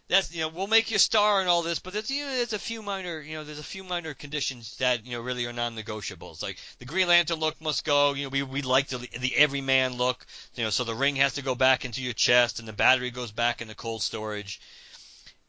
that's 0.08 0.32
you 0.32 0.42
know 0.42 0.48
we'll 0.48 0.68
make 0.68 0.90
you 0.90 0.96
a 0.96 1.00
star 1.00 1.40
and 1.40 1.48
all 1.48 1.62
this, 1.62 1.80
but 1.80 1.92
there's 1.92 2.10
you 2.10 2.24
know 2.24 2.30
there's 2.30 2.52
a 2.52 2.58
few 2.58 2.80
minor 2.80 3.20
you 3.20 3.34
know 3.34 3.44
there's 3.44 3.58
a 3.58 3.64
few 3.64 3.82
minor 3.82 4.14
conditions 4.14 4.76
that 4.76 5.04
you 5.04 5.12
know 5.12 5.20
really 5.20 5.46
are 5.46 5.52
non-negotiables. 5.52 6.42
Like 6.42 6.58
the 6.78 6.84
Green 6.84 7.08
Lantern 7.08 7.40
look 7.40 7.60
must 7.60 7.84
go. 7.84 8.14
You 8.14 8.24
know 8.24 8.28
we 8.28 8.42
we 8.42 8.62
like 8.62 8.88
the 8.88 8.98
the 9.18 9.36
everyman 9.36 9.96
look. 9.96 10.24
You 10.54 10.64
know 10.64 10.70
so 10.70 10.84
the 10.84 10.94
ring 10.94 11.16
has 11.16 11.34
to 11.34 11.42
go 11.42 11.54
back 11.54 11.84
into 11.84 12.02
your 12.02 12.12
chest 12.12 12.60
and 12.60 12.68
the 12.68 12.72
battery 12.72 13.10
goes 13.10 13.32
back 13.32 13.60
into 13.60 13.74
cold 13.74 14.02
storage, 14.02 14.60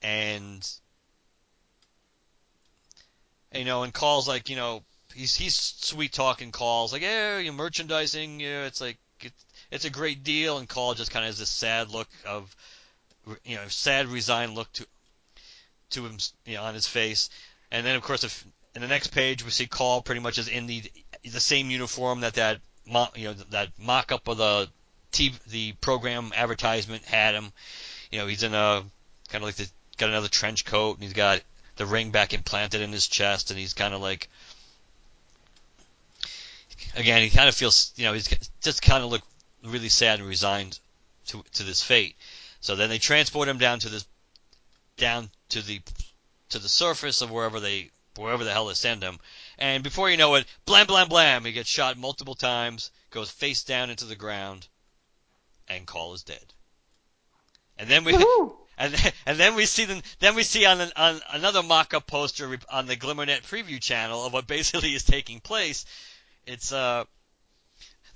and 0.01 0.67
you 3.53 3.65
know 3.65 3.83
and 3.83 3.93
Caul's 3.93 4.27
like 4.27 4.49
you 4.49 4.55
know 4.55 4.83
he's 5.13 5.35
he's 5.35 5.55
sweet 5.55 6.13
talking 6.13 6.51
Caul's 6.51 6.93
like 6.93 7.03
yeah 7.03 7.37
you 7.37 7.53
merchandising 7.53 8.39
yeah 8.39 8.65
it's 8.65 8.81
like 8.81 8.97
it's, 9.21 9.45
it's 9.71 9.85
a 9.85 9.89
great 9.89 10.23
deal 10.23 10.57
and 10.57 10.67
Caul 10.67 10.93
just 10.93 11.11
kind 11.11 11.25
of 11.25 11.29
has 11.29 11.39
this 11.39 11.49
sad 11.49 11.89
look 11.89 12.09
of 12.25 12.55
you 13.43 13.55
know, 13.55 13.67
sad, 13.67 14.07
resigned 14.07 14.55
look 14.55 14.71
to 14.73 14.85
to 15.91 16.05
him, 16.05 16.17
you 16.45 16.55
know, 16.55 16.63
on 16.63 16.73
his 16.73 16.87
face. 16.87 17.29
And 17.71 17.85
then, 17.85 17.95
of 17.95 18.01
course, 18.01 18.23
if 18.23 18.45
in 18.75 18.81
the 18.81 18.87
next 18.87 19.07
page 19.07 19.43
we 19.43 19.51
see 19.51 19.67
Caul 19.67 20.01
pretty 20.01 20.21
much 20.21 20.37
is 20.37 20.47
in 20.47 20.67
the 20.67 20.83
the 21.23 21.39
same 21.39 21.71
uniform 21.71 22.21
that 22.21 22.35
that 22.35 22.59
you 23.15 23.25
know 23.25 23.33
that 23.49 23.69
mock-up 23.79 24.27
of 24.27 24.37
the 24.37 24.69
TV, 25.11 25.43
the 25.45 25.71
program 25.73 26.31
advertisement 26.35 27.03
had 27.05 27.35
him. 27.35 27.51
You 28.11 28.19
know, 28.19 28.27
he's 28.27 28.43
in 28.43 28.53
a 28.53 28.83
kind 29.29 29.43
of 29.43 29.47
like 29.47 29.55
the 29.55 29.67
got 29.97 30.09
another 30.09 30.27
trench 30.27 30.63
coat 30.63 30.95
and 30.95 31.03
he's 31.03 31.13
got 31.13 31.41
the 31.75 31.85
ring 31.85 32.11
back 32.11 32.33
implanted 32.33 32.81
in 32.81 32.91
his 32.91 33.07
chest 33.07 33.49
and 33.49 33.59
he's 33.59 33.73
kind 33.73 33.93
of 33.93 34.01
like 34.01 34.29
again 36.95 37.21
he 37.21 37.29
kind 37.29 37.49
of 37.49 37.55
feels 37.55 37.91
you 37.95 38.05
know 38.05 38.13
he's 38.13 38.27
just 38.61 38.81
kind 38.81 39.03
of 39.03 39.09
look 39.09 39.23
really 39.63 39.89
sad 39.89 40.19
and 40.19 40.27
resigned 40.27 40.79
to 41.25 41.43
to 41.53 41.63
this 41.63 41.83
fate. 41.83 42.15
So 42.61 42.75
then 42.75 42.89
they 42.89 42.99
transport 42.99 43.47
him 43.47 43.57
down 43.57 43.79
to 43.79 43.89
this 43.89 44.05
down 44.97 45.29
to 45.49 45.61
the 45.61 45.81
to 46.49 46.59
the 46.59 46.69
surface 46.69 47.21
of 47.21 47.31
wherever 47.31 47.59
they 47.59 47.91
wherever 48.15 48.43
the 48.43 48.51
hell 48.51 48.67
they 48.67 48.73
send 48.73 49.03
him. 49.03 49.19
And 49.57 49.83
before 49.83 50.09
you 50.09 50.17
know 50.17 50.35
it, 50.35 50.47
blam 50.65 50.87
blam 50.87 51.07
blam, 51.07 51.45
he 51.45 51.51
gets 51.51 51.69
shot 51.69 51.97
multiple 51.97 52.35
times, 52.35 52.91
goes 53.11 53.29
face 53.29 53.63
down 53.63 53.89
into 53.89 54.05
the 54.05 54.15
ground, 54.15 54.67
and 55.67 55.85
Caul 55.85 56.13
is 56.13 56.23
dead. 56.23 56.53
And 57.77 57.89
then 57.89 58.03
we 58.03 58.15
and 58.77 58.93
then, 58.93 59.13
and 59.25 59.39
then 59.39 59.55
we 59.55 59.65
see 59.65 59.85
them 59.85 60.01
then 60.19 60.35
we 60.35 60.43
see 60.43 60.65
on 60.65 60.81
an, 60.81 60.91
on 60.95 61.21
another 61.31 61.63
mock-up 61.63 62.07
poster 62.07 62.57
on 62.69 62.87
the 62.87 62.95
Glimmernet 62.95 63.43
preview 63.43 63.81
channel 63.81 64.25
of 64.25 64.33
what 64.33 64.47
basically 64.47 64.93
is 64.93 65.03
taking 65.03 65.39
place. 65.39 65.85
It's 66.45 66.71
uh 66.71 67.05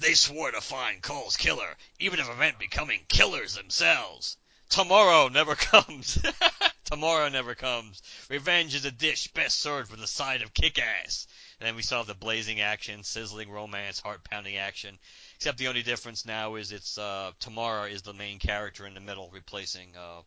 they 0.02 0.14
swore 0.14 0.52
to 0.52 0.62
find 0.62 1.02
Caul's 1.02 1.38
killer, 1.38 1.78
even 1.99 2.20
if 2.20 2.30
it 2.30 2.38
meant 2.38 2.60
becoming 2.60 3.06
killers 3.08 3.56
themselves. 3.56 4.38
Tomorrow 4.70 5.28
never 5.28 5.56
comes. 5.72 6.18
Tomorrow 6.86 7.30
never 7.30 7.56
comes. 7.56 8.02
Revenge 8.30 8.76
is 8.76 8.86
a 8.86 8.91
dish 8.91 9.28
best 9.28 9.60
served 9.60 9.91
with 9.91 10.02
a 10.02 10.08
side 10.08 10.41
of 10.41 10.54
kick-ass. 10.54 11.28
And 11.60 11.68
then 11.68 11.76
we 11.76 11.84
saw 11.84 12.04
the 12.04 12.16
blazing 12.16 12.62
action, 12.62 13.04
sizzling 13.04 13.49
romance, 13.49 13.99
heart-pounding 13.99 14.58
action. 14.58 14.97
Except 15.36 15.58
the 15.58 15.68
only 15.68 15.84
difference 15.84 16.26
now 16.26 16.56
is 16.56 16.72
it's 16.72 16.97
uh, 16.97 17.32
Tomorrow 17.39 17.86
is 17.86 18.02
the 18.02 18.14
main 18.14 18.39
character 18.39 18.88
in 18.88 18.93
the 18.93 18.99
middle, 18.99 19.30
replacing 19.32 19.95
uh, 19.95 20.22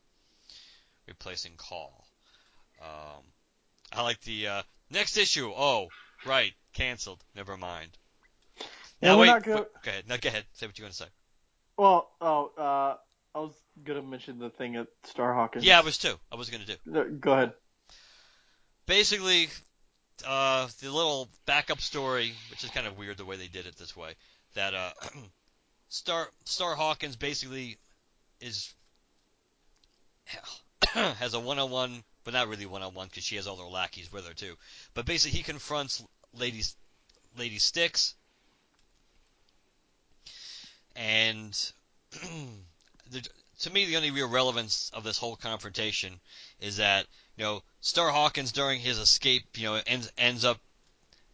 replacing 1.07 1.57
Caul. 1.57 2.07
Um, 2.81 3.25
I 3.93 4.03
like 4.03 4.21
the 4.23 4.49
uh, 4.49 4.63
next 4.91 5.17
issue. 5.17 5.53
Oh, 5.55 5.89
right, 6.25 6.53
canceled. 6.73 7.23
Never 7.35 7.57
mind. 7.57 7.99
Now 9.05 9.17
we're 9.17 9.23
wait, 9.23 9.27
not 9.27 9.43
gonna- 9.43 9.57
wait, 9.63 9.83
go 9.83 9.91
ahead. 9.91 10.09
No, 10.09 10.17
go 10.19 10.29
ahead. 10.29 10.45
Say 10.55 10.67
what 10.67 10.79
you're 10.79 10.85
gonna 10.85 10.95
say. 10.95 11.07
Well, 11.77 12.11
oh, 12.21 12.53
uh, 12.57 12.97
I 13.35 13.39
was 13.39 13.53
gonna 13.83 14.03
mention 14.03 14.39
the 14.39 14.51
thing 14.51 14.77
at 14.77 14.87
Starhawk. 15.07 15.57
Yeah, 15.61 15.79
I 15.79 15.83
was 15.83 15.99
too. 15.99 16.19
I 16.31 16.37
was 16.37 16.51
gonna 16.51 16.65
do. 16.65 16.77
No, 16.87 17.05
Go 17.05 17.33
ahead. 17.33 17.53
Basically, 18.87 19.49
uh, 20.27 20.69
the 20.81 20.91
little 20.91 21.29
backup 21.47 21.81
story, 21.81 22.33
which 22.51 22.65
is 22.65 22.71
kind 22.71 22.87
of 22.87 22.97
weird 22.97 23.17
the 23.17 23.25
way 23.25 23.37
they 23.37 23.49
did 23.49 23.67
it 23.67 23.77
this 23.77 23.97
way, 23.97 24.15
that 24.55 24.75
uh, 24.75 24.91
Star 25.89 26.29
Star 26.45 26.75
Hawkins 26.75 27.17
basically 27.17 27.79
is 28.41 28.73
has 30.95 31.35
a 31.35 31.41
one-on-one, 31.41 32.05
but 32.25 32.35
not 32.35 32.49
really 32.49 32.67
one-on-one 32.67 33.09
because 33.09 33.25
she 33.25 33.37
has 33.37 33.47
all 33.47 33.57
her 33.57 33.65
lackeys 33.71 34.13
with 34.13 34.27
her 34.27 34.35
too. 34.35 34.55
But 34.95 35.07
basically, 35.07 35.39
he 35.39 35.43
confronts 35.43 36.05
Lady 36.33 36.63
Lady 37.37 37.59
Styx, 37.59 38.15
and 40.97 41.73
the, 43.11 43.27
to 43.61 43.71
me, 43.71 43.87
the 43.87 43.97
only 43.97 44.11
real 44.11 44.29
relevance 44.29 44.91
of 44.95 45.05
this 45.05 45.19
whole 45.19 45.37
confrontation 45.37 46.21
is 46.61 46.77
that 46.77 47.07
you 47.37 47.45
know 47.45 47.63
Star 47.81 48.11
Hawkins 48.11 48.53
during 48.53 48.81
his 48.81 48.99
escape, 48.99 49.45
you 49.57 49.65
know, 49.65 49.81
ends 49.87 50.11
ends 50.17 50.45
up 50.45 50.59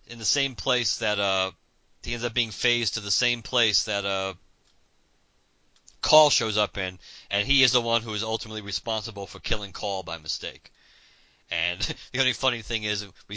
in 0.07 0.19
the 0.19 0.25
same 0.25 0.55
place 0.55 0.99
that 0.99 1.19
uh 1.19 1.51
he 2.03 2.13
ends 2.13 2.25
up 2.25 2.35
being 2.35 2.51
phased 2.51 2.95
to 2.95 3.01
the 3.01 3.11
same 3.11 3.43
place 3.43 3.85
that 3.85 4.05
uh 4.05 4.35
Caul 6.03 6.31
shows 6.31 6.57
up 6.57 6.79
in, 6.79 6.99
and 7.31 7.47
he 7.47 7.63
is 7.63 7.73
the 7.73 7.81
one 7.81 8.03
who 8.03 8.15
is 8.15 8.23
ultimately 8.23 8.63
responsible 8.63 9.27
for 9.27 9.39
killing 9.39 9.73
Caul 9.73 10.03
by 10.03 10.17
mistake. 10.19 10.73
And 11.51 11.81
the 12.13 12.21
only 12.21 12.33
funny 12.33 12.63
thing 12.63 12.85
is, 12.85 13.07
we 13.29 13.37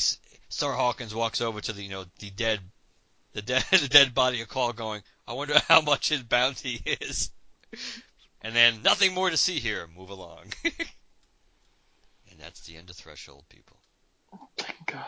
Star 0.50 0.74
Hawkins 0.74 1.14
walks 1.14 1.42
over 1.42 1.60
to 1.62 1.74
the 1.74 1.84
you 1.84 1.90
know 1.90 2.06
the 2.20 2.30
dead, 2.30 2.62
the 3.34 3.42
dead 3.42 3.64
the 3.72 3.88
dead 3.90 4.14
body 4.14 4.42
of 4.42 4.48
Caul, 4.48 4.74
going, 4.74 5.02
"I 5.28 5.34
wonder 5.34 5.60
how 5.68 5.82
much 5.82 6.10
his 6.10 6.24
bounty 6.24 6.82
is." 7.02 7.32
And 8.42 8.56
then 8.56 8.82
nothing 8.84 9.14
more 9.14 9.30
to 9.30 9.38
see 9.38 9.60
here. 9.60 9.88
Move 9.98 10.10
along. 10.10 10.54
and 10.66 12.40
that's 12.40 12.62
the 12.66 12.76
end 12.76 12.90
of 12.90 12.96
Threshold, 12.96 13.46
people. 13.50 13.78
Oh, 14.34 14.50
Thank 14.58 14.86
God. 14.86 15.06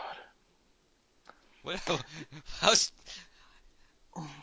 What? 1.62 1.80
How's 2.60 2.90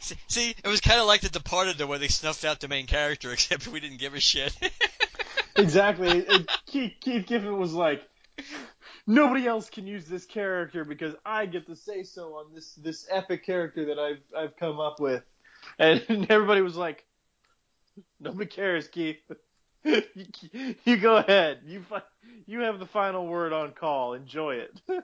See- 0.02 0.16
See, 0.28 0.50
it 0.52 0.68
was 0.68 0.82
kind 0.82 1.00
of 1.00 1.08
like 1.08 1.22
The 1.22 1.30
Departed, 1.30 1.78
though, 1.78 1.88
where 1.88 1.98
they 1.98 2.08
snuffed 2.08 2.46
out 2.46 2.60
the 2.60 2.68
main 2.68 2.86
character, 2.86 3.32
except 3.32 3.68
we 3.68 3.80
didn't 3.80 3.98
give 3.98 4.14
a 4.14 4.20
shit. 4.20 4.56
Exactly. 5.56 6.26
And 6.28 6.50
Keith, 6.66 6.94
Keith 7.00 7.26
Giffen 7.26 7.58
was 7.58 7.74
like, 7.74 8.08
nobody 9.08 9.48
else 9.48 9.70
can 9.70 9.88
use 9.88 10.06
this 10.06 10.26
character 10.26 10.86
because 10.86 11.16
I 11.26 11.46
get 11.46 11.68
to 11.68 11.76
say 11.76 12.04
so 12.04 12.36
on 12.36 12.54
this 12.54 12.76
this 12.76 13.08
epic 13.10 13.46
character 13.46 13.86
that 13.86 14.00
I've 14.00 14.22
I've 14.38 14.56
come 14.58 14.80
up 14.80 15.00
with, 15.00 15.24
and 15.80 16.04
everybody 16.30 16.62
was 16.62 16.76
like, 16.76 17.06
nobody 18.20 18.46
cares, 18.46 18.88
Keith. 18.88 19.20
you, 19.84 20.06
you 20.86 20.98
go 20.98 21.18
ahead. 21.18 21.60
You 21.66 21.82
fi- 21.82 22.04
you 22.46 22.62
have 22.62 22.80
the 22.80 22.86
final 22.86 23.28
word 23.28 23.54
on 23.54 23.72
Caul. 23.72 24.14
Enjoy 24.14 24.56
it. 24.56 24.82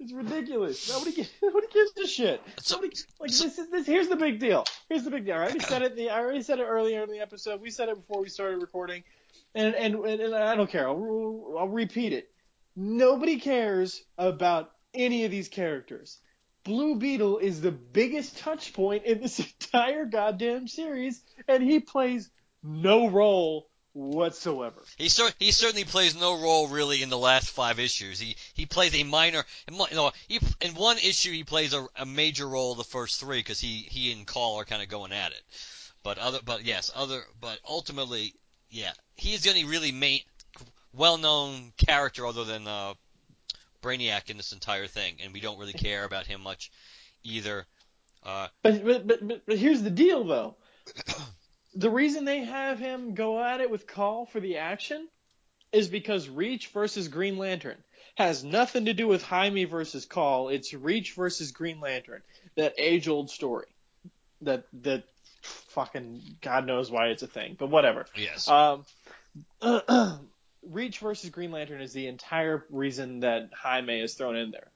it's 0.00 0.12
ridiculous. 0.12 0.88
Nobody 0.88 1.12
gi- 1.12 1.28
nobody 1.42 1.66
gives 1.72 1.96
a 1.98 2.06
shit. 2.06 2.42
Nobody, 2.70 2.96
like 3.20 3.30
this 3.30 3.58
is 3.58 3.70
this. 3.70 3.86
Here's 3.86 4.08
the 4.08 4.16
big 4.16 4.40
deal. 4.40 4.64
Here's 4.88 5.04
the 5.04 5.10
big 5.10 5.24
deal. 5.26 5.36
I 5.36 5.38
already 5.38 5.60
said 5.60 5.82
it. 5.82 5.94
The, 5.96 6.10
I 6.10 6.18
already 6.18 6.42
said 6.42 6.58
it 6.58 6.64
earlier 6.64 7.02
in 7.04 7.10
the 7.10 7.20
episode. 7.20 7.60
We 7.60 7.70
said 7.70 7.88
it 7.88 7.96
before 7.96 8.20
we 8.20 8.28
started 8.28 8.60
recording, 8.60 9.04
and 9.54 9.74
and 9.74 9.94
and, 10.04 10.34
I 10.34 10.54
don't 10.54 10.70
care. 10.70 10.88
I'll, 10.88 11.56
I'll 11.58 11.68
repeat 11.68 12.12
it. 12.12 12.30
Nobody 12.76 13.40
cares 13.40 14.02
about 14.16 14.70
any 14.94 15.24
of 15.24 15.30
these 15.30 15.48
characters. 15.48 16.18
Blue 16.64 16.96
Beetle 16.96 17.38
is 17.38 17.60
the 17.60 17.72
biggest 17.72 18.38
touch 18.38 18.72
point 18.72 19.04
in 19.04 19.20
this 19.20 19.38
entire 19.60 20.04
goddamn 20.04 20.68
series, 20.68 21.22
and 21.46 21.62
he 21.62 21.80
plays 21.80 22.30
no 22.62 23.08
role 23.08 23.68
whatsoever. 23.92 24.84
He 24.96 25.08
cer- 25.08 25.32
he 25.38 25.50
certainly 25.50 25.84
plays 25.84 26.14
no 26.14 26.40
role 26.40 26.68
really 26.68 27.02
in 27.02 27.08
the 27.08 27.18
last 27.18 27.50
five 27.50 27.80
issues. 27.80 28.20
He 28.20 28.36
he 28.54 28.66
plays 28.66 28.94
a 28.94 29.02
minor, 29.04 29.44
know, 29.70 30.12
he, 30.28 30.40
in 30.60 30.74
one 30.74 30.98
issue 30.98 31.32
he 31.32 31.44
plays 31.44 31.72
a, 31.72 31.86
a 31.96 32.06
major 32.06 32.46
role 32.46 32.74
the 32.74 32.84
first 32.84 33.20
three 33.20 33.38
because 33.38 33.60
he 33.60 33.88
he 33.90 34.12
and 34.12 34.26
Caul 34.26 34.60
are 34.60 34.64
kind 34.64 34.82
of 34.82 34.88
going 34.88 35.12
at 35.12 35.32
it. 35.32 35.42
But 36.02 36.18
other 36.18 36.38
but 36.44 36.64
yes 36.64 36.90
other 36.94 37.24
but 37.40 37.58
ultimately 37.68 38.34
yeah 38.70 38.92
he's 39.16 39.42
the 39.42 39.50
only 39.50 39.64
really 39.64 39.92
main 39.92 40.20
well-known 40.94 41.72
character 41.76 42.26
other 42.26 42.44
than 42.44 42.66
uh, 42.66 42.94
Brainiac 43.82 44.30
in 44.30 44.36
this 44.36 44.52
entire 44.52 44.86
thing, 44.86 45.16
and 45.22 45.32
we 45.32 45.40
don't 45.40 45.58
really 45.58 45.72
care 45.72 46.04
about 46.04 46.26
him 46.26 46.42
much 46.42 46.70
either. 47.22 47.66
Uh, 48.22 48.48
But 48.62 48.84
but 48.84 49.06
but 49.06 49.46
but, 49.46 49.58
here's 49.58 49.82
the 49.82 49.90
deal 49.90 50.24
though. 50.24 50.56
the 51.74 51.90
reason 51.90 52.24
they 52.24 52.44
have 52.44 52.78
him 52.78 53.14
go 53.14 53.42
at 53.42 53.60
it 53.60 53.70
with 53.70 53.86
Caul 53.86 54.26
for 54.26 54.40
the 54.40 54.58
action 54.58 55.08
is 55.72 55.88
because 55.88 56.28
Reach 56.28 56.68
versus 56.68 57.08
Green 57.08 57.38
Lantern 57.38 57.82
has 58.16 58.42
nothing 58.42 58.86
to 58.86 58.94
do 58.94 59.06
with 59.06 59.22
Jaime 59.22 59.64
versus 59.64 60.04
Caul. 60.04 60.48
It's 60.48 60.74
Reach 60.74 61.12
versus 61.12 61.52
Green 61.52 61.80
Lantern. 61.80 62.22
That 62.56 62.74
age 62.78 63.06
old 63.06 63.30
story. 63.30 63.68
That 64.40 64.64
that 64.82 65.04
fucking 65.48 66.20
God 66.40 66.66
knows 66.66 66.90
why 66.90 67.08
it's 67.08 67.22
a 67.22 67.26
thing, 67.26 67.56
but 67.58 67.70
whatever. 67.70 68.06
yes. 68.14 68.48
Um, 68.48 68.84
Reach 70.62 70.98
versus 70.98 71.30
Green 71.30 71.50
Lantern 71.50 71.80
is 71.80 71.92
the 71.92 72.08
entire 72.08 72.64
reason 72.70 73.20
that 73.20 73.50
Jaime 73.54 74.00
is 74.00 74.14
thrown 74.14 74.36
in 74.36 74.50
there. 74.50 74.70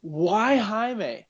Why 0.00 0.56
Jaime? 0.56 1.26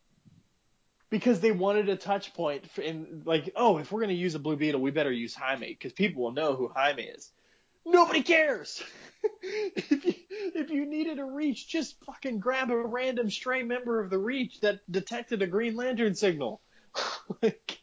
Because 1.10 1.40
they 1.40 1.52
wanted 1.52 1.88
a 1.88 1.96
touch 1.96 2.34
point 2.34 2.64
in 2.76 3.22
like, 3.24 3.50
oh, 3.56 3.78
if 3.78 3.90
we're 3.90 4.00
gonna 4.00 4.12
use 4.12 4.34
a 4.34 4.38
Blue 4.38 4.56
Beetle, 4.56 4.80
we 4.80 4.90
better 4.90 5.10
use 5.10 5.34
Jaime 5.34 5.68
because 5.68 5.92
people 5.92 6.22
will 6.22 6.32
know 6.32 6.54
who 6.54 6.68
Jaime 6.68 7.02
is. 7.02 7.32
Nobody 7.86 8.22
cares. 8.22 8.82
if 9.42 10.04
you 10.04 10.14
if 10.54 10.70
you 10.70 10.84
needed 10.84 11.18
a 11.18 11.24
reach, 11.24 11.68
just 11.68 11.96
fucking 12.04 12.38
grab 12.38 12.70
a 12.70 12.76
random 12.76 13.30
stray 13.30 13.62
member 13.62 14.00
of 14.00 14.10
the 14.10 14.18
reach 14.18 14.60
that 14.60 14.80
detected 14.90 15.40
a 15.42 15.46
Green 15.46 15.74
Lantern 15.74 16.14
signal. 16.14 16.60
like, 17.42 17.78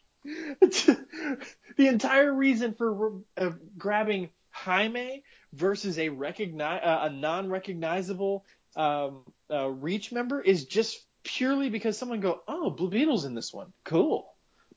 the 0.60 1.86
entire 1.88 2.32
reason 2.32 2.74
for 2.74 3.12
uh, 3.36 3.50
grabbing 3.76 4.30
Jaime 4.50 5.22
versus 5.52 5.98
a 5.98 6.08
recogni- 6.08 6.86
uh, 6.86 7.00
a 7.02 7.10
non-recognizable 7.10 8.44
um, 8.76 9.24
uh, 9.50 9.68
reach 9.68 10.12
member 10.12 10.40
is 10.40 10.64
just 10.64 11.04
purely 11.22 11.70
because 11.70 11.98
someone 11.98 12.20
go, 12.20 12.40
oh, 12.46 12.70
Blue 12.70 12.90
Beetle's 12.90 13.24
in 13.24 13.34
this 13.34 13.52
one, 13.52 13.72
cool. 13.84 14.32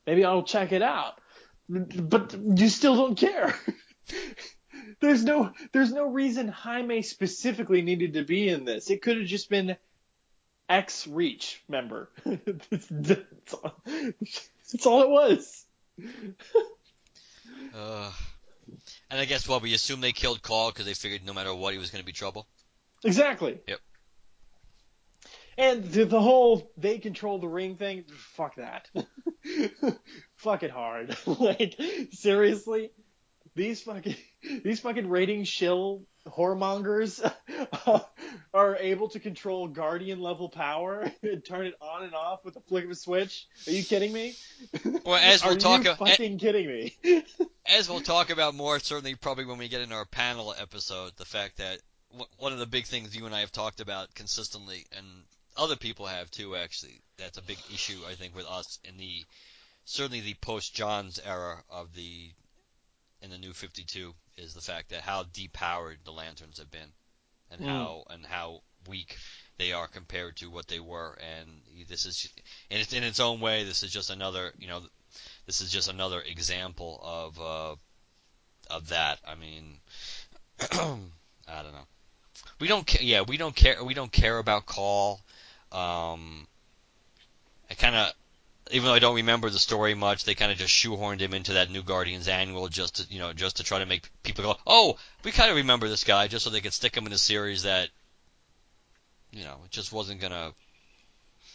Maybe 0.06 0.24
I'll 0.24 0.42
check 0.42 0.72
it 0.72 0.82
out. 0.82 1.20
But 1.68 2.34
you 2.34 2.68
still 2.68 2.96
don't 2.96 3.16
care. 3.16 3.54
there's 5.00 5.22
no 5.22 5.52
there's 5.72 5.92
no 5.92 6.06
reason 6.06 6.48
Jaime 6.48 7.02
specifically 7.02 7.82
needed 7.82 8.14
to 8.14 8.24
be 8.24 8.48
in 8.48 8.64
this. 8.64 8.90
It 8.90 9.02
could 9.02 9.18
have 9.18 9.26
just 9.26 9.48
been 9.48 9.76
X 10.68 11.06
Reach 11.06 11.62
member. 11.68 12.10
that's, 14.72 14.86
all 14.86 15.02
it 15.02 15.10
was. 15.10 15.66
Uh, 17.74 18.10
and 19.10 19.20
I 19.20 19.26
guess 19.26 19.48
what 19.48 19.62
we 19.62 19.74
assume 19.74 20.00
they 20.00 20.12
killed 20.12 20.42
Caul 20.42 20.70
because 20.70 20.86
they 20.86 20.94
figured 20.94 21.24
no 21.24 21.32
matter 21.32 21.54
what 21.54 21.72
he 21.72 21.78
was 21.78 21.90
going 21.90 22.02
to 22.02 22.06
be 22.06 22.12
trouble. 22.12 22.48
Exactly. 23.04 23.60
Yep. 23.66 23.78
And 25.58 25.84
the, 25.84 26.04
the 26.04 26.20
whole 26.20 26.70
they 26.76 26.98
control 26.98 27.38
the 27.38 27.48
ring 27.48 27.76
thing, 27.76 28.04
fuck 28.34 28.56
that. 28.56 28.88
fuck 30.36 30.62
it 30.62 30.70
hard. 30.70 31.16
like 31.26 31.78
seriously, 32.12 32.90
these 33.54 33.82
fucking 33.82 34.16
these 34.64 34.80
fucking 34.80 35.08
rating 35.08 35.44
shill 35.44 36.02
whoremongers 36.26 37.20
are 38.54 38.76
able 38.76 39.08
to 39.08 39.20
control 39.20 39.68
guardian 39.68 40.20
level 40.20 40.48
power 40.48 41.10
and 41.22 41.44
turn 41.44 41.66
it 41.66 41.74
on 41.80 42.04
and 42.04 42.14
off 42.14 42.44
with 42.44 42.56
a 42.56 42.60
flick 42.60 42.84
of 42.84 42.90
a 42.90 42.94
switch. 42.94 43.46
Are 43.66 43.72
you 43.72 43.82
kidding 43.82 44.12
me? 44.12 44.34
Well, 45.04 45.14
as 45.16 45.42
we'll 45.44 45.54
Are 45.56 45.58
talk 45.58 45.84
you 45.84 45.90
a- 45.92 45.96
fucking 45.96 46.38
kidding 46.38 46.66
me? 46.66 47.24
as 47.66 47.88
we'll 47.88 48.00
talk 48.00 48.30
about 48.30 48.54
more, 48.54 48.78
certainly 48.78 49.14
probably 49.14 49.46
when 49.46 49.58
we 49.58 49.68
get 49.68 49.80
in 49.80 49.92
our 49.92 50.04
panel 50.04 50.54
episode, 50.58 51.12
the 51.16 51.24
fact 51.24 51.56
that 51.58 51.78
one 52.38 52.52
of 52.52 52.58
the 52.58 52.66
big 52.66 52.86
things 52.86 53.16
you 53.16 53.26
and 53.26 53.34
I 53.34 53.40
have 53.40 53.52
talked 53.52 53.80
about 53.80 54.14
consistently, 54.14 54.86
and 54.96 55.06
other 55.56 55.76
people 55.76 56.06
have 56.06 56.30
too, 56.30 56.54
actually, 56.56 57.00
that's 57.16 57.38
a 57.38 57.42
big 57.42 57.58
issue 57.72 57.98
I 58.08 58.14
think 58.14 58.34
with 58.36 58.46
us 58.46 58.78
in 58.84 58.96
the 58.96 59.24
certainly 59.84 60.20
the 60.20 60.34
post 60.34 60.74
Johns 60.74 61.18
era 61.24 61.62
of 61.70 61.94
the 61.94 62.30
in 63.22 63.30
the 63.30 63.38
new 63.38 63.52
52 63.52 64.14
is 64.40 64.54
the 64.54 64.60
fact 64.60 64.90
that 64.90 65.02
how 65.02 65.24
depowered 65.24 65.96
the 66.04 66.12
lanterns 66.12 66.58
have 66.58 66.70
been, 66.70 66.92
and 67.50 67.60
Mm. 67.60 67.66
how 67.66 68.04
and 68.10 68.26
how 68.26 68.62
weak 68.88 69.16
they 69.58 69.72
are 69.72 69.86
compared 69.86 70.36
to 70.38 70.50
what 70.50 70.68
they 70.68 70.80
were, 70.80 71.18
and 71.20 71.62
this 71.88 72.06
is 72.06 72.28
and 72.70 72.80
it's 72.80 72.92
in 72.92 73.04
its 73.04 73.20
own 73.20 73.40
way. 73.40 73.64
This 73.64 73.82
is 73.82 73.92
just 73.92 74.10
another, 74.10 74.52
you 74.58 74.66
know, 74.68 74.82
this 75.46 75.60
is 75.60 75.70
just 75.70 75.88
another 75.88 76.20
example 76.22 77.00
of 77.02 77.40
uh, 77.40 77.76
of 78.74 78.88
that. 78.88 79.18
I 79.26 79.34
mean, 79.34 79.80
I 80.60 81.62
don't 81.62 81.72
know. 81.72 81.86
We 82.58 82.68
don't 82.68 82.86
care. 82.86 83.02
Yeah, 83.02 83.22
we 83.22 83.36
don't 83.36 83.54
care. 83.56 83.82
We 83.84 83.94
don't 83.94 84.12
care 84.12 84.38
about 84.38 84.66
Caul. 84.66 85.20
Um, 85.72 86.46
I 87.70 87.74
kind 87.74 87.94
of, 87.94 88.12
even 88.72 88.86
though 88.86 88.94
I 88.94 88.98
don't 88.98 89.16
remember 89.16 89.50
the 89.50 89.58
story 89.58 89.94
much, 89.94 90.24
they 90.24 90.34
kind 90.34 90.52
of 90.52 90.58
just 90.58 90.72
shoehorned 90.72 91.20
him 91.20 91.34
into 91.34 91.54
that 91.54 91.70
New 91.70 91.82
Guardians 91.82 92.28
annual 92.28 92.68
just 92.68 92.96
to, 92.96 93.12
you 93.12 93.18
know, 93.18 93.32
just 93.32 93.56
to 93.56 93.64
try 93.64 93.78
to 93.78 93.86
make 93.86 94.08
people 94.22 94.44
go, 94.44 94.56
oh, 94.66 94.96
we 95.24 95.32
kind 95.32 95.50
of 95.50 95.56
remember 95.56 95.88
this 95.88 96.04
guy, 96.04 96.28
just 96.28 96.44
so 96.44 96.50
they 96.50 96.60
could 96.60 96.72
stick 96.72 96.96
him 96.96 97.06
in 97.06 97.12
a 97.12 97.18
series 97.18 97.64
that, 97.64 97.88
you 99.32 99.44
know, 99.44 99.58
just 99.70 99.92
wasn't 99.92 100.20
gonna. 100.20 100.52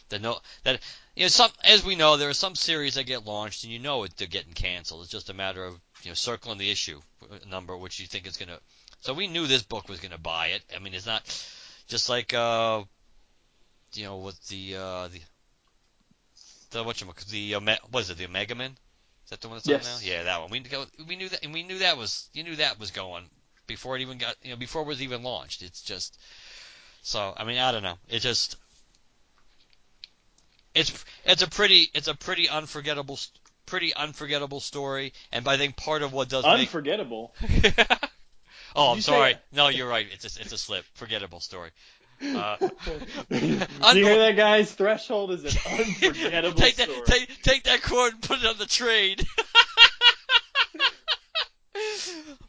That 0.10 0.22
no, 0.22 0.38
that 0.64 0.82
you 1.16 1.24
know, 1.24 1.30
some 1.30 1.50
as 1.64 1.84
we 1.84 1.96
know, 1.96 2.18
there 2.18 2.30
are 2.30 2.34
some 2.34 2.56
series 2.56 2.94
that 2.94 3.06
get 3.06 3.26
launched 3.26 3.64
and 3.64 3.74
you 3.74 3.80
know 3.80 4.04
it, 4.04 4.16
they're 4.18 4.28
getting 4.28 4.54
canceled. 4.54 5.02
It's 5.02 5.12
just 5.12 5.32
a 5.32 5.34
matter 5.34 5.66
of 5.66 5.80
you 6.04 6.12
know 6.12 6.16
circling 6.16 6.60
the 6.60 6.70
issue 6.70 7.02
uh, 7.24 7.38
number 7.50 7.76
which 7.76 8.00
you 8.00 8.06
think 8.06 8.28
is 8.28 8.38
gonna. 8.38 8.60
So 9.00 9.14
we 9.14 9.28
knew 9.28 9.48
this 9.48 9.64
book 9.64 9.90
was 9.90 10.00
gonna 10.00 10.20
buy 10.20 10.48
it. 10.48 10.62
I 10.76 10.80
mean, 10.80 10.94
it's 10.94 11.08
not 11.08 11.24
just 11.88 12.08
like 12.08 12.36
uh, 12.36 12.84
you 13.94 14.04
know, 14.04 14.18
with 14.18 14.40
the 14.48 14.76
uh 14.76 15.08
the 15.08 15.22
the 16.72 16.84
what 16.84 16.98
the 17.30 17.56
Ome- 17.56 17.78
what 17.92 18.02
is 18.02 18.10
it 18.10 18.18
the 18.18 18.26
Omega 18.26 18.56
Man? 18.56 18.72
Is 19.24 19.30
that 19.32 19.42
the 19.42 19.48
one 19.48 19.58
that's 19.58 19.68
Yes. 19.68 19.88
on 19.88 20.02
now? 20.06 20.08
Yeah, 20.14 20.24
that 20.24 20.42
one. 20.42 20.50
We 20.52 20.64
we 21.08 21.16
knew 21.16 21.30
that, 21.30 21.44
and 21.44 21.54
we 21.54 21.64
knew 21.64 21.80
that 21.80 21.98
was 21.98 22.30
you 22.34 22.44
knew 22.44 22.56
that 22.58 22.80
was 22.80 22.92
going 22.92 23.26
before 23.68 23.96
it 23.96 24.02
even 24.02 24.18
got 24.18 24.36
you 24.44 24.52
know 24.52 24.56
before 24.58 24.84
it 24.84 24.88
was 24.88 25.02
even 25.02 25.24
launched. 25.24 25.62
It's 25.64 25.82
just 25.82 26.20
so 27.02 27.34
I 27.36 27.44
mean 27.44 27.58
I 27.58 27.72
don't 27.72 27.84
know. 27.84 27.98
It 28.08 28.20
just 28.20 28.58
it's 30.74 31.04
it's 31.26 31.42
a 31.42 31.50
pretty 31.50 31.90
it's 31.94 32.08
a 32.08 32.16
pretty 32.16 32.50
unforgettable 32.50 33.20
pretty 33.66 33.94
unforgettable 33.96 34.60
story, 34.60 35.14
and 35.32 35.48
I 35.48 35.58
think 35.58 35.76
part 35.78 36.02
of 36.04 36.14
what 36.14 36.30
does 36.30 36.44
make 36.44 36.60
Unforgettable. 36.60 37.34
oh, 38.76 38.92
I'm 38.92 38.98
you 38.98 39.02
say- 39.02 39.12
sorry. 39.12 39.36
No, 39.52 39.70
you're 39.70 39.88
right. 39.88 40.06
It's 40.12 40.38
a, 40.38 40.42
it's 40.42 40.52
a 40.54 40.58
slip. 40.58 40.86
Forgettable 40.94 41.40
story. 41.40 41.72
Uh, 42.34 42.58
Do 43.30 43.38
you 43.38 44.06
hear 44.06 44.20
that, 44.20 44.36
guys? 44.36 44.72
Threshold 44.72 45.32
is 45.32 45.44
an 45.44 45.52
unforgettable 45.80 46.60
take 46.60 46.78
that, 46.78 46.90
story. 46.90 47.06
take, 47.06 47.42
take 47.42 47.64
that 47.64 47.82
cord 47.84 48.14
and 48.14 48.22
put 48.22 48.40
it 48.40 48.46
on 48.46 48.58
the 48.58 48.66
train. 48.66 49.18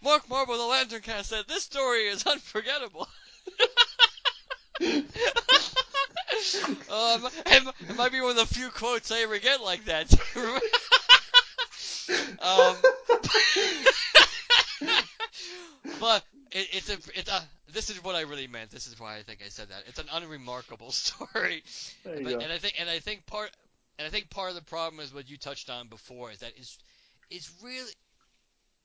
Mark 0.02 0.28
Marble, 0.28 0.56
the 0.56 0.64
Lantern 0.64 1.02
Cast, 1.02 1.30
said 1.30 1.44
this 1.48 1.64
story 1.64 2.06
is 2.06 2.24
unforgettable. 2.26 3.08
um, 4.80 4.98
it, 7.46 7.74
it 7.88 7.96
might 7.96 8.12
be 8.12 8.20
one 8.20 8.30
of 8.30 8.36
the 8.36 8.46
few 8.46 8.70
quotes 8.70 9.10
I 9.10 9.20
ever 9.20 9.38
get 9.38 9.60
like 9.62 9.84
that. 9.86 10.12
um, 12.40 12.76
but 16.00 16.24
it, 16.52 16.68
it's 16.72 16.88
a, 16.88 16.98
it's 17.18 17.30
a. 17.30 17.42
This 17.76 17.90
is 17.90 18.02
what 18.02 18.14
I 18.14 18.22
really 18.22 18.46
meant. 18.46 18.70
This 18.70 18.86
is 18.86 18.98
why 18.98 19.18
I 19.18 19.22
think 19.22 19.40
I 19.44 19.50
said 19.50 19.68
that. 19.68 19.82
It's 19.86 19.98
an 19.98 20.06
unremarkable 20.10 20.90
story. 20.92 21.62
But, 22.04 22.16
and 22.16 22.50
I 22.50 22.56
think 22.56 22.74
and 22.80 22.88
I 22.88 23.00
think 23.00 23.26
part 23.26 23.50
and 23.98 24.08
I 24.08 24.10
think 24.10 24.30
part 24.30 24.48
of 24.48 24.54
the 24.54 24.62
problem 24.62 24.98
is 25.00 25.12
what 25.12 25.28
you 25.28 25.36
touched 25.36 25.68
on 25.68 25.88
before 25.88 26.30
is 26.30 26.38
that 26.38 26.52
it's 26.56 26.78
it's 27.30 27.52
really 27.62 27.92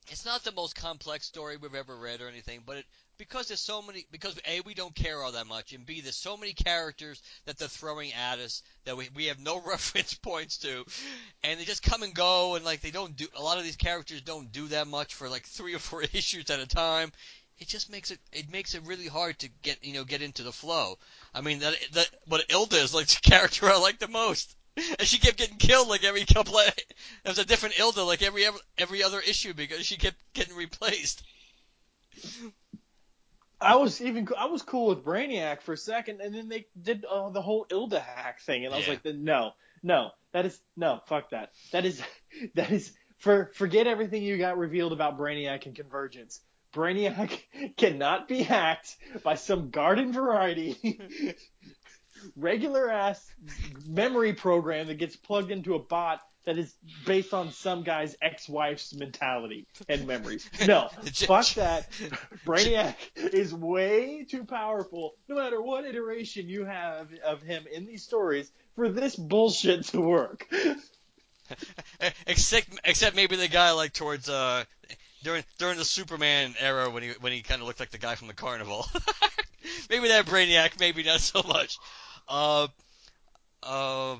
it's 0.09 0.25
not 0.25 0.43
the 0.43 0.51
most 0.51 0.75
complex 0.75 1.25
story 1.25 1.55
we've 1.55 1.73
ever 1.73 1.95
read 1.95 2.19
or 2.19 2.27
anything, 2.27 2.63
but 2.65 2.77
it 2.79 2.85
because 3.21 3.49
there's 3.49 3.61
so 3.61 3.83
many 3.83 4.03
because 4.11 4.35
a 4.47 4.61
we 4.61 4.73
don't 4.73 4.95
care 4.95 5.21
all 5.21 5.31
that 5.33 5.45
much 5.45 5.73
and 5.73 5.85
b 5.85 6.01
there's 6.01 6.15
so 6.15 6.35
many 6.35 6.53
characters 6.53 7.21
that 7.45 7.55
they're 7.55 7.67
throwing 7.67 8.11
at 8.13 8.39
us 8.39 8.63
that 8.85 8.97
we 8.97 9.09
we 9.15 9.25
have 9.25 9.39
no 9.39 9.61
reference 9.67 10.15
points 10.15 10.57
to 10.57 10.83
and 11.43 11.59
they 11.59 11.63
just 11.63 11.83
come 11.83 12.01
and 12.01 12.15
go 12.15 12.55
and 12.55 12.65
like 12.65 12.81
they 12.81 12.89
don't 12.89 13.15
do 13.15 13.27
a 13.37 13.43
lot 13.43 13.59
of 13.59 13.63
these 13.63 13.75
characters 13.75 14.21
don't 14.21 14.51
do 14.51 14.67
that 14.69 14.87
much 14.87 15.13
for 15.13 15.29
like 15.29 15.45
three 15.45 15.75
or 15.75 15.79
four 15.79 16.01
issues 16.13 16.49
at 16.49 16.59
a 16.59 16.65
time 16.65 17.11
it 17.61 17.69
just 17.69 17.91
makes 17.91 18.11
it 18.11 18.19
it 18.33 18.51
makes 18.51 18.75
it 18.75 18.83
really 18.85 19.07
hard 19.07 19.39
to 19.39 19.49
get 19.63 19.83
you 19.85 19.93
know 19.93 20.05
get 20.05 20.21
into 20.23 20.43
the 20.43 20.53
flow 20.53 20.97
i 21.35 21.41
mean 21.41 21.59
that 21.59 21.75
that 21.93 22.09
what 22.27 22.45
ilda 22.49 22.77
is 22.77 22.93
like 22.95 23.07
the 23.07 23.21
character 23.29 23.67
i 23.67 23.77
like 23.77 23.99
the 23.99 24.09
most 24.09 24.55
and 24.77 25.07
she 25.07 25.19
kept 25.19 25.37
getting 25.37 25.57
killed 25.57 25.89
like 25.89 26.03
every 26.05 26.25
couple 26.25 26.57
of 26.57 26.67
it 26.69 26.93
was 27.25 27.39
a 27.39 27.45
different 27.45 27.79
ilda 27.79 28.03
like 28.03 28.23
every 28.23 28.45
every, 28.45 28.61
every 28.79 29.03
other 29.03 29.21
issue 29.21 29.53
because 29.53 29.85
she 29.85 29.97
kept 29.97 30.17
getting 30.33 30.55
replaced 30.57 31.23
I 33.61 33.75
was 33.75 34.01
even 34.01 34.27
I 34.37 34.45
was 34.45 34.63
cool 34.63 34.87
with 34.87 35.03
Brainiac 35.05 35.61
for 35.61 35.73
a 35.73 35.77
second, 35.77 36.21
and 36.21 36.33
then 36.33 36.49
they 36.49 36.67
did 36.81 37.05
uh, 37.05 37.29
the 37.29 37.41
whole 37.41 37.65
Ilda 37.69 37.99
hack 37.99 38.41
thing, 38.41 38.65
and 38.65 38.73
I 38.73 38.77
was 38.77 38.87
Yeah. 38.87 38.93
like, 38.93 39.05
no, 39.05 39.51
no, 39.83 40.11
that 40.33 40.45
is 40.45 40.59
no, 40.75 41.01
fuck 41.07 41.29
that. 41.31 41.51
That 41.71 41.85
is 41.85 42.01
that 42.55 42.71
is 42.71 42.93
for 43.19 43.51
forget 43.55 43.87
everything 43.87 44.23
you 44.23 44.37
got 44.37 44.57
revealed 44.57 44.93
about 44.93 45.17
Brainiac 45.17 45.65
and 45.67 45.75
Convergence. 45.75 46.41
Brainiac 46.73 47.39
cannot 47.77 48.27
be 48.27 48.43
hacked 48.43 48.97
by 49.23 49.35
some 49.35 49.69
garden 49.69 50.13
variety 50.13 50.99
regular 52.35 52.89
ass 52.89 53.25
memory 53.85 54.33
program 54.33 54.87
that 54.87 54.95
gets 54.95 55.15
plugged 55.15 55.51
into 55.51 55.75
a 55.75 55.79
bot 55.79 56.21
that 56.45 56.57
is 56.57 56.73
based 57.05 57.33
on 57.33 57.51
some 57.51 57.83
guy's 57.83 58.15
ex-wife's 58.21 58.95
mentality 58.95 59.67
and 59.87 60.07
memories. 60.07 60.49
No, 60.65 60.89
fuck 61.13 61.47
that. 61.53 61.87
Brainiac 62.45 62.95
is 63.15 63.53
way 63.53 64.25
too 64.27 64.43
powerful, 64.43 65.13
no 65.27 65.35
matter 65.35 65.61
what 65.61 65.85
iteration 65.85 66.49
you 66.49 66.65
have 66.65 67.09
of 67.23 67.43
him 67.43 67.65
in 67.71 67.85
these 67.85 68.03
stories, 68.03 68.51
for 68.75 68.89
this 68.89 69.15
bullshit 69.15 69.85
to 69.87 70.01
work. 70.01 70.51
except 72.25 72.69
except 72.85 73.15
maybe 73.15 73.35
the 73.35 73.47
guy 73.47 73.71
like 73.71 73.91
towards 73.93 74.29
uh 74.29 74.63
during 75.23 75.43
during 75.57 75.77
the 75.77 75.85
Superman 75.85 76.55
era 76.59 76.89
when 76.89 77.03
he 77.03 77.09
when 77.19 77.31
he 77.31 77.41
kind 77.41 77.61
of 77.61 77.67
looked 77.67 77.79
like 77.79 77.91
the 77.91 77.97
guy 77.97 78.15
from 78.15 78.27
the 78.27 78.33
carnival. 78.33 78.85
maybe 79.89 80.07
that 80.09 80.25
Brainiac, 80.25 80.79
maybe 80.79 81.03
not 81.03 81.19
so 81.19 81.43
much. 81.47 81.77
Uh, 82.27 82.67
uh, 83.63 84.15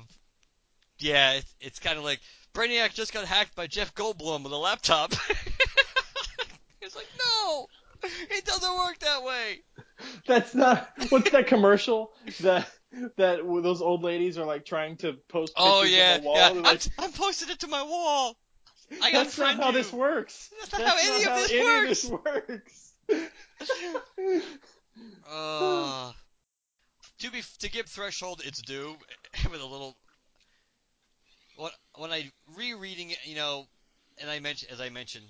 yeah, 0.98 1.32
it's, 1.32 1.54
it's 1.60 1.78
kind 1.78 1.98
of 1.98 2.04
like 2.04 2.20
Brainiac 2.54 2.94
just 2.94 3.12
got 3.12 3.24
hacked 3.24 3.54
by 3.54 3.66
Jeff 3.66 3.94
Goldblum 3.94 4.44
with 4.44 4.52
a 4.52 4.56
laptop. 4.56 5.12
it's 6.80 6.96
like 6.96 7.08
no. 7.18 7.66
It 8.04 8.44
doesn't 8.44 8.76
work 8.78 8.98
that 8.98 9.22
way. 9.22 9.60
That's 10.26 10.54
not. 10.54 10.88
What's 11.10 11.30
that 11.30 11.46
commercial 11.46 12.12
that 12.40 12.68
that 13.16 13.38
those 13.62 13.80
old 13.80 14.02
ladies 14.02 14.38
are 14.38 14.44
like 14.44 14.64
trying 14.64 14.96
to 14.98 15.14
post 15.28 15.54
pictures 15.54 15.72
Oh 15.72 15.82
yeah, 15.84 16.14
on 16.14 16.20
the 16.20 16.26
wall? 16.26 16.36
yeah. 16.36 16.48
Like, 16.48 16.82
I'm 16.98 17.12
posting 17.12 17.50
it 17.50 17.60
to 17.60 17.68
my 17.68 17.82
wall. 17.82 18.36
I 19.00 19.12
got 19.12 19.24
that's 19.24 19.38
not 19.38 19.56
how 19.56 19.70
this 19.70 19.92
works. 19.92 20.50
That's 20.60 20.72
not 20.72 20.82
how 20.82 20.96
any 20.98 21.24
of 21.24 21.34
this 21.34 21.50
any 21.52 21.64
works. 21.64 22.04
of 22.04 22.10
this 22.10 22.88
works. 23.08 24.48
Uh, 25.26 26.12
to 27.18 27.30
be 27.30 27.42
to 27.60 27.70
give 27.70 27.86
Threshold 27.86 28.42
its 28.44 28.60
due, 28.60 28.94
with 29.50 29.60
a 29.60 29.66
little. 29.66 29.96
When 31.56 31.70
when 31.96 32.12
I 32.12 32.30
rereading 32.56 33.10
it, 33.10 33.18
you 33.24 33.36
know, 33.36 33.66
and 34.18 34.30
I 34.30 34.40
mentioned 34.40 34.70
as 34.70 34.80
I 34.82 34.90
mentioned 34.90 35.24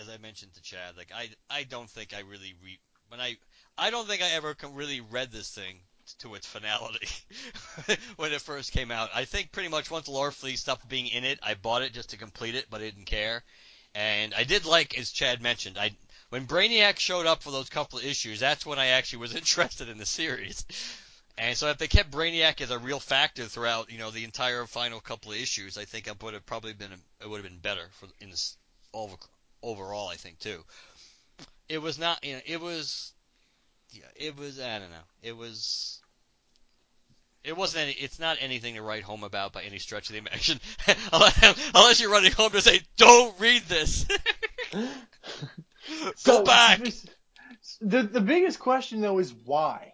as 0.00 0.08
I 0.08 0.16
mentioned 0.18 0.54
to 0.54 0.62
Chad, 0.62 0.96
like 0.96 1.12
I 1.14 1.28
I 1.50 1.64
don't 1.64 1.90
think 1.90 2.14
I 2.14 2.20
really 2.20 2.54
re 2.62 2.78
when 3.08 3.20
I 3.20 3.36
I 3.76 3.90
don't 3.90 4.08
think 4.08 4.22
I 4.22 4.30
ever 4.30 4.56
really 4.72 5.00
read 5.00 5.32
this 5.32 5.50
thing 5.50 5.80
to 6.18 6.34
its 6.34 6.46
finality 6.46 7.08
when 8.16 8.32
it 8.32 8.40
first 8.40 8.72
came 8.72 8.90
out. 8.90 9.10
I 9.14 9.24
think 9.24 9.52
pretty 9.52 9.68
much 9.68 9.90
once 9.90 10.08
Larfleeze 10.08 10.58
stopped 10.58 10.88
being 10.88 11.08
in 11.08 11.24
it, 11.24 11.38
I 11.42 11.54
bought 11.54 11.82
it 11.82 11.92
just 11.92 12.10
to 12.10 12.16
complete 12.16 12.54
it, 12.54 12.66
but 12.70 12.80
I 12.80 12.84
didn't 12.84 13.06
care. 13.06 13.42
And 13.94 14.34
I 14.34 14.44
did 14.44 14.64
like, 14.64 14.98
as 14.98 15.10
Chad 15.10 15.42
mentioned, 15.42 15.78
I 15.78 15.96
when 16.30 16.46
Brainiac 16.46 16.98
showed 16.98 17.26
up 17.26 17.44
for 17.44 17.52
those 17.52 17.68
couple 17.68 18.00
of 18.00 18.04
issues, 18.04 18.40
that's 18.40 18.66
when 18.66 18.78
I 18.78 18.88
actually 18.88 19.20
was 19.20 19.34
interested 19.36 19.88
in 19.88 19.98
the 19.98 20.06
series. 20.06 20.64
And 21.36 21.56
so 21.56 21.68
if 21.68 21.78
they 21.78 21.88
kept 21.88 22.10
Brainiac 22.10 22.60
as 22.60 22.70
a 22.70 22.78
real 22.78 23.00
factor 23.00 23.44
throughout, 23.44 23.90
you 23.90 23.98
know, 23.98 24.10
the 24.10 24.24
entire 24.24 24.66
final 24.66 25.00
couple 25.00 25.32
of 25.32 25.38
issues, 25.38 25.76
I 25.76 25.84
think 25.84 26.06
it 26.06 26.22
would 26.22 26.34
have 26.34 26.46
probably 26.46 26.72
been 26.72 26.92
it 27.20 27.28
would 27.28 27.42
have 27.42 27.50
been 27.50 27.58
better 27.58 27.88
for 27.92 28.08
in 28.20 28.30
this 28.30 28.56
over, 28.92 29.16
overall. 29.62 30.08
I 30.08 30.16
think 30.16 30.38
too. 30.38 30.64
It 31.68 31.78
was 31.78 31.98
not, 31.98 32.24
you 32.24 32.34
know, 32.34 32.40
it 32.46 32.60
was, 32.60 33.12
yeah, 33.90 34.04
it 34.14 34.36
was. 34.36 34.60
I 34.60 34.78
don't 34.78 34.90
know. 34.90 35.06
It 35.22 35.36
was. 35.36 36.00
It 37.44 37.56
wasn't 37.56 37.84
any. 37.84 37.92
It's 37.92 38.18
not 38.18 38.38
anything 38.40 38.74
to 38.76 38.82
write 38.82 39.02
home 39.02 39.22
about 39.22 39.52
by 39.52 39.62
any 39.62 39.78
stretch 39.78 40.08
of 40.08 40.14
the 40.14 40.18
imagination, 40.18 40.60
unless 41.74 42.00
you're 42.00 42.10
running 42.10 42.32
home 42.32 42.50
to 42.52 42.60
say, 42.62 42.80
"Don't 42.96 43.38
read 43.38 43.62
this." 43.68 44.06
So, 46.16 46.38
Go 46.38 46.44
back. 46.44 46.80
The 47.80 48.02
the 48.02 48.20
biggest 48.20 48.58
question 48.58 49.00
though 49.02 49.18
is 49.18 49.32
why? 49.44 49.92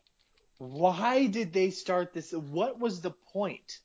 Why 0.59 1.27
did 1.27 1.53
they 1.53 1.71
start 1.71 2.13
this? 2.13 2.33
What 2.33 2.79
was 2.79 3.01
the 3.01 3.11
point? 3.33 3.79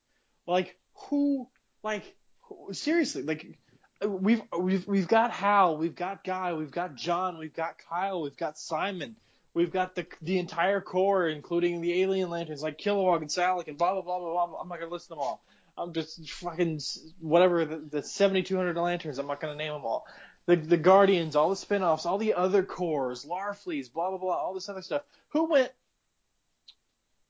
Like 0.46 0.78
who? 0.94 1.48
Like 1.84 2.16
who- 2.42 2.74
seriously? 2.74 3.24
Like 3.24 3.58
we've 4.06 4.42
we've 4.58 4.88
we've 4.88 5.08
got 5.08 5.32
Hal, 5.32 5.78
we've 5.78 5.96
got 5.96 6.24
Guy, 6.24 6.54
we've 6.54 6.72
got 6.72 6.96
John, 6.96 7.38
we've 7.40 7.56
got 7.56 7.76
Kyle, 7.90 8.22
we've 8.22 8.38
got 8.38 8.58
Simon, 8.60 9.16
we've 9.56 9.72
got 9.72 9.96
the 9.96 10.06
the 10.22 10.38
entire 10.38 10.82
Corps, 10.82 11.30
including 11.30 11.82
the 11.82 12.04
alien 12.04 12.30
lanterns 12.30 12.62
like 12.62 12.78
Kilowog 12.78 13.22
and 13.22 13.32
Salaak 13.32 13.68
and 13.68 13.78
blah 13.78 13.94
blah 13.94 14.04
blah 14.04 14.20
blah 14.20 14.48
blah. 14.48 14.60
I'm 14.60 14.70
not 14.70 14.80
gonna 14.80 14.92
list 14.92 15.10
them 15.10 15.18
all. 15.18 15.44
I'm 15.78 15.94
just 15.94 16.30
fucking 16.30 16.80
whatever 17.20 17.66
the, 17.66 17.78
the 17.78 18.04
7,200 18.04 18.78
lanterns. 18.78 19.18
I'm 19.18 19.28
not 19.28 19.42
gonna 19.42 19.56
name 19.56 19.74
them 19.74 19.84
all. 19.84 20.06
The 20.46 20.58
the 20.58 20.78
Guardians, 20.78 21.36
all 21.36 21.50
the 21.50 21.56
spin-offs, 21.56 22.06
all 22.06 22.20
the 22.20 22.36
other 22.36 22.62
Corps, 22.62 23.26
Larfleeze, 23.26 23.92
blah 23.92 24.10
blah 24.10 24.20
blah, 24.20 24.36
all 24.36 24.54
this 24.54 24.70
other 24.70 24.84
stuff. 24.84 25.02
Who 25.30 25.50
went? 25.50 25.72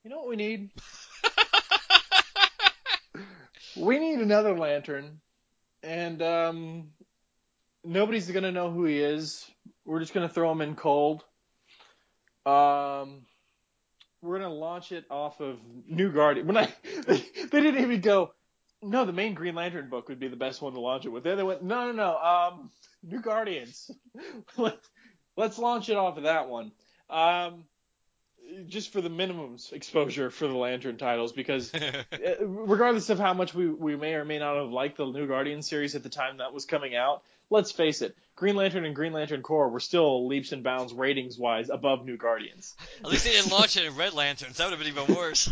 You 0.04 0.10
know 0.10 0.18
what 0.18 0.28
we 0.28 0.36
need? 0.36 0.70
we 3.76 3.98
need 3.98 4.18
another 4.18 4.56
lantern, 4.56 5.20
and 5.82 6.22
um, 6.22 6.88
nobody's 7.82 8.30
gonna 8.30 8.52
know 8.52 8.70
who 8.70 8.84
he 8.84 9.00
is. 9.00 9.50
We're 9.84 10.00
just 10.00 10.12
gonna 10.12 10.28
throw 10.28 10.52
him 10.52 10.60
in 10.60 10.76
cold. 10.76 11.24
Um, 12.46 13.22
we're 14.22 14.38
gonna 14.38 14.54
launch 14.54 14.92
it 14.92 15.04
off 15.10 15.40
of 15.40 15.58
New 15.88 16.10
Guardian. 16.10 16.46
When 16.46 16.56
I 16.56 16.72
they, 17.06 17.24
they 17.50 17.60
didn't 17.60 17.82
even 17.82 18.00
go. 18.00 18.32
No, 18.82 19.04
the 19.04 19.12
main 19.12 19.34
Green 19.34 19.54
Lantern 19.54 19.88
book 19.88 20.08
would 20.08 20.20
be 20.20 20.28
the 20.28 20.36
best 20.36 20.60
one 20.60 20.74
to 20.74 20.80
launch 20.80 21.06
it 21.06 21.08
with. 21.08 21.24
They 21.24 21.34
they 21.34 21.42
went, 21.42 21.62
no, 21.62 21.90
no, 21.90 21.92
no. 21.92 22.16
Um, 22.18 22.70
New 23.02 23.20
Guardians. 23.20 23.90
let's, 24.56 24.88
let's 25.36 25.58
launch 25.58 25.88
it 25.88 25.96
off 25.96 26.18
of 26.18 26.24
that 26.24 26.48
one. 26.48 26.72
Um, 27.08 27.64
just 28.66 28.92
for 28.92 29.00
the 29.00 29.08
minimum 29.08 29.56
exposure 29.72 30.30
for 30.30 30.46
the 30.46 30.56
Lantern 30.56 30.98
titles, 30.98 31.32
because 31.32 31.72
uh, 31.74 32.04
regardless 32.46 33.10
of 33.10 33.18
how 33.18 33.34
much 33.34 33.54
we, 33.54 33.68
we 33.68 33.96
may 33.96 34.14
or 34.14 34.24
may 34.24 34.38
not 34.38 34.56
have 34.56 34.70
liked 34.70 34.98
the 34.98 35.06
New 35.06 35.26
Guardian 35.26 35.62
series 35.62 35.94
at 35.94 36.02
the 36.02 36.08
time 36.08 36.38
that 36.38 36.52
was 36.52 36.64
coming 36.64 36.94
out, 36.94 37.22
let's 37.50 37.72
face 37.72 38.02
it, 38.02 38.16
Green 38.36 38.54
Lantern 38.54 38.84
and 38.84 38.94
Green 38.94 39.14
Lantern 39.14 39.42
Corps 39.42 39.70
were 39.70 39.80
still 39.80 40.28
leaps 40.28 40.52
and 40.52 40.62
bounds 40.62 40.92
ratings 40.92 41.38
wise 41.38 41.70
above 41.70 42.04
New 42.04 42.18
Guardians. 42.18 42.74
At 43.02 43.10
least 43.10 43.24
they 43.24 43.32
didn't 43.32 43.50
launch 43.50 43.78
it 43.78 43.84
in 43.84 43.96
Red 43.96 44.12
Lanterns. 44.12 44.58
That 44.58 44.70
would 44.70 44.78
have 44.78 44.78
been 44.78 45.02
even 45.02 45.16
worse. 45.16 45.50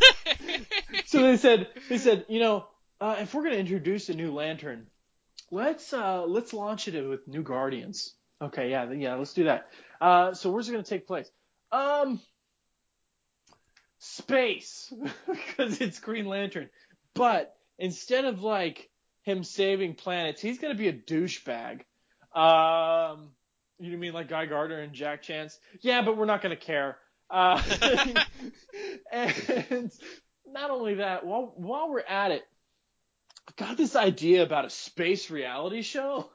so 1.06 1.22
they 1.22 1.36
said 1.38 1.68
they 1.88 1.98
said 1.98 2.26
you 2.28 2.40
know 2.40 2.66
uh, 3.00 3.16
if 3.20 3.34
we're 3.34 3.42
going 3.42 3.54
to 3.54 3.60
introduce 3.60 4.08
a 4.08 4.14
new 4.14 4.32
lantern 4.32 4.86
let's 5.50 5.92
uh 5.92 6.24
let's 6.24 6.52
launch 6.52 6.88
it 6.88 7.08
with 7.08 7.26
new 7.28 7.42
guardians 7.42 8.14
okay 8.40 8.70
yeah 8.70 8.90
yeah 8.92 9.14
let's 9.14 9.34
do 9.34 9.44
that 9.44 9.68
uh 10.00 10.32
so 10.34 10.50
where's 10.50 10.68
it 10.68 10.72
going 10.72 10.84
to 10.84 10.88
take 10.88 11.06
place 11.06 11.30
um 11.72 12.20
space 13.98 14.92
because 15.26 15.80
it's 15.80 16.00
green 16.00 16.26
lantern 16.26 16.68
but 17.14 17.54
instead 17.78 18.24
of 18.24 18.42
like 18.42 18.90
him 19.22 19.44
saving 19.44 19.94
planets 19.94 20.40
he's 20.40 20.58
going 20.58 20.74
to 20.74 20.78
be 20.78 20.88
a 20.88 20.92
douchebag 20.92 21.82
um 22.34 23.30
you 23.78 23.96
mean 23.96 24.12
like 24.12 24.28
guy 24.28 24.46
gardner 24.46 24.80
and 24.80 24.92
jack 24.92 25.22
chance 25.22 25.58
yeah 25.80 26.02
but 26.02 26.16
we're 26.16 26.24
not 26.24 26.42
going 26.42 26.56
to 26.56 26.62
care 26.62 26.96
uh 27.30 27.60
and 29.12 29.90
not 30.54 30.70
only 30.70 30.94
that, 30.94 31.26
while 31.26 31.52
while 31.56 31.90
we're 31.90 32.00
at 32.00 32.30
it, 32.30 32.42
I've 33.48 33.56
got 33.56 33.76
this 33.76 33.96
idea 33.96 34.42
about 34.42 34.64
a 34.64 34.70
space 34.70 35.30
reality 35.30 35.82
show 35.82 36.30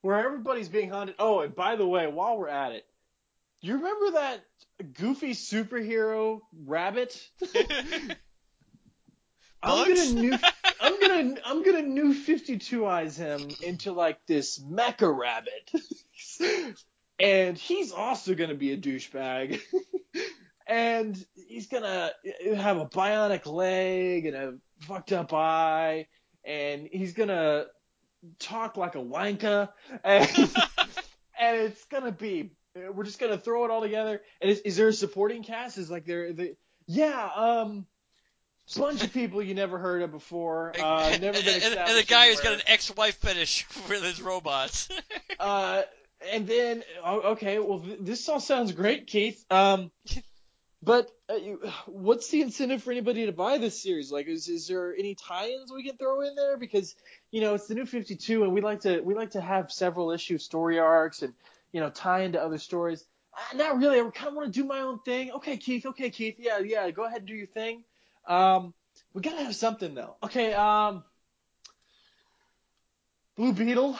where 0.00 0.24
everybody's 0.24 0.68
being 0.68 0.90
hunted. 0.90 1.16
Oh, 1.18 1.40
and 1.40 1.54
by 1.54 1.76
the 1.76 1.86
way, 1.86 2.06
while 2.06 2.38
we're 2.38 2.48
at 2.48 2.72
it, 2.72 2.86
you 3.60 3.74
remember 3.74 4.12
that 4.12 4.44
goofy 4.94 5.32
superhero 5.32 6.40
rabbit? 6.64 7.20
I'm 9.66 9.94
gonna 9.94 10.12
new 10.12 10.38
I'm 10.80 11.00
gonna 11.00 11.34
I'm 11.44 11.62
gonna 11.62 11.82
new 11.82 12.14
52 12.14 12.86
eyes 12.86 13.16
him 13.16 13.48
into 13.62 13.92
like 13.92 14.18
this 14.26 14.58
mecha 14.60 15.14
rabbit, 15.16 15.70
and 17.20 17.58
he's 17.58 17.92
also 17.92 18.34
gonna 18.34 18.54
be 18.54 18.72
a 18.72 18.76
douchebag, 18.76 19.60
and 20.66 21.24
he's 21.34 21.66
gonna 21.66 22.12
have 22.56 22.78
a 22.78 22.86
bionic 22.86 23.46
leg 23.46 24.26
and 24.26 24.36
a 24.36 24.54
fucked 24.80 25.12
up 25.12 25.32
eye, 25.32 26.06
and 26.44 26.88
he's 26.90 27.12
gonna 27.12 27.66
talk 28.38 28.76
like 28.76 28.94
a 28.94 28.98
wanka, 28.98 29.70
and, 30.04 30.28
and 31.40 31.56
it's 31.58 31.84
gonna 31.86 32.12
be 32.12 32.52
we're 32.92 33.04
just 33.04 33.18
gonna 33.18 33.38
throw 33.38 33.64
it 33.64 33.70
all 33.70 33.80
together. 33.80 34.20
And 34.40 34.50
is, 34.50 34.60
is 34.60 34.76
there 34.76 34.88
a 34.88 34.92
supporting 34.92 35.42
cast? 35.42 35.78
Is 35.78 35.90
like 35.90 36.04
there 36.04 36.32
the 36.32 36.56
yeah 36.86 37.30
um 37.34 37.86
bunch 38.74 39.02
of 39.02 39.12
people 39.12 39.42
you 39.42 39.54
never 39.54 39.78
heard 39.78 40.02
of 40.02 40.10
before. 40.10 40.72
Uh, 40.86 41.16
never 41.20 41.40
been 41.42 41.62
and, 41.62 41.74
and, 41.74 41.98
the 41.98 42.04
guy 42.06 42.28
who's 42.28 42.40
got 42.40 42.54
an 42.54 42.62
ex-wife 42.66 43.16
fetish 43.16 43.66
with 43.88 44.02
his 44.02 44.20
robots. 44.20 44.88
Uh, 45.38 45.82
and 46.32 46.46
then 46.46 46.82
oh, 47.04 47.32
okay, 47.32 47.58
well 47.58 47.84
this 48.00 48.26
all 48.26 48.40
sounds 48.40 48.72
great, 48.72 49.06
Keith. 49.06 49.44
Um, 49.50 49.90
but 50.82 51.10
uh, 51.28 51.34
what's 51.86 52.28
the 52.28 52.40
incentive 52.40 52.82
for 52.82 52.90
anybody 52.90 53.26
to 53.26 53.32
buy 53.32 53.58
this 53.58 53.82
series? 53.82 54.10
Like, 54.10 54.26
is 54.26 54.48
is 54.48 54.66
there 54.66 54.94
any 54.94 55.14
tie-ins 55.14 55.70
we 55.70 55.84
can 55.84 55.98
throw 55.98 56.22
in 56.22 56.34
there? 56.34 56.56
Because 56.56 56.94
you 57.30 57.42
know 57.42 57.54
it's 57.54 57.66
the 57.66 57.74
new 57.74 57.84
52, 57.84 58.44
and 58.44 58.52
we 58.52 58.62
like 58.62 58.80
to 58.80 59.00
we 59.00 59.14
like 59.14 59.32
to 59.32 59.40
have 59.42 59.70
several 59.70 60.10
issue 60.10 60.38
story 60.38 60.78
arcs 60.78 61.20
and 61.20 61.34
you 61.72 61.80
know 61.80 61.90
tie 61.90 62.22
into 62.22 62.40
other 62.40 62.58
stories. 62.58 63.04
Uh, 63.34 63.56
not 63.56 63.76
really. 63.78 64.00
I 64.00 64.10
kind 64.10 64.28
of 64.28 64.34
want 64.34 64.52
to 64.52 64.60
do 64.60 64.66
my 64.66 64.80
own 64.80 65.00
thing. 65.00 65.32
Okay, 65.32 65.58
Keith. 65.58 65.84
Okay, 65.84 66.08
Keith. 66.08 66.36
Yeah, 66.38 66.60
yeah. 66.60 66.90
Go 66.90 67.04
ahead 67.04 67.18
and 67.18 67.26
do 67.26 67.34
your 67.34 67.48
thing. 67.48 67.84
Um, 68.26 68.74
we 69.12 69.22
gotta 69.22 69.42
have 69.44 69.56
something 69.56 69.94
though. 69.94 70.16
Okay. 70.22 70.52
Um, 70.52 71.04
Blue 73.36 73.52
Beetle. 73.52 73.96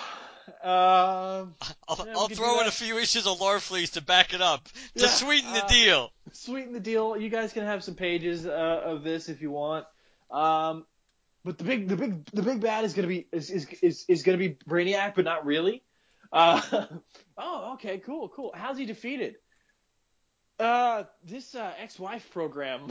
Um, 0.62 1.54
I'll, 1.88 2.04
Yeah, 2.06 2.12
I'll 2.16 2.28
throw 2.28 2.60
in 2.60 2.66
a 2.68 2.70
few 2.70 2.98
issues 2.98 3.26
of 3.26 3.38
Larfleeze 3.38 3.92
to 3.92 4.00
back 4.00 4.32
it 4.32 4.40
up 4.40 4.68
to 4.96 5.02
Yeah, 5.02 5.06
sweeten 5.08 5.52
the 5.52 5.64
uh, 5.64 5.68
deal. 5.68 6.12
sweeten 6.32 6.72
the 6.72 6.80
deal. 6.80 7.16
You 7.16 7.28
guys 7.28 7.52
can 7.52 7.64
have 7.64 7.82
some 7.84 7.94
pages 7.94 8.46
uh, 8.46 8.50
of 8.84 9.02
this 9.02 9.28
if 9.28 9.42
you 9.42 9.50
want. 9.50 9.86
Um, 10.30 10.86
but 11.44 11.58
the 11.58 11.64
big, 11.64 11.88
the 11.88 11.96
big, 11.96 12.24
the 12.26 12.42
big 12.42 12.60
bad 12.60 12.84
is 12.84 12.94
gonna 12.94 13.08
be 13.08 13.28
is 13.32 13.50
is 13.50 13.66
is, 13.82 14.04
is 14.08 14.22
gonna 14.22 14.38
be 14.38 14.50
Brainiac, 14.68 15.14
but 15.14 15.24
not 15.24 15.44
really. 15.46 15.82
Uh, 16.32 16.60
oh, 17.38 17.74
okay, 17.74 17.98
cool, 17.98 18.28
cool. 18.28 18.52
How's 18.54 18.78
he 18.78 18.86
defeated? 18.86 19.36
Uh, 20.58 21.04
this 21.24 21.54
uh, 21.54 21.72
ex-wife 21.78 22.30
program 22.30 22.88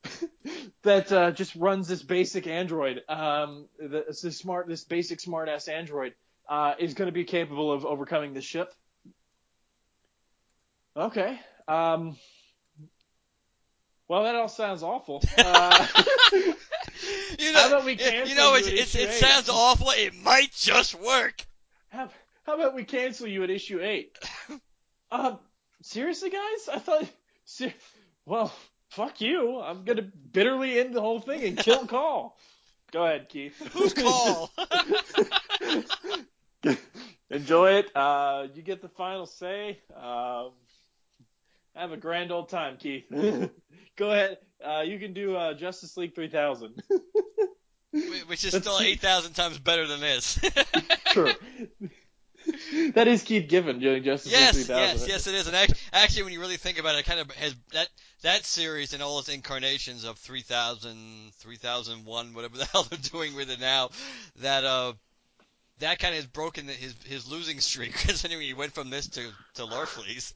that 0.82 1.12
uh, 1.12 1.30
just 1.30 1.54
runs 1.54 1.86
this 1.86 2.02
basic 2.02 2.46
android, 2.46 3.02
um, 3.08 3.66
the, 3.78 3.98
it's 4.08 4.22
this 4.22 4.38
smart, 4.38 4.66
this 4.68 4.84
basic 4.84 5.20
smart-ass 5.20 5.68
android, 5.68 6.14
uh, 6.48 6.74
is 6.78 6.94
going 6.94 7.08
to 7.08 7.12
be 7.12 7.24
capable 7.24 7.70
of 7.72 7.84
overcoming 7.84 8.32
the 8.32 8.40
ship. 8.40 8.72
Okay. 10.96 11.38
Um, 11.68 12.16
Well, 14.08 14.22
that 14.24 14.34
all 14.34 14.48
sounds 14.48 14.82
awful. 14.82 15.22
Uh, 15.38 15.86
You 17.38 17.52
know, 17.52 17.60
How 17.60 17.68
about 17.68 17.84
we 17.84 17.96
cancel 17.96 18.28
you 18.28 18.34
know, 18.34 18.56
you 18.56 18.58
it's, 18.58 18.68
it's, 18.68 18.94
it 18.96 19.12
sounds 19.12 19.48
awful. 19.48 19.90
It 19.90 20.14
might 20.14 20.52
just 20.52 20.94
work. 20.94 21.46
how, 21.90 22.08
how 22.44 22.54
about 22.56 22.74
we 22.74 22.84
cancel 22.84 23.28
you 23.28 23.44
at 23.44 23.50
issue 23.50 23.80
eight? 23.82 24.18
Um, 25.10 25.38
seriously, 25.82 26.30
guys? 26.30 26.68
I 26.72 26.78
thought. 26.78 27.08
Ser- 27.44 27.74
well, 28.26 28.52
fuck 28.90 29.20
you. 29.20 29.60
I'm 29.60 29.84
gonna 29.84 30.02
bitterly 30.32 30.78
end 30.78 30.94
the 30.94 31.00
whole 31.00 31.20
thing 31.20 31.42
and 31.44 31.56
kill 31.58 31.86
Caul. 31.88 32.36
Go 32.92 33.04
ahead, 33.04 33.28
Keith. 33.28 33.56
Who's 33.72 33.92
Caul? 33.92 34.50
Enjoy 37.30 37.72
it. 37.72 37.94
Uh, 37.94 38.46
you 38.54 38.62
get 38.62 38.80
the 38.80 38.88
final 38.88 39.26
say. 39.26 39.78
Um, 39.94 40.52
have 41.74 41.92
a 41.92 41.96
grand 41.98 42.32
old 42.32 42.48
time, 42.48 42.78
Keith. 42.78 43.04
Go 43.96 44.10
ahead. 44.10 44.38
Uh, 44.64 44.80
you 44.80 44.98
can 44.98 45.12
do 45.12 45.36
uh, 45.36 45.52
Justice 45.54 45.96
League 45.98 46.14
3000. 46.14 46.82
Which 48.26 48.44
is 48.44 48.54
still 48.56 48.78
8,000 48.80 49.34
times 49.34 49.58
better 49.58 49.86
than 49.86 50.00
this. 50.00 50.38
Sure. 51.12 51.30
that 52.94 53.08
is 53.08 53.22
Keith 53.22 53.48
Giffen 53.48 53.78
doing 53.80 54.02
Justice 54.02 54.32
Yes, 54.32 54.56
League 54.56 54.66
3000. 54.66 54.98
yes, 55.00 55.08
yes, 55.08 55.26
it 55.26 55.34
is. 55.34 55.46
And 55.46 55.56
act- 55.56 55.74
actually, 55.92 56.24
when 56.24 56.32
you 56.32 56.40
really 56.40 56.56
think 56.56 56.78
about 56.78 56.94
it, 56.94 57.00
it 57.00 57.04
kind 57.06 57.20
of 57.20 57.30
has 57.32 57.54
that 57.72 57.88
that 58.22 58.44
series 58.44 58.94
and 58.94 59.02
all 59.02 59.18
its 59.20 59.28
incarnations 59.28 60.04
of 60.04 60.18
3000, 60.18 61.32
3001, 61.36 62.34
whatever 62.34 62.56
the 62.56 62.64
hell 62.72 62.82
they're 62.84 62.98
doing 62.98 63.34
with 63.34 63.50
it 63.50 63.60
now, 63.60 63.90
that 64.40 64.64
uh, 64.64 64.92
that 65.78 65.98
kind 65.98 66.14
of 66.14 66.16
has 66.20 66.26
broken 66.26 66.66
the, 66.66 66.72
his 66.72 66.94
his 67.04 67.30
losing 67.30 67.60
streak. 67.60 67.92
Because 67.98 68.24
anyway, 68.24 68.44
he 68.46 68.54
went 68.54 68.72
from 68.72 68.90
this 68.90 69.08
to 69.10 69.22
to 69.54 69.62
Larfleeze. 69.66 70.32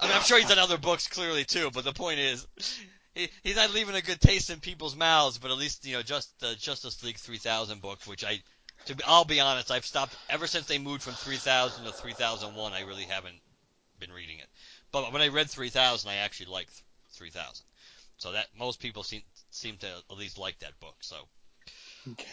I 0.00 0.06
mean, 0.06 0.16
I'm 0.16 0.22
sure 0.22 0.38
he's 0.38 0.48
done 0.48 0.58
other 0.58 0.78
books 0.78 1.06
clearly 1.06 1.44
too, 1.44 1.70
but 1.72 1.84
the 1.84 1.92
point 1.92 2.18
is. 2.18 2.46
He, 3.14 3.28
he's 3.44 3.56
not 3.56 3.74
leaving 3.74 3.94
a 3.94 4.00
good 4.00 4.22
taste 4.22 4.48
in 4.48 4.58
people's 4.60 4.96
mouths, 4.96 5.36
but 5.36 5.50
at 5.50 5.58
least 5.58 5.84
you 5.84 5.92
know 5.94 6.00
just 6.02 6.32
the 6.40 6.54
Justice 6.54 7.04
League 7.04 7.18
3000 7.18 7.82
book, 7.82 7.98
which 8.06 8.24
I, 8.24 8.40
to 8.86 8.96
be, 8.96 9.04
I'll 9.06 9.24
be 9.24 9.40
honest, 9.40 9.70
I've 9.70 9.84
stopped 9.84 10.16
ever 10.28 10.46
since 10.46 10.66
they 10.66 10.78
moved 10.78 11.02
from 11.02 11.14
3000 11.14 11.84
to 11.84 11.92
3001. 11.92 12.72
I 12.72 12.82
really 12.82 13.04
haven't 13.04 13.40
been 13.98 14.12
reading 14.12 14.38
it. 14.38 14.48
But 14.90 15.12
when 15.12 15.22
I 15.22 15.28
read 15.28 15.48
3000, 15.48 16.10
I 16.10 16.16
actually 16.16 16.46
liked 16.46 16.82
3000. 17.12 17.64
So 18.18 18.32
that 18.32 18.46
most 18.58 18.80
people 18.80 19.02
seem 19.02 19.22
seem 19.50 19.76
to 19.78 19.86
at 19.86 20.16
least 20.16 20.38
like 20.38 20.58
that 20.60 20.78
book. 20.80 20.96
So, 21.00 21.16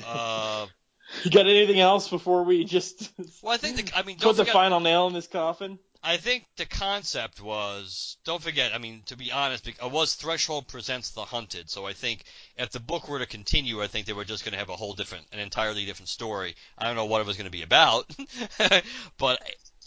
uh, 0.05 0.67
You 1.23 1.31
got 1.31 1.47
anything 1.47 1.79
else 1.79 2.07
before 2.07 2.43
we 2.43 2.63
just 2.63 3.11
well, 3.41 3.53
I 3.53 3.57
think 3.57 3.77
the, 3.77 3.97
I 3.97 4.03
mean 4.03 4.17
put 4.17 4.37
the 4.37 4.45
final 4.45 4.79
nail 4.79 5.07
in 5.07 5.13
this 5.13 5.27
coffin? 5.27 5.79
I 6.01 6.15
think 6.15 6.45
the 6.55 6.65
concept 6.65 7.41
was 7.41 8.17
don't 8.23 8.41
forget. 8.41 8.73
I 8.73 8.77
mean, 8.77 9.03
to 9.07 9.17
be 9.17 9.31
honest, 9.31 9.67
it 9.67 9.77
was 9.83 10.15
Threshold 10.15 10.67
presents 10.67 11.11
the 11.11 11.25
Hunted. 11.25 11.69
So 11.69 11.85
I 11.85 11.93
think 11.93 12.23
if 12.57 12.71
the 12.71 12.79
book 12.79 13.09
were 13.09 13.19
to 13.19 13.25
continue, 13.25 13.83
I 13.83 13.87
think 13.87 14.05
they 14.05 14.13
were 14.13 14.23
just 14.23 14.45
going 14.45 14.53
to 14.53 14.59
have 14.59 14.69
a 14.69 14.77
whole 14.77 14.93
different, 14.93 15.27
an 15.33 15.39
entirely 15.39 15.85
different 15.85 16.07
story. 16.07 16.55
I 16.77 16.85
don't 16.85 16.95
know 16.95 17.05
what 17.05 17.19
it 17.19 17.27
was 17.27 17.35
going 17.35 17.45
to 17.45 17.51
be 17.51 17.63
about, 17.63 18.09
but 19.17 19.41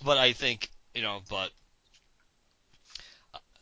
but 0.05 0.19
I 0.19 0.33
think 0.33 0.71
you 0.95 1.01
know, 1.01 1.23
but 1.31 1.51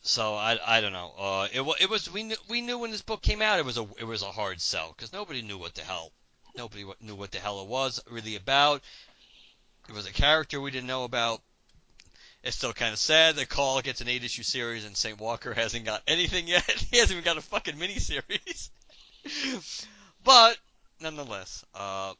so 0.03 0.35
I 0.35 0.59
I 0.67 0.81
don't 0.81 0.93
know. 0.93 1.15
Uh, 1.17 1.49
it 1.53 1.61
it 1.81 1.89
was 1.89 2.13
we 2.13 2.25
knew 2.25 2.37
we 2.49 2.63
knew 2.63 2.79
when 2.79 2.91
this 2.91 3.03
book 3.03 3.23
came 3.23 3.43
out 3.43 3.61
it 3.61 3.65
was 3.65 3.79
a 3.79 3.87
it 3.99 4.05
was 4.05 4.23
a 4.23 4.33
hard 4.33 4.61
sell 4.61 4.93
because 4.97 5.13
nobody 5.13 5.43
knew 5.43 5.59
what 5.59 5.77
the 5.77 5.83
hell 5.83 6.13
nobody 6.57 6.85
knew 7.01 7.15
what 7.15 7.31
the 7.31 7.39
hell 7.39 7.61
it 7.61 7.69
was 7.69 8.01
really 8.11 8.35
about. 8.35 8.83
It 9.89 9.95
was 9.95 10.07
a 10.07 10.13
character 10.13 10.61
we 10.61 10.71
didn't 10.71 10.89
know 10.89 11.05
about. 11.05 11.43
It's 12.43 12.57
still 12.57 12.73
kind 12.73 12.93
of 12.93 12.99
sad 12.99 13.37
that 13.37 13.51
Caul 13.51 13.83
gets 13.83 14.01
an 14.01 14.09
eight 14.09 14.25
issue 14.25 14.43
series 14.43 14.87
and 14.87 14.97
St. 14.97 15.19
Walker 15.21 15.53
hasn't 15.55 15.85
got 15.85 16.03
anything 16.07 16.49
yet. 16.49 16.69
he 16.91 16.99
hasn't 16.99 17.13
even 17.13 17.25
got 17.25 17.37
a 17.37 17.43
fucking 17.43 17.77
miniseries. 17.77 18.71
but 20.25 20.57
nonetheless, 21.01 21.65
uh, 21.75 22.15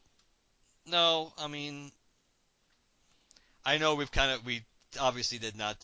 no, 0.85 1.33
I 1.39 1.47
mean, 1.47 1.91
I 3.65 3.77
know 3.77 3.95
we've 3.95 4.11
kind 4.11 4.31
of 4.31 4.45
we 4.45 4.63
obviously 4.99 5.39
did 5.39 5.55
not. 5.55 5.77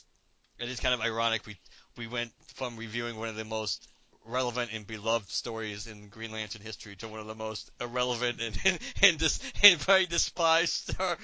It 0.59 0.69
is 0.69 0.80
kind 0.80 0.93
of 0.93 1.01
ironic. 1.01 1.45
We 1.45 1.57
we 1.97 2.07
went 2.07 2.31
from 2.55 2.77
reviewing 2.77 3.18
one 3.18 3.30
of 3.30 3.35
the 3.35 3.45
most 3.45 3.88
relevant 4.26 4.72
and 4.73 4.85
beloved 4.85 5.30
stories 5.30 5.88
in 5.88 6.09
Green 6.09 6.31
Lantern 6.31 6.61
history 6.61 6.95
to 6.97 7.07
one 7.07 7.19
of 7.19 7.27
the 7.27 7.35
most 7.35 7.72
irrelevant 7.80 8.41
and 8.41 8.57
and, 8.65 8.80
and, 9.01 9.18
dis, 9.18 9.39
and 9.64 9.80
very 9.80 10.05
despised 10.05 10.95
or, 10.99 11.18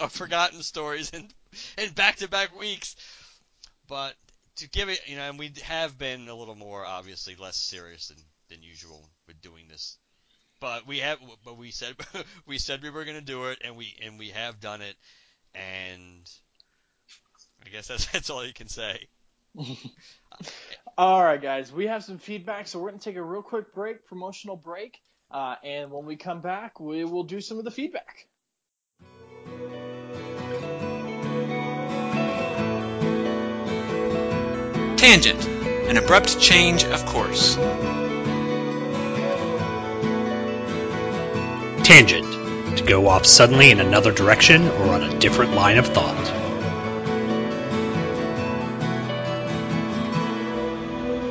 or 0.00 0.08
forgotten 0.08 0.62
stories 0.62 1.10
in 1.10 1.28
in 1.78 1.92
back-to-back 1.92 2.58
weeks. 2.58 2.96
But 3.88 4.14
to 4.56 4.68
give 4.68 4.88
it, 4.88 5.00
you 5.06 5.16
know, 5.16 5.22
and 5.22 5.38
we 5.38 5.52
have 5.64 5.98
been 5.98 6.28
a 6.28 6.34
little 6.34 6.54
more 6.54 6.84
obviously 6.84 7.36
less 7.36 7.56
serious 7.56 8.08
than 8.08 8.18
than 8.48 8.62
usual 8.62 9.08
with 9.26 9.40
doing 9.40 9.64
this. 9.68 9.98
But 10.60 10.86
we 10.86 10.98
have, 10.98 11.18
but 11.44 11.56
we 11.56 11.70
said 11.70 11.94
we 12.46 12.58
said 12.58 12.82
we 12.82 12.90
were 12.90 13.04
going 13.04 13.18
to 13.18 13.24
do 13.24 13.46
it, 13.46 13.58
and 13.64 13.76
we 13.76 13.96
and 14.04 14.18
we 14.18 14.30
have 14.30 14.60
done 14.60 14.82
it, 14.82 14.96
and 15.54 16.28
I 17.64 17.68
guess 17.68 17.88
that's 17.88 18.06
that's 18.12 18.30
all 18.30 18.44
you 18.44 18.52
can 18.52 18.68
say. 18.68 19.08
All 20.96 21.22
right, 21.22 21.40
guys, 21.40 21.72
we 21.72 21.86
have 21.86 22.04
some 22.04 22.18
feedback, 22.18 22.68
so 22.68 22.78
we're 22.78 22.90
going 22.90 23.00
to 23.00 23.04
take 23.04 23.16
a 23.16 23.22
real 23.22 23.42
quick 23.42 23.72
break, 23.72 24.04
promotional 24.06 24.56
break, 24.56 24.98
uh, 25.30 25.56
and 25.64 25.90
when 25.90 26.04
we 26.04 26.16
come 26.16 26.40
back, 26.40 26.80
we 26.80 27.04
will 27.04 27.24
do 27.24 27.40
some 27.40 27.58
of 27.58 27.64
the 27.64 27.70
feedback. 27.70 28.28
Tangent, 34.98 35.46
an 35.88 35.96
abrupt 35.96 36.40
change 36.40 36.82
of 36.82 37.06
course. 37.06 37.54
Tangent, 41.84 42.76
to 42.76 42.84
go 42.84 43.06
off 43.06 43.24
suddenly 43.24 43.70
in 43.70 43.78
another 43.78 44.10
direction 44.10 44.66
or 44.66 44.86
on 44.94 45.04
a 45.04 45.18
different 45.20 45.54
line 45.54 45.78
of 45.78 45.86
thought. 45.86 46.26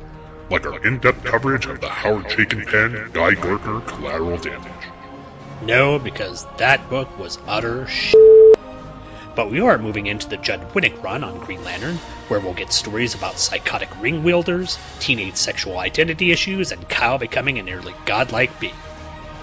Like 0.51 0.67
our 0.67 0.85
in 0.85 0.99
depth 0.99 1.25
coverage 1.25 1.67
of 1.67 1.81
the 1.81 1.89
Howard 1.89 2.25
Chaykin 2.25 2.67
pen, 2.67 3.11
Guy 3.13 3.35
Gardner 3.35 3.81
Collateral 3.83 4.39
Damage. 4.39 4.73
No, 5.63 5.99
because 5.99 6.47
that 6.57 6.89
book 6.91 7.17
was 7.19 7.39
utter 7.47 7.87
sh. 7.87 8.15
But 9.41 9.51
we 9.51 9.61
are 9.61 9.79
moving 9.79 10.07
into 10.07 10.29
the 10.29 10.37
Judd 10.37 10.75
Winick 10.75 11.03
run 11.03 11.25
on 11.25 11.39
Green 11.39 11.65
Lantern, 11.65 11.97
where 12.29 12.41
we'll 12.41 12.53
get 12.53 12.75
stories 12.75 13.15
about 13.15 13.39
psychotic 13.39 13.89
ring 14.03 14.23
wielders, 14.23 14.79
teenage 14.99 15.37
sexual 15.37 15.79
identity 15.79 16.31
issues, 16.31 16.73
and 16.73 16.87
Kyle 16.91 17.17
becoming 17.17 17.59
a 17.59 17.63
nearly 17.63 17.95
godlike 18.05 18.61
being. 18.61 18.75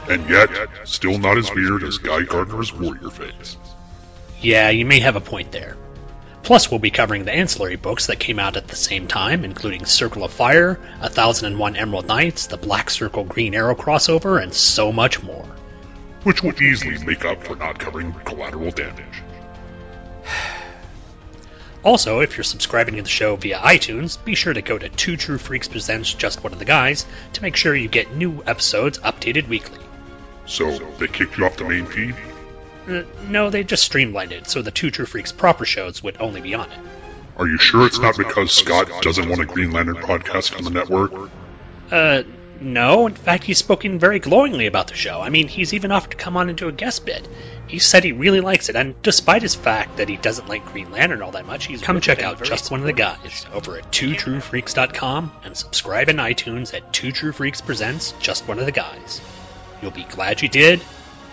And 0.08 0.30
yet, 0.30 0.52
still 0.84 1.18
not 1.18 1.40
as 1.40 1.52
weird 1.52 1.82
as 1.82 1.98
Guy 1.98 2.22
Gardner's 2.22 2.72
Warrior 2.72 3.10
Face. 3.10 3.58
Yeah, 4.40 4.70
you 4.70 4.86
may 4.86 5.00
have 5.00 5.16
a 5.16 5.20
point 5.20 5.52
there. 5.52 5.76
Plus, 6.44 6.70
we'll 6.70 6.80
be 6.80 6.92
covering 6.92 7.26
the 7.26 7.34
ancillary 7.34 7.76
books 7.76 8.06
that 8.06 8.20
came 8.20 8.38
out 8.38 8.56
at 8.56 8.68
the 8.68 8.76
same 8.76 9.08
time, 9.08 9.44
including 9.44 9.86
Circle 9.86 10.26
of 10.26 10.32
Fire, 10.32 10.80
A 11.02 11.10
Thousand 11.10 11.48
and 11.48 11.58
One 11.58 11.76
Emerald 11.76 12.06
Knights, 12.06 12.46
the 12.46 12.58
Black 12.58 12.92
Circle 12.92 13.24
Green 13.24 13.56
Arrow 13.56 13.74
crossover, 13.74 14.40
and 14.40 14.54
so 14.54 14.92
much 14.92 15.24
more. 15.24 15.48
Which 16.22 16.44
will 16.44 16.62
easily 16.62 17.04
make 17.04 17.26
up 17.26 17.44
for 17.44 17.56
not 17.56 17.80
covering 17.80 18.14
collateral 18.26 18.70
damage. 18.70 19.24
Also, 21.84 22.20
if 22.20 22.36
you're 22.36 22.44
subscribing 22.44 22.96
to 22.96 23.04
the 23.04 23.08
show 23.08 23.38
via 23.38 23.58
iTunes, 23.60 24.22
be 24.26 24.36
sure 24.36 24.52
to 24.52 24.62
go 24.62 24.78
to 24.78 24.90
Two 24.90 25.16
True 25.16 25.38
Freaks 25.38 25.70
Presents 25.70 26.14
Just 26.14 26.44
One 26.44 26.52
of 26.52 26.60
the 26.60 26.66
Guys 26.66 27.06
to 27.34 27.42
make 27.42 27.56
sure 27.56 27.74
you 27.74 27.88
get 27.88 28.14
new 28.14 28.44
episodes 28.46 28.98
updated 28.98 29.48
weekly. 29.48 29.80
So, 30.46 30.80
they 31.00 31.08
kicked 31.08 31.38
you 31.38 31.46
off 31.46 31.56
the 31.56 31.64
main 31.64 31.86
feed? 31.86 32.16
Uh, 32.90 33.04
no, 33.30 33.50
they 33.50 33.64
just 33.64 33.84
streamlined 33.84 34.34
it 34.34 34.50
so 34.50 34.62
the 34.62 34.72
Two 34.72 34.92
True 34.92 35.06
Freaks 35.06 35.32
proper 35.32 35.66
shows 35.66 36.04
would 36.04 36.18
only 36.20 36.42
be 36.42 36.56
on 36.56 36.70
it. 36.70 36.80
Are 37.38 37.48
you 37.48 37.58
sure 37.58 37.86
it's 37.86 38.00
not 38.00 38.18
because 38.18 38.52
Scott 38.52 38.90
doesn't 39.02 39.30
want 39.30 39.42
a 39.42 39.46
Green 39.46 39.72
Lantern 39.72 39.98
podcast 39.98 40.58
on 40.58 40.64
the 40.64 40.72
network? 40.72 41.30
Uh, 41.92 42.24
no. 42.62 43.08
In 43.08 43.16
fact, 43.16 43.44
he's 43.44 43.58
spoken 43.58 44.00
very 44.00 44.20
glowingly 44.20 44.66
about 44.66 44.88
the 44.88 44.96
show. 44.96 45.22
I 45.22 45.30
mean, 45.30 45.48
he's 45.48 45.74
even 45.74 45.92
offered 45.92 46.12
to 46.12 46.18
come 46.18 46.38
on 46.38 46.50
into 46.50 46.68
a 46.68 46.72
guest 46.72 47.06
bit. 47.06 47.28
He 47.68 47.80
said 47.80 48.04
he 48.04 48.14
really 48.14 48.40
likes 48.40 48.70
it, 48.70 48.76
and 48.76 49.02
despite 49.02 49.42
his 49.42 49.56
fact 49.56 49.98
that 49.98 50.08
he 50.08 50.16
doesn't 50.16 50.48
like 50.48 50.66
Green 50.66 50.92
Lantern 50.92 51.22
all 51.22 51.32
that 51.32 51.46
much, 51.46 51.66
he's 51.66 51.82
come 51.82 52.00
check 52.00 52.24
out 52.24 52.42
Just 52.44 52.72
One 52.72 52.80
of 52.80 52.86
the 52.86 52.94
Guys 52.94 53.46
over 53.54 53.78
at 53.78 53.92
twotruefreaks.com 53.92 55.32
and 55.44 55.58
subscribe 55.58 56.10
in 56.10 56.18
iTunes 56.18 56.74
at 56.74 56.94
Two 56.94 57.12
True 57.12 57.34
Freaks 57.34 57.62
Presents 57.62 58.14
Just 58.20 58.48
One 58.48 58.60
of 58.60 58.66
the 58.66 58.72
Guys. 58.72 59.22
You'll 59.82 59.92
be 59.92 60.06
glad 60.06 60.42
you 60.42 60.48
did, 60.48 60.82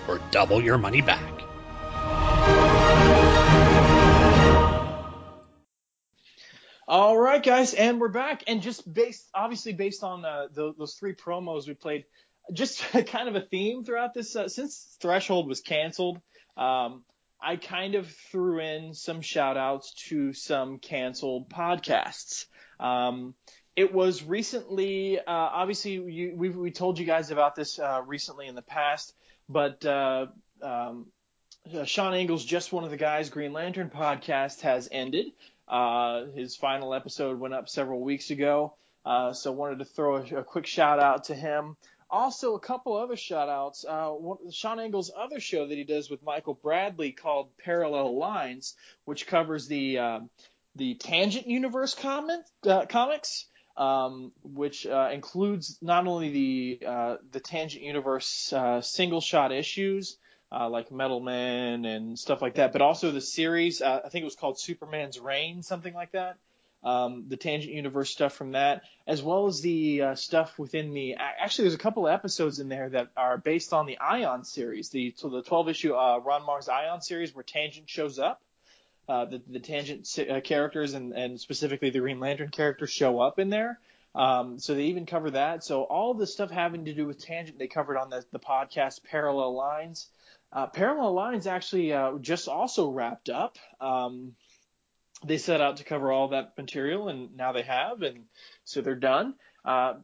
or 0.08 0.20
double 0.30 0.60
your 0.60 0.78
money 0.78 1.02
back. 1.02 2.43
All 6.86 7.16
right, 7.16 7.42
guys, 7.42 7.72
and 7.72 7.98
we're 7.98 8.08
back. 8.08 8.44
And 8.46 8.60
just 8.60 8.92
based, 8.92 9.30
obviously, 9.34 9.72
based 9.72 10.04
on 10.04 10.22
uh, 10.22 10.48
the, 10.52 10.74
those 10.76 10.94
three 10.94 11.14
promos 11.14 11.66
we 11.66 11.72
played, 11.72 12.04
just 12.52 12.82
kind 13.06 13.26
of 13.26 13.36
a 13.36 13.40
theme 13.40 13.84
throughout 13.84 14.12
this. 14.12 14.36
Uh, 14.36 14.48
since 14.48 14.98
Threshold 15.00 15.48
was 15.48 15.62
canceled, 15.62 16.20
um, 16.58 17.02
I 17.40 17.56
kind 17.56 17.94
of 17.94 18.10
threw 18.30 18.60
in 18.60 18.92
some 18.92 19.22
shout 19.22 19.56
outs 19.56 19.94
to 20.08 20.34
some 20.34 20.78
canceled 20.78 21.48
podcasts. 21.48 22.44
Um, 22.78 23.34
it 23.76 23.94
was 23.94 24.22
recently, 24.22 25.18
uh, 25.18 25.22
obviously, 25.26 25.92
you, 25.92 26.34
we, 26.36 26.50
we 26.50 26.70
told 26.70 26.98
you 26.98 27.06
guys 27.06 27.30
about 27.30 27.56
this 27.56 27.78
uh, 27.78 28.02
recently 28.06 28.46
in 28.46 28.54
the 28.54 28.62
past, 28.62 29.14
but 29.48 29.86
uh, 29.86 30.26
um, 30.62 31.06
Sean 31.86 32.12
Engel's 32.12 32.44
Just 32.44 32.74
One 32.74 32.84
of 32.84 32.90
the 32.90 32.98
Guys 32.98 33.30
Green 33.30 33.54
Lantern 33.54 33.88
podcast 33.88 34.60
has 34.60 34.86
ended. 34.92 35.32
Uh, 35.66 36.26
his 36.34 36.56
final 36.56 36.94
episode 36.94 37.38
went 37.38 37.54
up 37.54 37.68
several 37.68 38.00
weeks 38.00 38.30
ago, 38.30 38.74
uh, 39.04 39.32
so 39.32 39.50
wanted 39.52 39.78
to 39.78 39.84
throw 39.84 40.16
a, 40.16 40.36
a, 40.36 40.44
quick 40.44 40.66
shout 40.66 40.98
out 40.98 41.24
to 41.24 41.34
him. 41.34 41.76
Also, 42.10 42.54
a 42.54 42.60
couple 42.60 42.96
other 42.96 43.16
shout 43.16 43.48
outs. 43.48 43.84
Uh, 43.88 44.10
one, 44.10 44.50
Sean 44.50 44.78
Engel's 44.78 45.10
other 45.16 45.40
show 45.40 45.66
that 45.66 45.76
he 45.76 45.84
does 45.84 46.10
with 46.10 46.22
Michael 46.22 46.54
Bradley 46.54 47.12
called 47.12 47.56
Parallel 47.56 48.16
Lines, 48.18 48.74
which 49.06 49.26
covers 49.26 49.66
the 49.66 49.98
uh, 49.98 50.20
the 50.76 50.94
Tangent 50.96 51.46
Universe 51.46 51.96
uh, 52.04 52.86
comics. 52.86 53.46
Um, 53.76 54.30
which 54.44 54.86
uh, 54.86 55.10
includes 55.12 55.78
not 55.82 56.06
only 56.06 56.30
the 56.30 56.86
uh, 56.86 57.16
the 57.32 57.40
Tangent 57.40 57.82
Universe 57.82 58.52
uh, 58.52 58.80
single 58.80 59.20
shot 59.20 59.50
issues, 59.50 60.16
uh, 60.54 60.68
like 60.68 60.92
Metal 60.92 61.20
Man 61.20 61.84
and 61.84 62.18
stuff 62.18 62.40
like 62.40 62.54
that, 62.54 62.72
but 62.72 62.82
also 62.82 63.10
the 63.10 63.20
series. 63.20 63.82
Uh, 63.82 64.00
I 64.04 64.08
think 64.08 64.22
it 64.22 64.26
was 64.26 64.36
called 64.36 64.58
Superman's 64.58 65.18
Reign, 65.18 65.62
something 65.62 65.94
like 65.94 66.12
that. 66.12 66.36
Um, 66.82 67.24
the 67.28 67.38
Tangent 67.38 67.72
Universe 67.72 68.10
stuff 68.10 68.34
from 68.34 68.52
that, 68.52 68.82
as 69.06 69.22
well 69.22 69.46
as 69.46 69.62
the 69.62 70.02
uh, 70.02 70.14
stuff 70.14 70.58
within 70.58 70.92
the. 70.92 71.14
Actually, 71.14 71.64
there's 71.64 71.74
a 71.74 71.78
couple 71.78 72.06
of 72.06 72.12
episodes 72.12 72.60
in 72.60 72.68
there 72.68 72.90
that 72.90 73.08
are 73.16 73.38
based 73.38 73.72
on 73.72 73.86
the 73.86 73.98
Ion 73.98 74.44
series, 74.44 74.90
the 74.90 75.14
so 75.16 75.30
the 75.30 75.42
12 75.42 75.70
issue 75.70 75.94
uh, 75.94 76.18
Ron 76.18 76.42
Marz 76.42 76.68
Ion 76.68 77.00
series, 77.00 77.34
where 77.34 77.42
Tangent 77.42 77.88
shows 77.88 78.18
up. 78.18 78.42
Uh, 79.06 79.26
the, 79.26 79.42
the 79.50 79.60
Tangent 79.60 80.08
uh, 80.30 80.40
characters 80.40 80.94
and, 80.94 81.12
and 81.12 81.38
specifically 81.38 81.90
the 81.90 81.98
Green 81.98 82.20
Lantern 82.20 82.48
characters 82.48 82.90
show 82.90 83.20
up 83.20 83.38
in 83.38 83.50
there. 83.50 83.78
Um, 84.14 84.58
so 84.58 84.74
they 84.74 84.84
even 84.84 85.04
cover 85.04 85.32
that. 85.32 85.64
So 85.64 85.82
all 85.82 86.14
the 86.14 86.26
stuff 86.26 86.50
having 86.50 86.86
to 86.86 86.94
do 86.94 87.06
with 87.06 87.18
Tangent, 87.18 87.58
they 87.58 87.66
covered 87.66 87.98
on 87.98 88.08
the, 88.08 88.24
the 88.30 88.38
podcast 88.38 89.04
Parallel 89.04 89.54
Lines. 89.54 90.08
Uh, 90.54 90.68
Parallel 90.68 91.12
Lines 91.14 91.46
actually 91.48 91.92
uh, 91.92 92.12
just 92.20 92.46
also 92.46 92.88
wrapped 92.88 93.28
up. 93.28 93.58
Um, 93.80 94.36
they 95.24 95.36
set 95.36 95.60
out 95.60 95.78
to 95.78 95.84
cover 95.84 96.12
all 96.12 96.28
that 96.28 96.56
material, 96.56 97.08
and 97.08 97.36
now 97.36 97.52
they 97.52 97.62
have, 97.62 98.02
and 98.02 98.24
so 98.64 98.80
they're 98.80 98.94
done. 98.94 99.34
Uh, 99.64 99.94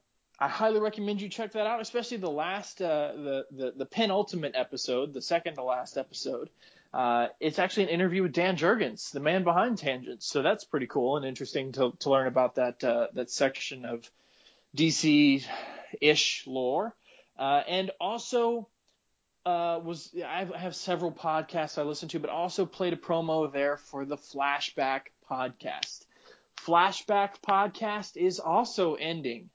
I 0.40 0.48
highly 0.48 0.80
recommend 0.80 1.20
you 1.20 1.28
check 1.28 1.52
that 1.52 1.66
out, 1.66 1.80
especially 1.80 2.16
the 2.16 2.30
last, 2.30 2.82
uh, 2.82 3.12
the, 3.14 3.46
the 3.52 3.72
the 3.76 3.86
penultimate 3.86 4.54
episode, 4.56 5.12
the 5.12 5.22
second 5.22 5.54
to 5.54 5.62
last 5.62 5.96
episode. 5.96 6.50
Uh, 6.92 7.28
it's 7.38 7.60
actually 7.60 7.84
an 7.84 7.90
interview 7.90 8.22
with 8.22 8.32
Dan 8.32 8.56
Jurgens, 8.56 9.12
the 9.12 9.20
man 9.20 9.44
behind 9.44 9.78
Tangents. 9.78 10.26
So 10.26 10.42
that's 10.42 10.64
pretty 10.64 10.86
cool 10.86 11.16
and 11.16 11.26
interesting 11.26 11.70
to 11.72 11.92
to 12.00 12.10
learn 12.10 12.26
about 12.26 12.56
that 12.56 12.82
uh, 12.82 13.08
that 13.12 13.30
section 13.30 13.84
of 13.84 14.10
DC 14.76 15.44
ish 16.00 16.44
lore, 16.46 16.96
and 17.38 17.92
also 18.00 18.66
uh, 19.46 19.80
was 19.82 20.14
I 20.26 20.46
have 20.56 20.74
several 20.76 21.12
podcasts 21.12 21.78
I 21.78 21.82
listen 21.82 22.08
to, 22.10 22.20
but 22.20 22.30
also 22.30 22.66
played 22.66 22.92
a 22.92 22.96
promo 22.96 23.50
there 23.50 23.76
for 23.76 24.04
the 24.04 24.16
Flashback 24.16 25.02
podcast. 25.30 26.04
Flashback 26.66 27.40
podcast 27.46 28.16
is 28.16 28.38
also 28.38 28.94
ending. 28.94 29.50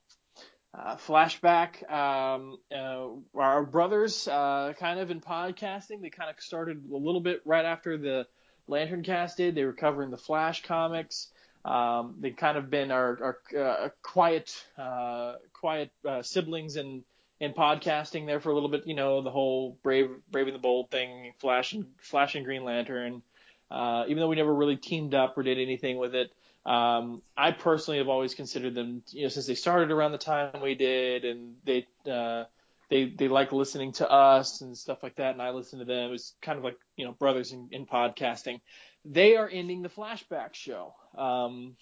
Uh, 0.74 0.96
flashback, 0.96 1.90
um, 1.90 2.58
uh, 2.74 3.08
our 3.38 3.64
brothers, 3.64 4.28
uh, 4.28 4.74
kind 4.78 5.00
of 5.00 5.10
in 5.10 5.20
podcasting, 5.20 6.02
they 6.02 6.10
kind 6.10 6.28
of 6.28 6.38
started 6.38 6.82
a 6.92 6.96
little 6.96 7.20
bit 7.20 7.40
right 7.46 7.64
after 7.64 7.96
the 7.96 8.26
Lantern 8.68 9.02
Cast 9.02 9.38
did. 9.38 9.54
They 9.54 9.64
were 9.64 9.72
covering 9.72 10.10
the 10.10 10.18
Flash 10.18 10.62
comics. 10.64 11.28
Um, 11.64 12.16
they 12.20 12.30
kind 12.32 12.58
of 12.58 12.68
been 12.68 12.90
our, 12.90 13.38
our 13.54 13.58
uh, 13.58 13.88
quiet, 14.02 14.54
uh, 14.76 15.36
quiet 15.54 15.90
siblings 16.22 16.76
and 16.76 17.04
in 17.40 17.52
podcasting 17.52 18.26
there 18.26 18.40
for 18.40 18.50
a 18.50 18.54
little 18.54 18.68
bit. 18.68 18.86
You 18.86 18.94
know, 18.94 19.22
the 19.22 19.30
whole 19.30 19.78
brave, 19.82 20.10
brave 20.30 20.46
and 20.46 20.54
the 20.54 20.60
bold 20.60 20.90
thing, 20.90 21.32
Flash 21.38 21.72
and 21.72 21.86
Flash 21.98 22.34
and 22.34 22.44
Green 22.44 22.64
Lantern. 22.64 23.22
Uh, 23.70 24.04
even 24.06 24.20
though 24.20 24.28
we 24.28 24.36
never 24.36 24.54
really 24.54 24.76
teamed 24.76 25.14
up 25.14 25.36
or 25.36 25.42
did 25.42 25.58
anything 25.58 25.98
with 25.98 26.14
it, 26.14 26.30
um, 26.64 27.22
I 27.36 27.52
personally 27.52 27.98
have 27.98 28.08
always 28.08 28.34
considered 28.34 28.74
them. 28.74 29.02
You 29.08 29.24
know, 29.24 29.28
since 29.28 29.46
they 29.46 29.54
started 29.54 29.90
around 29.90 30.12
the 30.12 30.18
time 30.18 30.60
we 30.62 30.74
did, 30.74 31.24
and 31.24 31.56
they 31.64 31.86
uh, 32.10 32.44
they 32.88 33.06
they 33.06 33.28
like 33.28 33.52
listening 33.52 33.92
to 33.92 34.10
us 34.10 34.60
and 34.60 34.76
stuff 34.76 35.02
like 35.02 35.16
that, 35.16 35.32
and 35.32 35.42
I 35.42 35.50
listen 35.50 35.78
to 35.80 35.84
them. 35.84 36.08
It 36.08 36.12
was 36.12 36.34
kind 36.40 36.58
of 36.58 36.64
like 36.64 36.78
you 36.96 37.04
know 37.04 37.12
brothers 37.12 37.52
in, 37.52 37.68
in 37.72 37.86
podcasting. 37.86 38.60
They 39.04 39.36
are 39.36 39.48
ending 39.48 39.82
the 39.82 39.88
flashback 39.88 40.54
show. 40.54 40.94
Um, 41.16 41.76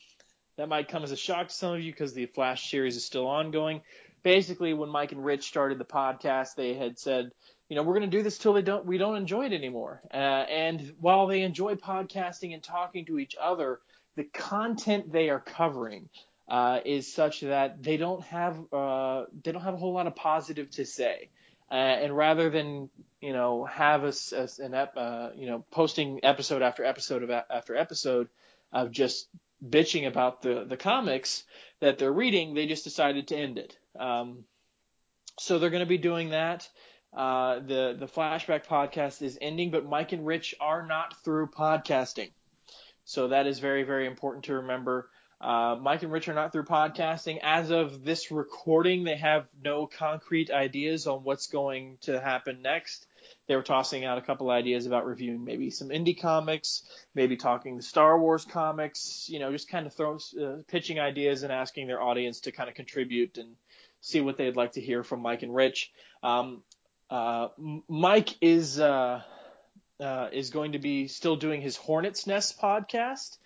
that 0.57 0.69
might 0.69 0.89
come 0.89 1.03
as 1.03 1.11
a 1.11 1.17
shock 1.17 1.49
to 1.49 1.55
some 1.55 1.75
of 1.75 1.81
you 1.81 1.91
because 1.91 2.15
the 2.15 2.27
Flash 2.27 2.71
series 2.71 2.97
is 2.97 3.05
still 3.05 3.27
ongoing 3.27 3.81
basically 4.25 4.75
when 4.75 4.89
Mike 4.89 5.13
and 5.13 5.25
Rich 5.25 5.47
started 5.47 5.79
the 5.79 5.85
podcast, 5.85 6.57
they 6.57 6.75
had 6.75 6.99
said, 6.99 7.31
you 7.69 7.77
know, 7.77 7.83
we're 7.83 7.95
going 7.95 8.11
to 8.11 8.17
do 8.17 8.25
this 8.25 8.39
till 8.39 8.55
they 8.55 8.63
don't, 8.63 8.85
we 8.85 8.99
don't 8.99 9.17
enjoy 9.17 9.45
it 9.45 9.53
anymore. 9.53 10.03
Uh, 10.13 10.17
and 10.17 10.95
while 10.99 11.29
they 11.29 11.43
enjoy 11.43 11.77
podcasting 11.77 12.53
and 12.53 12.63
talking 12.63 13.05
to 13.05 13.21
each 13.21 13.37
other, 13.41 13.79
the 14.17 14.25
content 14.25 15.13
they 15.13 15.29
are 15.29 15.41
covering 15.41 16.09
uh, 16.49 16.81
is 16.85 17.13
such 17.13 17.41
that 17.43 17.83
they 17.83 17.97
don't 17.97 18.23
have, 18.25 18.59
uh, 18.73 19.25
they 19.43 19.53
don't 19.53 19.63
have 19.63 19.75
a 19.75 19.79
whole 19.79 19.93
lot 19.93 20.07
of 20.07 20.17
positive 20.17 20.71
to 20.71 20.85
say. 20.85 21.29
Uh, 21.71 21.75
and 21.75 22.17
rather 22.17 22.51
than, 22.51 22.89
you 23.21 23.33
know, 23.33 23.65
have 23.65 24.05
us 24.05 24.33
an 24.59 24.75
ep, 24.75 24.95
uh, 24.97 25.31
you 25.35 25.47
know, 25.47 25.65
posting 25.71 26.21
episode 26.23 26.63
after 26.63 26.85
episode 26.85 27.23
of 27.23 27.31
after 27.31 27.75
episode 27.75 28.29
of 28.73 28.91
just 28.91 29.29
bitching 29.67 30.07
about 30.07 30.43
the 30.43 30.65
the 30.69 30.77
comics 30.77 31.43
that 31.81 31.99
they're 31.99 32.13
reading, 32.13 32.55
they 32.55 32.67
just 32.67 32.85
decided 32.85 33.29
to 33.29 33.37
end 33.37 33.59
it. 33.59 33.77
Um, 33.99 34.45
so 35.39 35.59
they're 35.59 35.71
going 35.71 35.81
to 35.81 35.87
be 35.87 35.99
doing 35.99 36.31
that. 36.31 36.69
Uh, 37.13 37.61
the 37.61 37.97
the 37.99 38.07
flashback 38.07 38.67
podcast 38.67 39.23
is 39.23 39.39
ending, 39.41 39.71
but 39.71 39.87
Mike 39.87 40.13
and 40.13 40.27
Rich 40.27 40.55
are 40.61 40.85
not 40.85 41.23
through 41.25 41.49
podcasting. 41.49 42.31
So 43.05 43.29
that 43.29 43.47
is 43.47 43.59
very, 43.59 43.85
very 43.85 44.07
important 44.07 44.47
to 44.47 44.55
remember. 44.55 45.11
Uh, 45.41 45.77
Mike 45.81 46.03
and 46.03 46.11
Rich 46.11 46.29
are 46.29 46.35
not 46.35 46.53
through 46.53 46.65
podcasting. 46.65 47.39
As 47.43 47.71
of 47.71 48.03
this 48.03 48.31
recording, 48.31 49.05
they 49.05 49.17
have 49.17 49.47
no 49.63 49.87
concrete 49.87 50.51
ideas 50.51 51.07
on 51.07 51.23
what's 51.23 51.49
going 51.49 51.99
to 52.03 52.19
happen 52.19 52.63
next. 52.63 53.07
They 53.47 53.57
were 53.57 53.63
tossing 53.63 54.05
out 54.05 54.17
a 54.17 54.23
couple 54.23 54.51
ideas 54.51 54.87
about 54.87 55.07
reviewing 55.07 55.45
maybe 55.45 55.71
some 55.71 55.91
indie 55.91 56.19
comics, 56.19 56.83
maybe 57.15 57.37
talking 57.37 57.77
the 57.77 57.83
Star 57.83 58.19
Wars 58.19 58.45
comics, 58.45 59.27
you 59.29 59.39
know, 59.39 59.53
just 59.53 59.69
kind 59.69 59.87
of 59.87 59.93
throw, 59.93 60.19
uh, 60.41 60.63
pitching 60.67 60.99
ideas 60.99 61.43
and 61.43 61.53
asking 61.53 61.87
their 61.87 62.03
audience 62.03 62.41
to 62.41 62.53
kind 62.53 62.69
of 62.69 62.75
contribute 62.75 63.37
and 63.37 63.55
see 64.05 64.21
what 64.21 64.37
they'd 64.37 64.55
like 64.55 64.73
to 64.73 64.83
hear 64.83 65.03
from 65.03 65.23
Mike 65.23 65.43
and 65.43 65.55
Rich. 65.55 65.91
Um, 66.23 66.63
uh, 67.09 67.49
Mike 67.89 68.37
is 68.43 68.79
uh, 68.79 69.23
uh, 69.99 70.29
is 70.31 70.51
going 70.51 70.73
to 70.73 70.79
be 70.79 71.09
still 71.09 71.37
doing 71.37 71.63
his 71.63 71.77
Hornet's 71.77 72.27
Nest 72.27 72.61
podcast. 72.61 73.39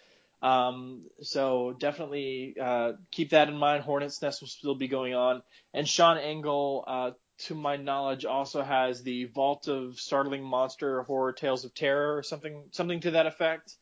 Um, 0.43 1.03
so 1.23 1.77
definitely 1.79 2.57
uh, 2.61 2.93
keep 3.11 3.31
that 3.31 3.49
in 3.49 3.57
mind. 3.57 3.85
Hornet's 3.85 4.21
Nest 4.21 4.41
will 4.41 4.49
still 4.49 4.75
be 4.75 4.89
going 4.89 5.15
on, 5.15 5.43
and 5.73 5.89
Sean 5.89 6.19
Engel, 6.19 6.85
uh, 6.87 7.11
to 7.47 7.55
my 7.55 7.77
knowledge, 7.77 8.25
also 8.25 8.63
has 8.63 9.03
the 9.03 9.27
Vault 9.27 9.69
of 9.69 10.01
Startling 10.01 10.43
Monster 10.43 11.03
Horror 11.03 11.33
Tales 11.33 11.65
of 11.65 11.73
Terror 11.73 12.17
or 12.17 12.25
something 12.25 12.65
something 12.73 13.01
to 13.01 13.13
that 13.13 13.27
effect, 13.27 13.77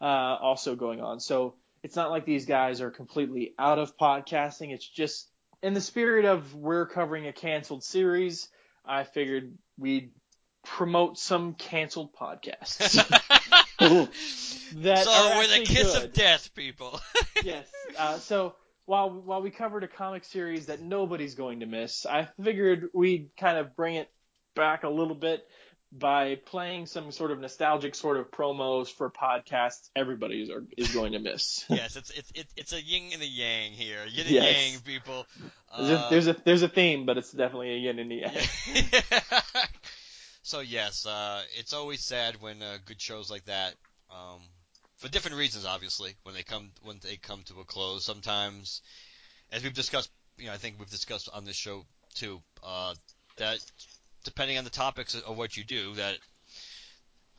uh, 0.00 0.04
also 0.04 0.76
going 0.76 1.00
on. 1.00 1.20
So 1.20 1.54
it's 1.82 1.96
not 1.96 2.10
like 2.10 2.26
these 2.26 2.44
guys 2.44 2.82
are 2.82 2.90
completely 2.90 3.54
out 3.58 3.78
of 3.78 3.96
podcasting. 3.96 4.72
It's 4.72 4.86
just 4.86 5.30
in 5.62 5.74
the 5.74 5.80
spirit 5.80 6.24
of 6.24 6.54
we're 6.54 6.86
covering 6.86 7.26
a 7.26 7.32
canceled 7.32 7.84
series. 7.84 8.48
I 8.84 9.04
figured 9.04 9.56
we'd 9.76 10.12
promote 10.64 11.18
some 11.18 11.54
canceled 11.54 12.14
podcasts. 12.14 12.94
that 13.78 15.04
so 15.04 15.10
are 15.10 15.36
we're 15.36 15.46
the 15.46 15.64
kiss 15.64 15.94
good. 15.94 16.04
of 16.04 16.12
death, 16.12 16.54
people. 16.54 17.00
yes. 17.44 17.66
Uh, 17.96 18.18
so 18.18 18.54
while 18.86 19.10
while 19.10 19.42
we 19.42 19.50
covered 19.50 19.84
a 19.84 19.88
comic 19.88 20.24
series 20.24 20.66
that 20.66 20.80
nobody's 20.80 21.34
going 21.34 21.60
to 21.60 21.66
miss, 21.66 22.06
I 22.06 22.28
figured 22.42 22.88
we'd 22.92 23.30
kind 23.38 23.58
of 23.58 23.76
bring 23.76 23.96
it 23.96 24.10
back 24.54 24.82
a 24.82 24.88
little 24.88 25.14
bit 25.14 25.46
by 25.90 26.34
playing 26.44 26.86
some 26.86 27.10
sort 27.12 27.30
of 27.30 27.40
nostalgic 27.40 27.94
sort 27.94 28.18
of 28.18 28.30
promos 28.30 28.88
for 28.92 29.10
podcasts 29.10 29.88
everybody 29.96 30.42
is, 30.42 30.50
is 30.76 30.92
going 30.92 31.12
to 31.12 31.18
miss. 31.18 31.64
yes, 31.70 31.96
it's 31.96 32.10
it's 32.10 32.32
it's 32.56 32.72
a 32.72 32.82
yin 32.82 33.10
and 33.14 33.22
a 33.22 33.26
yang 33.26 33.72
here. 33.72 34.04
Yin 34.06 34.26
and 34.26 34.34
Yes. 34.34 34.72
yang, 34.72 34.80
people. 34.82 35.26
There's, 35.76 35.90
a, 35.90 35.98
Uh, 35.98 36.10
there's 36.10 36.26
a 36.28 36.36
there's 36.44 36.62
a 36.62 36.68
theme, 36.68 37.06
but 37.06 37.16
it's 37.16 37.32
definitely 37.32 37.70
a 37.74 37.78
yin 37.78 37.98
and 37.98 38.12
a 38.12 38.14
yang. 38.14 38.32
so 40.42 40.60
yes, 40.60 41.06
uh, 41.06 41.42
it's 41.58 41.72
always 41.72 42.04
sad 42.04 42.36
when 42.40 42.62
uh, 42.62 42.78
good 42.84 43.00
shows 43.00 43.30
like 43.30 43.44
that, 43.46 43.74
um, 44.10 44.40
for 44.98 45.08
different 45.08 45.36
reasons, 45.38 45.64
obviously, 45.64 46.14
when 46.24 46.34
they 46.34 46.42
come 46.42 46.70
when 46.82 46.98
they 47.02 47.16
come 47.16 47.42
to 47.46 47.60
a 47.60 47.64
close. 47.64 48.04
Sometimes, 48.04 48.82
as 49.50 49.62
we've 49.62 49.74
discussed, 49.74 50.10
you 50.36 50.46
know, 50.46 50.52
I 50.52 50.58
think 50.58 50.78
we've 50.78 50.90
discussed 50.90 51.30
on 51.32 51.44
this 51.44 51.56
show 51.56 51.84
too, 52.14 52.42
uh, 52.62 52.94
that 53.38 53.58
depending 54.28 54.58
on 54.58 54.64
the 54.64 54.70
topics 54.70 55.14
of 55.14 55.38
what 55.38 55.56
you 55.56 55.64
do, 55.64 55.94
that 55.94 56.18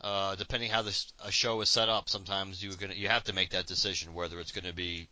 uh, 0.01 0.35
depending 0.35 0.71
how 0.71 0.81
this 0.81 1.13
a 1.23 1.31
show 1.31 1.61
is 1.61 1.69
set 1.69 1.89
up, 1.89 2.09
sometimes 2.09 2.63
you're 2.63 2.73
gonna 2.75 2.95
you 2.95 3.07
have 3.09 3.23
to 3.25 3.33
make 3.33 3.51
that 3.51 3.67
decision 3.67 4.13
whether 4.13 4.39
it's 4.39 4.51
going 4.51 4.65
to 4.65 4.73
be 4.73 5.07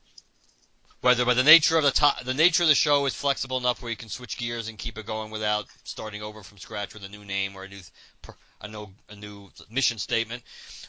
whether 1.02 1.26
by 1.26 1.36
the 1.36 1.44
nature 1.44 1.78
of 1.78 1.84
the 1.84 1.92
to- 1.92 2.26
the 2.26 2.34
nature 2.34 2.64
of 2.64 2.70
the 2.70 2.76
show 2.76 3.06
is 3.06 3.14
flexible 3.14 3.58
enough 3.58 3.82
where 3.82 3.92
you 3.92 3.98
can 3.98 4.10
switch 4.10 4.38
gears 4.38 4.68
and 4.68 4.80
keep 4.80 4.98
it 4.98 5.06
going 5.06 5.30
without 5.30 5.68
starting 5.84 6.24
over 6.24 6.42
from 6.42 6.58
scratch 6.58 6.94
with 6.94 7.04
a 7.04 7.10
new 7.10 7.24
name 7.24 7.56
or 7.56 7.64
a 7.64 7.70
new 7.70 7.80
a 8.62 8.68
new 8.68 8.88
a 9.10 9.16
new 9.16 9.50
mission 9.70 10.00
statement, 10.00 10.42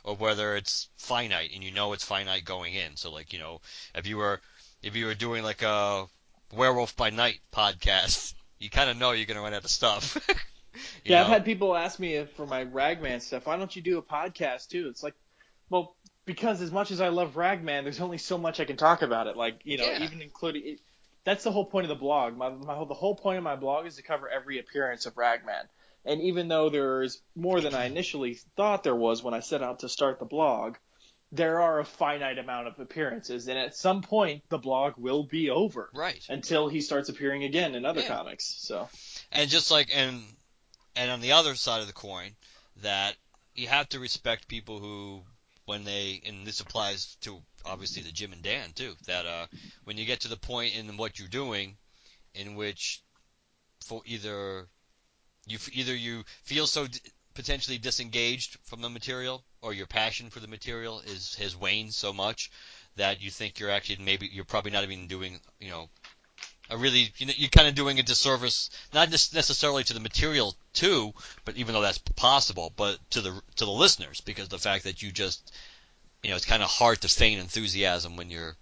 or 0.04 0.16
whether 0.16 0.56
it's 0.56 0.88
finite 0.96 1.50
and 1.54 1.62
you 1.62 1.70
know 1.70 1.92
it's 1.92 2.04
finite 2.04 2.44
going 2.44 2.74
in. 2.74 2.96
So 2.96 3.12
like 3.12 3.32
you 3.32 3.38
know 3.38 3.60
if 3.94 4.06
you 4.06 4.16
were 4.16 4.40
if 4.82 4.96
you 4.96 5.06
were 5.06 5.14
doing 5.14 5.42
like 5.42 5.62
a 5.62 6.06
Werewolf 6.52 6.96
by 6.96 7.10
Night 7.10 7.40
podcast, 7.52 8.32
you 8.58 8.70
kind 8.70 8.88
of 8.88 8.96
know 8.96 9.12
you're 9.12 9.26
going 9.26 9.36
to 9.36 9.42
run 9.42 9.54
out 9.54 9.64
of 9.64 9.70
stuff. 9.70 10.16
Yeah, 11.04 11.22
I've 11.22 11.26
had 11.28 11.44
people 11.44 11.76
ask 11.76 11.98
me 11.98 12.24
for 12.36 12.46
my 12.46 12.62
Ragman 12.64 13.20
stuff, 13.20 13.46
why 13.46 13.56
don't 13.56 13.74
you 13.74 13.82
do 13.82 13.98
a 13.98 14.02
podcast 14.02 14.68
too? 14.68 14.88
It's 14.88 15.02
like, 15.02 15.14
well, 15.70 15.96
because 16.24 16.60
as 16.60 16.70
much 16.70 16.90
as 16.90 17.00
I 17.00 17.08
love 17.08 17.36
Ragman, 17.36 17.84
there's 17.84 18.00
only 18.00 18.18
so 18.18 18.38
much 18.38 18.60
I 18.60 18.64
can 18.64 18.76
talk 18.76 19.02
about 19.02 19.26
it. 19.26 19.36
Like, 19.36 19.60
you 19.64 19.78
know, 19.78 19.84
Yeah. 19.86 20.02
even 20.04 20.20
including 20.22 20.62
it, 20.66 20.80
that's 21.24 21.44
the 21.44 21.52
whole 21.52 21.64
point 21.64 21.84
of 21.84 21.88
the 21.88 21.94
blog. 21.94 22.36
My, 22.36 22.50
my 22.50 22.74
whole- 22.74 22.86
the 22.86 22.94
whole 22.94 23.14
point 23.14 23.38
of 23.38 23.44
my 23.44 23.56
blog 23.56 23.86
is 23.86 23.96
to 23.96 24.02
cover 24.02 24.28
every 24.28 24.58
appearance 24.58 25.06
of 25.06 25.16
Ragman. 25.16 25.68
And 26.04 26.20
even 26.22 26.48
though 26.48 26.70
there's 26.70 27.20
more 27.34 27.60
than 27.60 27.74
I 27.74 27.84
initially 27.86 28.34
thought 28.56 28.82
there 28.84 28.94
was 28.94 29.22
when 29.22 29.34
I 29.34 29.40
set 29.40 29.62
out 29.62 29.80
to 29.80 29.88
start 29.88 30.18
the 30.18 30.24
blog, 30.24 30.76
there 31.32 31.60
are 31.60 31.80
a 31.80 31.84
finite 31.84 32.38
amount 32.38 32.68
of 32.68 32.78
appearances, 32.78 33.48
and 33.48 33.58
at 33.58 33.76
some 33.76 34.00
point 34.00 34.42
the 34.48 34.56
blog 34.56 34.94
will 34.96 35.24
be 35.24 35.50
over. 35.50 35.90
Right. 35.94 36.24
Until 36.30 36.68
he 36.68 36.80
starts 36.80 37.10
appearing 37.10 37.44
again 37.44 37.74
in 37.74 37.84
other 37.84 38.00
Yeah. 38.00 38.08
comics. 38.08 38.46
So. 38.46 38.88
And 39.30 39.50
just 39.50 39.70
like 39.70 39.90
and 39.92 40.22
and 40.96 41.10
on 41.10 41.20
the 41.20 41.32
other 41.32 41.54
side 41.54 41.80
of 41.80 41.86
the 41.86 41.92
coin, 41.92 42.36
that 42.82 43.16
you 43.54 43.68
have 43.68 43.88
to 43.90 44.00
respect 44.00 44.48
people 44.48 44.78
who 44.78 45.22
when 45.64 45.84
they 45.84 46.22
and 46.26 46.46
this 46.46 46.60
applies 46.60 47.16
to 47.20 47.42
obviously 47.64 48.02
the 48.02 48.12
Jim 48.12 48.32
and 48.32 48.42
Dan 48.42 48.72
too, 48.72 48.94
that 49.06 49.26
uh 49.26 49.46
when 49.84 49.98
you 49.98 50.06
get 50.06 50.20
to 50.20 50.28
the 50.28 50.36
point 50.36 50.74
in 50.74 50.96
what 50.96 51.18
you're 51.18 51.28
doing 51.28 51.76
in 52.34 52.54
which 52.54 53.02
for 53.84 54.02
either 54.06 54.68
you 55.46 55.58
either 55.72 55.94
you 55.94 56.24
feel 56.44 56.66
so 56.66 56.86
d- 56.86 57.00
potentially 57.34 57.78
disengaged 57.78 58.58
from 58.64 58.80
the 58.80 58.88
material 58.88 59.44
or 59.62 59.72
your 59.72 59.86
passion 59.86 60.30
for 60.30 60.40
the 60.40 60.48
material 60.48 61.00
is 61.00 61.34
has 61.36 61.56
waned 61.56 61.94
so 61.94 62.12
much 62.12 62.50
that 62.96 63.22
you 63.22 63.30
think 63.30 63.58
you're 63.58 63.70
actually 63.70 64.02
maybe 64.04 64.28
you're 64.32 64.44
probably 64.44 64.70
not 64.70 64.84
even 64.84 65.06
doing 65.06 65.40
you 65.60 65.70
know 65.70 65.88
really 66.76 67.12
you 67.18 67.26
know, 67.26 67.32
you're 67.36 67.48
kind 67.48 67.68
of 67.68 67.74
doing 67.74 67.98
a 67.98 68.02
disservice 68.02 68.70
not 68.92 69.10
just 69.10 69.34
necessarily 69.34 69.84
to 69.84 69.94
the 69.94 70.00
material 70.00 70.54
too 70.72 71.12
but 71.44 71.56
even 71.56 71.74
though 71.74 71.80
that's 71.80 71.98
possible 72.16 72.72
but 72.76 72.98
to 73.10 73.20
the 73.20 73.32
to 73.56 73.64
the 73.64 73.70
listeners 73.70 74.20
because 74.20 74.48
the 74.48 74.58
fact 74.58 74.84
that 74.84 75.02
you 75.02 75.10
just 75.10 75.52
you 76.22 76.30
know 76.30 76.36
it's 76.36 76.44
kind 76.44 76.62
of 76.62 76.68
hard 76.68 77.00
to 77.00 77.08
feign 77.08 77.38
enthusiasm 77.38 78.16
when 78.16 78.30
you're 78.30 78.54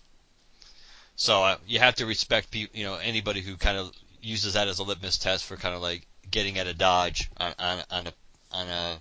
so 1.16 1.42
uh, 1.42 1.56
you 1.66 1.78
have 1.78 1.94
to 1.96 2.06
respect 2.06 2.50
pe- 2.50 2.68
you 2.72 2.84
know 2.84 2.94
anybody 2.94 3.40
who 3.40 3.56
kind 3.56 3.78
of 3.78 3.90
uses 4.22 4.54
that 4.54 4.68
as 4.68 4.78
a 4.78 4.82
litmus 4.82 5.18
test 5.18 5.44
for 5.44 5.56
kind 5.56 5.74
of 5.74 5.80
like 5.80 6.06
getting 6.30 6.58
at 6.58 6.66
a 6.66 6.74
dodge 6.74 7.30
on 7.38 7.54
on, 7.58 7.82
on 7.90 8.06
a 8.06 8.12
on 8.52 8.68
a 8.68 9.00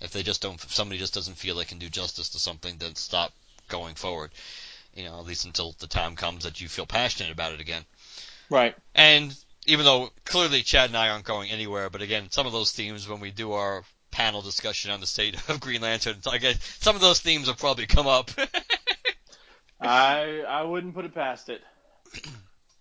if 0.00 0.12
they 0.12 0.22
just 0.22 0.42
don't 0.42 0.62
if 0.62 0.72
somebody 0.72 0.98
just 0.98 1.14
doesn't 1.14 1.36
feel 1.36 1.56
they 1.56 1.64
can 1.64 1.78
do 1.78 1.88
justice 1.88 2.30
to 2.30 2.38
something 2.38 2.76
then 2.78 2.94
stop 2.94 3.32
going 3.68 3.94
forward. 3.94 4.30
You 4.94 5.04
know 5.04 5.18
at 5.18 5.26
least 5.26 5.44
until 5.44 5.74
the 5.80 5.88
time 5.88 6.14
comes 6.14 6.44
that 6.44 6.60
you 6.60 6.68
feel 6.68 6.86
passionate 6.86 7.32
about 7.32 7.52
it 7.52 7.60
again 7.60 7.84
Right. 8.50 8.74
and 8.94 9.34
even 9.66 9.84
though 9.84 10.10
clearly 10.24 10.62
Chad 10.62 10.90
and 10.90 10.96
I 10.96 11.08
aren't 11.08 11.24
going 11.24 11.50
anywhere, 11.50 11.90
but 11.90 12.02
again, 12.02 12.30
some 12.30 12.46
of 12.46 12.52
those 12.52 12.72
themes 12.72 13.08
when 13.08 13.20
we 13.20 13.30
do 13.30 13.52
our 13.52 13.82
panel 14.10 14.42
discussion 14.42 14.90
on 14.90 15.00
the 15.00 15.06
state 15.06 15.36
of 15.48 15.60
Green 15.60 15.80
Lantern, 15.80 16.16
I 16.30 16.38
guess 16.38 16.58
some 16.80 16.94
of 16.94 17.02
those 17.02 17.20
themes 17.20 17.46
will 17.46 17.54
probably 17.54 17.86
come 17.86 18.06
up. 18.06 18.30
I 19.80 20.42
I 20.46 20.62
wouldn't 20.62 20.94
put 20.94 21.04
it 21.04 21.14
past 21.14 21.48
it. 21.48 21.62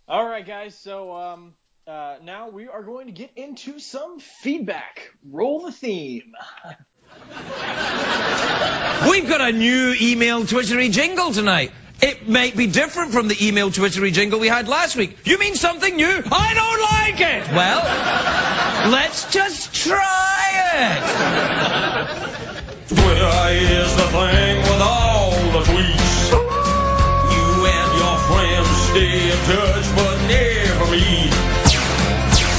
All 0.07 0.26
right, 0.26 0.45
guys. 0.45 0.77
So 0.77 1.15
um, 1.15 1.53
uh, 1.88 2.18
now 2.23 2.49
we 2.49 2.68
are 2.68 2.84
going 2.84 3.07
to 3.07 3.14
get 3.14 3.31
into 3.35 3.80
some 3.80 4.19
feedback. 4.19 5.11
Roll 5.30 5.65
the 5.65 5.72
theme. 5.72 6.34
We've 9.10 9.27
got 9.27 9.41
a 9.41 9.52
new 9.52 9.95
email 9.99 10.45
twittery 10.45 10.90
jingle 10.90 11.31
tonight. 11.31 11.72
It 12.03 12.27
might 12.27 12.57
be 12.57 12.67
different 12.67 13.13
from 13.13 13.30
the 13.30 13.47
email 13.47 13.71
twittery 13.71 14.11
jingle 14.11 14.38
we 14.38 14.49
had 14.49 14.67
last 14.67 14.97
week. 14.97 15.17
You 15.23 15.39
mean 15.39 15.55
something 15.55 15.95
new? 15.95 16.21
I 16.30 16.53
don't 16.53 16.81
like 16.99 17.21
it! 17.21 17.47
Well, 17.55 18.91
let's 18.91 19.31
just 19.31 19.73
try 19.73 20.49
it! 20.75 20.99
Twitter 22.89 23.47
is 23.80 23.95
the 23.95 24.07
thing 24.11 24.57
with 24.63 24.81
all 24.81 25.31
the 25.31 25.63
tweets. 25.63 26.31
You 27.31 27.47
and 27.71 27.91
your 27.95 28.17
friends 28.27 28.67
stay 28.91 29.31
in 29.31 29.39
touch 29.47 29.88
but 29.95 30.17
never 30.27 30.91
meet. 30.91 31.31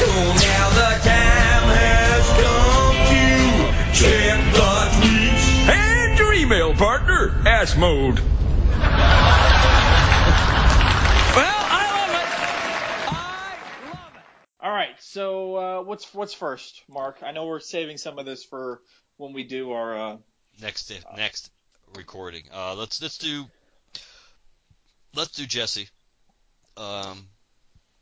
So 0.01 0.09
now 0.41 0.66
the 0.73 0.93
time 1.05 1.69
has 1.69 2.25
come 2.41 2.97
to 3.12 3.29
check 3.93 4.41
the 4.55 4.73
tweets. 4.97 5.47
And 5.69 6.19
your 6.19 6.33
email 6.33 6.73
partner, 6.73 7.43
Ass 7.45 7.77
Mode. 7.77 8.23
So 15.15 15.55
uh, 15.55 15.82
what's 15.82 16.12
what's 16.12 16.35
first, 16.35 16.82
Mark? 16.89 17.19
I 17.23 17.31
know 17.31 17.47
we're 17.47 17.61
saving 17.61 17.99
some 17.99 18.19
of 18.19 18.27
this 18.27 18.43
for 18.43 18.82
when 19.16 19.32
we 19.32 19.45
do 19.45 19.70
our. 19.70 19.97
Uh, 19.97 20.16
next 20.61 20.93
next 21.16 21.53
recording. 21.95 22.43
Uh, 22.53 22.74
let's 22.74 23.01
let's 23.01 23.19
do 23.19 23.45
let's 25.15 25.31
do 25.31 25.47
Jesse. 25.47 25.89
Um, 26.77 27.28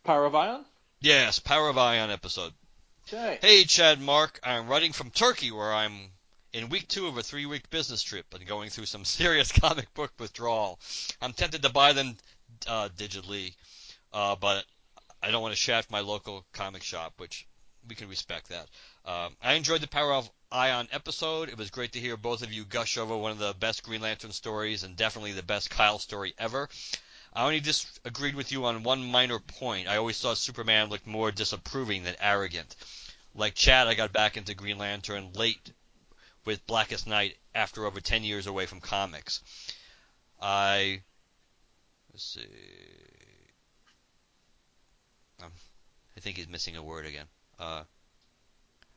Power 0.05 0.25
of 0.25 0.35
Ion. 0.35 0.65
yes, 1.03 1.39
Power 1.39 1.69
of 1.69 1.77
Ion 1.77 2.11
episode. 2.11 2.55
Okay. 3.07 3.39
Hey, 3.43 3.65
Chad 3.65 4.01
Mark. 4.01 4.41
I'm 4.43 4.67
writing 4.67 4.93
from 4.93 5.11
Turkey, 5.11 5.51
where 5.51 5.71
I'm 5.71 5.93
in 6.55 6.71
week 6.71 6.89
two 6.89 7.09
of 7.09 7.19
a 7.19 7.23
three 7.23 7.45
week 7.45 7.69
business 7.69 8.03
trip 8.03 8.25
and 8.33 8.47
going 8.47 8.71
through 8.71 8.87
some 8.87 9.05
serious 9.21 9.53
comic 9.53 9.93
book 9.93 10.13
withdrawal. 10.19 10.81
I'm 11.21 11.35
tempted 11.35 11.61
to 11.61 11.69
buy 11.69 11.93
them 11.93 12.17
uh, 12.67 12.89
digitally, 12.97 13.55
uh, 14.15 14.35
but 14.37 14.65
I 15.23 15.31
don't 15.31 15.43
want 15.43 15.55
to 15.55 15.61
shaft 15.61 15.91
my 15.91 16.01
local 16.01 16.45
comic 16.53 16.83
shop, 16.83 17.15
which 17.19 17.47
we 17.89 17.95
can 17.95 18.09
respect 18.09 18.49
that. 18.49 18.69
Um, 19.05 19.37
I 19.43 19.55
enjoyed 19.55 19.81
the 19.81 19.89
Power 19.89 20.13
of 20.13 20.31
Ion 20.51 20.89
episode. 20.93 21.49
It 21.49 21.57
was 21.57 21.71
great 21.71 21.93
to 21.93 22.01
hear 22.01 22.17
both 22.17 22.43
of 22.43 22.53
you 22.53 22.65
gush 22.65 22.99
over 22.99 23.17
one 23.17 23.31
of 23.31 23.39
the 23.39 23.55
best 23.55 23.83
Green 23.83 24.01
Lantern 24.01 24.33
stories 24.33 24.83
and 24.83 24.97
definitely 24.97 25.33
the 25.33 25.43
best 25.43 25.71
Kyle 25.71 25.99
story 25.99 26.35
ever. 26.39 26.69
I 27.33 27.45
only 27.45 27.61
disagreed 27.61 28.35
with 28.35 28.53
you 28.53 28.67
on 28.67 28.83
one 28.83 29.05
minor 29.05 29.39
point. 29.39 29.89
I 29.89 29.97
always 29.97 30.21
thought 30.21 30.39
Superman 30.39 30.91
looked 30.91 31.07
more 31.07 31.31
disapproving 31.31 32.03
than 32.03 32.17
arrogant. 32.21 32.77
Like 33.35 33.55
Chad, 33.55 33.89
I 33.89 33.95
got 33.95 34.13
back 34.13 34.37
into 34.37 34.55
Green 34.55 34.77
Lantern 34.77 35.33
late 35.33 35.73
with 36.45 36.67
Blackest 36.67 37.07
Night 37.07 37.39
after 37.55 37.87
over 37.87 38.01
10 38.01 38.25
years 38.25 38.47
away 38.47 38.67
from 38.67 38.81
comics. 38.81 39.41
I 40.41 41.03
let's 42.13 42.25
see. 42.25 42.47
Um, 45.43 45.53
I 46.12 46.12
think 46.23 46.37
he's 46.37 46.49
missing 46.49 46.77
a 46.77 46.83
word 46.83 47.07
again. 47.07 47.27
Uh, 47.59 47.85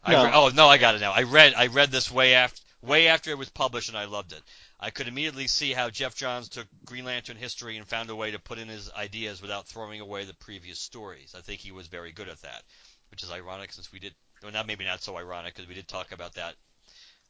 I 0.03 0.11
No. 0.11 0.25
re- 0.25 0.31
oh 0.33 0.49
no, 0.49 0.67
I 0.67 0.77
got 0.77 0.95
it 0.95 1.01
now. 1.01 1.11
I 1.11 1.23
read 1.23 1.53
I 1.55 1.67
read 1.67 1.91
this 1.91 2.11
way 2.11 2.35
after 2.35 2.61
way 2.81 3.07
after 3.07 3.31
it 3.31 3.37
was 3.37 3.49
published, 3.49 3.89
and 3.89 3.97
I 3.97 4.05
loved 4.05 4.31
it. 4.31 4.41
I 4.79 4.91
could 4.91 5.07
immediately 5.07 5.47
see 5.47 5.73
how 5.73 5.89
Geoff 5.89 6.15
Johns 6.15 6.49
took 6.49 6.67
Green 6.85 7.05
Lantern 7.05 7.37
history 7.37 7.77
and 7.77 7.87
found 7.87 8.09
a 8.09 8.15
way 8.15 8.31
to 8.31 8.39
put 8.39 8.59
in 8.59 8.67
his 8.67 8.91
ideas 8.91 9.41
without 9.41 9.67
throwing 9.67 10.01
away 10.01 10.25
the 10.25 10.35
previous 10.35 10.79
stories. 10.79 11.33
I 11.35 11.41
think 11.41 11.61
he 11.61 11.71
was 11.71 11.87
very 11.87 12.11
good 12.11 12.29
at 12.29 12.41
that, 12.43 12.61
which 13.09 13.23
is 13.23 13.31
ironic 13.31 13.73
since 13.73 13.91
we 13.91 13.99
did. 13.99 14.13
Well, 14.43 14.51
not 14.51 14.67
maybe 14.67 14.85
not 14.85 15.01
so 15.01 15.17
ironic 15.17 15.55
because 15.55 15.67
we 15.67 15.73
did 15.75 15.87
talk 15.87 16.11
about 16.11 16.35
that 16.35 16.55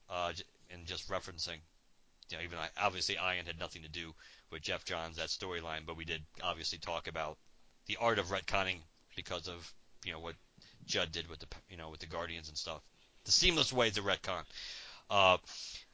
uh, 0.10 0.34
and 0.72 0.86
just 0.86 1.08
referencing. 1.10 1.60
You 2.30 2.38
know, 2.38 2.44
even 2.44 2.58
I, 2.58 2.68
obviously 2.82 3.18
Ion 3.18 3.46
had 3.46 3.60
nothing 3.60 3.84
to 3.84 3.90
do 3.90 4.14
with 4.52 4.64
Geoff 4.64 4.84
Johns 4.84 5.18
that 5.18 5.30
storyline, 5.30 5.86
but 5.86 5.96
we 5.96 6.06
did 6.06 6.24
obviously 6.44 6.80
talk 6.80 7.08
about 7.08 7.38
the 7.86 7.98
art 8.02 8.20
of 8.20 8.28
retconning 8.28 8.80
because 9.16 9.48
of 9.48 9.74
you 10.06 10.14
know 10.14 10.20
what 10.20 10.36
Judd 10.86 11.12
did 11.12 11.28
with 11.30 11.40
the 11.40 11.48
you 11.70 11.78
know 11.78 11.90
with 11.90 12.00
the 12.00 12.06
Guardians 12.06 12.48
and 12.48 12.58
stuff. 12.58 12.82
The 13.26 13.32
seamless 13.32 13.74
way 13.74 13.90
to 13.90 14.02
retcon. 14.02 14.44
Uh, 15.10 15.38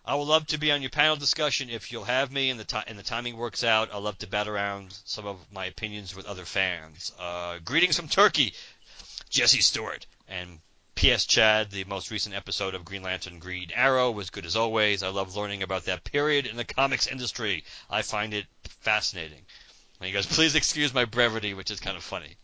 I 0.04 0.16
would 0.16 0.28
love 0.28 0.48
to 0.48 0.58
be 0.58 0.72
on 0.72 0.82
your 0.82 0.90
panel 0.90 1.16
discussion 1.16 1.70
if 1.70 1.92
you'll 1.92 2.06
have 2.06 2.32
me 2.32 2.50
and 2.50 2.60
the 2.60 2.64
ti- 2.64 2.84
and 2.88 2.98
the 2.98 3.04
timing 3.04 3.38
works 3.38 3.64
out. 3.64 3.94
I'd 3.94 4.00
love 4.00 4.18
to 4.20 4.28
bat 4.28 4.48
around 4.48 4.98
some 5.06 5.28
of 5.28 5.38
my 5.52 5.66
opinions 5.66 6.16
with 6.16 6.26
other 6.26 6.46
fans. 6.46 7.12
Uh, 7.20 7.60
greetings 7.64 7.98
from 7.98 8.08
Turkey, 8.08 8.54
Jesse 9.30 9.62
Stewart 9.62 10.08
and 10.28 10.60
P.S. 10.96 11.26
Chad. 11.26 11.72
The 11.72 11.84
most 11.84 12.10
recent 12.10 12.36
episode 12.36 12.74
of 12.74 12.84
Green 12.84 13.04
Lantern 13.04 13.40
Green 13.40 13.72
Arrow 13.74 14.12
was 14.12 14.30
good 14.30 14.46
as 14.46 14.56
always. 14.56 15.04
I 15.04 15.10
love 15.10 15.36
learning 15.36 15.62
about 15.62 15.86
that 15.86 16.04
period 16.04 16.48
in 16.48 16.58
the 16.58 16.66
comics 16.66 17.08
industry. 17.08 17.64
I 17.90 18.02
find 18.02 18.34
it 18.34 18.48
fascinating. 18.80 19.46
And 20.00 20.08
he 20.08 20.14
goes, 20.14 20.26
please 20.26 20.56
excuse 20.56 20.94
my 20.94 21.06
brevity, 21.06 21.54
which 21.54 21.70
is 21.70 21.80
kind 21.80 21.96
of 21.96 22.04
funny. 22.04 22.38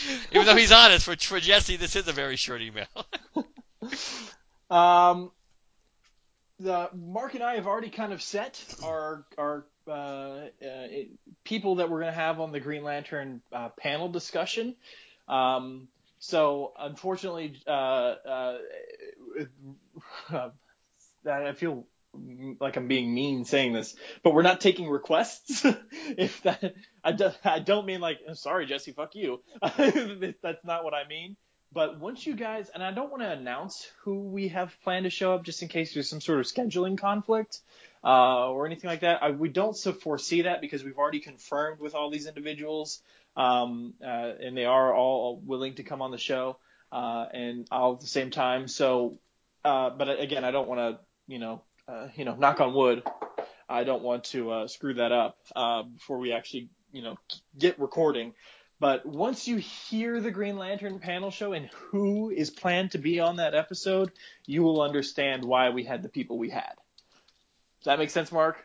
Even 0.32 0.46
though 0.46 0.56
he's 0.56 0.72
honest, 0.72 1.04
for, 1.04 1.16
for 1.16 1.40
Jesse, 1.40 1.76
this 1.76 1.96
is 1.96 2.08
a 2.08 2.12
very 2.12 2.36
short 2.36 2.62
email. 2.62 2.86
Um, 4.70 5.30
the 6.60 6.90
Mark 6.94 7.34
and 7.34 7.42
I 7.42 7.54
have 7.54 7.66
already 7.66 7.88
kind 7.90 8.12
of 8.12 8.20
set 8.20 8.62
our 8.82 9.24
our 9.38 9.64
uh, 9.86 9.90
uh, 9.90 10.48
it- 10.60 11.08
people 11.44 11.76
that 11.76 11.88
we're 11.88 12.00
going 12.00 12.12
to 12.12 12.20
have 12.20 12.40
on 12.40 12.52
the 12.52 12.60
Green 12.60 12.84
Lantern 12.84 13.40
uh, 13.52 13.70
panel 13.70 14.08
discussion. 14.10 14.76
Um, 15.26 15.88
so 16.18 16.72
unfortunately, 16.78 17.56
uh, 17.66 17.70
uh, 17.70 18.58
I 21.26 21.52
feel 21.52 21.86
like 22.60 22.76
I'm 22.76 22.88
being 22.88 23.12
mean 23.12 23.44
saying 23.44 23.72
this, 23.72 23.94
but 24.22 24.34
we're 24.34 24.42
not 24.42 24.60
taking 24.60 24.88
requests. 24.88 25.64
if 26.16 26.42
that, 26.42 26.74
I, 27.04 27.12
do, 27.12 27.30
I 27.44 27.58
don't 27.58 27.86
mean 27.86 28.00
like, 28.00 28.18
sorry, 28.34 28.66
Jesse, 28.66 28.92
fuck 28.92 29.14
you. 29.14 29.42
That's 29.62 30.64
not 30.64 30.84
what 30.84 30.94
I 30.94 31.06
mean. 31.08 31.36
But 31.70 32.00
once 32.00 32.26
you 32.26 32.34
guys, 32.34 32.70
and 32.72 32.82
I 32.82 32.92
don't 32.92 33.10
want 33.10 33.22
to 33.22 33.30
announce 33.30 33.86
who 34.02 34.20
we 34.20 34.48
have 34.48 34.74
planned 34.82 35.04
to 35.04 35.10
show 35.10 35.34
up 35.34 35.44
just 35.44 35.62
in 35.62 35.68
case 35.68 35.92
there's 35.92 36.08
some 36.08 36.20
sort 36.20 36.40
of 36.40 36.46
scheduling 36.46 36.96
conflict 36.96 37.60
uh, 38.02 38.48
or 38.48 38.64
anything 38.64 38.88
like 38.88 39.00
that. 39.00 39.22
I, 39.22 39.30
we 39.32 39.50
don't 39.50 39.76
so 39.76 39.92
foresee 39.92 40.42
that 40.42 40.62
because 40.62 40.82
we've 40.82 40.96
already 40.96 41.20
confirmed 41.20 41.80
with 41.80 41.94
all 41.94 42.08
these 42.10 42.26
individuals, 42.26 43.02
um, 43.36 43.92
uh, 44.02 44.32
and 44.40 44.56
they 44.56 44.64
are 44.64 44.94
all 44.94 45.42
willing 45.44 45.74
to 45.74 45.82
come 45.82 46.00
on 46.00 46.10
the 46.10 46.18
show 46.18 46.56
uh, 46.90 47.26
and 47.32 47.68
all 47.70 47.94
at 47.94 48.00
the 48.00 48.06
same 48.06 48.30
time. 48.30 48.66
So, 48.66 49.18
uh, 49.62 49.90
but 49.90 50.20
again, 50.20 50.44
I 50.44 50.50
don't 50.50 50.68
want 50.68 50.80
to, 50.80 51.00
you 51.26 51.38
know, 51.38 51.62
uh, 51.88 52.08
you 52.14 52.24
know, 52.24 52.34
knock 52.34 52.60
on 52.60 52.74
wood. 52.74 53.02
I 53.68 53.84
don't 53.84 54.02
want 54.02 54.24
to 54.24 54.50
uh, 54.50 54.68
screw 54.68 54.94
that 54.94 55.12
up 55.12 55.38
uh, 55.56 55.82
before 55.82 56.18
we 56.18 56.32
actually, 56.32 56.68
you 56.92 57.02
know, 57.02 57.16
get 57.58 57.78
recording. 57.78 58.34
But 58.80 59.04
once 59.04 59.48
you 59.48 59.56
hear 59.56 60.20
the 60.20 60.30
Green 60.30 60.56
Lantern 60.56 61.00
panel 61.00 61.30
show 61.30 61.52
and 61.52 61.66
who 61.66 62.30
is 62.30 62.50
planned 62.50 62.92
to 62.92 62.98
be 62.98 63.18
on 63.18 63.36
that 63.36 63.54
episode, 63.54 64.12
you 64.46 64.62
will 64.62 64.80
understand 64.80 65.44
why 65.44 65.70
we 65.70 65.82
had 65.82 66.02
the 66.02 66.08
people 66.08 66.38
we 66.38 66.50
had. 66.50 66.74
Does 67.80 67.84
that 67.86 67.98
make 67.98 68.10
sense, 68.10 68.30
Mark? 68.30 68.56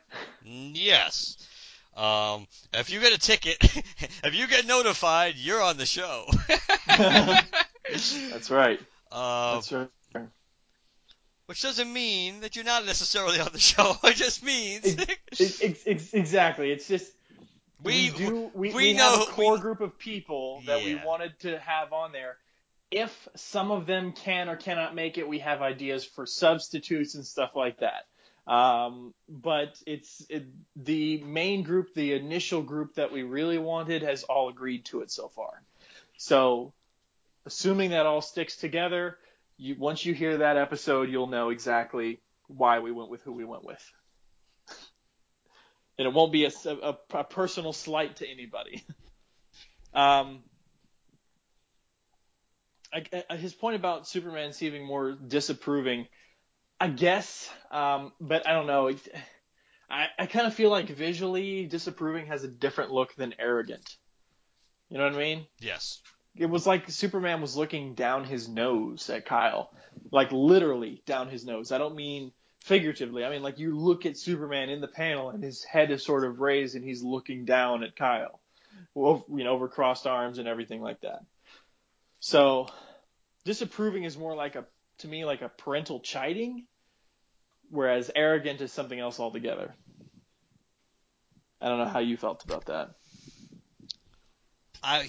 Yes. 0.44 1.48
Um, 1.96 2.48
if 2.74 2.92
you 2.92 3.00
get 3.00 3.14
a 3.14 3.20
ticket, 3.20 3.58
if 4.24 4.36
you 4.36 4.48
get 4.48 4.68
notified, 4.68 5.36
you're 5.36 5.62
on 5.62 5.78
the 5.78 5.86
show. 5.86 6.26
That's 6.88 8.52
right. 8.52 8.80
Uh, 9.12 9.56
That's 9.56 9.72
right. 9.72 9.90
Which 11.54 11.62
doesn't 11.62 11.94
mean 11.94 12.40
that 12.40 12.56
you're 12.56 12.66
not 12.66 12.84
necessarily 12.84 13.40
on 13.40 13.50
the 13.54 13.60
show. 13.60 13.96
It 14.06 14.16
just 14.16 14.44
means 14.44 14.98
Ex- 15.32 15.62
ex- 15.62 15.84
ex- 15.86 16.14
exactly. 16.16 16.72
It's 16.72 16.88
just 16.88 17.12
We- 17.84 18.10
we, 18.10 18.18
do 18.18 18.52
we, 18.56 18.70
we 18.70 18.74
we, 18.74 18.94
know- 18.94 19.20
have 19.20 19.28
a 19.28 19.32
core 19.32 19.60
group 19.60 19.80
of 19.80 20.00
people 20.00 20.64
that 20.66 20.84
we 20.84 20.96
wanted 20.96 21.38
to 21.42 21.60
have 21.60 21.94
on 21.94 22.12
there. 22.12 22.38
If 22.90 23.28
some 23.36 23.70
of 23.70 23.86
them 23.86 24.14
can 24.14 24.50
or 24.50 24.56
cannot 24.56 24.96
make 24.96 25.20
it, 25.20 25.28
we 25.28 25.40
have 25.40 25.62
ideas 25.62 26.04
for 26.04 26.26
substitutes 26.26 27.14
and 27.14 27.24
stuff 27.24 27.52
like 27.56 27.82
that. 27.82 28.08
Um, 28.52 29.14
but 29.30 29.80
it's 29.86 30.26
it, 30.32 30.46
the 30.76 31.22
main 31.22 31.62
group, 31.62 31.94
the 31.94 32.14
initial 32.14 32.64
group 32.64 32.96
that 32.96 33.12
we 33.12 33.22
really 33.22 33.60
wanted, 33.60 34.02
has 34.02 34.24
all 34.24 34.50
agreed 34.50 34.86
to 34.86 35.02
it 35.02 35.12
so 35.12 35.28
far. 35.28 35.62
So, 36.18 36.74
assuming 37.46 37.92
that 37.92 38.08
all 38.08 38.22
sticks 38.24 38.56
together, 38.56 39.20
you 39.64 39.76
once 39.80 40.06
you 40.06 40.14
hear 40.14 40.38
that 40.38 40.58
episode, 40.58 41.10
you'll 41.10 41.28
know 41.28 41.50
exactly 41.50 42.22
why 42.48 42.80
we 42.80 42.92
went 42.92 43.10
with 43.10 43.22
who 43.24 43.34
we 43.34 43.46
went 43.46 43.64
with 43.64 43.84
and 45.98 46.08
it 46.08 46.14
won't 46.14 46.32
be 46.32 46.46
a, 46.46 46.52
a, 46.66 46.98
a 47.14 47.24
personal 47.24 47.74
slight 47.74 48.18
to 48.18 48.28
anybody. 48.30 48.84
um, 49.94 50.44
I, 52.94 53.04
I- 53.30 53.38
his 53.38 53.54
point 53.54 53.76
about 53.76 54.08
Superman 54.08 54.54
seeming 54.54 54.86
more 54.86 55.12
disapproving, 55.14 56.08
I 56.80 56.88
guess, 56.90 57.50
um, 57.72 58.12
but 58.20 58.48
I 58.48 58.54
don't 58.54 58.68
know. 58.68 58.92
I, 59.90 60.08
I 60.18 60.26
kind 60.26 60.48
of 60.48 60.54
feel 60.54 60.72
like 60.72 60.90
visually 60.90 61.66
disapproving 61.66 62.28
has 62.28 62.44
a 62.44 62.48
different 62.48 62.92
look 62.92 63.16
than 63.16 63.36
arrogant. 63.38 63.88
You 64.90 64.98
know 64.98 65.06
what 65.06 65.14
I 65.14 65.18
mean? 65.18 65.48
yes. 65.60 66.02
It 66.36 66.48
was 66.48 66.66
like 66.66 66.90
Superman 66.90 67.42
was 67.42 67.56
looking 67.56 67.94
down 67.94 68.24
his 68.24 68.48
nose 68.48 69.10
at 69.10 69.26
Kyle, 69.26 69.72
like 70.12 70.32
literally 70.32 71.04
down 71.06 71.30
his 71.30 71.46
nose. 71.46 71.72
I 71.72 71.78
don't 71.78 71.96
mean 71.96 72.32
figuratively. 72.62 73.24
I 73.24 73.30
mean 73.30 73.44
like 73.44 73.60
you 73.60 73.78
look 73.78 74.06
at 74.06 74.18
Superman 74.18 74.70
in 74.70 74.82
the 74.82 74.88
panel 74.88 75.30
and 75.30 75.44
his 75.44 75.64
head 75.64 75.92
is 75.92 76.04
sort 76.04 76.24
of 76.24 76.40
raised 76.40 76.76
and 76.76 76.84
he's 76.84 77.04
looking 77.04 77.46
down 77.46 77.84
at 77.84 77.96
Kyle, 77.96 78.40
well, 78.96 79.26
you 79.30 79.44
know, 79.44 79.52
over 79.52 79.68
crossed 79.68 80.08
arms 80.08 80.40
and 80.40 80.48
everything 80.48 80.82
like 80.82 81.02
that. 81.02 81.20
So 82.20 82.68
disapproving 83.46 84.04
is 84.04 84.18
more 84.18 84.36
like 84.36 84.56
a 84.56 84.66
to 85.00 85.08
me 85.08 85.26
like 85.26 85.42
a 85.42 85.50
parental 85.50 86.00
chiding, 86.00 86.66
whereas 87.70 88.10
arrogant 88.16 88.62
is 88.62 88.72
something 88.72 89.00
else 89.00 89.20
altogether. 89.20 89.76
I 91.62 91.70
don't 91.70 91.80
know 91.80 91.86
how 91.86 92.00
you 92.00 92.18
felt 92.18 92.44
about 92.44 92.66
that. 92.66 92.92
I 94.82 95.08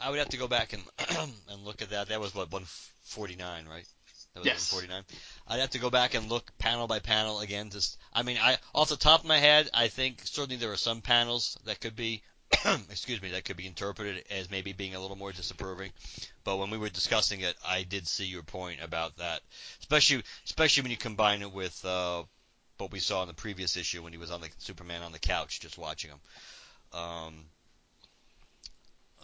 I 0.00 0.10
would 0.10 0.18
have 0.18 0.30
to 0.30 0.36
go 0.36 0.48
back 0.48 0.72
and 0.72 0.82
and 1.48 1.64
look 1.64 1.82
at 1.82 1.90
that. 1.90 2.08
That 2.08 2.20
was 2.20 2.34
what 2.34 2.50
149, 2.52 3.66
right? 3.66 3.84
That 4.34 4.40
was 4.40 4.46
Yes. 4.46 4.72
149. 4.72 5.04
I'd 5.48 5.60
have 5.60 5.70
to 5.70 5.78
go 5.78 5.90
back 5.90 6.14
and 6.14 6.28
look 6.28 6.50
panel 6.58 6.86
by 6.86 6.98
panel 7.00 7.40
again. 7.40 7.70
Just 7.70 7.98
I 8.12 8.22
mean, 8.22 8.38
I 8.40 8.58
off 8.74 8.88
the 8.88 8.96
top 8.96 9.20
of 9.20 9.26
my 9.26 9.38
head, 9.38 9.68
I 9.74 9.88
think 9.88 10.20
certainly 10.24 10.56
there 10.56 10.72
are 10.72 10.76
some 10.76 11.00
panels 11.00 11.58
that 11.64 11.80
could 11.80 11.96
be 11.96 12.22
excuse 12.90 13.22
me, 13.22 13.30
that 13.30 13.44
could 13.44 13.56
be 13.56 13.66
interpreted 13.66 14.24
as 14.30 14.50
maybe 14.50 14.72
being 14.72 14.94
a 14.94 15.00
little 15.00 15.16
more 15.16 15.32
disapproving. 15.32 15.92
But 16.44 16.56
when 16.56 16.70
we 16.70 16.78
were 16.78 16.88
discussing 16.88 17.40
it, 17.40 17.56
I 17.66 17.84
did 17.84 18.08
see 18.08 18.26
your 18.26 18.42
point 18.42 18.80
about 18.82 19.16
that, 19.18 19.40
especially 19.80 20.22
especially 20.44 20.82
when 20.82 20.90
you 20.90 20.96
combine 20.96 21.42
it 21.42 21.52
with 21.52 21.84
uh, 21.84 22.24
what 22.78 22.92
we 22.92 22.98
saw 23.00 23.22
in 23.22 23.28
the 23.28 23.34
previous 23.34 23.76
issue 23.76 24.02
when 24.02 24.12
he 24.12 24.18
was 24.18 24.30
on 24.30 24.40
the 24.40 24.48
Superman 24.58 25.02
on 25.02 25.12
the 25.12 25.18
couch 25.18 25.60
just 25.60 25.78
watching 25.78 26.10
him. 26.10 26.20
Um, 26.92 27.44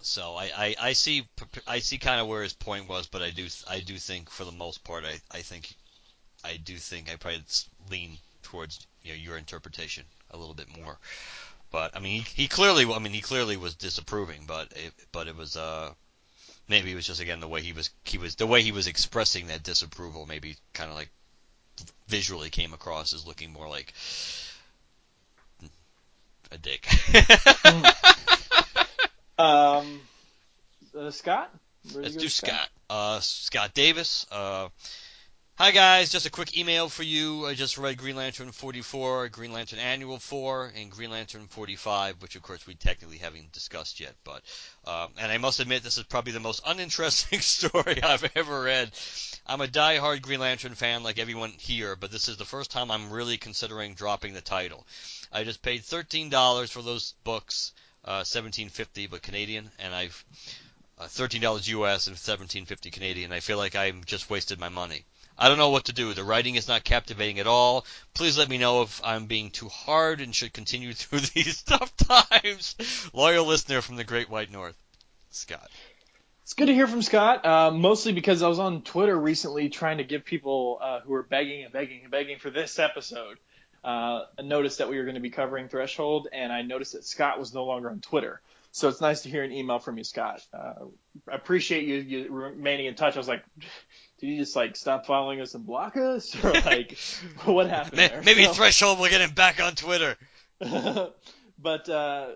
so 0.06 0.36
I, 0.36 0.50
I, 0.56 0.74
I 0.80 0.92
see 0.92 1.26
I 1.66 1.80
see 1.80 1.98
kind 1.98 2.20
of 2.20 2.28
where 2.28 2.44
his 2.44 2.52
point 2.52 2.88
was, 2.88 3.08
but 3.08 3.22
I 3.22 3.30
do 3.30 3.48
I 3.68 3.80
do 3.80 3.98
think 3.98 4.30
for 4.30 4.44
the 4.44 4.52
most 4.52 4.84
part 4.84 5.04
I, 5.04 5.18
I 5.36 5.42
think 5.42 5.74
I 6.44 6.56
do 6.58 6.76
think 6.76 7.10
I 7.10 7.16
probably 7.16 7.42
lean 7.90 8.18
towards 8.44 8.86
you 9.02 9.12
know 9.12 9.18
your 9.18 9.36
interpretation 9.36 10.04
a 10.30 10.36
little 10.36 10.54
bit 10.54 10.68
more. 10.78 10.96
But 11.72 11.96
I 11.96 11.98
mean, 11.98 12.22
he, 12.22 12.42
he 12.42 12.48
clearly, 12.48 12.86
I 12.86 13.00
mean, 13.00 13.12
he 13.12 13.20
clearly 13.20 13.56
was 13.56 13.74
disapproving, 13.74 14.44
but 14.46 14.72
it, 14.76 14.92
but 15.10 15.26
it 15.26 15.36
was 15.36 15.56
uh 15.56 15.92
maybe 16.68 16.92
it 16.92 16.94
was 16.94 17.06
just 17.06 17.20
again 17.20 17.40
the 17.40 17.48
way 17.48 17.60
he 17.60 17.72
was 17.72 17.90
he 18.04 18.18
was 18.18 18.36
the 18.36 18.46
way 18.46 18.62
he 18.62 18.72
was 18.72 18.86
expressing 18.86 19.48
that 19.48 19.64
disapproval 19.64 20.24
maybe 20.26 20.56
kind 20.72 20.88
of 20.88 20.96
like 20.96 21.10
visually 22.06 22.50
came 22.50 22.72
across 22.72 23.12
as 23.12 23.26
looking 23.26 23.52
more 23.52 23.68
like 23.68 23.92
a 26.52 26.58
dick. 26.58 26.86
Um, 29.38 30.00
uh, 30.98 31.10
Scott. 31.10 31.52
Let's 31.94 32.16
do 32.16 32.28
Scott. 32.28 32.68
Uh, 32.88 33.20
Scott 33.20 33.74
Davis. 33.74 34.26
Uh, 34.32 34.68
hi 35.56 35.72
guys, 35.72 36.10
just 36.10 36.24
a 36.24 36.30
quick 36.30 36.56
email 36.56 36.88
for 36.88 37.02
you. 37.02 37.44
I 37.44 37.52
just 37.52 37.76
read 37.76 37.98
Green 37.98 38.16
Lantern 38.16 38.50
44, 38.50 39.28
Green 39.28 39.52
Lantern 39.52 39.78
Annual 39.78 40.20
4, 40.20 40.72
and 40.74 40.90
Green 40.90 41.10
Lantern 41.10 41.48
45, 41.48 42.22
which 42.22 42.34
of 42.34 42.42
course 42.42 42.66
we 42.66 42.76
technically 42.76 43.18
haven't 43.18 43.52
discussed 43.52 44.00
yet. 44.00 44.14
But 44.24 44.40
um, 44.86 45.10
and 45.18 45.30
I 45.30 45.36
must 45.36 45.60
admit, 45.60 45.82
this 45.82 45.98
is 45.98 46.04
probably 46.04 46.32
the 46.32 46.40
most 46.40 46.62
uninteresting 46.66 47.40
story 47.40 48.02
I've 48.02 48.30
ever 48.34 48.62
read. 48.62 48.90
I'm 49.46 49.60
a 49.60 49.68
die-hard 49.68 50.22
Green 50.22 50.40
Lantern 50.40 50.74
fan, 50.74 51.02
like 51.02 51.18
everyone 51.18 51.52
here, 51.58 51.94
but 51.94 52.10
this 52.10 52.28
is 52.28 52.38
the 52.38 52.46
first 52.46 52.70
time 52.70 52.90
I'm 52.90 53.10
really 53.10 53.36
considering 53.36 53.92
dropping 53.92 54.32
the 54.32 54.40
title. 54.40 54.86
I 55.30 55.44
just 55.44 55.60
paid 55.60 55.82
$13 55.82 56.70
for 56.70 56.80
those 56.80 57.12
books, 57.22 57.72
uh, 58.06 58.22
17.50 58.22 59.10
but 59.10 59.22
Canadian, 59.22 59.70
and 59.78 59.94
I've 59.94 60.24
uh, 60.98 61.04
$13 61.04 61.68
US 61.68 62.06
and 62.06 62.16
17.50 62.16 62.92
Canadian. 62.92 63.32
I 63.32 63.40
feel 63.40 63.58
like 63.58 63.76
I'm 63.76 64.04
just 64.04 64.30
wasted 64.30 64.58
my 64.58 64.68
money. 64.68 65.04
I 65.38 65.48
don't 65.48 65.58
know 65.58 65.68
what 65.68 65.84
to 65.86 65.92
do. 65.92 66.14
The 66.14 66.24
writing 66.24 66.54
is 66.54 66.68
not 66.68 66.84
captivating 66.84 67.38
at 67.38 67.46
all. 67.46 67.84
Please 68.14 68.38
let 68.38 68.48
me 68.48 68.56
know 68.56 68.82
if 68.82 69.02
I'm 69.04 69.26
being 69.26 69.50
too 69.50 69.68
hard 69.68 70.22
and 70.22 70.34
should 70.34 70.54
continue 70.54 70.92
through 70.94 71.20
these 71.20 71.62
tough 71.62 71.94
times. 71.96 72.76
Loyal 73.12 73.44
listener 73.44 73.82
from 73.82 73.96
the 73.96 74.04
Great 74.04 74.30
White 74.30 74.50
North, 74.50 74.76
Scott. 75.30 75.70
It's 76.42 76.54
good 76.54 76.66
to 76.66 76.74
hear 76.74 76.86
from 76.86 77.02
Scott, 77.02 77.44
uh, 77.44 77.72
mostly 77.72 78.12
because 78.12 78.40
I 78.40 78.48
was 78.48 78.60
on 78.60 78.82
Twitter 78.82 79.18
recently 79.18 79.68
trying 79.68 79.98
to 79.98 80.04
give 80.04 80.24
people 80.24 80.78
uh, 80.80 81.00
who 81.00 81.12
are 81.14 81.24
begging 81.24 81.64
and 81.64 81.72
begging 81.72 82.02
and 82.02 82.10
begging 82.10 82.38
for 82.38 82.50
this 82.50 82.78
episode 82.78 83.38
uh, 83.86 84.24
a 84.36 84.42
notice 84.42 84.78
that 84.78 84.88
we 84.88 84.98
were 84.98 85.04
going 85.04 85.14
to 85.14 85.20
be 85.20 85.30
covering 85.30 85.68
Threshold, 85.68 86.28
and 86.32 86.52
I 86.52 86.62
noticed 86.62 86.92
that 86.94 87.04
Scott 87.04 87.38
was 87.38 87.54
no 87.54 87.64
longer 87.64 87.88
on 87.88 88.00
Twitter. 88.00 88.40
So 88.72 88.88
it's 88.88 89.00
nice 89.00 89.22
to 89.22 89.30
hear 89.30 89.42
an 89.42 89.52
email 89.52 89.78
from 89.78 89.96
you, 89.96 90.04
Scott. 90.04 90.44
Uh, 90.52 90.86
I 91.30 91.34
appreciate 91.36 91.84
you, 91.86 91.94
you 91.96 92.30
remaining 92.30 92.86
in 92.86 92.94
touch. 92.94 93.14
I 93.14 93.18
was 93.18 93.28
like, 93.28 93.42
did 94.18 94.26
you 94.26 94.38
just 94.38 94.54
like 94.56 94.76
stop 94.76 95.06
following 95.06 95.40
us 95.40 95.54
and 95.54 95.64
block 95.64 95.96
us, 95.96 96.36
or 96.44 96.52
like 96.52 96.98
what 97.44 97.68
happened 97.68 97.96
May- 97.96 98.08
there? 98.08 98.22
Maybe 98.22 98.44
So- 98.44 98.52
Threshold 98.54 98.98
will 98.98 99.08
get 99.08 99.20
him 99.22 99.30
back 99.30 99.62
on 99.62 99.76
Twitter. 99.76 100.16
but 101.58 101.88
uh, 101.88 102.26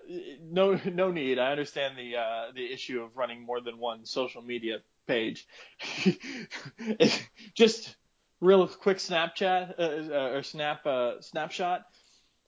no, 0.41 0.79
no 0.85 1.11
need. 1.11 1.37
I 1.37 1.51
understand 1.51 1.97
the 1.97 2.15
uh, 2.17 2.51
the 2.55 2.71
issue 2.71 3.01
of 3.03 3.15
running 3.17 3.41
more 3.45 3.59
than 3.61 3.77
one 3.77 4.05
social 4.05 4.41
media 4.41 4.79
page. 5.07 5.45
Just 7.55 7.95
real 8.41 8.67
quick 8.67 8.97
Snapchat 8.97 9.79
uh, 9.79 10.13
uh, 10.13 10.31
or 10.33 10.43
snap 10.43 10.85
uh, 10.85 11.21
snapshot. 11.21 11.85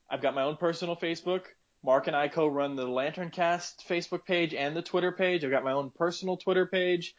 I've 0.10 0.22
got 0.22 0.36
my 0.36 0.44
own 0.44 0.58
personal 0.58 0.96
Facebook. 0.96 1.44
Mark 1.86 2.08
and 2.08 2.16
I 2.16 2.30
co-run 2.30 2.76
the 2.76 2.88
Lantern 2.88 3.30
Cast 3.30 3.86
Facebook 3.88 4.26
page 4.26 4.54
and 4.54 4.76
the 4.76 4.82
Twitter 4.82 5.12
page. 5.12 5.44
I've 5.44 5.52
got 5.52 5.66
my 5.66 5.74
own 5.74 5.92
personal 5.92 6.38
Twitter 6.38 6.66
page. 6.66 7.14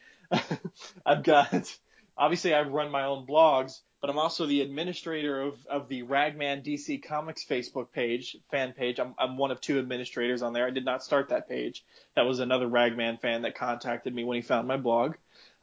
I've 1.07 1.23
got 1.23 1.79
obviously 2.17 2.55
I 2.55 2.63
run 2.63 2.91
my 2.91 3.05
own 3.05 3.27
blogs, 3.27 3.81
but 4.01 4.09
I'm 4.09 4.19
also 4.19 4.47
the 4.47 4.63
administrator 4.63 5.43
of, 5.43 5.67
of 5.67 5.89
the 5.89 6.03
Ragman 6.03 6.63
DC 6.63 7.03
Comics 7.05 7.45
Facebook 7.45 7.93
page, 7.93 8.37
fan 8.51 8.73
page. 8.73 8.99
I'm, 8.99 9.15
I'm 9.19 9.37
one 9.37 9.51
of 9.51 9.61
two 9.61 9.79
administrators 9.79 10.43
on 10.43 10.55
there. 10.55 10.67
I 10.67 10.71
did 10.71 10.85
not 10.85 11.05
start 11.05 11.29
that 11.29 11.49
page. 11.49 11.85
That 12.17 12.23
was 12.23 12.41
another 12.41 12.67
Ragman 12.67 13.19
fan 13.19 13.43
that 13.43 13.55
contacted 13.55 14.15
me 14.15 14.25
when 14.25 14.37
he 14.37 14.43
found 14.43 14.67
my 14.67 14.79
blog. 14.79 15.15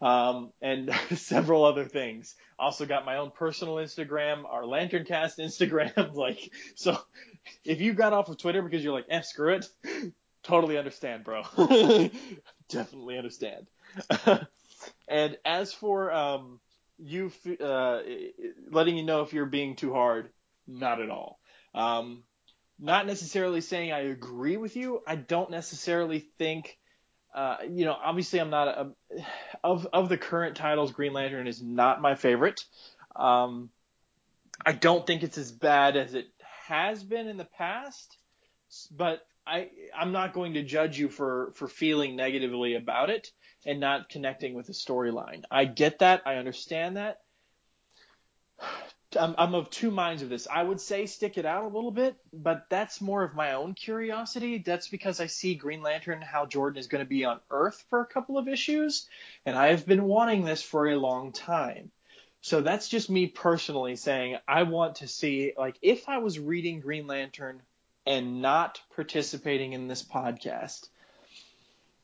Um, 0.02 0.52
and 0.62 0.92
several 1.16 1.64
other 1.64 1.86
things. 1.86 2.36
Also 2.58 2.86
got 2.86 3.06
my 3.06 3.18
own 3.18 3.32
personal 3.32 3.76
Instagram, 3.76 4.44
our 4.46 4.66
Lantern 4.66 5.06
Cast 5.06 5.38
Instagram. 5.38 6.14
like, 6.16 6.52
so 6.76 6.98
if 7.64 7.82
you 7.82 7.94
got 7.94 8.14
off 8.14 8.30
of 8.30 8.38
Twitter 8.38 8.62
because 8.62 8.84
you're 8.84 8.94
like, 8.94 9.06
eh, 9.10 9.22
screw 9.22 9.56
it, 9.56 9.68
totally 10.44 10.78
understand, 10.78 11.24
bro. 11.24 11.44
Definitely 12.70 13.18
understand. 13.18 13.68
and 15.08 15.38
as 15.46 15.74
for 15.74 16.12
um, 16.12 16.60
you 16.98 17.32
uh, 17.60 18.02
letting 18.70 18.98
you 18.98 19.04
know 19.04 19.22
if 19.22 19.34
you're 19.34 19.46
being 19.46 19.76
too 19.76 19.94
hard, 19.94 20.30
not 20.68 21.02
at 21.02 21.10
all. 21.10 21.40
Um, 21.74 22.24
not 22.80 23.06
necessarily 23.06 23.62
saying 23.62 23.92
I 23.92 24.02
agree 24.02 24.58
with 24.58 24.76
you. 24.76 25.02
I 25.06 25.16
don't 25.16 25.52
necessarily 25.52 26.20
think, 26.38 26.78
uh, 27.34 27.58
you 27.70 27.86
know, 27.86 27.94
obviously 27.94 28.40
I'm 28.40 28.50
not 28.50 28.68
a, 28.68 28.92
of 29.64 29.88
of 29.94 30.10
the 30.10 30.18
current 30.18 30.56
titles. 30.56 30.92
Green 30.92 31.14
Lantern 31.14 31.48
is 31.48 31.62
not 31.62 32.02
my 32.02 32.16
favorite. 32.16 32.66
Um, 33.16 33.70
I 34.66 34.74
don't 34.74 35.08
think 35.08 35.24
it's 35.24 35.38
as 35.38 35.52
bad 35.52 35.98
as 35.98 36.14
it 36.14 36.28
has 36.68 37.04
been 37.04 37.28
in 37.28 37.38
the 37.38 37.46
past, 37.46 38.18
but 38.92 39.26
I 39.48 39.70
I'm 39.98 40.12
not 40.12 40.34
going 40.34 40.54
to 40.56 40.64
judge 40.64 41.00
you 41.00 41.10
for 41.10 41.52
for 41.56 41.68
feeling 41.68 42.16
negatively 42.16 42.76
about 42.76 43.10
it 43.10 43.32
and 43.66 43.80
not 43.80 44.10
connecting 44.10 44.54
with 44.54 44.68
the 44.68 44.74
storyline. 44.74 45.44
I 45.50 45.66
get 45.66 46.00
that. 46.00 46.24
I 46.26 46.36
understand 46.36 46.98
that. 46.98 47.22
I'm, 49.20 49.36
I'm 49.38 49.56
of 49.56 49.70
two 49.70 49.92
minds 49.92 50.22
of 50.22 50.30
this. 50.30 50.48
I 50.52 50.64
would 50.64 50.80
say 50.80 51.06
stick 51.06 51.38
it 51.38 51.46
out 51.46 51.64
a 51.64 51.76
little 51.76 51.92
bit, 51.92 52.16
but 52.32 52.66
that's 52.70 53.02
more 53.02 53.24
of 53.24 53.36
my 53.36 53.54
own 53.54 53.74
curiosity. 53.74 54.60
That's 54.60 54.88
because 54.88 55.20
I 55.20 55.28
see 55.28 55.56
Green 55.56 55.82
Lantern, 55.82 56.22
how 56.22 56.46
Jordan 56.46 56.80
is 56.80 56.88
going 56.88 57.04
to 57.04 57.10
be 57.10 57.26
on 57.26 57.40
Earth 57.50 57.84
for 57.90 58.02
a 58.02 58.06
couple 58.06 58.38
of 58.38 58.48
issues, 58.48 59.08
and 59.46 59.58
I 59.58 59.68
have 59.68 59.86
been 59.86 60.04
wanting 60.04 60.46
this 60.46 60.62
for 60.62 60.88
a 60.88 60.98
long 60.98 61.32
time. 61.32 61.92
So 62.42 62.62
that's 62.62 62.90
just 62.90 63.10
me 63.10 63.28
personally 63.28 63.96
saying 63.96 64.38
I 64.48 64.64
want 64.64 64.96
to 64.96 65.08
see, 65.08 65.54
like, 65.58 65.78
if 65.82 66.10
I 66.10 66.18
was 66.18 66.40
reading 66.40 66.80
Green 66.80 67.06
Lantern 67.06 67.62
and 68.08 68.42
not 68.42 68.82
participating 68.96 69.74
in 69.74 69.88
this 69.88 70.04
podcast, 70.04 70.90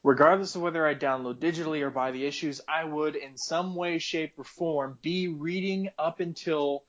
regardless 0.03 0.55
of 0.55 0.61
whether 0.61 0.85
I 0.85 0.93
download 0.93 1.39
digitally 1.39 1.81
or 1.81 1.89
buy 1.89 2.11
the 2.11 2.25
issues, 2.25 2.61
I 2.67 2.83
would 2.83 3.15
in 3.15 3.35
some 3.35 3.75
way, 3.75 3.97
shape, 3.97 4.33
or 4.37 4.43
form 4.43 4.99
be 5.01 5.27
reading 5.27 5.89
up 5.97 6.19
until 6.19 6.83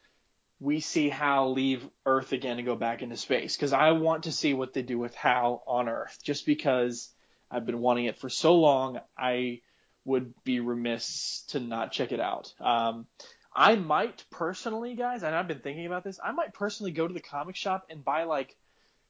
we 0.60 0.80
see 0.80 1.08
Hal 1.08 1.52
leave 1.52 1.88
Earth 2.04 2.32
again 2.32 2.58
and 2.58 2.66
go 2.66 2.76
back 2.76 3.02
into 3.02 3.16
space. 3.16 3.56
Because 3.56 3.72
I 3.72 3.92
want 3.92 4.24
to 4.24 4.32
see 4.32 4.54
what 4.54 4.72
they 4.72 4.82
do 4.82 4.98
with 4.98 5.14
Hal 5.14 5.62
on 5.66 5.88
Earth. 5.88 6.18
Just 6.22 6.46
because 6.46 7.10
I've 7.50 7.66
been 7.66 7.80
wanting 7.80 8.06
it 8.06 8.18
for 8.18 8.28
so 8.28 8.56
long, 8.56 9.00
I 9.16 9.60
would 10.04 10.32
be 10.44 10.60
remiss 10.60 11.44
to 11.48 11.60
not 11.60 11.92
check 11.92 12.12
it 12.12 12.20
out. 12.20 12.52
Um, 12.60 13.06
I 13.54 13.76
might 13.76 14.24
personally, 14.30 14.94
guys, 14.94 15.22
and 15.22 15.34
I've 15.34 15.48
been 15.48 15.60
thinking 15.60 15.86
about 15.86 16.04
this, 16.04 16.20
I 16.22 16.32
might 16.32 16.54
personally 16.54 16.92
go 16.92 17.06
to 17.06 17.14
the 17.14 17.20
comic 17.20 17.56
shop 17.56 17.86
and 17.90 18.04
buy 18.04 18.24
like 18.24 18.56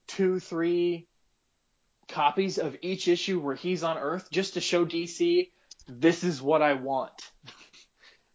two, 0.07 0.41
three 0.41 1.07
copies 2.09 2.59
of 2.59 2.77
each 2.83 3.09
issue 3.09 3.41
where 3.41 3.55
he's 3.55 3.83
on 3.83 3.99
Earth 3.99 4.29
just 4.31 4.55
to 4.55 4.61
show 4.61 4.85
DC 4.85 5.51
this 5.89 6.23
is 6.23 6.41
what 6.43 6.63
I 6.63 6.75
want. 6.75 7.13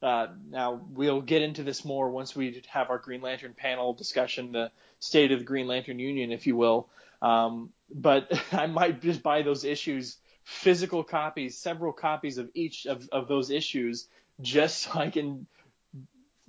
Uh, 0.04 0.28
now 0.50 0.82
we'll 0.92 1.22
get 1.22 1.42
into 1.42 1.64
this 1.64 1.86
more 1.86 2.10
once 2.10 2.36
we 2.36 2.62
have 2.68 2.90
our 2.90 2.98
Green 2.98 3.22
Lantern 3.22 3.54
panel 3.54 3.94
discussion, 3.94 4.52
the 4.52 4.70
state 5.00 5.32
of 5.32 5.40
the 5.40 5.46
Green 5.46 5.66
Lantern 5.66 5.98
Union, 5.98 6.34
if 6.34 6.46
you 6.46 6.58
will. 6.58 6.90
Um, 7.22 7.70
but 7.90 8.30
I 8.52 8.68
might 8.68 9.02
just 9.02 9.24
buy 9.24 9.44
those 9.44 9.64
issues, 9.64 10.18
physical 10.44 11.06
copies, 11.06 11.58
several 11.58 11.94
copies 11.94 12.38
of 12.38 12.50
each 12.54 12.86
of, 12.86 13.08
of 13.14 13.30
those 13.30 13.50
issues, 13.50 14.08
just 14.42 14.80
so 14.80 15.00
I 15.00 15.10
can, 15.10 15.48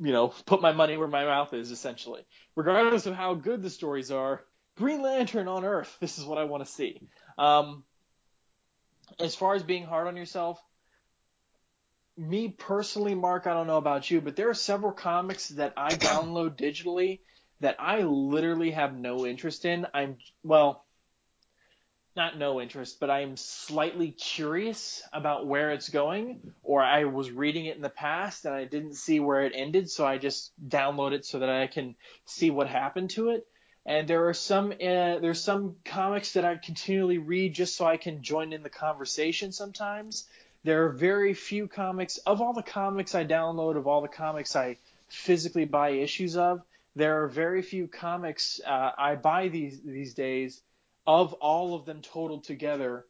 you 0.01 0.13
know, 0.13 0.29
put 0.47 0.61
my 0.61 0.73
money 0.73 0.97
where 0.97 1.07
my 1.07 1.25
mouth 1.25 1.55
is, 1.55 1.71
essentially. 1.71 2.23
Regardless 2.57 3.07
of 3.07 3.15
how 3.15 3.35
good 3.35 3.63
the 3.63 3.71
stories 3.71 4.11
are, 4.11 4.45
Green 4.77 5.01
Lantern 5.01 5.47
on 5.47 5.65
Earth, 5.65 5.97
this 6.01 6.19
is 6.19 6.25
what 6.25 6.39
I 6.39 6.45
want 6.45 6.67
to 6.67 6.73
see. 6.73 7.01
Um, 7.39 7.85
as 9.21 9.37
far 9.37 9.55
as 9.55 9.63
being 9.63 9.85
hard 9.85 10.09
on 10.09 10.17
yourself, 10.17 10.61
me 12.17 12.49
personally, 12.49 13.15
Mark, 13.15 13.47
I 13.47 13.55
don't 13.55 13.67
know 13.67 13.77
about 13.77 14.11
you, 14.11 14.21
but 14.21 14.37
there 14.37 14.49
are 14.49 14.55
several 14.55 14.93
comics 14.93 15.49
that 15.51 15.75
I 15.77 15.89
download 15.95 16.57
digitally 16.57 17.21
that 17.61 17.77
I 17.79 18.03
literally 18.03 18.73
have 18.73 18.95
no 18.95 19.27
interest 19.27 19.65
in. 19.65 19.87
I'm, 19.95 20.19
well, 20.43 20.85
not 22.17 22.39
no 22.39 22.61
interest, 22.61 23.01
but 23.01 23.11
I'm 23.11 23.37
slightly 23.37 24.13
curious 24.13 25.03
about 25.13 25.47
where 25.47 25.73
it's 25.73 25.89
going, 25.89 26.53
or 26.63 26.83
I 26.83 27.05
was 27.05 27.31
reading 27.31 27.67
it 27.67 27.77
in 27.77 27.83
the 27.83 27.89
past 27.89 28.45
and 28.45 28.55
I 28.55 28.65
didn't 28.65 28.95
see 28.95 29.19
where 29.19 29.43
it 29.43 29.53
ended, 29.55 29.91
so 29.91 30.07
I 30.07 30.19
just 30.19 30.53
download 30.69 31.13
it 31.13 31.25
so 31.25 31.41
that 31.41 31.49
I 31.49 31.67
can 31.67 31.97
see 32.25 32.51
what 32.51 32.69
happened 32.69 33.11
to 33.11 33.31
it. 33.31 33.47
And 33.87 34.09
there 34.09 34.29
are 34.29 34.35
some 34.35 34.73
uh, 34.73 35.19
there's 35.19 35.43
some 35.43 35.77
comics 35.85 36.33
that 36.35 36.45
I 36.45 36.57
continually 36.57 37.19
read 37.19 37.55
just 37.55 37.77
so 37.77 37.85
I 37.85 37.99
can 37.99 38.23
join 38.23 38.53
in 38.53 38.63
the 38.63 38.71
conversation 38.71 39.53
sometimes. 39.53 40.27
There 40.65 40.87
are 40.87 40.89
very 40.91 41.35
few 41.35 41.69
comics 41.69 42.17
of 42.19 42.41
all 42.41 42.55
the 42.55 42.63
comics 42.63 43.15
I 43.15 43.25
download, 43.25 43.77
of 43.77 43.87
all 43.87 44.01
the 44.01 44.09
comics 44.09 44.57
I 44.57 44.79
physically 45.09 45.67
buy 45.67 45.91
issues 45.91 46.37
of. 46.37 46.63
There 46.97 47.23
are 47.23 47.29
very 47.29 47.61
few 47.61 47.87
comics 47.87 48.61
uh, 48.67 48.93
I 48.97 49.17
buy 49.17 49.49
these 49.49 49.81
these 49.83 50.15
days 50.15 50.63
of 51.07 51.35
all 51.35 51.75
of 51.75 51.85
them 51.85 52.01
totaled 52.01 52.45
together. 52.45 53.05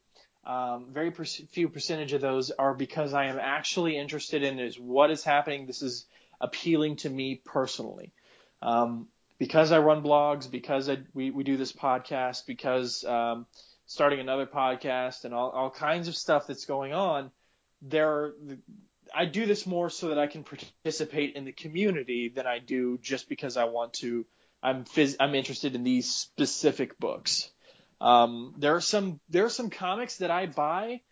Um, 0.44 0.88
very 0.90 1.10
per- 1.10 1.24
few 1.24 1.68
percentage 1.68 2.12
of 2.12 2.20
those 2.20 2.50
are 2.50 2.74
because 2.74 3.14
I 3.14 3.26
am 3.26 3.38
actually 3.38 3.96
interested 3.96 4.42
in 4.42 4.58
is 4.58 4.78
what 4.78 5.10
is 5.10 5.22
happening. 5.22 5.66
This 5.66 5.80
is 5.82 6.06
appealing 6.40 6.96
to 6.96 7.10
me 7.10 7.40
personally. 7.44 8.12
Um, 8.60 9.08
because 9.38 9.72
I 9.72 9.78
run 9.78 10.02
blogs, 10.02 10.50
because 10.50 10.88
I, 10.88 10.98
we, 11.12 11.30
we 11.30 11.44
do 11.44 11.56
this 11.56 11.72
podcast, 11.72 12.46
because 12.46 13.04
um, 13.04 13.46
starting 13.86 14.20
another 14.20 14.46
podcast 14.46 15.24
and 15.24 15.34
all, 15.34 15.50
all 15.50 15.70
kinds 15.70 16.08
of 16.08 16.16
stuff 16.16 16.46
that's 16.46 16.64
going 16.64 16.92
on, 16.92 17.30
there 17.84 18.32
I 19.14 19.26
do 19.26 19.46
this 19.46 19.66
more 19.66 19.90
so 19.90 20.08
that 20.08 20.18
I 20.18 20.26
can 20.26 20.44
participate 20.44 21.36
in 21.36 21.44
the 21.44 21.52
community 21.52 22.28
than 22.28 22.46
I 22.46 22.58
do 22.58 22.98
just 22.98 23.28
because 23.28 23.56
I 23.56 23.64
want 23.64 23.94
to. 23.94 24.26
I'm 24.62 24.84
phys- 24.84 25.16
I'm 25.20 25.34
interested 25.34 25.74
in 25.74 25.84
these 25.84 26.10
specific 26.10 26.98
books. 26.98 27.50
Um, 28.00 28.54
there 28.58 28.74
are 28.74 28.80
some 28.80 29.20
there 29.28 29.44
are 29.44 29.50
some 29.50 29.70
comics 29.70 30.18
that 30.18 30.30
I 30.30 30.46
buy 30.46 31.02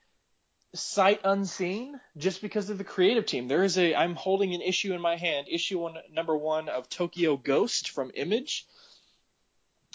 sight 0.75 1.21
unseen 1.25 2.01
just 2.17 2.41
because 2.41 2.71
of 2.71 2.79
the 2.79 2.85
creative 2.85 3.27
team. 3.27 3.47
There 3.47 3.63
is 3.63 3.79
a 3.79 3.95
I'm 3.95 4.17
holding 4.17 4.55
an 4.55 4.63
issue 4.63 4.95
in 4.95 5.01
my 5.01 5.17
hand, 5.17 5.47
issue 5.51 5.79
one 5.79 5.97
number 6.11 6.37
one 6.37 6.69
of 6.69 6.89
Tokyo 6.89 7.37
Ghost 7.37 7.91
from 7.91 8.11
Image. 8.15 8.67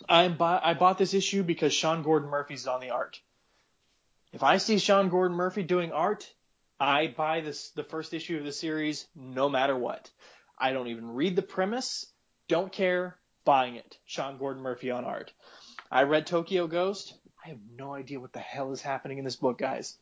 I 0.07 0.27
buy, 0.27 0.59
I 0.63 0.75
bought 0.75 0.99
this 0.99 1.15
issue 1.15 1.41
because 1.41 1.73
Sean 1.73 2.03
Gordon 2.03 2.29
Murphy's 2.29 2.67
on 2.67 2.79
the 2.79 2.91
art. 2.91 3.19
If 4.31 4.43
I 4.43 4.57
see 4.57 4.77
Sean 4.77 5.09
Gordon 5.09 5.35
Murphy 5.35 5.63
doing 5.63 5.91
art, 5.91 6.31
I 6.79 7.07
buy 7.07 7.41
this 7.41 7.69
the 7.69 7.83
first 7.83 8.13
issue 8.13 8.37
of 8.37 8.43
the 8.43 8.51
series 8.51 9.07
no 9.15 9.49
matter 9.49 9.75
what. 9.75 10.09
I 10.57 10.73
don't 10.73 10.87
even 10.87 11.13
read 11.13 11.35
the 11.35 11.41
premise, 11.41 12.05
don't 12.47 12.71
care, 12.71 13.17
buying 13.45 13.75
it. 13.75 13.97
Sean 14.05 14.37
Gordon 14.37 14.63
Murphy 14.63 14.91
on 14.91 15.05
art. 15.05 15.31
I 15.91 16.03
read 16.03 16.27
Tokyo 16.27 16.67
Ghost. 16.67 17.13
I 17.43 17.49
have 17.49 17.59
no 17.77 17.93
idea 17.93 18.19
what 18.19 18.33
the 18.33 18.39
hell 18.39 18.71
is 18.71 18.81
happening 18.81 19.17
in 19.19 19.25
this 19.25 19.35
book, 19.35 19.57
guys. 19.57 19.97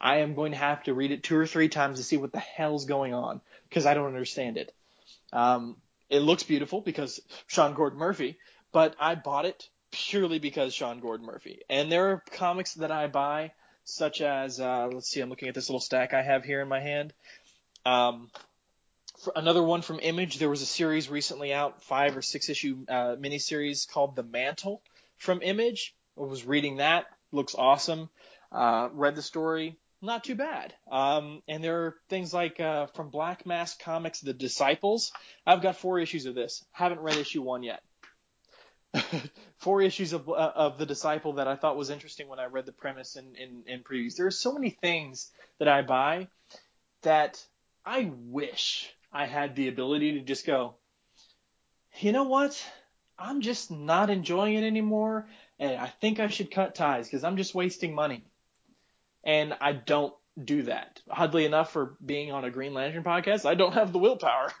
I 0.00 0.18
am 0.18 0.34
going 0.34 0.52
to 0.52 0.58
have 0.58 0.82
to 0.84 0.94
read 0.94 1.10
it 1.10 1.22
two 1.22 1.36
or 1.36 1.46
three 1.46 1.68
times 1.68 1.98
to 1.98 2.04
see 2.04 2.16
what 2.16 2.32
the 2.32 2.38
hell's 2.38 2.84
going 2.84 3.14
on 3.14 3.40
because 3.68 3.86
I 3.86 3.94
don't 3.94 4.06
understand 4.06 4.56
it. 4.56 4.72
Um, 5.32 5.76
it 6.08 6.20
looks 6.20 6.42
beautiful 6.42 6.80
because 6.80 7.20
Sean 7.46 7.74
Gordon 7.74 7.98
Murphy, 7.98 8.38
but 8.72 8.94
I 8.98 9.14
bought 9.14 9.44
it 9.44 9.68
purely 9.90 10.38
because 10.38 10.74
Sean 10.74 11.00
Gordon 11.00 11.26
Murphy. 11.26 11.60
And 11.68 11.90
there 11.90 12.10
are 12.10 12.24
comics 12.32 12.74
that 12.74 12.90
I 12.90 13.08
buy, 13.08 13.52
such 13.88 14.20
as 14.20 14.60
uh, 14.60 14.88
let's 14.92 15.08
see, 15.08 15.20
I'm 15.20 15.30
looking 15.30 15.48
at 15.48 15.54
this 15.54 15.68
little 15.68 15.80
stack 15.80 16.14
I 16.14 16.22
have 16.22 16.44
here 16.44 16.60
in 16.60 16.68
my 16.68 16.80
hand. 16.80 17.12
Um, 17.86 18.30
another 19.34 19.62
one 19.62 19.82
from 19.82 19.98
Image, 20.00 20.38
there 20.38 20.50
was 20.50 20.62
a 20.62 20.66
series 20.66 21.08
recently 21.08 21.52
out, 21.52 21.82
five 21.82 22.16
or 22.16 22.22
six 22.22 22.48
issue 22.48 22.84
uh, 22.88 23.16
miniseries 23.16 23.88
called 23.88 24.14
The 24.14 24.22
Mantle 24.22 24.82
from 25.16 25.42
Image. 25.42 25.94
I 26.18 26.22
was 26.22 26.44
reading 26.44 26.76
that, 26.76 27.06
looks 27.32 27.54
awesome. 27.54 28.10
Uh, 28.52 28.88
read 28.92 29.14
the 29.14 29.22
story, 29.22 29.76
not 30.02 30.24
too 30.24 30.34
bad. 30.34 30.74
Um, 30.90 31.42
and 31.48 31.62
there 31.64 31.86
are 31.86 31.94
things 32.08 32.32
like 32.32 32.60
uh, 32.60 32.86
from 32.86 33.10
Black 33.10 33.46
Mask 33.46 33.80
Comics, 33.80 34.20
The 34.20 34.34
Disciples. 34.34 35.12
I've 35.46 35.62
got 35.62 35.76
four 35.76 35.98
issues 35.98 36.26
of 36.26 36.34
this. 36.34 36.64
Haven't 36.72 37.00
read 37.00 37.16
issue 37.16 37.42
one 37.42 37.62
yet. 37.62 37.82
four 39.58 39.82
issues 39.82 40.12
of, 40.12 40.28
uh, 40.28 40.52
of 40.54 40.78
The 40.78 40.86
Disciple 40.86 41.34
that 41.34 41.48
I 41.48 41.56
thought 41.56 41.76
was 41.76 41.90
interesting 41.90 42.28
when 42.28 42.38
I 42.38 42.46
read 42.46 42.66
the 42.66 42.72
premise 42.72 43.16
in, 43.16 43.34
in, 43.36 43.62
in 43.66 43.80
previews. 43.82 44.16
There 44.16 44.26
are 44.26 44.30
so 44.30 44.52
many 44.52 44.70
things 44.70 45.30
that 45.58 45.68
I 45.68 45.82
buy 45.82 46.28
that 47.02 47.44
I 47.84 48.10
wish 48.12 48.92
I 49.12 49.26
had 49.26 49.56
the 49.56 49.68
ability 49.68 50.12
to 50.12 50.20
just 50.20 50.46
go, 50.46 50.74
you 51.98 52.12
know 52.12 52.24
what? 52.24 52.62
I'm 53.18 53.40
just 53.40 53.70
not 53.70 54.10
enjoying 54.10 54.54
it 54.54 54.64
anymore, 54.64 55.28
and 55.58 55.76
I 55.76 55.86
think 55.86 56.20
I 56.20 56.28
should 56.28 56.50
cut 56.50 56.74
ties 56.74 57.08
because 57.08 57.24
I'm 57.24 57.36
just 57.36 57.54
wasting 57.54 57.94
money 57.94 58.24
and 59.24 59.56
I 59.60 59.72
don't 59.72 60.14
do 60.42 60.62
that. 60.62 61.00
Oddly 61.10 61.44
enough, 61.44 61.72
for 61.72 61.96
being 62.04 62.30
on 62.30 62.44
a 62.44 62.50
Green 62.50 62.74
Lantern 62.74 63.02
podcast, 63.02 63.44
I 63.44 63.54
don't 63.54 63.74
have 63.74 63.92
the 63.92 63.98
willpower. 63.98 64.52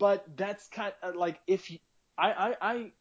But 0.00 0.24
that's 0.34 0.66
kind 0.68 0.94
of 1.02 1.14
like 1.14 1.38
if 1.46 1.70
you, 1.70 1.78
I, 2.20 2.32
I, 2.32 2.54
I, 2.60 2.92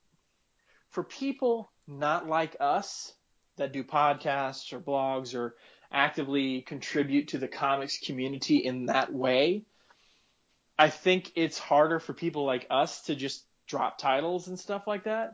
for 0.92 1.04
people 1.04 1.72
not 1.88 2.28
like 2.28 2.56
us 2.60 3.14
that 3.58 3.74
do 3.74 3.84
podcasts 3.84 4.72
or 4.72 4.80
blogs 4.80 5.36
or 5.36 5.56
actively 5.92 6.62
contribute 6.62 7.30
to 7.30 7.38
the 7.38 7.48
comics 7.48 7.98
community 8.00 8.58
in 8.58 8.86
that 8.86 9.12
way, 9.14 9.66
I 10.78 10.90
think 10.90 11.34
it's 11.36 11.60
harder 11.60 12.00
for 12.00 12.14
people 12.14 12.46
like 12.46 12.68
us 12.70 13.02
to 13.04 13.16
just 13.16 13.46
drop 13.68 13.98
titles 13.98 14.48
and 14.48 14.58
stuff 14.58 14.88
like 14.88 15.04
that. 15.04 15.34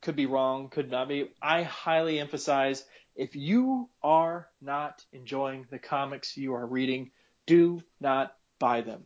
Could 0.00 0.16
be 0.16 0.26
wrong, 0.26 0.70
could 0.70 0.90
not 0.90 1.08
be. 1.08 1.30
I 1.42 1.64
highly 1.64 2.18
emphasize 2.18 2.84
if 3.14 3.36
you 3.36 3.90
are 4.02 4.48
not 4.62 5.04
enjoying 5.12 5.66
the 5.70 5.78
comics 5.78 6.36
you 6.36 6.54
are 6.54 6.66
reading, 6.66 7.10
do 7.46 7.82
not 8.00 8.34
buy 8.58 8.80
them. 8.80 9.04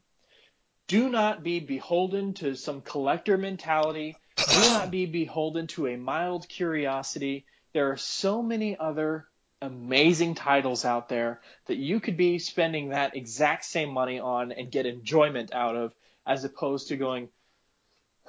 Do 0.90 1.08
not 1.08 1.44
be 1.44 1.60
beholden 1.60 2.34
to 2.34 2.56
some 2.56 2.80
collector 2.80 3.38
mentality. 3.38 4.16
Do 4.34 4.60
not 4.72 4.90
be 4.90 5.06
beholden 5.06 5.68
to 5.68 5.86
a 5.86 5.96
mild 5.96 6.48
curiosity. 6.48 7.44
There 7.72 7.92
are 7.92 7.96
so 7.96 8.42
many 8.42 8.76
other 8.76 9.28
amazing 9.62 10.34
titles 10.34 10.84
out 10.84 11.08
there 11.08 11.42
that 11.66 11.76
you 11.76 12.00
could 12.00 12.16
be 12.16 12.40
spending 12.40 12.88
that 12.88 13.14
exact 13.14 13.66
same 13.66 13.90
money 13.92 14.18
on 14.18 14.50
and 14.50 14.68
get 14.68 14.84
enjoyment 14.84 15.54
out 15.54 15.76
of 15.76 15.94
as 16.26 16.42
opposed 16.42 16.88
to 16.88 16.96
going, 16.96 17.28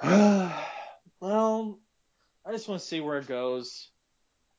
well, 0.00 1.80
I 2.46 2.52
just 2.52 2.68
want 2.68 2.80
to 2.80 2.86
see 2.86 3.00
where 3.00 3.18
it 3.18 3.26
goes 3.26 3.88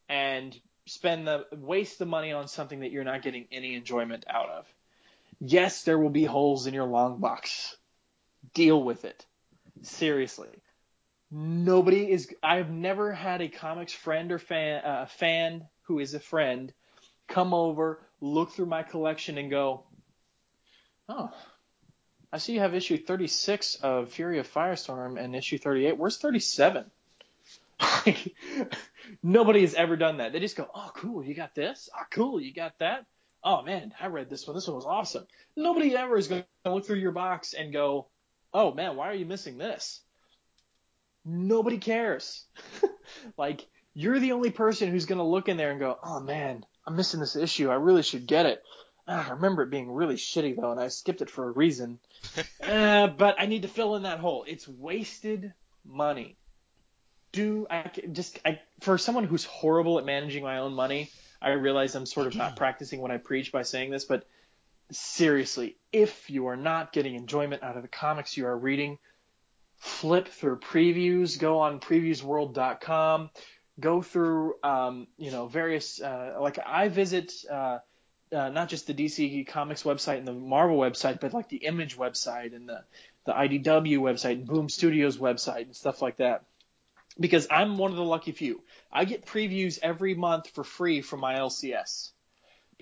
and 0.10 0.54
spend 0.88 1.26
the 1.26 1.46
waste 1.54 2.00
the 2.00 2.06
money 2.06 2.34
on 2.34 2.50
something 2.50 2.82
that 2.82 2.92
you're 2.92 3.06
not 3.06 3.22
getting 3.22 3.48
any 3.50 3.76
enjoyment 3.76 4.26
out 4.30 4.50
of. 4.50 4.66
Yes, 5.40 5.86
there 5.86 5.98
will 5.98 6.10
be 6.10 6.26
holes 6.26 6.68
in 6.68 6.74
your 6.74 6.84
long 6.84 7.22
box. 7.22 7.78
Deal 8.53 8.82
with 8.82 9.06
it. 9.06 9.26
Seriously. 9.82 10.49
Nobody 11.32 12.11
is 12.11 12.34
I've 12.44 12.70
never 12.70 13.11
had 13.11 13.41
a 13.41 13.48
comics 13.48 13.94
friend 13.94 14.32
or 14.32 14.38
fan 14.38 14.86
uh, 14.86 15.06
fan 15.07 15.68
who 15.84 15.99
is 15.99 16.14
a 16.14 16.20
friend 16.20 16.72
come 17.28 17.53
over, 17.53 17.99
look 18.22 18.52
through 18.52 18.68
my 18.68 18.84
collection 18.84 19.38
and 19.40 19.49
go, 19.49 19.84
"Oh, 21.10 21.32
I 22.32 22.38
see 22.38 22.53
you 22.53 22.60
have 22.60 22.76
issue 22.76 22.98
36 22.98 23.76
of 23.76 24.11
Fury 24.11 24.40
of 24.40 24.48
Firestorm 24.48 25.20
and 25.20 25.36
issue 25.36 25.57
38. 25.57 25.98
Where's 25.98 26.18
37?" 26.18 26.91
Nobody 29.24 29.61
has 29.61 29.74
ever 29.74 29.98
done 29.98 30.18
that. 30.18 30.34
They 30.34 30.40
just 30.40 30.56
go, 30.56 30.70
"Oh, 30.74 30.91
cool, 30.95 31.26
you 31.26 31.34
got 31.34 31.56
this. 31.56 31.90
Oh, 31.98 32.03
cool, 32.11 32.40
you 32.40 32.53
got 32.53 32.78
that. 32.80 33.06
Oh 33.44 33.64
man, 33.64 33.94
I 33.99 34.07
read 34.07 34.30
this 34.30 34.48
one. 34.48 34.56
This 34.56 34.68
one 34.68 34.76
was 34.76 34.86
awesome." 34.86 35.26
Nobody 35.56 35.95
ever 35.95 36.18
is 36.18 36.28
going 36.28 36.44
to 36.65 36.74
look 36.74 36.86
through 36.86 36.98
your 36.98 37.11
box 37.11 37.53
and 37.53 37.74
go, 37.74 38.07
"Oh 38.54 38.74
man, 38.74 38.96
why 38.96 39.08
are 39.10 39.16
you 39.16 39.26
missing 39.26 39.58
this?" 39.58 40.02
Nobody 41.26 41.78
cares. 41.78 42.46
like 43.38 43.66
you're 43.94 44.20
the 44.20 44.34
only 44.34 44.52
person 44.52 44.90
who's 44.90 45.06
going 45.06 45.20
to 45.20 45.24
look 45.24 45.50
in 45.50 45.58
there 45.58 45.72
and 45.72 45.80
go, 45.80 45.98
"Oh 46.04 46.20
man, 46.20 46.66
I'm 46.86 46.96
missing 46.96 47.20
this 47.20 47.36
issue. 47.36 47.70
I 47.70 47.76
really 47.76 48.04
should 48.04 48.28
get 48.28 48.46
it." 48.46 48.64
Ah, 49.08 49.30
I 49.30 49.34
remember 49.34 49.64
it 49.64 49.70
being 49.70 49.92
really 49.92 50.16
shitty 50.16 50.56
though, 50.56 50.72
and 50.72 50.80
I 50.80 50.88
skipped 50.88 51.22
it 51.22 51.30
for 51.30 51.48
a 51.48 51.52
reason. 51.52 52.00
uh, 52.64 53.08
but 53.08 53.36
I 53.40 53.46
need 53.46 53.64
to 53.64 53.68
fill 53.68 53.96
in 53.96 54.04
that 54.04 54.20
hole. 54.20 54.46
It's 54.48 54.68
wasted 54.68 55.54
money 55.86 56.38
do 57.34 57.68
I 57.70 57.92
just 58.14 58.40
I 58.46 58.62
for 58.80 58.98
someone 58.98 59.26
who's 59.26 59.44
horrible 59.44 60.00
at 60.00 60.06
managing 60.06 60.44
my 60.44 60.60
own 60.60 60.74
money, 60.74 61.12
I 61.42 61.50
realize 61.50 61.96
I'm 61.96 62.06
sort 62.06 62.28
of 62.28 62.36
not 62.36 62.56
practicing 62.56 63.02
what 63.02 63.12
I 63.12 63.18
preach 63.18 63.52
by 63.52 63.64
saying 63.64 63.92
this, 63.92 64.06
but 64.06 64.26
seriously, 64.91 65.77
if 65.91 66.30
you 66.30 66.47
are 66.47 66.55
not 66.55 66.93
getting 66.93 67.15
enjoyment 67.15 67.64
out 67.64 67.76
of 67.76 67.81
the 67.81 67.88
comics 67.88 68.38
you 68.38 68.45
are 68.45 68.57
reading, 68.57 68.97
flip 69.77 70.27
through 70.27 70.60
previews, 70.60 71.38
go 71.38 71.60
on 71.60 71.80
previewsworld.com, 71.80 73.30
go 73.80 74.01
through 74.01 74.55
um, 74.64 75.07
you 75.18 75.31
know 75.31 75.47
various 75.47 76.01
uh, 76.01 76.38
like 76.39 76.60
I 76.65 76.89
visit 76.89 77.34
uh, 77.51 77.80
uh, 78.31 78.49
not 78.49 78.69
just 78.69 78.88
the 78.88 78.93
DC 78.93 79.47
Comics 79.47 79.84
website 79.84 80.18
and 80.18 80.27
the 80.27 80.34
Marvel 80.34 80.77
website, 80.77 81.19
but 81.19 81.34
like 81.34 81.49
the 81.49 81.57
Image 81.57 81.97
website 81.97 82.55
and 82.55 82.68
the 82.68 82.84
the 83.26 83.34
IDW 83.34 83.99
website 83.99 84.34
and 84.34 84.47
Boom 84.47 84.69
Studios 84.69 85.18
website 85.18 85.64
and 85.64 85.76
stuff 85.76 86.01
like 86.01 86.18
that 86.18 86.43
because 87.19 87.47
I'm 87.51 87.77
one 87.77 87.91
of 87.91 87.97
the 87.97 88.03
lucky 88.03 88.31
few. 88.31 88.64
I 88.91 89.05
get 89.05 89.26
previews 89.26 89.80
every 89.81 90.15
month 90.15 90.49
for 90.49 90.64
free 90.64 91.01
from 91.01 91.19
my 91.19 91.35
LCS 91.35 92.12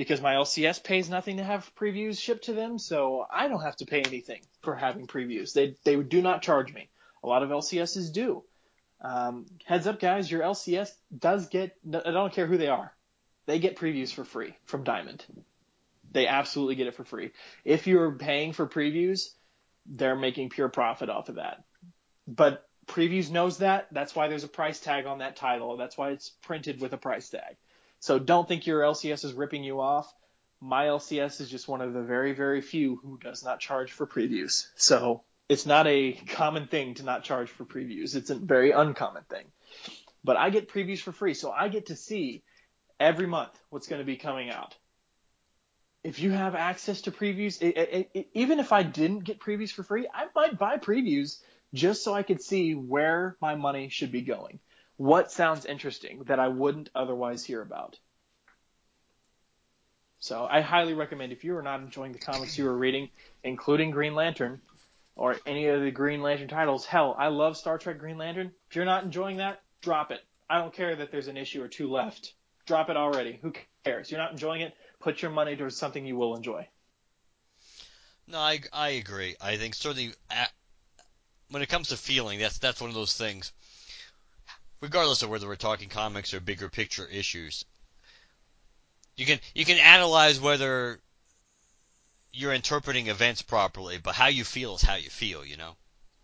because 0.02 0.20
my 0.20 0.34
LCS 0.34 0.84
pays 0.84 1.12
nothing 1.12 1.38
to 1.38 1.44
have 1.44 1.70
previews 1.76 2.20
shipped 2.20 2.46
to 2.46 2.54
them, 2.54 2.80
so 2.80 3.24
I 3.32 3.48
don't 3.48 3.62
have 3.62 3.76
to 3.76 3.86
pay 3.86 4.02
anything 4.02 4.42
for 4.64 4.74
having 4.74 5.06
previews. 5.06 5.54
They 5.54 5.76
they 5.84 5.96
do 5.96 6.24
not 6.24 6.42
charge 6.42 6.74
me. 6.74 6.90
A 7.24 7.28
lot 7.28 7.44
of 7.44 7.52
LCSs 7.52 8.12
do. 8.12 8.44
Um, 9.00 9.46
heads 9.64 9.86
up, 9.86 10.00
guys, 10.00 10.32
your 10.32 10.42
LCS 10.42 10.90
does 11.16 11.50
get. 11.50 11.78
I 11.88 12.10
don't 12.10 12.34
care 12.34 12.48
who 12.48 12.58
they 12.58 12.68
are. 12.68 12.92
They 13.46 13.60
get 13.60 13.78
previews 13.78 14.12
for 14.12 14.24
free 14.24 14.56
from 14.66 14.84
Diamond. 14.84 15.24
They 16.12 16.26
absolutely 16.26 16.74
get 16.74 16.88
it 16.88 16.96
for 16.96 17.04
free. 17.04 17.30
If 17.64 17.86
you're 17.86 18.14
paying 18.14 18.54
for 18.54 18.66
previews, 18.66 19.30
they're 19.86 20.16
making 20.16 20.50
pure 20.50 20.70
profit 20.70 21.12
off 21.12 21.30
of 21.30 21.36
that. 21.36 21.64
But 22.28 22.68
previews 22.88 23.30
knows 23.30 23.60
that. 23.60 23.90
That's 23.92 24.16
why 24.16 24.30
there's 24.30 24.46
a 24.46 24.48
price 24.48 24.80
tag 24.80 25.06
on 25.06 25.20
that 25.20 25.36
title. 25.36 25.78
That's 25.78 25.96
why 25.96 26.10
it's 26.10 26.32
printed 26.42 26.82
with 26.82 26.92
a 26.94 26.98
price 26.98 27.30
tag. 27.30 27.58
So 28.02 28.18
don't 28.18 28.48
think 28.48 28.66
your 28.66 28.82
LCS 28.82 29.24
is 29.24 29.34
ripping 29.34 29.64
you 29.64 29.80
off. 29.80 30.12
My 30.60 30.86
LCS 30.86 31.40
is 31.40 31.50
just 31.50 31.68
one 31.68 31.82
of 31.82 31.94
the 31.94 32.02
very, 32.02 32.34
very 32.34 32.60
few 32.62 32.96
who 32.98 33.18
does 33.18 33.44
not 33.44 33.60
charge 33.60 33.92
for 33.92 34.08
previews. 34.08 34.66
So 34.76 35.24
it's 35.48 35.68
not 35.68 35.86
a 35.86 36.14
common 36.14 36.68
thing 36.68 36.96
to 36.96 37.04
not 37.04 37.24
charge 37.24 37.50
for 37.50 37.64
previews. 37.64 38.16
It's 38.16 38.32
a 38.32 38.36
very 38.36 38.72
uncommon 38.72 39.24
thing. 39.30 39.46
But 40.24 40.36
I 40.36 40.50
get 40.50 40.68
previews 40.68 41.00
for 41.00 41.12
free, 41.12 41.36
so 41.36 41.52
I 41.52 41.68
get 41.68 41.88
to 41.88 41.96
see 41.96 42.44
every 43.00 43.28
month 43.28 43.52
what's 43.70 43.88
going 43.88 44.02
to 44.02 44.06
be 44.06 44.18
coming 44.18 44.50
out. 44.50 44.76
If 46.04 46.20
you 46.20 46.32
have 46.32 46.56
access 46.56 47.02
to 47.02 47.12
previews, 47.12 47.62
it, 47.62 47.78
it, 47.78 48.10
it, 48.16 48.28
even 48.34 48.60
if 48.60 48.72
I 48.72 48.82
didn't 48.82 49.26
get 49.26 49.40
previews 49.40 49.72
for 49.72 49.84
free, 49.84 50.08
I 50.12 50.26
might 50.36 50.58
buy 50.58 50.78
previews 50.78 51.38
just 51.72 52.04
so 52.04 52.16
I 52.16 52.24
could 52.24 52.42
see 52.42 52.74
where 52.74 53.38
my 53.40 53.54
money 53.54 53.90
should 53.90 54.12
be 54.12 54.22
going. 54.22 54.60
What 55.02 55.32
sounds 55.32 55.66
interesting 55.66 56.26
that 56.26 56.40
I 56.40 56.48
wouldn't 56.48 56.92
otherwise 56.94 57.44
hear 57.44 57.64
about. 57.64 57.98
So 60.20 60.48
I 60.48 60.62
highly 60.62 60.94
recommend 60.94 61.32
if 61.32 61.44
you 61.44 61.58
are 61.58 61.64
not 61.64 61.80
enjoying 61.80 62.12
the 62.12 62.20
comics 62.20 62.56
you 62.56 62.68
are 62.68 62.78
reading, 62.78 63.10
including 63.44 63.90
Green 63.90 64.14
Lantern 64.14 64.62
or 65.16 65.38
any 65.48 65.66
of 65.70 65.82
the 65.82 65.90
Green 65.90 66.22
Lantern 66.22 66.50
titles, 66.50 66.86
hell, 66.86 67.16
I 67.18 67.30
love 67.30 67.58
Star 67.58 67.80
Trek 67.80 67.98
Green 67.98 68.20
Lantern. 68.20 68.52
If 68.70 68.76
you're 68.76 68.86
not 68.86 69.04
enjoying 69.04 69.38
that, 69.38 69.64
drop 69.82 70.12
it. 70.12 70.20
I 70.48 70.60
don't 70.60 70.72
care 70.72 70.96
that 70.96 71.12
there's 71.12 71.28
an 71.28 71.36
issue 71.36 71.64
or 71.64 71.68
two 71.68 71.90
left. 71.90 72.36
Drop 72.68 72.92
it 72.92 72.96
already. 72.96 73.40
Who 73.42 73.54
cares? 73.84 74.12
You're 74.12 74.22
not 74.22 74.34
enjoying 74.34 74.62
it. 74.62 74.76
Put 75.00 75.24
your 75.24 75.32
money 75.32 75.56
towards 75.56 75.78
something 75.78 76.06
you 76.06 76.16
will 76.16 76.36
enjoy. 76.36 76.68
No, 78.28 78.38
I, 78.38 78.60
I 78.72 78.90
agree. 78.90 79.36
I 79.42 79.58
think 79.58 79.74
certainly 79.74 80.14
uh, 80.30 80.46
when 81.50 81.64
it 81.64 81.70
comes 81.70 81.88
to 81.88 81.98
feeling, 81.98 82.38
that's 82.38 82.60
that's 82.60 82.80
one 82.80 82.92
of 82.92 82.96
those 82.96 83.18
things. 83.18 83.52
Regardless 84.82 85.22
of 85.22 85.30
whether 85.30 85.48
we're 85.48 85.56
talking 85.56 85.90
comics 85.90 86.34
or 86.34 86.40
bigger 86.40 86.68
picture 86.68 87.06
issues, 87.06 87.66
you 89.16 89.26
can 89.26 89.40
you 89.54 89.64
can 89.64 89.78
analyze 89.78 90.40
whether 90.40 91.00
you're 92.34 92.54
interpreting 92.54 93.08
events 93.08 93.42
properly, 93.42 93.98
but 93.98 94.16
how 94.16 94.28
you 94.28 94.44
feel 94.44 94.76
is 94.76 94.82
how 94.82 94.96
you 94.96 95.10
feel. 95.10 95.46
You 95.46 95.58
know, 95.58 95.76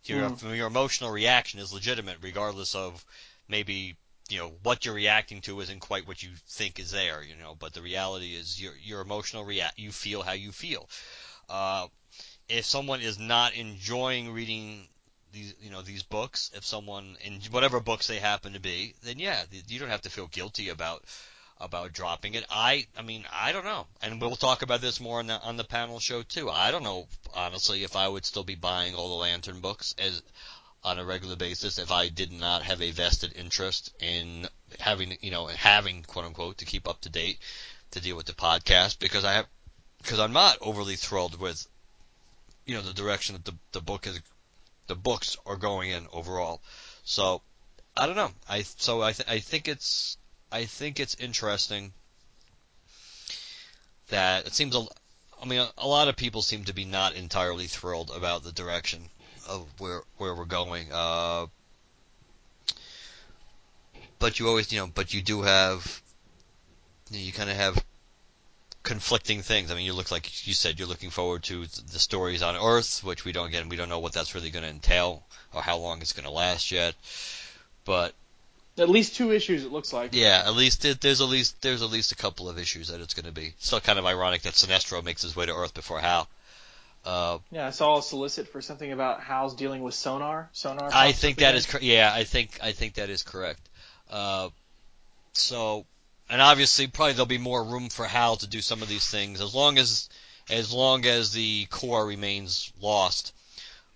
your 0.05 0.29
mm. 0.29 0.57
your 0.57 0.67
emotional 0.67 1.11
reaction 1.11 1.59
is 1.59 1.73
legitimate, 1.73 2.17
regardless 2.21 2.75
of 2.75 3.05
maybe 3.47 3.95
you 4.29 4.39
know 4.39 4.53
what 4.63 4.85
you're 4.85 4.95
reacting 4.95 5.41
to 5.41 5.59
isn't 5.61 5.79
quite 5.79 6.07
what 6.07 6.23
you 6.23 6.31
think 6.47 6.79
is 6.79 6.91
there. 6.91 7.21
You 7.21 7.35
know, 7.35 7.55
but 7.55 7.73
the 7.73 7.81
reality 7.81 8.35
is 8.35 8.61
your 8.61 8.73
your 8.81 9.01
emotional 9.01 9.45
react 9.45 9.77
you 9.77 9.91
feel 9.91 10.23
how 10.23 10.33
you 10.33 10.51
feel. 10.51 10.89
Uh, 11.49 11.87
if 12.49 12.65
someone 12.65 13.01
is 13.01 13.19
not 13.19 13.53
enjoying 13.53 14.31
reading 14.31 14.87
these 15.37 15.53
you 15.61 15.69
know 15.69 15.81
these 15.81 16.03
books 16.03 16.51
if 16.55 16.65
someone 16.65 17.15
in 17.21 17.39
whatever 17.51 17.79
books 17.79 18.07
they 18.07 18.17
happen 18.17 18.53
to 18.53 18.59
be 18.59 18.93
then 19.03 19.19
yeah 19.19 19.43
you 19.67 19.79
don't 19.79 19.89
have 19.89 20.01
to 20.01 20.09
feel 20.09 20.27
guilty 20.27 20.69
about 20.69 21.03
about 21.59 21.93
dropping 21.93 22.35
it. 22.35 22.45
I 22.49 22.85
i 22.97 23.01
mean 23.01 23.25
i 23.31 23.51
don't 23.51 23.65
know. 23.65 23.87
And 24.01 24.21
we'll 24.21 24.35
talk 24.35 24.61
about 24.61 24.81
this 24.81 24.99
more 24.99 25.19
on 25.19 25.27
the 25.27 25.39
on 25.41 25.57
the 25.57 25.63
panel 25.63 25.99
show 25.99 26.23
too. 26.23 26.49
I 26.49 26.71
don't 26.71 26.83
know 26.83 27.07
honestly 27.35 27.83
if 27.83 27.95
i 27.95 28.07
would 28.07 28.25
still 28.25 28.43
be 28.43 28.55
buying 28.55 28.95
all 28.95 29.09
the 29.09 29.15
lantern 29.15 29.59
books 29.59 29.95
as 29.97 30.21
on 30.83 30.99
a 30.99 31.05
regular 31.05 31.35
basis 31.35 31.79
if 31.79 31.91
i 31.91 32.07
did 32.07 32.31
not 32.31 32.61
have 32.61 32.81
a 32.81 32.91
vested 32.91 33.33
interest 33.35 33.93
in 33.99 34.47
having 34.79 35.17
you 35.21 35.31
know 35.31 35.47
having 35.47 36.03
quote 36.03 36.25
unquote 36.25 36.57
to 36.59 36.65
keep 36.65 36.87
up 36.87 37.01
to 37.01 37.09
date 37.09 37.39
to 37.91 37.99
deal 37.99 38.15
with 38.15 38.27
the 38.27 38.33
podcast 38.33 38.99
because 38.99 39.25
i 39.25 39.33
have 39.33 39.47
because 40.01 40.19
i'm 40.19 40.33
not 40.33 40.57
overly 40.61 40.95
thrilled 40.95 41.39
with 41.39 41.67
you 42.65 42.75
know 42.75 42.81
the 42.81 42.93
direction 42.93 43.33
that 43.33 43.45
the 43.45 43.55
the 43.71 43.81
book 43.81 44.05
has 44.05 44.19
the 44.87 44.95
books 44.95 45.37
are 45.45 45.55
going 45.55 45.91
in 45.91 46.07
overall. 46.11 46.61
So 47.03 47.41
I 47.95 48.05
don't 48.05 48.15
know. 48.15 48.31
I 48.49 48.63
so 48.63 49.01
I 49.01 49.11
th- 49.13 49.29
I 49.29 49.39
think 49.39 49.67
it's 49.67 50.17
I 50.51 50.65
think 50.65 50.99
it's 50.99 51.15
interesting 51.15 51.93
that 54.09 54.47
it 54.47 54.53
seems 54.53 54.75
a 54.75 54.85
I 55.41 55.45
mean 55.45 55.59
a, 55.59 55.71
a 55.77 55.87
lot 55.87 56.07
of 56.07 56.15
people 56.15 56.41
seem 56.41 56.63
to 56.65 56.73
be 56.73 56.85
not 56.85 57.15
entirely 57.15 57.67
thrilled 57.67 58.11
about 58.15 58.43
the 58.43 58.51
direction 58.51 59.09
of 59.47 59.67
where 59.79 60.01
where 60.17 60.33
we're 60.35 60.45
going. 60.45 60.87
Uh, 60.91 61.47
but 64.19 64.39
you 64.39 64.47
always 64.47 64.71
you 64.71 64.79
know 64.79 64.87
but 64.87 65.13
you 65.13 65.21
do 65.21 65.41
have 65.41 66.01
you, 67.09 67.17
know, 67.17 67.23
you 67.23 67.31
kind 67.31 67.49
of 67.49 67.55
have 67.55 67.83
conflicting 68.87 69.41
things. 69.41 69.69
I 69.69 69.75
mean, 69.75 69.85
you 69.85 69.91
look 69.91 70.11
like 70.11 70.47
you 70.47 70.53
said 70.53 70.79
you're 70.79 70.87
looking 70.87 71.09
forward 71.09 71.43
to 71.43 71.65
the 71.65 71.99
stories 71.99 72.41
on 72.41 72.55
Earth, 72.55 73.03
which 73.03 73.25
we 73.25 73.33
don't 73.33 73.47
again 73.47 73.67
we 73.67 73.75
don't 73.75 73.89
know 73.89 73.99
what 73.99 74.13
that's 74.13 74.33
really 74.33 74.49
going 74.49 74.63
to 74.63 74.71
entail 74.71 75.23
or 75.53 75.61
how 75.61 75.77
long 75.77 76.01
it's 76.01 76.13
going 76.13 76.23
to 76.23 76.31
last 76.31 76.71
yet. 76.71 76.95
But 77.83 78.13
at 78.77 78.87
least 78.87 79.17
two 79.17 79.33
issues 79.33 79.65
it 79.65 79.73
looks 79.73 79.91
like. 79.91 80.15
Yeah, 80.15 80.41
at 80.45 80.55
least 80.55 80.85
it, 80.85 81.01
there's 81.01 81.19
at 81.19 81.27
least 81.27 81.61
there's 81.61 81.81
at 81.81 81.89
least 81.89 82.13
a 82.13 82.15
couple 82.15 82.47
of 82.47 82.57
issues 82.57 82.87
that 82.87 83.01
it's 83.01 83.13
going 83.13 83.25
to 83.25 83.33
be. 83.33 83.55
Still 83.59 83.81
kind 83.81 83.99
of 83.99 84.05
ironic 84.05 84.43
that 84.43 84.53
Sinestro 84.53 85.03
makes 85.03 85.21
his 85.21 85.35
way 85.35 85.45
to 85.45 85.53
Earth 85.53 85.73
before 85.73 85.99
Hal. 85.99 86.29
Uh, 87.03 87.39
yeah, 87.51 87.67
I 87.67 87.71
saw 87.71 87.97
a 87.97 88.01
solicit 88.01 88.47
for 88.47 88.61
something 88.61 88.93
about 88.93 89.21
Hal's 89.21 89.53
dealing 89.55 89.83
with 89.83 89.95
sonar. 89.95 90.49
Sonar. 90.53 90.89
I 90.93 91.11
think 91.11 91.39
that 91.39 91.55
is 91.55 91.65
cor- 91.65 91.81
yeah, 91.81 92.09
I 92.13 92.23
think 92.23 92.59
I 92.63 92.71
think 92.71 92.93
that 92.93 93.09
is 93.09 93.23
correct. 93.23 93.59
Uh, 94.09 94.47
so 95.33 95.85
and 96.29 96.41
obviously 96.41 96.87
probably 96.87 97.13
there'll 97.13 97.25
be 97.25 97.37
more 97.37 97.63
room 97.63 97.89
for 97.89 98.05
Hal 98.05 98.37
to 98.37 98.47
do 98.47 98.61
some 98.61 98.81
of 98.81 98.89
these 98.89 99.07
things 99.07 99.41
as 99.41 99.53
long 99.53 99.77
as 99.77 100.09
as 100.49 100.71
long 100.73 101.05
as 101.05 101.31
the 101.31 101.65
Corps 101.65 102.05
remains 102.05 102.71
lost, 102.79 103.33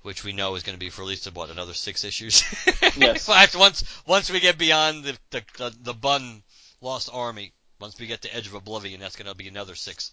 which 0.02 0.24
we 0.24 0.34
know 0.34 0.56
is 0.56 0.64
going 0.64 0.76
to 0.76 0.80
be 0.80 0.90
for 0.90 1.02
at 1.02 1.08
least 1.08 1.34
what 1.34 1.50
another 1.50 1.74
six 1.74 2.04
issues. 2.04 2.44
yes. 2.98 3.26
Fact, 3.26 3.56
once 3.56 3.84
once 4.06 4.30
we 4.30 4.40
get 4.40 4.58
beyond 4.58 5.04
the 5.04 5.18
the, 5.30 5.44
the 5.58 5.76
the 5.82 5.94
Bunn 5.94 6.44
Lost 6.82 7.10
Army, 7.12 7.54
once 7.80 7.98
we 8.00 8.08
get 8.08 8.22
to 8.24 8.36
Edge 8.36 8.48
of 8.48 8.54
Oblivion, 8.54 9.00
that's 9.00 9.16
going 9.16 9.30
to 9.30 9.36
be 9.36 9.48
another 9.48 9.76
six 9.76 10.12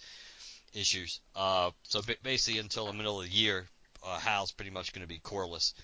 issues. 0.75 1.21
Uh, 1.35 1.71
so 1.85 2.03
basically 2.23 2.61
until 2.61 2.87
the 2.87 2.93
middle 2.93 3.21
of 3.21 3.27
the 3.27 3.35
year, 3.35 3.67
uh, 4.05 4.19
Hal's 4.19 4.53
pretty 4.53 4.71
much 4.71 4.93
going 4.93 5.03
to 5.03 5.09
be 5.09 5.19
coreless. 5.19 5.75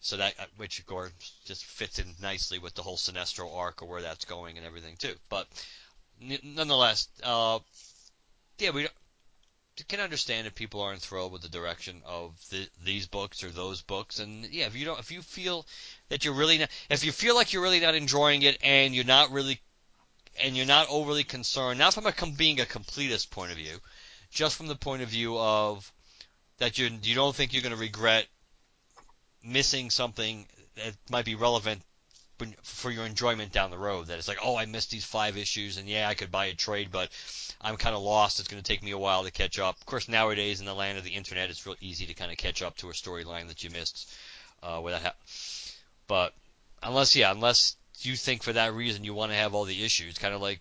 So 0.00 0.16
that, 0.16 0.34
uh, 0.38 0.46
which 0.56 0.78
of 0.78 0.86
course 0.86 1.12
just 1.44 1.64
fits 1.64 1.98
in 1.98 2.14
nicely 2.22 2.58
with 2.58 2.74
the 2.74 2.82
whole 2.82 2.96
Sinestro 2.96 3.54
arc 3.54 3.82
or 3.82 3.86
where 3.86 4.02
that's 4.02 4.24
going 4.24 4.56
and 4.56 4.66
everything 4.66 4.96
too. 4.96 5.14
But 5.28 5.46
nonetheless, 6.20 7.08
uh, 7.22 7.58
yeah, 8.58 8.70
we 8.70 8.88
can 9.88 10.00
understand 10.00 10.46
if 10.46 10.54
people 10.54 10.80
aren't 10.80 11.02
thrilled 11.02 11.32
with 11.32 11.42
the 11.42 11.48
direction 11.48 12.02
of 12.06 12.32
the, 12.50 12.66
these 12.84 13.06
books 13.06 13.44
or 13.44 13.50
those 13.50 13.82
books. 13.82 14.18
And 14.18 14.46
yeah, 14.46 14.66
if 14.66 14.74
you 14.74 14.84
don't, 14.84 14.98
if 14.98 15.10
you 15.10 15.22
feel 15.22 15.66
that 16.08 16.24
you're 16.24 16.34
really 16.34 16.58
not, 16.58 16.70
if 16.88 17.04
you 17.04 17.12
feel 17.12 17.34
like 17.34 17.52
you're 17.52 17.62
really 17.62 17.80
not 17.80 17.94
enjoying 17.94 18.42
it 18.42 18.58
and 18.62 18.94
you're 18.94 19.04
not 19.04 19.30
really, 19.30 19.60
and 20.42 20.56
you're 20.56 20.66
not 20.66 20.88
overly 20.90 21.24
concerned, 21.24 21.78
not 21.78 21.92
from 21.92 22.06
a 22.06 22.14
being 22.36 22.60
a 22.60 22.64
completist 22.64 23.30
point 23.30 23.50
of 23.50 23.58
view, 23.58 23.76
just 24.30 24.56
from 24.56 24.68
the 24.68 24.76
point 24.76 25.02
of 25.02 25.08
view 25.08 25.38
of 25.38 25.90
that 26.58 26.78
you 26.78 26.90
you 27.02 27.14
don't 27.14 27.34
think 27.34 27.52
you're 27.52 27.62
going 27.62 27.74
to 27.74 27.80
regret 27.80 28.26
missing 29.42 29.90
something 29.90 30.46
that 30.76 30.96
might 31.10 31.24
be 31.24 31.34
relevant 31.34 31.82
for 32.62 32.90
your 32.90 33.04
enjoyment 33.04 33.52
down 33.52 33.70
the 33.70 33.78
road. 33.78 34.06
That 34.06 34.18
it's 34.18 34.28
like, 34.28 34.38
oh, 34.42 34.56
I 34.56 34.66
missed 34.66 34.90
these 34.90 35.04
five 35.04 35.36
issues, 35.36 35.76
and 35.76 35.88
yeah, 35.88 36.08
I 36.08 36.14
could 36.14 36.30
buy 36.30 36.46
a 36.46 36.54
trade, 36.54 36.88
but 36.90 37.10
I'm 37.60 37.76
kind 37.76 37.94
of 37.94 38.02
lost. 38.02 38.38
It's 38.38 38.48
going 38.48 38.62
to 38.62 38.66
take 38.66 38.82
me 38.82 38.92
a 38.92 38.98
while 38.98 39.24
to 39.24 39.30
catch 39.30 39.58
up. 39.58 39.76
Of 39.78 39.86
course, 39.86 40.08
nowadays 40.08 40.60
in 40.60 40.66
the 40.66 40.74
land 40.74 40.98
of 40.98 41.04
the 41.04 41.10
internet, 41.10 41.50
it's 41.50 41.66
real 41.66 41.76
easy 41.80 42.06
to 42.06 42.14
kind 42.14 42.30
of 42.30 42.38
catch 42.38 42.62
up 42.62 42.76
to 42.78 42.88
a 42.88 42.92
storyline 42.92 43.48
that 43.48 43.62
you 43.62 43.70
missed. 43.70 44.10
Uh, 44.62 44.80
without 44.82 45.02
ha- 45.02 45.14
but 46.06 46.34
unless, 46.82 47.16
yeah, 47.16 47.30
unless 47.30 47.76
you 48.00 48.14
think 48.14 48.42
for 48.42 48.52
that 48.52 48.74
reason 48.74 49.04
you 49.04 49.14
want 49.14 49.32
to 49.32 49.38
have 49.38 49.54
all 49.54 49.64
the 49.64 49.84
issues, 49.84 50.18
kind 50.18 50.34
of 50.34 50.40
like 50.40 50.60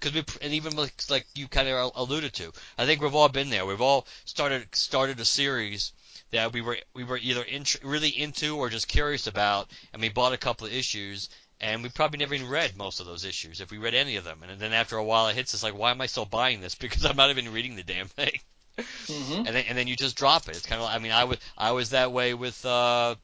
because 0.00 0.14
we 0.14 0.24
and 0.40 0.54
even 0.54 0.74
like, 0.76 0.94
like 1.10 1.26
you 1.34 1.48
kind 1.48 1.68
of 1.68 1.92
alluded 1.94 2.32
to, 2.34 2.52
I 2.78 2.86
think 2.86 3.02
we've 3.02 3.14
all 3.14 3.28
been 3.28 3.50
there. 3.50 3.66
We've 3.66 3.80
all 3.80 4.06
started 4.24 4.74
started 4.74 5.20
a 5.20 5.24
series 5.24 5.92
that 6.32 6.52
we 6.52 6.60
were 6.60 6.78
we 6.94 7.04
were 7.04 7.18
either 7.18 7.42
in, 7.42 7.64
really 7.82 8.08
into 8.08 8.56
or 8.56 8.68
just 8.68 8.88
curious 8.88 9.26
about, 9.26 9.68
and 9.92 10.02
we 10.02 10.08
bought 10.08 10.32
a 10.32 10.38
couple 10.38 10.66
of 10.66 10.72
issues, 10.72 11.28
and 11.60 11.82
we 11.82 11.88
probably 11.88 12.18
never 12.18 12.34
even 12.34 12.48
read 12.48 12.76
most 12.76 13.00
of 13.00 13.06
those 13.06 13.24
issues 13.24 13.60
if 13.60 13.70
we 13.70 13.78
read 13.78 13.94
any 13.94 14.16
of 14.16 14.24
them. 14.24 14.42
And 14.42 14.60
then 14.60 14.72
after 14.72 14.96
a 14.96 15.04
while, 15.04 15.28
it 15.28 15.36
hits 15.36 15.54
us 15.54 15.62
like, 15.62 15.76
why 15.76 15.90
am 15.90 16.00
I 16.00 16.06
still 16.06 16.26
buying 16.26 16.60
this? 16.60 16.74
Because 16.80 17.04
I'm 17.04 17.16
not 17.16 17.30
even 17.30 17.52
reading 17.52 17.76
the 17.76 17.82
damn 17.82 18.08
thing. 18.08 18.38
Mm-hmm. 18.78 19.46
And 19.46 19.46
then 19.46 19.64
and 19.68 19.78
then 19.78 19.86
you 19.86 19.96
just 19.96 20.16
drop 20.16 20.48
it. 20.48 20.56
It's 20.56 20.66
kind 20.66 20.80
of 20.80 20.86
like, 20.86 20.96
I 20.96 20.98
mean, 20.98 21.12
I 21.12 21.24
was 21.24 21.38
I 21.56 21.72
was 21.72 21.90
that 21.90 22.12
way 22.12 22.34
with. 22.34 22.64
uh 22.64 23.14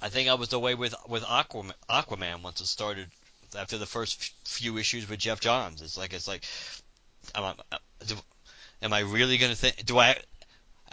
I 0.00 0.10
think 0.10 0.28
I 0.28 0.34
was 0.34 0.50
the 0.50 0.60
way 0.60 0.76
with 0.76 0.94
with 1.08 1.24
Aquaman, 1.24 1.72
Aquaman 1.90 2.42
once 2.42 2.60
it 2.60 2.66
started 2.66 3.08
after 3.56 3.78
the 3.78 3.86
first 3.86 4.32
few 4.46 4.78
issues 4.78 5.08
with 5.08 5.18
Geoff 5.18 5.40
Johns. 5.40 5.82
It's 5.82 5.98
like 5.98 6.12
it's 6.12 6.28
like, 6.28 6.44
am 7.34 7.44
I, 7.44 7.54
am 8.82 8.92
I 8.92 9.00
really 9.00 9.38
gonna 9.38 9.56
think? 9.56 9.84
Do 9.84 9.98
I 9.98 10.16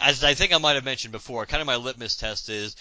as 0.00 0.24
I 0.24 0.34
think 0.34 0.52
I 0.52 0.58
might 0.58 0.74
have 0.74 0.84
mentioned 0.84 1.12
before, 1.12 1.46
kind 1.46 1.60
of 1.60 1.66
my 1.66 1.76
litmus 1.76 2.16
test 2.16 2.48
is 2.48 2.76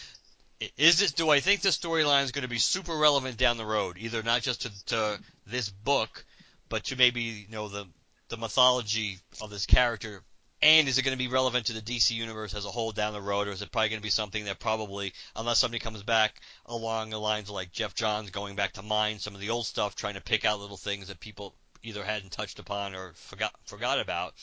is 0.77 0.99
this 0.99 1.11
do 1.11 1.29
I 1.29 1.39
think 1.41 1.61
the 1.61 1.69
storyline 1.69 2.23
is 2.23 2.31
going 2.31 2.43
to 2.43 2.47
be 2.49 2.59
super 2.59 2.95
relevant 2.95 3.37
down 3.37 3.57
the 3.57 3.65
road, 3.65 3.97
either 3.99 4.23
not 4.23 4.41
just 4.41 4.61
to, 4.61 4.85
to 4.85 5.19
this 5.45 5.69
book, 5.69 6.25
but 6.69 6.85
to 6.85 6.95
maybe 6.95 7.21
you 7.21 7.47
know 7.49 7.67
the 7.67 7.87
the 8.29 8.37
mythology 8.37 9.19
of 9.41 9.49
this 9.49 9.65
character 9.65 10.23
And 10.61 10.87
is 10.87 10.97
it 10.97 11.03
going 11.03 11.17
to 11.17 11.23
be 11.23 11.27
relevant 11.27 11.67
to 11.67 11.73
the 11.73 11.81
DC 11.81 12.11
universe 12.11 12.55
as 12.55 12.65
a 12.65 12.71
whole 12.71 12.91
down 12.91 13.13
the 13.13 13.21
road, 13.21 13.47
or 13.47 13.51
is 13.51 13.61
it 13.61 13.71
probably 13.71 13.89
going 13.89 13.99
to 13.99 14.03
be 14.03 14.09
something 14.09 14.45
that 14.45 14.59
probably, 14.59 15.13
unless 15.35 15.59
somebody 15.59 15.79
comes 15.79 16.01
back 16.01 16.41
along 16.65 17.09
the 17.09 17.19
lines 17.19 17.49
like 17.49 17.71
Geoff 17.71 17.93
Johns 17.93 18.31
going 18.31 18.55
back 18.55 18.73
to 18.73 18.81
mine 18.81 19.19
some 19.19 19.35
of 19.35 19.41
the 19.41 19.51
old 19.51 19.65
stuff, 19.67 19.95
trying 19.95 20.15
to 20.15 20.21
pick 20.21 20.45
out 20.45 20.59
little 20.59 20.77
things 20.77 21.09
that 21.09 21.19
people 21.19 21.53
either 21.83 22.03
hadn't 22.03 22.31
touched 22.31 22.59
upon 22.59 22.95
or 22.95 23.13
forgot 23.13 23.53
forgot 23.65 23.99
about. 23.99 24.33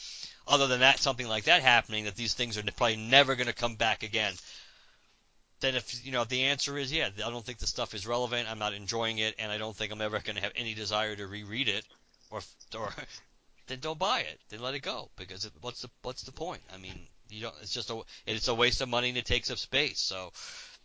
Other 0.46 0.66
than 0.66 0.80
that, 0.80 0.98
something 0.98 1.28
like 1.28 1.44
that 1.44 1.62
happening, 1.62 2.04
that 2.04 2.16
these 2.16 2.34
things 2.34 2.58
are 2.58 2.62
probably 2.62 2.96
never 2.96 3.34
going 3.36 3.46
to 3.46 3.52
come 3.52 3.76
back 3.76 4.02
again. 4.02 4.34
Then 5.60 5.76
if 5.76 6.04
you 6.04 6.10
know 6.10 6.22
if 6.22 6.28
the 6.28 6.44
answer 6.44 6.76
is 6.76 6.92
yeah, 6.92 7.10
I 7.24 7.30
don't 7.30 7.44
think 7.44 7.58
the 7.58 7.68
stuff 7.68 7.94
is 7.94 8.06
relevant. 8.06 8.50
I'm 8.50 8.58
not 8.58 8.74
enjoying 8.74 9.18
it, 9.18 9.36
and 9.38 9.52
I 9.52 9.58
don't 9.58 9.76
think 9.76 9.92
I'm 9.92 10.00
ever 10.00 10.18
going 10.18 10.36
to 10.36 10.42
have 10.42 10.52
any 10.56 10.74
desire 10.74 11.14
to 11.14 11.26
reread 11.26 11.68
it, 11.68 11.84
or 12.30 12.40
or 12.76 12.92
then 13.68 13.78
don't 13.78 13.98
buy 13.98 14.20
it. 14.20 14.40
Then 14.48 14.60
let 14.60 14.74
it 14.74 14.80
go 14.80 15.10
because 15.16 15.44
it, 15.44 15.52
what's 15.60 15.82
the 15.82 15.90
what's 16.02 16.22
the 16.22 16.32
point? 16.32 16.62
I 16.74 16.78
mean, 16.78 17.06
you 17.30 17.42
don't. 17.42 17.54
It's 17.62 17.72
just 17.72 17.90
a 17.90 18.02
it's 18.26 18.48
a 18.48 18.54
waste 18.54 18.80
of 18.80 18.88
money 18.88 19.10
and 19.10 19.18
it 19.18 19.24
takes 19.24 19.50
up 19.52 19.58
space. 19.58 20.00
So 20.00 20.32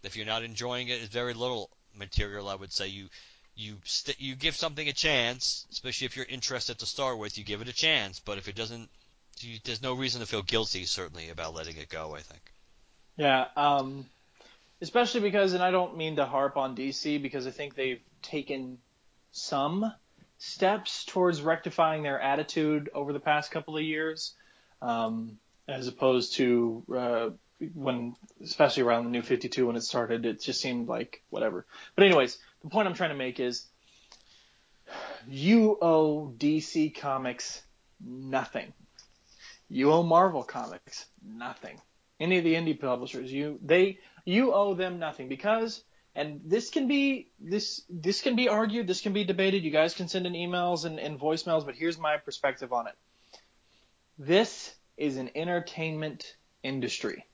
if 0.04 0.16
you're 0.16 0.28
not 0.28 0.44
enjoying 0.44 0.90
it, 0.90 1.02
it's 1.02 1.14
very 1.14 1.34
little 1.34 1.72
material. 1.96 2.48
I 2.48 2.56
would 2.56 2.72
say 2.72 2.88
you 2.88 3.10
you 3.56 3.78
st- 3.84 4.22
you 4.22 4.36
give 4.36 4.56
something 4.56 4.88
a 4.88 4.94
chance, 4.94 5.66
especially 5.72 6.06
if 6.06 6.16
you're 6.16 6.26
interested 6.26 6.78
to 6.80 6.86
start 6.86 7.18
with. 7.18 7.38
You 7.38 7.44
give 7.44 7.62
it 7.62 7.68
a 7.68 7.74
chance, 7.74 8.20
but 8.20 8.38
if 8.38 8.48
it 8.48 8.56
doesn't, 8.56 8.90
you, 9.44 9.60
there's 9.64 9.82
no 9.82 9.94
reason 9.94 10.22
to 10.22 10.28
feel 10.28 10.42
guilty 10.42 10.86
certainly 10.86 11.30
about 11.30 11.54
letting 11.54 11.78
it 11.78 11.90
go. 11.90 12.16
I 12.16 12.22
think. 12.22 12.42
Yeah. 13.18 13.46
Um, 13.56 14.06
especially 14.82 15.22
because, 15.22 15.54
and 15.54 15.64
I 15.64 15.72
don't 15.72 15.98
mean 15.98 16.18
to 16.18 16.26
harp 16.26 16.56
on 16.56 16.76
DC 16.76 17.22
because 17.22 17.48
I 17.48 17.52
think 17.52 17.76
they've 17.76 18.02
taken 18.22 18.78
some 19.32 19.92
steps 20.38 21.04
towards 21.06 21.42
rectifying 21.42 22.04
their 22.04 22.20
attitude 22.22 22.90
over 22.94 23.12
the 23.12 23.20
past 23.20 23.52
couple 23.52 23.76
of 23.76 23.84
years, 23.84 24.34
um, 24.82 25.40
as 25.68 25.88
opposed 25.88 26.36
to 26.36 26.84
uh, 26.96 27.30
when, 27.74 28.16
especially 28.44 28.84
around 28.84 29.06
the 29.06 29.10
New 29.10 29.24
52 29.24 29.66
when 29.66 29.76
it 29.76 29.82
started, 29.82 30.26
it 30.26 30.42
just 30.42 30.62
seemed 30.62 30.88
like 30.88 31.24
whatever. 31.30 31.66
But 31.96 32.06
anyways, 32.06 32.38
the 32.64 32.70
point 32.70 32.88
I'm 32.88 32.94
trying 32.94 33.10
to 33.10 33.16
make 33.16 33.40
is, 33.40 33.66
you 35.28 35.78
owe 35.82 36.34
DC 36.38 36.96
Comics 36.96 37.62
nothing. 38.00 38.72
You 39.70 39.92
owe 39.92 40.04
Marvel 40.04 40.44
Comics 40.44 41.06
nothing. 41.24 41.82
Any 42.20 42.38
of 42.38 42.44
the 42.44 42.56
indie 42.56 42.80
publishers, 42.80 43.32
you 43.32 43.60
they 43.64 44.00
you 44.26 44.54
owe 44.54 44.74
them 44.74 45.00
nothing 45.00 45.28
because 45.28 45.84
and 46.16 46.42
this 46.46 46.70
can 46.70 46.88
be 46.88 47.30
this 47.40 47.84
this 47.90 48.22
can 48.22 48.36
be 48.36 48.50
argued, 48.50 48.88
this 48.88 49.02
can 49.02 49.14
be 49.14 49.24
debated. 49.24 49.64
You 49.64 49.72
guys 49.72 49.94
can 49.94 50.08
send 50.08 50.26
in 50.26 50.34
emails 50.34 50.86
and, 50.86 51.00
and 51.00 51.20
voicemails, 51.20 51.66
but 51.66 51.76
here's 51.76 52.00
my 52.00 52.18
perspective 52.18 52.74
on 52.74 52.88
it. 52.88 52.96
This 54.18 54.74
is 54.98 55.18
an 55.18 55.30
entertainment 55.36 56.36
industry. 56.64 57.26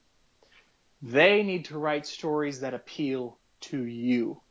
They 1.02 1.44
need 1.44 1.66
to 1.66 1.78
write 1.78 2.06
stories 2.06 2.60
that 2.60 2.74
appeal 2.74 3.38
to 3.62 3.84
you. 3.84 4.42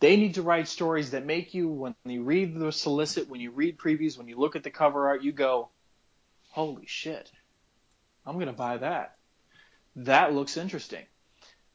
They 0.00 0.16
need 0.16 0.34
to 0.34 0.42
write 0.42 0.68
stories 0.68 1.10
that 1.10 1.26
make 1.26 1.52
you, 1.52 1.68
when 1.68 1.94
you 2.06 2.22
read 2.22 2.58
the 2.58 2.72
solicit, 2.72 3.28
when 3.28 3.40
you 3.40 3.50
read 3.50 3.78
previews, 3.78 4.16
when 4.16 4.28
you 4.28 4.38
look 4.38 4.56
at 4.56 4.64
the 4.64 4.70
cover 4.70 5.08
art, 5.08 5.22
you 5.22 5.32
go, 5.32 5.68
holy 6.50 6.86
shit, 6.86 7.30
I'm 8.26 8.34
going 8.34 8.46
to 8.46 8.52
buy 8.52 8.76
that. 8.78 9.16
That 9.96 10.34
looks 10.34 10.56
interesting. 10.56 11.04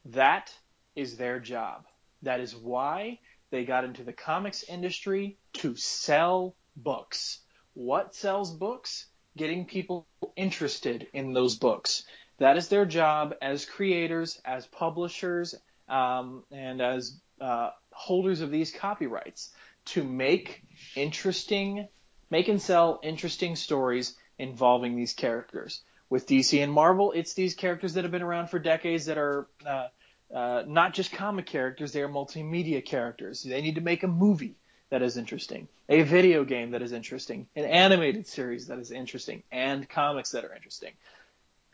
That 0.06 0.54
is 0.96 1.18
their 1.18 1.40
job. 1.40 1.86
That 2.22 2.40
is 2.40 2.56
why 2.56 3.20
they 3.50 3.66
got 3.66 3.84
into 3.84 4.04
the 4.04 4.14
comics 4.14 4.64
industry 4.64 5.38
to 5.54 5.76
sell 5.76 6.56
books. 6.76 7.40
What 7.74 8.16
sells 8.16 8.52
books? 8.52 9.08
Getting 9.38 9.66
people 9.66 10.08
interested 10.36 11.08
in 11.14 11.34
those 11.34 11.56
books. 11.56 12.04
That 12.38 12.58
is 12.58 12.68
their 12.68 12.86
job 12.86 13.36
as 13.42 13.66
creators, 13.66 14.40
as 14.46 14.66
publishers, 14.68 15.56
um, 15.88 16.44
and 16.52 16.82
as 16.82 17.20
uh, 17.40 17.72
holders 17.92 18.42
of 18.42 18.52
these 18.52 18.72
copyrights 18.72 19.54
to 19.86 20.04
make 20.04 20.64
interesting, 20.96 21.88
make 22.30 22.48
and 22.48 22.62
sell 22.62 23.00
interesting 23.04 23.56
stories 23.56 24.16
involving 24.38 24.96
these 24.96 25.14
characters. 25.14 25.82
With 26.10 26.28
DC 26.28 26.62
and 26.64 26.72
Marvel, 26.72 27.12
it's 27.12 27.34
these 27.34 27.56
characters 27.56 27.94
that 27.94 28.04
have 28.04 28.12
been 28.12 28.22
around 28.22 28.50
for 28.50 28.60
decades 28.60 29.06
that 29.06 29.18
are 29.18 29.48
uh, 29.66 29.88
uh, 30.34 30.64
not 30.68 30.94
just 30.94 31.12
comic 31.12 31.46
characters, 31.46 31.94
they 31.94 32.02
are 32.02 32.10
multimedia 32.10 32.84
characters. 32.84 33.44
They 33.44 33.62
need 33.62 33.76
to 33.76 33.82
make 33.82 34.04
a 34.04 34.08
movie 34.08 34.56
that 34.90 35.02
is 35.02 35.18
interesting, 35.18 35.68
a 35.90 36.04
video 36.04 36.44
game 36.44 36.72
that 36.72 36.82
is 36.82 36.92
interesting, 36.92 37.48
an 37.56 37.66
animated 37.66 38.28
series 38.28 38.68
that 38.68 38.80
is 38.80 38.92
interesting, 38.92 39.44
and 39.52 39.88
comics 39.90 40.32
that 40.32 40.46
are 40.46 40.54
interesting. 40.54 40.94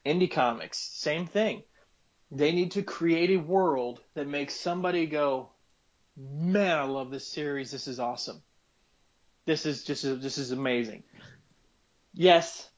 Indie 0.05 0.31
comics, 0.31 0.77
same 0.77 1.27
thing. 1.27 1.63
They 2.31 2.51
need 2.51 2.71
to 2.71 2.83
create 2.83 3.31
a 3.31 3.37
world 3.37 4.01
that 4.13 4.27
makes 4.27 4.55
somebody 4.55 5.05
go, 5.05 5.49
man, 6.17 6.77
I 6.77 6.83
love 6.83 7.11
this 7.11 7.27
series. 7.27 7.71
This 7.71 7.87
is 7.87 7.99
awesome. 7.99 8.41
This 9.45 9.65
is 9.65 9.83
just, 9.83 10.03
this 10.03 10.37
is 10.37 10.51
amazing. 10.51 11.03
Yes, 12.13 12.69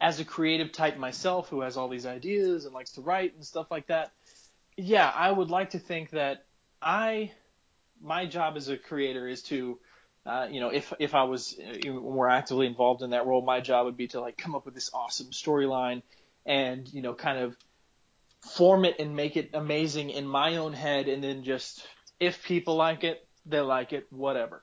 as 0.00 0.20
a 0.20 0.24
creative 0.24 0.72
type 0.72 0.96
myself 0.96 1.48
who 1.48 1.60
has 1.60 1.76
all 1.76 1.88
these 1.88 2.06
ideas 2.06 2.64
and 2.64 2.74
likes 2.74 2.92
to 2.92 3.00
write 3.00 3.34
and 3.34 3.44
stuff 3.44 3.70
like 3.70 3.86
that, 3.88 4.12
yeah, 4.76 5.10
I 5.14 5.30
would 5.30 5.50
like 5.50 5.70
to 5.70 5.78
think 5.78 6.10
that 6.10 6.46
I, 6.80 7.32
my 8.02 8.26
job 8.26 8.56
as 8.56 8.68
a 8.68 8.76
creator 8.76 9.28
is 9.28 9.42
to, 9.44 9.78
uh, 10.26 10.48
you 10.50 10.60
know, 10.60 10.68
if 10.68 10.92
if 10.98 11.14
I 11.14 11.24
was 11.24 11.58
uh, 11.58 11.90
more 11.90 12.28
actively 12.28 12.66
involved 12.66 13.02
in 13.02 13.10
that 13.10 13.26
role, 13.26 13.42
my 13.42 13.60
job 13.60 13.86
would 13.86 13.96
be 13.96 14.08
to 14.08 14.20
like 14.20 14.36
come 14.36 14.54
up 14.54 14.64
with 14.64 14.74
this 14.74 14.90
awesome 14.92 15.30
storyline 15.30 16.02
and 16.46 16.92
you 16.92 17.02
know 17.02 17.14
kind 17.14 17.38
of 17.38 17.56
form 18.42 18.84
it 18.84 18.96
and 18.98 19.14
make 19.14 19.36
it 19.36 19.50
amazing 19.54 20.10
in 20.10 20.26
my 20.26 20.56
own 20.56 20.72
head, 20.72 21.08
and 21.08 21.22
then 21.22 21.42
just 21.44 21.86
if 22.18 22.42
people 22.44 22.76
like 22.76 23.04
it, 23.04 23.26
they 23.46 23.60
like 23.60 23.92
it, 23.92 24.06
whatever. 24.10 24.62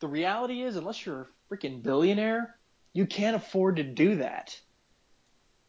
The 0.00 0.08
reality 0.08 0.62
is, 0.62 0.76
unless 0.76 1.04
you're 1.04 1.22
a 1.22 1.54
freaking 1.54 1.82
billionaire, 1.82 2.56
you 2.94 3.04
can't 3.04 3.36
afford 3.36 3.76
to 3.76 3.82
do 3.82 4.16
that. 4.16 4.58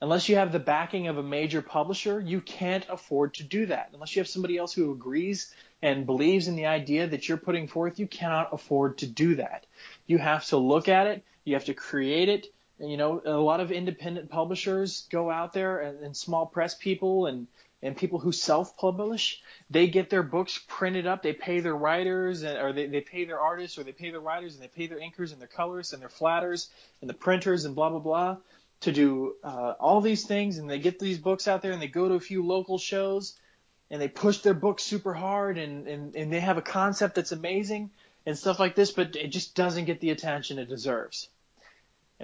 Unless 0.01 0.29
you 0.29 0.35
have 0.35 0.51
the 0.51 0.59
backing 0.59 1.07
of 1.07 1.17
a 1.17 1.23
major 1.23 1.61
publisher, 1.61 2.19
you 2.19 2.39
can't 2.39 2.85
afford 2.89 3.33
to 3.33 3.43
do 3.43 3.65
that. 3.65 3.89
Unless 3.93 4.15
you 4.15 4.19
have 4.19 4.27
somebody 4.27 4.57
else 4.57 4.71
who 4.71 4.91
agrees 4.91 5.53
and 5.81 6.05
believes 6.05 6.47
in 6.47 6.55
the 6.55 6.67
idea 6.67 7.07
that 7.07 7.27
you're 7.27 7.37
putting 7.37 7.67
forth, 7.67 7.99
you 7.99 8.07
cannot 8.07 8.53
afford 8.53 8.99
to 8.99 9.07
do 9.07 9.35
that. 9.35 9.65
You 10.05 10.19
have 10.19 10.45
to 10.45 10.57
look 10.57 10.87
at 10.87 11.07
it, 11.07 11.23
you 11.43 11.55
have 11.55 11.65
to 11.65 11.73
create 11.73 12.29
it. 12.29 12.47
You 12.79 12.97
know, 12.97 13.21
a 13.25 13.31
lot 13.31 13.61
of 13.61 13.71
independent 13.71 14.29
publishers 14.29 15.07
go 15.09 15.31
out 15.31 15.53
there 15.53 15.79
and, 15.79 16.03
and 16.03 16.15
small 16.15 16.45
press 16.45 16.75
people 16.75 17.25
and, 17.25 17.47
and 17.85 17.95
people 17.95 18.19
who 18.19 18.31
self-publish, 18.31 19.41
they 19.69 19.87
get 19.87 20.09
their 20.09 20.23
books 20.23 20.59
printed 20.67 21.07
up, 21.07 21.23
they 21.23 21.33
pay 21.33 21.59
their 21.61 21.75
writers 21.75 22.43
or 22.43 22.73
they, 22.73 22.87
they 22.87 23.01
pay 23.01 23.25
their 23.25 23.39
artists 23.39 23.77
or 23.77 23.83
they 23.83 23.91
pay 23.93 24.11
their 24.11 24.19
writers 24.19 24.55
and 24.55 24.63
they 24.63 24.67
pay 24.67 24.87
their 24.87 24.99
inkers 24.99 25.31
and 25.31 25.39
their 25.39 25.47
colorists 25.47 25.93
and 25.93 26.01
their 26.01 26.09
flatters 26.09 26.69
and 27.01 27.09
the 27.09 27.13
printers 27.13 27.63
and 27.65 27.75
blah, 27.75 27.89
blah, 27.89 27.99
blah 27.99 28.37
to 28.81 28.91
do 28.91 29.35
uh, 29.43 29.73
all 29.79 30.01
these 30.01 30.25
things, 30.25 30.57
and 30.57 30.69
they 30.69 30.79
get 30.79 30.99
these 30.99 31.17
books 31.17 31.47
out 31.47 31.61
there, 31.61 31.71
and 31.71 31.81
they 31.81 31.87
go 31.87 32.07
to 32.07 32.15
a 32.15 32.19
few 32.19 32.45
local 32.45 32.77
shows, 32.77 33.33
and 33.89 34.01
they 34.01 34.07
push 34.07 34.39
their 34.39 34.53
books 34.53 34.83
super 34.83 35.13
hard, 35.13 35.57
and, 35.57 35.87
and, 35.87 36.15
and 36.15 36.31
they 36.31 36.39
have 36.39 36.57
a 36.57 36.61
concept 36.61 37.15
that's 37.15 37.31
amazing 37.31 37.89
and 38.25 38.37
stuff 38.37 38.59
like 38.59 38.75
this, 38.75 38.91
but 38.91 39.15
it 39.15 39.27
just 39.27 39.55
doesn't 39.55 39.85
get 39.85 39.99
the 40.01 40.09
attention 40.09 40.59
it 40.59 40.69
deserves. 40.69 41.29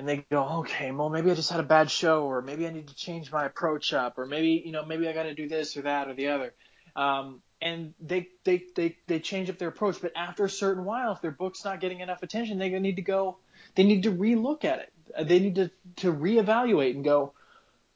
And 0.02 0.10
they 0.10 0.26
go, 0.32 0.44
okay, 0.62 0.92
well, 0.92 1.10
maybe 1.10 1.30
I 1.30 1.36
just 1.36 1.52
had 1.52 1.60
a 1.60 1.64
bad 1.64 1.92
show, 1.92 2.24
or 2.24 2.42
maybe 2.42 2.66
I 2.66 2.72
need 2.72 2.88
to 2.88 2.96
change 2.96 3.32
my 3.32 3.46
approach 3.46 3.94
up, 3.94 4.18
or 4.18 4.26
maybe, 4.26 4.64
you 4.66 4.72
know, 4.72 4.84
maybe 4.84 5.08
I 5.08 5.14
got 5.14 5.24
to 5.24 5.36
do 5.36 5.48
this 5.48 5.78
or 5.78 5.84
that 5.84 6.08
or 6.08 6.16
the 6.16 6.30
other. 6.30 6.54
Um, 6.96 7.44
and 7.62 7.94
they, 8.00 8.30
they, 8.44 8.64
they, 8.76 8.98
they 9.06 9.20
change 9.20 9.52
up 9.52 9.60
their 9.60 9.70
approach, 9.70 10.02
but 10.02 10.12
after 10.16 10.44
a 10.44 10.50
certain 10.50 10.86
while, 10.86 11.12
if 11.12 11.22
their 11.22 11.30
book's 11.30 11.64
not 11.64 11.80
getting 11.80 12.00
enough 12.00 12.24
attention, 12.24 12.58
they 12.58 12.70
need 12.80 12.96
to 12.96 13.04
go, 13.04 13.38
they 13.76 13.84
need 13.84 14.04
to 14.04 14.12
relook 14.12 14.66
at 14.66 14.80
it 14.80 14.92
they 15.20 15.40
need 15.40 15.56
to, 15.56 15.72
to 15.98 16.14
reevaluate 16.14 16.96
and 16.96 17.04
go, 17.04 17.34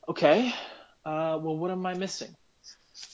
okay, 0.07 0.53
uh, 1.06 1.38
well, 1.41 1.57
what 1.57 1.72
am 1.72 1.86
I 1.86 1.94
missing? 1.94 2.36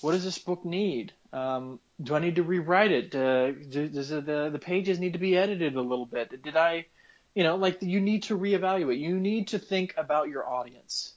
What 0.02 0.14
does 0.14 0.24
this 0.24 0.38
book 0.38 0.66
need? 0.66 1.14
Um, 1.34 1.80
do 2.02 2.16
I 2.16 2.20
need 2.20 2.36
to 2.36 2.44
rewrite 2.44 2.92
it? 2.92 3.16
Uh, 3.16 3.52
do, 3.52 3.88
does 3.88 4.10
the 4.10 4.50
the 4.52 4.60
pages 4.60 5.00
need 5.00 5.14
to 5.14 5.20
be 5.20 5.38
edited 5.38 5.76
a 5.76 5.82
little 5.82 6.06
bit? 6.06 6.44
Did 6.44 6.58
I, 6.58 6.86
you 7.34 7.44
know, 7.44 7.56
like 7.56 7.82
you 7.82 8.02
need 8.02 8.24
to 8.24 8.38
reevaluate. 8.38 8.99
You 8.99 9.20
need 9.20 9.49
to 9.49 9.60
think 9.60 9.94
about 9.98 10.30
your 10.30 10.48
audience. 10.48 11.14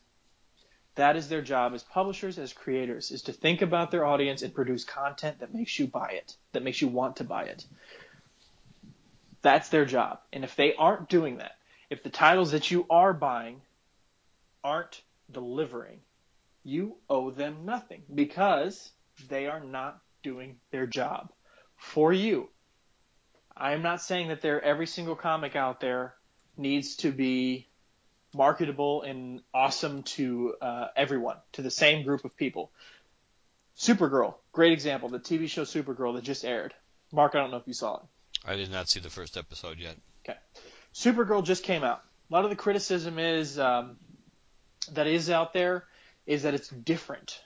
That 0.94 1.16
is 1.16 1.28
their 1.28 1.42
job 1.42 1.74
as 1.74 1.82
publishers, 1.82 2.38
as 2.38 2.52
creators, 2.52 3.10
is 3.10 3.22
to 3.22 3.32
think 3.32 3.62
about 3.62 3.90
their 3.90 4.04
audience 4.04 4.42
and 4.42 4.54
produce 4.54 4.84
content 4.84 5.40
that 5.40 5.52
makes 5.52 5.78
you 5.78 5.88
buy 5.88 6.10
it, 6.10 6.36
that 6.52 6.62
makes 6.62 6.80
you 6.80 6.88
want 6.88 7.16
to 7.16 7.24
buy 7.24 7.44
it. 7.44 7.64
That's 9.42 9.68
their 9.70 9.84
job. 9.84 10.20
And 10.32 10.44
if 10.44 10.54
they 10.54 10.74
aren't 10.74 11.08
doing 11.08 11.38
that, 11.38 11.56
if 11.90 12.02
the 12.02 12.10
titles 12.10 12.52
that 12.52 12.70
you 12.70 12.86
are 12.88 13.12
buying 13.12 13.60
aren't 14.62 15.02
delivering, 15.30 16.00
you 16.62 16.96
owe 17.10 17.30
them 17.30 17.64
nothing 17.64 18.02
because 18.14 18.90
they 19.28 19.46
are 19.46 19.60
not 19.60 20.00
doing 20.22 20.56
their 20.70 20.86
job 20.86 21.30
for 21.76 22.12
you. 22.12 22.48
I 23.56 23.72
am 23.72 23.82
not 23.82 24.02
saying 24.02 24.28
that 24.28 24.40
there 24.40 24.62
every 24.62 24.86
single 24.86 25.14
comic 25.14 25.56
out 25.56 25.80
there 25.80 26.14
needs 26.56 26.96
to 26.96 27.12
be 27.12 27.68
marketable 28.34 29.02
and 29.02 29.40
awesome 29.52 30.02
to 30.02 30.54
uh, 30.60 30.88
everyone, 30.96 31.36
to 31.52 31.62
the 31.62 31.70
same 31.70 32.04
group 32.04 32.24
of 32.24 32.36
people. 32.36 32.70
Supergirl, 33.78 34.34
great 34.52 34.72
example. 34.72 35.08
The 35.08 35.20
TV 35.20 35.48
show 35.48 35.62
Supergirl 35.62 36.14
that 36.14 36.24
just 36.24 36.44
aired. 36.44 36.74
Mark, 37.12 37.34
I 37.34 37.38
don't 37.38 37.50
know 37.50 37.56
if 37.58 37.66
you 37.66 37.74
saw 37.74 37.96
it. 37.96 38.02
I 38.44 38.56
did 38.56 38.70
not 38.70 38.88
see 38.88 39.00
the 39.00 39.10
first 39.10 39.36
episode 39.36 39.78
yet. 39.78 39.96
Okay. 40.24 40.38
Supergirl 40.92 41.44
just 41.44 41.62
came 41.62 41.84
out. 41.84 42.02
A 42.30 42.34
lot 42.34 42.44
of 42.44 42.50
the 42.50 42.56
criticism 42.56 43.18
is 43.18 43.58
um, 43.58 43.96
that 44.92 45.06
is 45.06 45.30
out 45.30 45.52
there 45.52 45.84
is 46.26 46.42
that 46.42 46.54
it's 46.54 46.68
different, 46.68 47.40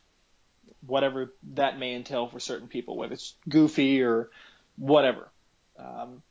whatever 0.87 1.35
that 1.55 1.79
may 1.79 1.95
entail 1.95 2.29
for 2.29 2.41
certain 2.41 2.69
people, 2.69 2.97
whether 2.97 3.15
it's 3.15 3.35
goofy 3.49 4.03
or 4.03 4.31
whatever. 4.77 5.29
Um, 5.79 6.23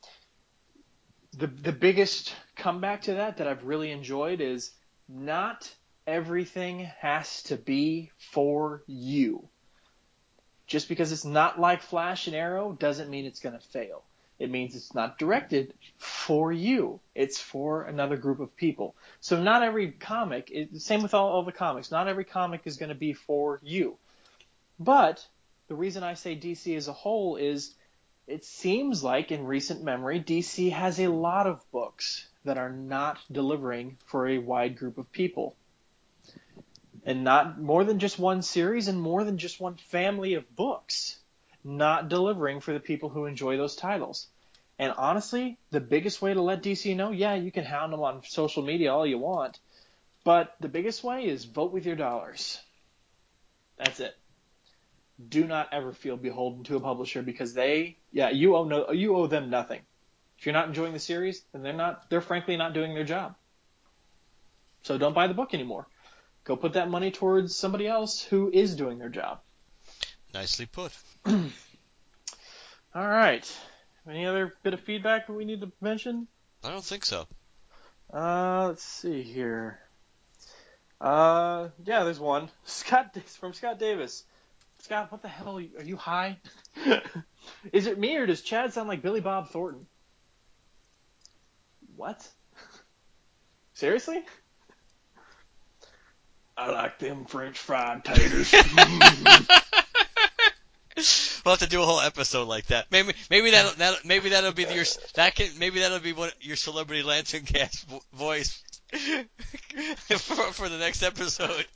the 1.36 1.46
the 1.46 1.72
biggest 1.72 2.34
comeback 2.56 3.02
to 3.02 3.14
that 3.14 3.38
that 3.38 3.46
I've 3.46 3.64
really 3.64 3.90
enjoyed 3.90 4.40
is 4.40 4.70
not 5.08 5.72
everything 6.06 6.80
has 7.00 7.42
to 7.44 7.56
be 7.56 8.10
for 8.32 8.82
you. 8.86 9.48
Just 10.66 10.88
because 10.88 11.12
it's 11.12 11.24
not 11.24 11.60
like 11.60 11.82
Flash 11.82 12.26
and 12.26 12.36
Arrow 12.36 12.72
doesn't 12.72 13.10
mean 13.10 13.24
it's 13.24 13.40
going 13.40 13.58
to 13.58 13.66
fail. 13.68 14.04
It 14.38 14.50
means 14.50 14.76
it's 14.76 14.94
not 14.94 15.18
directed 15.18 15.74
for 15.96 16.52
you. 16.52 17.00
It's 17.14 17.40
for 17.40 17.82
another 17.82 18.16
group 18.16 18.38
of 18.40 18.54
people. 18.56 18.94
So 19.20 19.42
not 19.42 19.62
every 19.62 19.90
comic, 19.92 20.50
it, 20.50 20.80
same 20.80 21.02
with 21.02 21.14
all, 21.14 21.28
all 21.28 21.42
the 21.42 21.52
comics, 21.52 21.90
not 21.90 22.06
every 22.06 22.24
comic 22.24 22.62
is 22.64 22.76
going 22.76 22.90
to 22.90 22.94
be 22.94 23.14
for 23.14 23.58
you. 23.62 23.98
But 24.78 25.26
the 25.66 25.74
reason 25.74 26.04
I 26.04 26.14
say 26.14 26.36
DC 26.36 26.76
as 26.76 26.86
a 26.86 26.92
whole 26.92 27.36
is 27.36 27.74
it 28.28 28.44
seems 28.44 29.02
like 29.02 29.32
in 29.32 29.46
recent 29.46 29.82
memory, 29.82 30.20
DC 30.20 30.70
has 30.70 31.00
a 31.00 31.08
lot 31.08 31.46
of 31.46 31.64
books 31.72 32.28
that 32.44 32.58
are 32.58 32.70
not 32.70 33.18
delivering 33.32 33.96
for 34.04 34.28
a 34.28 34.38
wide 34.38 34.76
group 34.76 34.98
of 34.98 35.10
people. 35.10 35.56
And 37.04 37.24
not 37.24 37.58
more 37.58 37.84
than 37.84 37.98
just 37.98 38.18
one 38.18 38.42
series 38.42 38.86
and 38.86 39.00
more 39.00 39.24
than 39.24 39.38
just 39.38 39.60
one 39.60 39.76
family 39.76 40.34
of 40.34 40.54
books 40.54 41.18
not 41.64 42.08
delivering 42.08 42.60
for 42.60 42.72
the 42.72 42.80
people 42.80 43.08
who 43.08 43.24
enjoy 43.24 43.56
those 43.56 43.76
titles. 43.76 44.28
And 44.78 44.92
honestly, 44.96 45.58
the 45.70 45.80
biggest 45.80 46.22
way 46.22 46.34
to 46.34 46.42
let 46.42 46.62
DC 46.62 46.94
know, 46.94 47.10
yeah, 47.10 47.34
you 47.34 47.50
can 47.50 47.64
hound 47.64 47.92
them 47.92 48.00
on 48.00 48.22
social 48.24 48.62
media 48.62 48.92
all 48.92 49.06
you 49.06 49.18
want, 49.18 49.58
but 50.24 50.54
the 50.60 50.68
biggest 50.68 51.02
way 51.02 51.26
is 51.26 51.44
vote 51.44 51.72
with 51.72 51.86
your 51.86 51.96
dollars. 51.96 52.60
That's 53.78 54.00
it. 54.00 54.16
Do 55.26 55.46
not 55.46 55.68
ever 55.72 55.92
feel 55.92 56.16
beholden 56.16 56.64
to 56.64 56.76
a 56.76 56.80
publisher 56.80 57.22
because 57.22 57.52
they, 57.52 57.96
yeah, 58.12 58.30
you 58.30 58.54
owe 58.56 58.64
no, 58.64 58.92
you 58.92 59.16
owe 59.16 59.26
them 59.26 59.50
nothing. 59.50 59.80
If 60.38 60.46
you're 60.46 60.52
not 60.52 60.68
enjoying 60.68 60.92
the 60.92 61.00
series, 61.00 61.42
then 61.52 61.62
they're 61.62 61.72
not, 61.72 62.08
they're 62.08 62.20
frankly 62.20 62.56
not 62.56 62.72
doing 62.72 62.94
their 62.94 63.04
job. 63.04 63.34
So 64.82 64.96
don't 64.96 65.14
buy 65.14 65.26
the 65.26 65.34
book 65.34 65.54
anymore. 65.54 65.88
Go 66.44 66.54
put 66.56 66.74
that 66.74 66.88
money 66.88 67.10
towards 67.10 67.56
somebody 67.56 67.86
else 67.86 68.22
who 68.22 68.50
is 68.52 68.76
doing 68.76 68.98
their 68.98 69.08
job. 69.08 69.40
Nicely 70.32 70.66
put. 70.66 70.92
All 71.26 71.48
right. 72.94 73.56
Any 74.08 74.24
other 74.24 74.54
bit 74.62 74.74
of 74.74 74.80
feedback 74.80 75.26
that 75.26 75.32
we 75.32 75.44
need 75.44 75.60
to 75.60 75.72
mention? 75.80 76.28
I 76.64 76.70
don't 76.70 76.84
think 76.84 77.04
so. 77.04 77.26
Uh, 78.12 78.68
let's 78.68 78.82
see 78.82 79.22
here. 79.22 79.80
Uh, 81.00 81.68
yeah, 81.84 82.04
there's 82.04 82.18
one. 82.18 82.48
Scott 82.64 83.16
from 83.38 83.52
Scott 83.52 83.78
Davis. 83.78 84.24
Scott, 84.88 85.12
what 85.12 85.20
the 85.20 85.28
hell 85.28 85.58
are 85.58 85.60
you, 85.60 85.68
are 85.76 85.84
you 85.84 85.98
high? 85.98 86.38
Is 87.74 87.86
it 87.86 87.98
me 87.98 88.16
or 88.16 88.24
does 88.24 88.40
Chad 88.40 88.72
sound 88.72 88.88
like 88.88 89.02
Billy 89.02 89.20
Bob 89.20 89.50
Thornton? 89.50 89.84
What? 91.94 92.26
Seriously? 93.74 94.24
I 96.56 96.70
like 96.70 96.98
them 96.98 97.26
French 97.26 97.58
fried 97.58 98.02
taters. 98.02 98.50
we'll 101.44 101.52
have 101.52 101.58
to 101.58 101.68
do 101.68 101.82
a 101.82 101.84
whole 101.84 102.00
episode 102.00 102.48
like 102.48 102.68
that. 102.68 102.86
Maybe 102.90 103.12
maybe 103.28 103.50
that'll, 103.50 103.72
that'll 103.72 103.98
maybe 104.06 104.30
that'll 104.30 104.52
be 104.52 104.62
your 104.62 104.86
that 105.16 105.34
can 105.34 105.50
maybe 105.58 105.80
that'll 105.80 105.98
be 105.98 106.14
what 106.14 106.32
your 106.40 106.56
celebrity 106.56 107.02
lantern 107.02 107.42
cast 107.42 107.86
voice 108.14 108.62
for, 110.08 110.52
for 110.52 110.70
the 110.70 110.78
next 110.78 111.02
episode. 111.02 111.66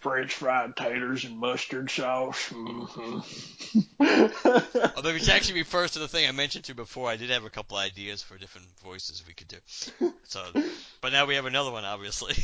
French 0.00 0.34
fried 0.34 0.76
taters 0.76 1.24
and 1.24 1.38
mustard 1.38 1.90
sauce. 1.90 2.50
Mm-hmm. 2.50 3.18
Although 4.96 5.10
it 5.10 5.28
actually 5.28 5.54
be 5.54 5.64
first 5.64 5.94
to 5.94 5.98
the 5.98 6.06
thing 6.06 6.28
I 6.28 6.32
mentioned 6.32 6.66
to 6.66 6.74
before, 6.74 7.08
I 7.10 7.16
did 7.16 7.30
have 7.30 7.44
a 7.44 7.50
couple 7.50 7.76
ideas 7.78 8.22
for 8.22 8.38
different 8.38 8.68
voices 8.84 9.24
we 9.26 9.34
could 9.34 9.48
do. 9.48 9.56
So, 10.24 10.44
but 11.00 11.12
now 11.12 11.26
we 11.26 11.34
have 11.34 11.46
another 11.46 11.72
one, 11.72 11.84
obviously. 11.84 12.34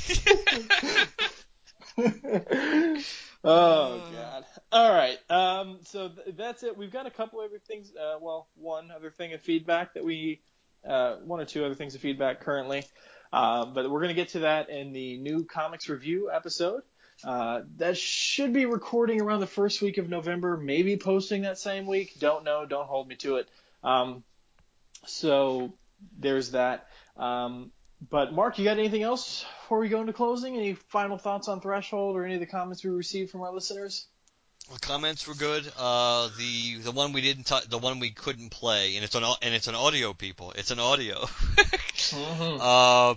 oh 3.44 4.02
god. 4.12 4.44
All 4.72 4.92
right. 4.92 5.18
Um, 5.30 5.78
so 5.84 6.08
th- 6.08 6.36
that's 6.36 6.64
it. 6.64 6.76
We've 6.76 6.90
got 6.90 7.06
a 7.06 7.10
couple 7.10 7.38
other 7.40 7.60
things. 7.60 7.92
Uh, 7.94 8.16
well, 8.20 8.48
one 8.56 8.90
other 8.90 9.10
thing 9.10 9.32
of 9.32 9.40
feedback 9.42 9.94
that 9.94 10.04
we, 10.04 10.40
uh, 10.88 11.16
one 11.24 11.40
or 11.40 11.44
two 11.44 11.64
other 11.64 11.76
things 11.76 11.94
of 11.94 12.00
feedback 12.00 12.40
currently. 12.40 12.84
Uh, 13.32 13.66
but 13.66 13.88
we're 13.88 14.00
gonna 14.00 14.14
get 14.14 14.30
to 14.30 14.40
that 14.40 14.70
in 14.70 14.92
the 14.92 15.18
new 15.18 15.44
comics 15.44 15.88
review 15.88 16.30
episode. 16.32 16.82
Uh, 17.24 17.62
that 17.78 17.96
should 17.96 18.52
be 18.52 18.66
recording 18.66 19.20
around 19.20 19.40
the 19.40 19.46
first 19.46 19.80
week 19.80 19.98
of 19.98 20.08
November, 20.08 20.56
maybe 20.56 20.96
posting 20.96 21.42
that 21.42 21.58
same 21.58 21.86
week. 21.86 22.18
Don't 22.18 22.44
know. 22.44 22.66
Don't 22.66 22.86
hold 22.86 23.08
me 23.08 23.16
to 23.16 23.36
it. 23.36 23.48
Um, 23.82 24.22
so 25.06 25.72
there's 26.18 26.50
that. 26.50 26.88
Um, 27.16 27.70
but 28.10 28.32
Mark, 28.34 28.58
you 28.58 28.64
got 28.64 28.78
anything 28.78 29.02
else 29.02 29.46
before 29.62 29.78
we 29.78 29.88
go 29.88 30.00
into 30.00 30.12
closing? 30.12 30.56
Any 30.56 30.74
final 30.74 31.16
thoughts 31.16 31.48
on 31.48 31.60
Threshold 31.60 32.16
or 32.16 32.24
any 32.24 32.34
of 32.34 32.40
the 32.40 32.46
comments 32.46 32.84
we 32.84 32.90
received 32.90 33.30
from 33.30 33.40
our 33.40 33.52
listeners? 33.52 34.06
The 34.72 34.78
comments 34.78 35.26
were 35.26 35.34
good. 35.34 35.70
Uh, 35.78 36.28
the 36.38 36.76
the 36.78 36.90
one 36.90 37.12
we 37.12 37.20
didn't 37.20 37.44
t- 37.44 37.66
the 37.68 37.78
one 37.78 38.00
we 38.00 38.10
couldn't 38.10 38.50
play, 38.50 38.96
and 38.96 39.04
it's 39.04 39.14
an 39.14 39.22
and 39.42 39.54
it's 39.54 39.66
an 39.66 39.74
audio 39.74 40.14
people. 40.14 40.52
It's 40.56 40.70
an 40.70 40.78
audio. 40.78 41.16
mm-hmm. 41.26 42.60
Uh, 42.60 43.14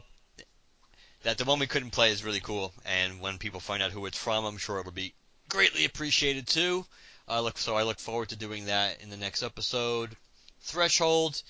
that 1.27 1.37
the 1.37 1.43
one 1.43 1.59
we 1.59 1.67
couldn't 1.67 1.91
play 1.91 2.09
is 2.09 2.23
really 2.23 2.39
cool, 2.39 2.73
and 2.85 3.19
when 3.19 3.37
people 3.37 3.59
find 3.59 3.83
out 3.83 3.91
who 3.91 4.05
it's 4.05 4.17
from, 4.17 4.45
I'm 4.45 4.57
sure 4.57 4.79
it'll 4.79 4.93
be 4.93 5.13
greatly 5.49 5.83
appreciated 5.83 6.47
too. 6.47 6.85
I 7.27 7.41
look 7.41 7.57
so 7.57 7.75
I 7.75 7.83
look 7.83 7.99
forward 7.99 8.29
to 8.29 8.37
doing 8.37 8.67
that 8.67 9.01
in 9.01 9.09
the 9.09 9.17
next 9.17 9.43
episode. 9.43 10.15
Threshold, 10.61 11.43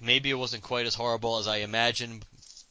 maybe 0.00 0.30
it 0.30 0.38
wasn't 0.38 0.62
quite 0.62 0.86
as 0.86 0.94
horrible 0.94 1.38
as 1.38 1.48
I 1.48 1.56
imagined 1.56 2.24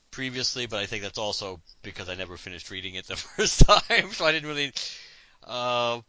previously, 0.09 0.67
but 0.67 0.79
I 0.79 0.85
think 0.85 1.03
that's 1.03 1.17
also 1.17 1.59
because 1.83 2.07
I 2.07 2.15
never 2.15 2.37
finished 2.37 2.71
reading 2.71 2.95
it 2.95 3.07
the 3.07 3.15
first 3.35 3.67
time, 3.67 4.13
so 4.13 4.23
I 4.23 4.31
didn't 4.31 4.47
really. 4.47 4.71
Uh, 5.43 5.99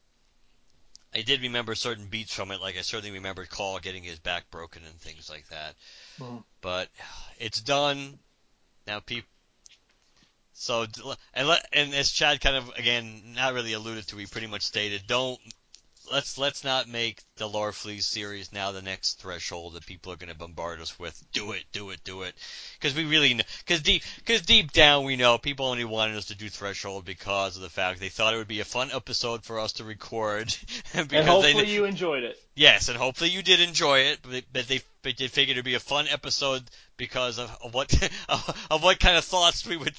I 1.12 1.22
did 1.22 1.42
remember 1.42 1.74
certain 1.74 2.06
beats 2.06 2.32
from 2.32 2.52
it, 2.52 2.60
like 2.60 2.78
I 2.78 2.82
certainly 2.82 3.10
remembered 3.10 3.50
Caul 3.50 3.80
getting 3.80 4.04
his 4.04 4.20
back 4.20 4.52
broken 4.52 4.82
and 4.84 5.00
things 5.00 5.28
like 5.28 5.48
that. 5.48 5.74
But 6.60 6.90
it's 7.40 7.60
done. 7.60 8.20
Now, 8.86 9.00
people. 9.00 9.28
So, 10.58 10.86
and 11.34 11.48
let, 11.48 11.66
and 11.72 11.94
as 11.94 12.10
Chad 12.10 12.40
kind 12.40 12.56
of 12.56 12.70
again 12.76 13.34
not 13.34 13.54
really 13.54 13.74
alluded 13.74 14.08
to, 14.08 14.16
he 14.16 14.26
pretty 14.26 14.46
much 14.46 14.62
stated, 14.62 15.06
don't 15.06 15.38
let's 16.12 16.38
let's 16.38 16.64
not 16.64 16.88
make 16.88 17.22
the 17.36 17.48
Larfleeze 17.48 18.04
series 18.04 18.52
now 18.52 18.72
the 18.72 18.82
next 18.82 19.20
threshold 19.20 19.74
that 19.74 19.86
people 19.86 20.12
are 20.12 20.16
going 20.16 20.32
to 20.32 20.38
bombard 20.38 20.80
us 20.80 20.98
with. 20.98 21.22
Do 21.32 21.52
it, 21.52 21.64
do 21.72 21.90
it, 21.90 22.02
do 22.04 22.22
it, 22.22 22.34
because 22.78 22.94
we 22.94 23.04
really. 23.04 23.34
Because 23.34 23.82
deep, 23.82 24.02
because 24.16 24.42
deep 24.42 24.72
down 24.72 25.04
we 25.04 25.16
know 25.16 25.38
people 25.38 25.66
only 25.66 25.84
wanted 25.84 26.16
us 26.16 26.26
to 26.26 26.34
do 26.34 26.48
threshold 26.48 27.04
because 27.04 27.56
of 27.56 27.62
the 27.62 27.68
fact 27.68 28.00
they 28.00 28.08
thought 28.08 28.34
it 28.34 28.38
would 28.38 28.48
be 28.48 28.60
a 28.60 28.64
fun 28.64 28.90
episode 28.92 29.44
for 29.44 29.60
us 29.60 29.74
to 29.74 29.84
record. 29.84 30.54
and 30.94 31.10
hopefully 31.12 31.64
they, 31.64 31.70
you 31.70 31.84
enjoyed 31.84 32.22
it. 32.22 32.40
Yes, 32.54 32.88
and 32.88 32.96
hopefully 32.96 33.30
you 33.30 33.42
did 33.42 33.60
enjoy 33.60 34.00
it, 34.00 34.20
but 34.22 34.30
they, 34.30 34.42
but 34.52 34.68
they, 34.68 34.80
but 35.02 35.16
they 35.16 35.28
figured 35.28 35.56
it'd 35.56 35.64
be 35.64 35.74
a 35.74 35.80
fun 35.80 36.06
episode 36.08 36.62
because 36.96 37.38
of, 37.38 37.54
of 37.62 37.74
what 37.74 37.92
of, 38.28 38.66
of 38.70 38.82
what 38.82 39.00
kind 39.00 39.16
of 39.16 39.24
thoughts 39.24 39.66
we 39.66 39.76
would, 39.76 39.94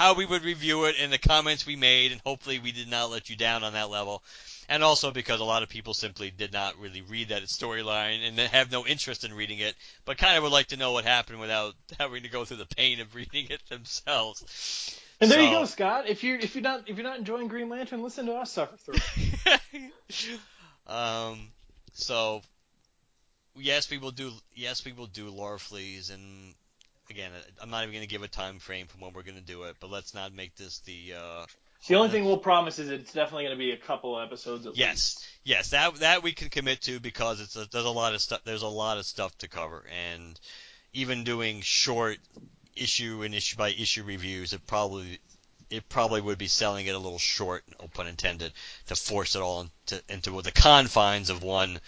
how 0.00 0.14
we 0.14 0.24
would 0.24 0.44
review 0.44 0.86
it, 0.86 0.96
and 0.98 1.12
the 1.12 1.18
comments 1.18 1.66
we 1.66 1.76
made, 1.76 2.10
and 2.10 2.22
hopefully 2.22 2.58
we 2.58 2.72
did 2.72 2.88
not 2.88 3.10
let 3.10 3.28
you 3.28 3.36
down 3.36 3.62
on 3.62 3.74
that 3.74 3.90
level. 3.90 4.22
And 4.66 4.82
also 4.82 5.10
because 5.10 5.40
a 5.40 5.44
lot 5.44 5.62
of 5.62 5.68
people 5.68 5.92
simply 5.92 6.30
did 6.30 6.54
not 6.54 6.78
really 6.78 7.02
read 7.02 7.28
that 7.28 7.42
storyline 7.42 8.26
and 8.26 8.38
have 8.38 8.72
no 8.72 8.86
interest 8.86 9.24
in 9.24 9.34
reading 9.34 9.58
it, 9.58 9.74
but 10.06 10.16
kind 10.16 10.38
of 10.38 10.42
would 10.42 10.52
like 10.52 10.68
to 10.68 10.78
know 10.78 10.92
what 10.92 11.04
happened 11.04 11.38
without 11.38 11.74
having 12.00 12.22
to 12.22 12.30
go 12.30 12.46
through 12.46 12.56
the 12.56 12.74
pain 12.76 13.00
of 13.00 13.14
reading 13.14 13.48
it 13.50 13.60
themselves. 13.68 14.98
And 15.20 15.30
there 15.30 15.42
you 15.42 15.50
go, 15.50 15.66
Scott. 15.66 16.08
If 16.08 16.24
you're 16.24 16.38
if 16.38 16.54
you're 16.54 16.62
not 16.62 16.88
if 16.88 16.96
you're 16.96 17.04
not 17.04 17.18
enjoying 17.18 17.48
Green 17.48 17.68
Lantern, 17.68 18.02
listen 18.02 18.24
to 18.24 18.32
us 18.36 18.52
suffer 18.52 18.78
through. 18.78 18.94
it. 19.44 19.60
Um, 20.86 21.52
so 21.92 22.42
yes, 23.54 23.90
we 23.90 23.98
will 23.98 24.10
do. 24.10 24.32
Yes, 24.54 24.84
we 24.84 24.92
will 24.92 25.06
do 25.06 25.30
Larfleeze, 25.30 26.12
and 26.12 26.54
again, 27.10 27.30
I'm 27.60 27.70
not 27.70 27.82
even 27.82 27.92
going 27.92 28.06
to 28.06 28.08
give 28.08 28.22
a 28.22 28.28
time 28.28 28.58
frame 28.58 28.86
from 28.86 29.00
when 29.00 29.12
we're 29.12 29.22
going 29.22 29.36
to 29.36 29.42
do 29.42 29.64
it. 29.64 29.76
But 29.80 29.90
let's 29.90 30.14
not 30.14 30.32
make 30.34 30.56
this 30.56 30.78
the. 30.80 31.14
Uh, 31.18 31.46
The 31.86 31.96
only 31.96 32.10
thing 32.10 32.24
we'll 32.24 32.38
promise 32.38 32.78
is 32.78 32.88
it's 32.88 33.12
definitely 33.12 33.44
going 33.44 33.56
to 33.56 33.58
be 33.58 33.72
a 33.72 33.76
couple 33.76 34.16
of 34.16 34.26
episodes 34.26 34.66
at 34.66 34.72
least. 34.72 34.78
yes, 34.78 35.28
yes, 35.44 35.70
that 35.70 35.96
that 35.96 36.22
we 36.22 36.32
can 36.32 36.48
commit 36.48 36.82
to 36.82 37.00
because 37.00 37.40
it's 37.40 37.56
a, 37.56 37.66
there's 37.70 37.84
a 37.84 37.90
lot 37.90 38.14
of 38.14 38.20
stuff. 38.20 38.40
There's 38.44 38.62
a 38.62 38.68
lot 38.68 38.98
of 38.98 39.04
stuff 39.04 39.36
to 39.38 39.48
cover, 39.48 39.84
and 40.08 40.38
even 40.92 41.24
doing 41.24 41.60
short, 41.60 42.18
issue 42.76 43.22
and 43.22 43.34
issue 43.34 43.56
by 43.56 43.70
issue 43.70 44.02
reviews, 44.04 44.52
it 44.52 44.66
probably 44.66 45.18
it 45.70 45.88
probably 45.88 46.20
would 46.20 46.38
be 46.38 46.48
selling 46.48 46.86
it 46.86 46.94
a 46.94 46.98
little 46.98 47.18
short, 47.18 47.62
no 47.80 47.88
pun 47.88 48.08
intended, 48.08 48.52
to 48.86 48.96
force 48.96 49.36
it 49.36 49.42
all 49.42 49.60
into, 49.60 50.02
into 50.08 50.42
the 50.42 50.50
confines 50.50 51.30
of 51.30 51.42
one 51.42 51.78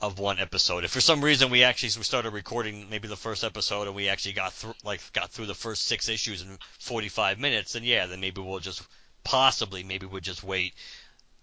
of 0.00 0.18
one 0.18 0.38
episode. 0.38 0.84
If 0.84 0.92
for 0.92 1.00
some 1.00 1.22
reason 1.22 1.50
we 1.50 1.62
actually 1.62 1.90
we 1.98 2.04
started 2.04 2.32
recording 2.32 2.88
maybe 2.88 3.06
the 3.06 3.16
first 3.16 3.44
episode 3.44 3.86
and 3.86 3.94
we 3.94 4.08
actually 4.08 4.32
got 4.32 4.52
through 4.52 4.74
like 4.82 5.00
got 5.12 5.30
through 5.30 5.46
the 5.46 5.54
first 5.54 5.84
six 5.84 6.08
issues 6.08 6.42
in 6.42 6.58
45 6.78 7.38
minutes, 7.38 7.74
then 7.74 7.84
yeah, 7.84 8.06
then 8.06 8.20
maybe 8.20 8.40
we'll 8.40 8.60
just 8.60 8.82
possibly 9.24 9.82
maybe 9.82 10.06
we'll 10.06 10.20
just 10.20 10.42
wait 10.42 10.74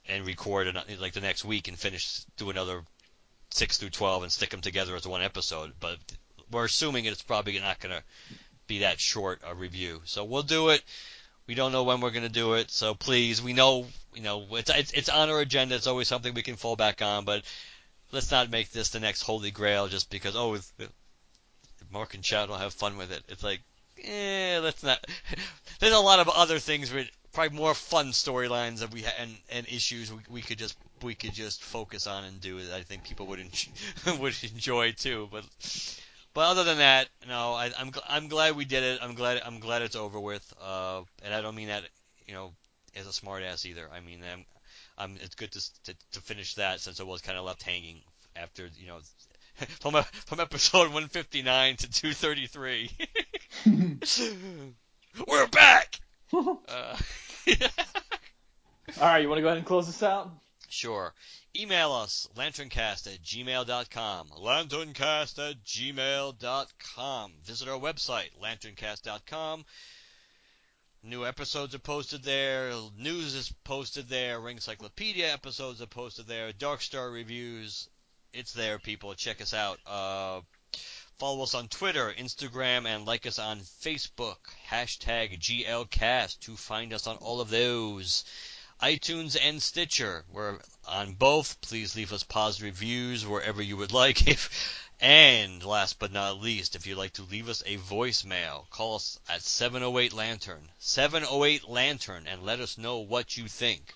and 0.09 0.25
record 0.25 0.67
an, 0.67 0.77
like 0.99 1.13
the 1.13 1.21
next 1.21 1.45
week 1.45 1.67
and 1.67 1.77
finish 1.77 2.23
do 2.37 2.49
another 2.49 2.83
six 3.51 3.77
through 3.77 3.89
12 3.89 4.23
and 4.23 4.31
stick 4.31 4.49
them 4.49 4.61
together 4.61 4.95
as 4.95 5.07
one 5.07 5.21
episode. 5.21 5.73
But 5.79 5.97
we're 6.51 6.65
assuming 6.65 7.05
it's 7.05 7.21
probably 7.21 7.59
not 7.59 7.79
going 7.79 7.95
to 7.95 8.03
be 8.65 8.79
that 8.79 8.99
short 8.99 9.41
a 9.45 9.53
review, 9.53 10.01
so 10.05 10.23
we'll 10.23 10.43
do 10.43 10.69
it. 10.69 10.81
We 11.45 11.55
don't 11.55 11.71
know 11.71 11.83
when 11.83 12.01
we're 12.01 12.11
going 12.11 12.23
to 12.23 12.29
do 12.29 12.55
it, 12.55 12.71
so 12.71 12.93
please, 12.93 13.41
we 13.41 13.53
know, 13.53 13.85
you 14.13 14.21
know, 14.21 14.45
it's, 14.51 14.69
it's 14.69 14.91
it's 14.91 15.09
on 15.09 15.29
our 15.29 15.39
agenda. 15.39 15.75
It's 15.75 15.87
always 15.87 16.09
something 16.09 16.33
we 16.33 16.43
can 16.43 16.57
fall 16.57 16.75
back 16.75 17.01
on, 17.01 17.23
but 17.23 17.43
let's 18.11 18.31
not 18.31 18.49
make 18.49 18.71
this 18.71 18.89
the 18.89 18.99
next 18.99 19.21
holy 19.23 19.51
grail 19.51 19.87
just 19.87 20.09
because 20.09 20.35
oh, 20.35 20.57
Mark 21.91 22.13
and 22.13 22.23
Chad 22.23 22.49
will 22.49 22.57
have 22.57 22.73
fun 22.73 22.97
with 22.97 23.11
it. 23.11 23.23
It's 23.29 23.43
like, 23.43 23.61
eh, 24.03 24.59
let's 24.61 24.83
not. 24.83 25.03
There's 25.79 25.93
a 25.93 25.99
lot 25.99 26.19
of 26.19 26.29
other 26.29 26.59
things 26.59 26.91
with 26.91 27.09
probably 27.33 27.57
more 27.57 27.75
fun 27.75 28.07
storylines 28.07 28.79
that 28.79 28.91
we 28.91 29.03
ha- 29.03 29.13
and 29.19 29.37
and 29.51 29.67
issues 29.67 30.11
we, 30.11 30.19
we 30.29 30.41
could 30.41 30.57
just 30.57 30.75
we 31.03 31.13
could 31.13 31.33
just 31.33 31.63
focus 31.63 32.07
on 32.07 32.23
and 32.23 32.41
do 32.41 32.59
that 32.59 32.73
I 32.73 32.81
think 32.81 33.03
people 33.03 33.27
would 33.27 33.39
en- 33.39 34.19
would 34.19 34.35
enjoy 34.43 34.91
too. 34.93 35.29
But 35.31 35.45
but 36.33 36.49
other 36.49 36.63
than 36.63 36.79
that, 36.79 37.09
no, 37.27 37.53
I, 37.53 37.71
I'm 37.77 37.91
gl- 37.91 38.05
I'm 38.07 38.27
glad 38.27 38.55
we 38.55 38.65
did 38.65 38.83
it. 38.83 38.99
I'm 39.01 39.15
glad 39.15 39.41
I'm 39.45 39.59
glad 39.59 39.81
it's 39.81 39.95
over 39.95 40.19
with. 40.19 40.53
Uh, 40.61 41.01
and 41.23 41.33
I 41.33 41.41
don't 41.41 41.55
mean 41.55 41.67
that 41.67 41.83
you 42.25 42.33
know 42.33 42.53
as 42.95 43.05
a 43.05 43.11
smartass 43.11 43.65
either. 43.65 43.87
I 43.93 43.99
mean 43.99 44.21
I'm, 44.31 44.45
I'm 44.97 45.17
it's 45.21 45.35
good 45.35 45.51
to, 45.51 45.83
to 45.83 45.95
to 46.13 46.21
finish 46.21 46.55
that 46.55 46.79
since 46.79 46.99
it 46.99 47.07
was 47.07 47.21
kind 47.21 47.37
of 47.37 47.45
left 47.45 47.63
hanging 47.63 48.01
after 48.35 48.69
you 48.75 48.87
know 48.87 48.99
from 49.79 50.03
from 50.25 50.39
episode 50.39 50.91
159 50.93 51.77
to 51.77 51.89
233. 51.89 52.91
We're 55.27 55.47
back. 55.47 55.99
uh, 56.33 56.97
All 59.01 59.07
right, 59.07 59.21
you 59.21 59.29
want 59.29 59.37
to 59.37 59.41
go 59.41 59.47
ahead 59.47 59.57
and 59.57 59.65
close 59.65 59.87
this 59.87 60.03
out? 60.03 60.31
Sure. 60.69 61.13
Email 61.55 61.91
us, 61.93 62.27
lanterncast 62.35 63.07
at 63.07 63.23
gmail.com. 63.23 64.27
Lanterncast 64.39 65.49
at 65.49 65.63
gmail.com. 65.63 67.33
Visit 67.43 67.67
our 67.67 67.79
website, 67.79 68.29
lanterncast.com. 68.41 69.65
New 71.07 71.25
episodes 71.25 71.73
are 71.73 71.79
posted 71.79 72.21
there. 72.23 72.69
News 72.97 73.33
is 73.33 73.53
posted 73.63 74.09
there. 74.09 74.41
Ring 74.41 74.59
Cyclopedia 74.59 75.31
episodes 75.31 75.81
are 75.81 75.85
posted 75.85 76.27
there. 76.27 76.51
Dark 76.51 76.81
Star 76.81 77.09
reviews. 77.09 77.87
It's 78.33 78.51
there, 78.51 78.77
people. 78.77 79.15
Check 79.15 79.39
us 79.39 79.53
out. 79.53 79.79
Uh, 79.85 80.41
follow 81.17 81.43
us 81.43 81.55
on 81.55 81.69
Twitter, 81.69 82.11
Instagram, 82.11 82.85
and 82.85 83.05
like 83.05 83.25
us 83.25 83.39
on 83.39 83.61
Facebook. 83.61 84.35
Hashtag 84.69 85.39
GLCast 85.39 86.41
to 86.41 86.57
find 86.57 86.91
us 86.91 87.07
on 87.07 87.15
all 87.15 87.39
of 87.39 87.49
those 87.49 88.25
iTunes 88.81 89.37
and 89.41 89.63
Stitcher. 89.63 90.25
We're 90.29 90.59
on 90.89 91.13
both. 91.13 91.61
Please 91.61 91.95
leave 91.95 92.11
us 92.11 92.23
positive 92.23 92.65
reviews 92.65 93.25
wherever 93.25 93.61
you 93.61 93.77
would 93.77 93.93
like. 93.93 94.27
If 94.27 94.86
and 94.99 95.63
last 95.63 95.99
but 95.99 96.11
not 96.11 96.41
least, 96.41 96.75
if 96.75 96.87
you'd 96.87 96.97
like 96.97 97.13
to 97.13 97.23
leave 97.23 97.49
us 97.49 97.61
a 97.65 97.77
voicemail, 97.77 98.69
call 98.69 98.95
us 98.95 99.19
at 99.29 99.41
708 99.41 100.13
Lantern. 100.13 100.61
708 100.79 101.69
Lantern 101.69 102.25
and 102.27 102.43
let 102.43 102.59
us 102.59 102.77
know 102.77 102.99
what 102.99 103.37
you 103.37 103.47
think. 103.47 103.93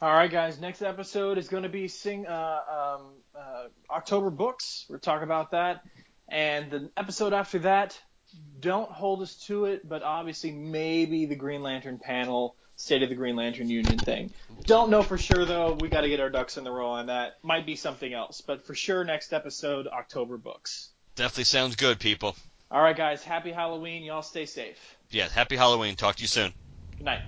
All 0.00 0.12
right, 0.12 0.30
guys. 0.30 0.60
Next 0.60 0.82
episode 0.82 1.38
is 1.38 1.48
going 1.48 1.62
to 1.62 1.68
be 1.68 1.88
sing 1.88 2.26
uh, 2.26 2.98
um, 2.98 3.02
uh, 3.34 3.64
October 3.90 4.30
books. 4.30 4.84
We're 4.88 4.98
talking 4.98 5.24
about 5.24 5.52
that, 5.52 5.82
and 6.28 6.70
the 6.70 6.90
episode 6.96 7.32
after 7.32 7.60
that. 7.60 7.98
Don't 8.60 8.90
hold 8.90 9.22
us 9.22 9.36
to 9.46 9.66
it, 9.66 9.88
but 9.88 10.02
obviously 10.02 10.50
maybe 10.52 11.24
the 11.26 11.36
Green 11.36 11.62
Lantern 11.62 11.98
panel 11.98 12.56
State 12.76 13.02
of 13.02 13.08
the 13.08 13.14
Green 13.14 13.36
Lantern 13.36 13.68
Union 13.68 14.00
thing. 14.00 14.32
Don't 14.66 14.90
know 14.90 15.02
for 15.02 15.18
sure 15.18 15.44
though. 15.44 15.72
We 15.72 15.88
got 15.88 16.02
to 16.02 16.08
get 16.08 16.20
our 16.20 16.30
ducks 16.30 16.56
in 16.56 16.64
the 16.64 16.70
row 16.70 16.90
on 16.90 17.06
that. 17.06 17.34
Might 17.42 17.66
be 17.66 17.76
something 17.76 18.12
else, 18.12 18.40
but 18.40 18.66
for 18.66 18.74
sure 18.74 19.04
next 19.04 19.32
episode 19.32 19.86
October 19.86 20.36
books. 20.36 20.90
Definitely 21.14 21.44
sounds 21.44 21.76
good, 21.76 21.98
people. 21.98 22.36
All 22.70 22.82
right, 22.82 22.96
guys. 22.96 23.22
Happy 23.22 23.52
Halloween. 23.52 24.02
Y'all 24.02 24.22
stay 24.22 24.44
safe. 24.44 24.96
Yeah, 25.10 25.28
happy 25.28 25.56
Halloween. 25.56 25.96
Talk 25.96 26.16
to 26.16 26.22
you 26.22 26.28
soon. 26.28 26.52
Good 26.98 27.04
night. 27.04 27.20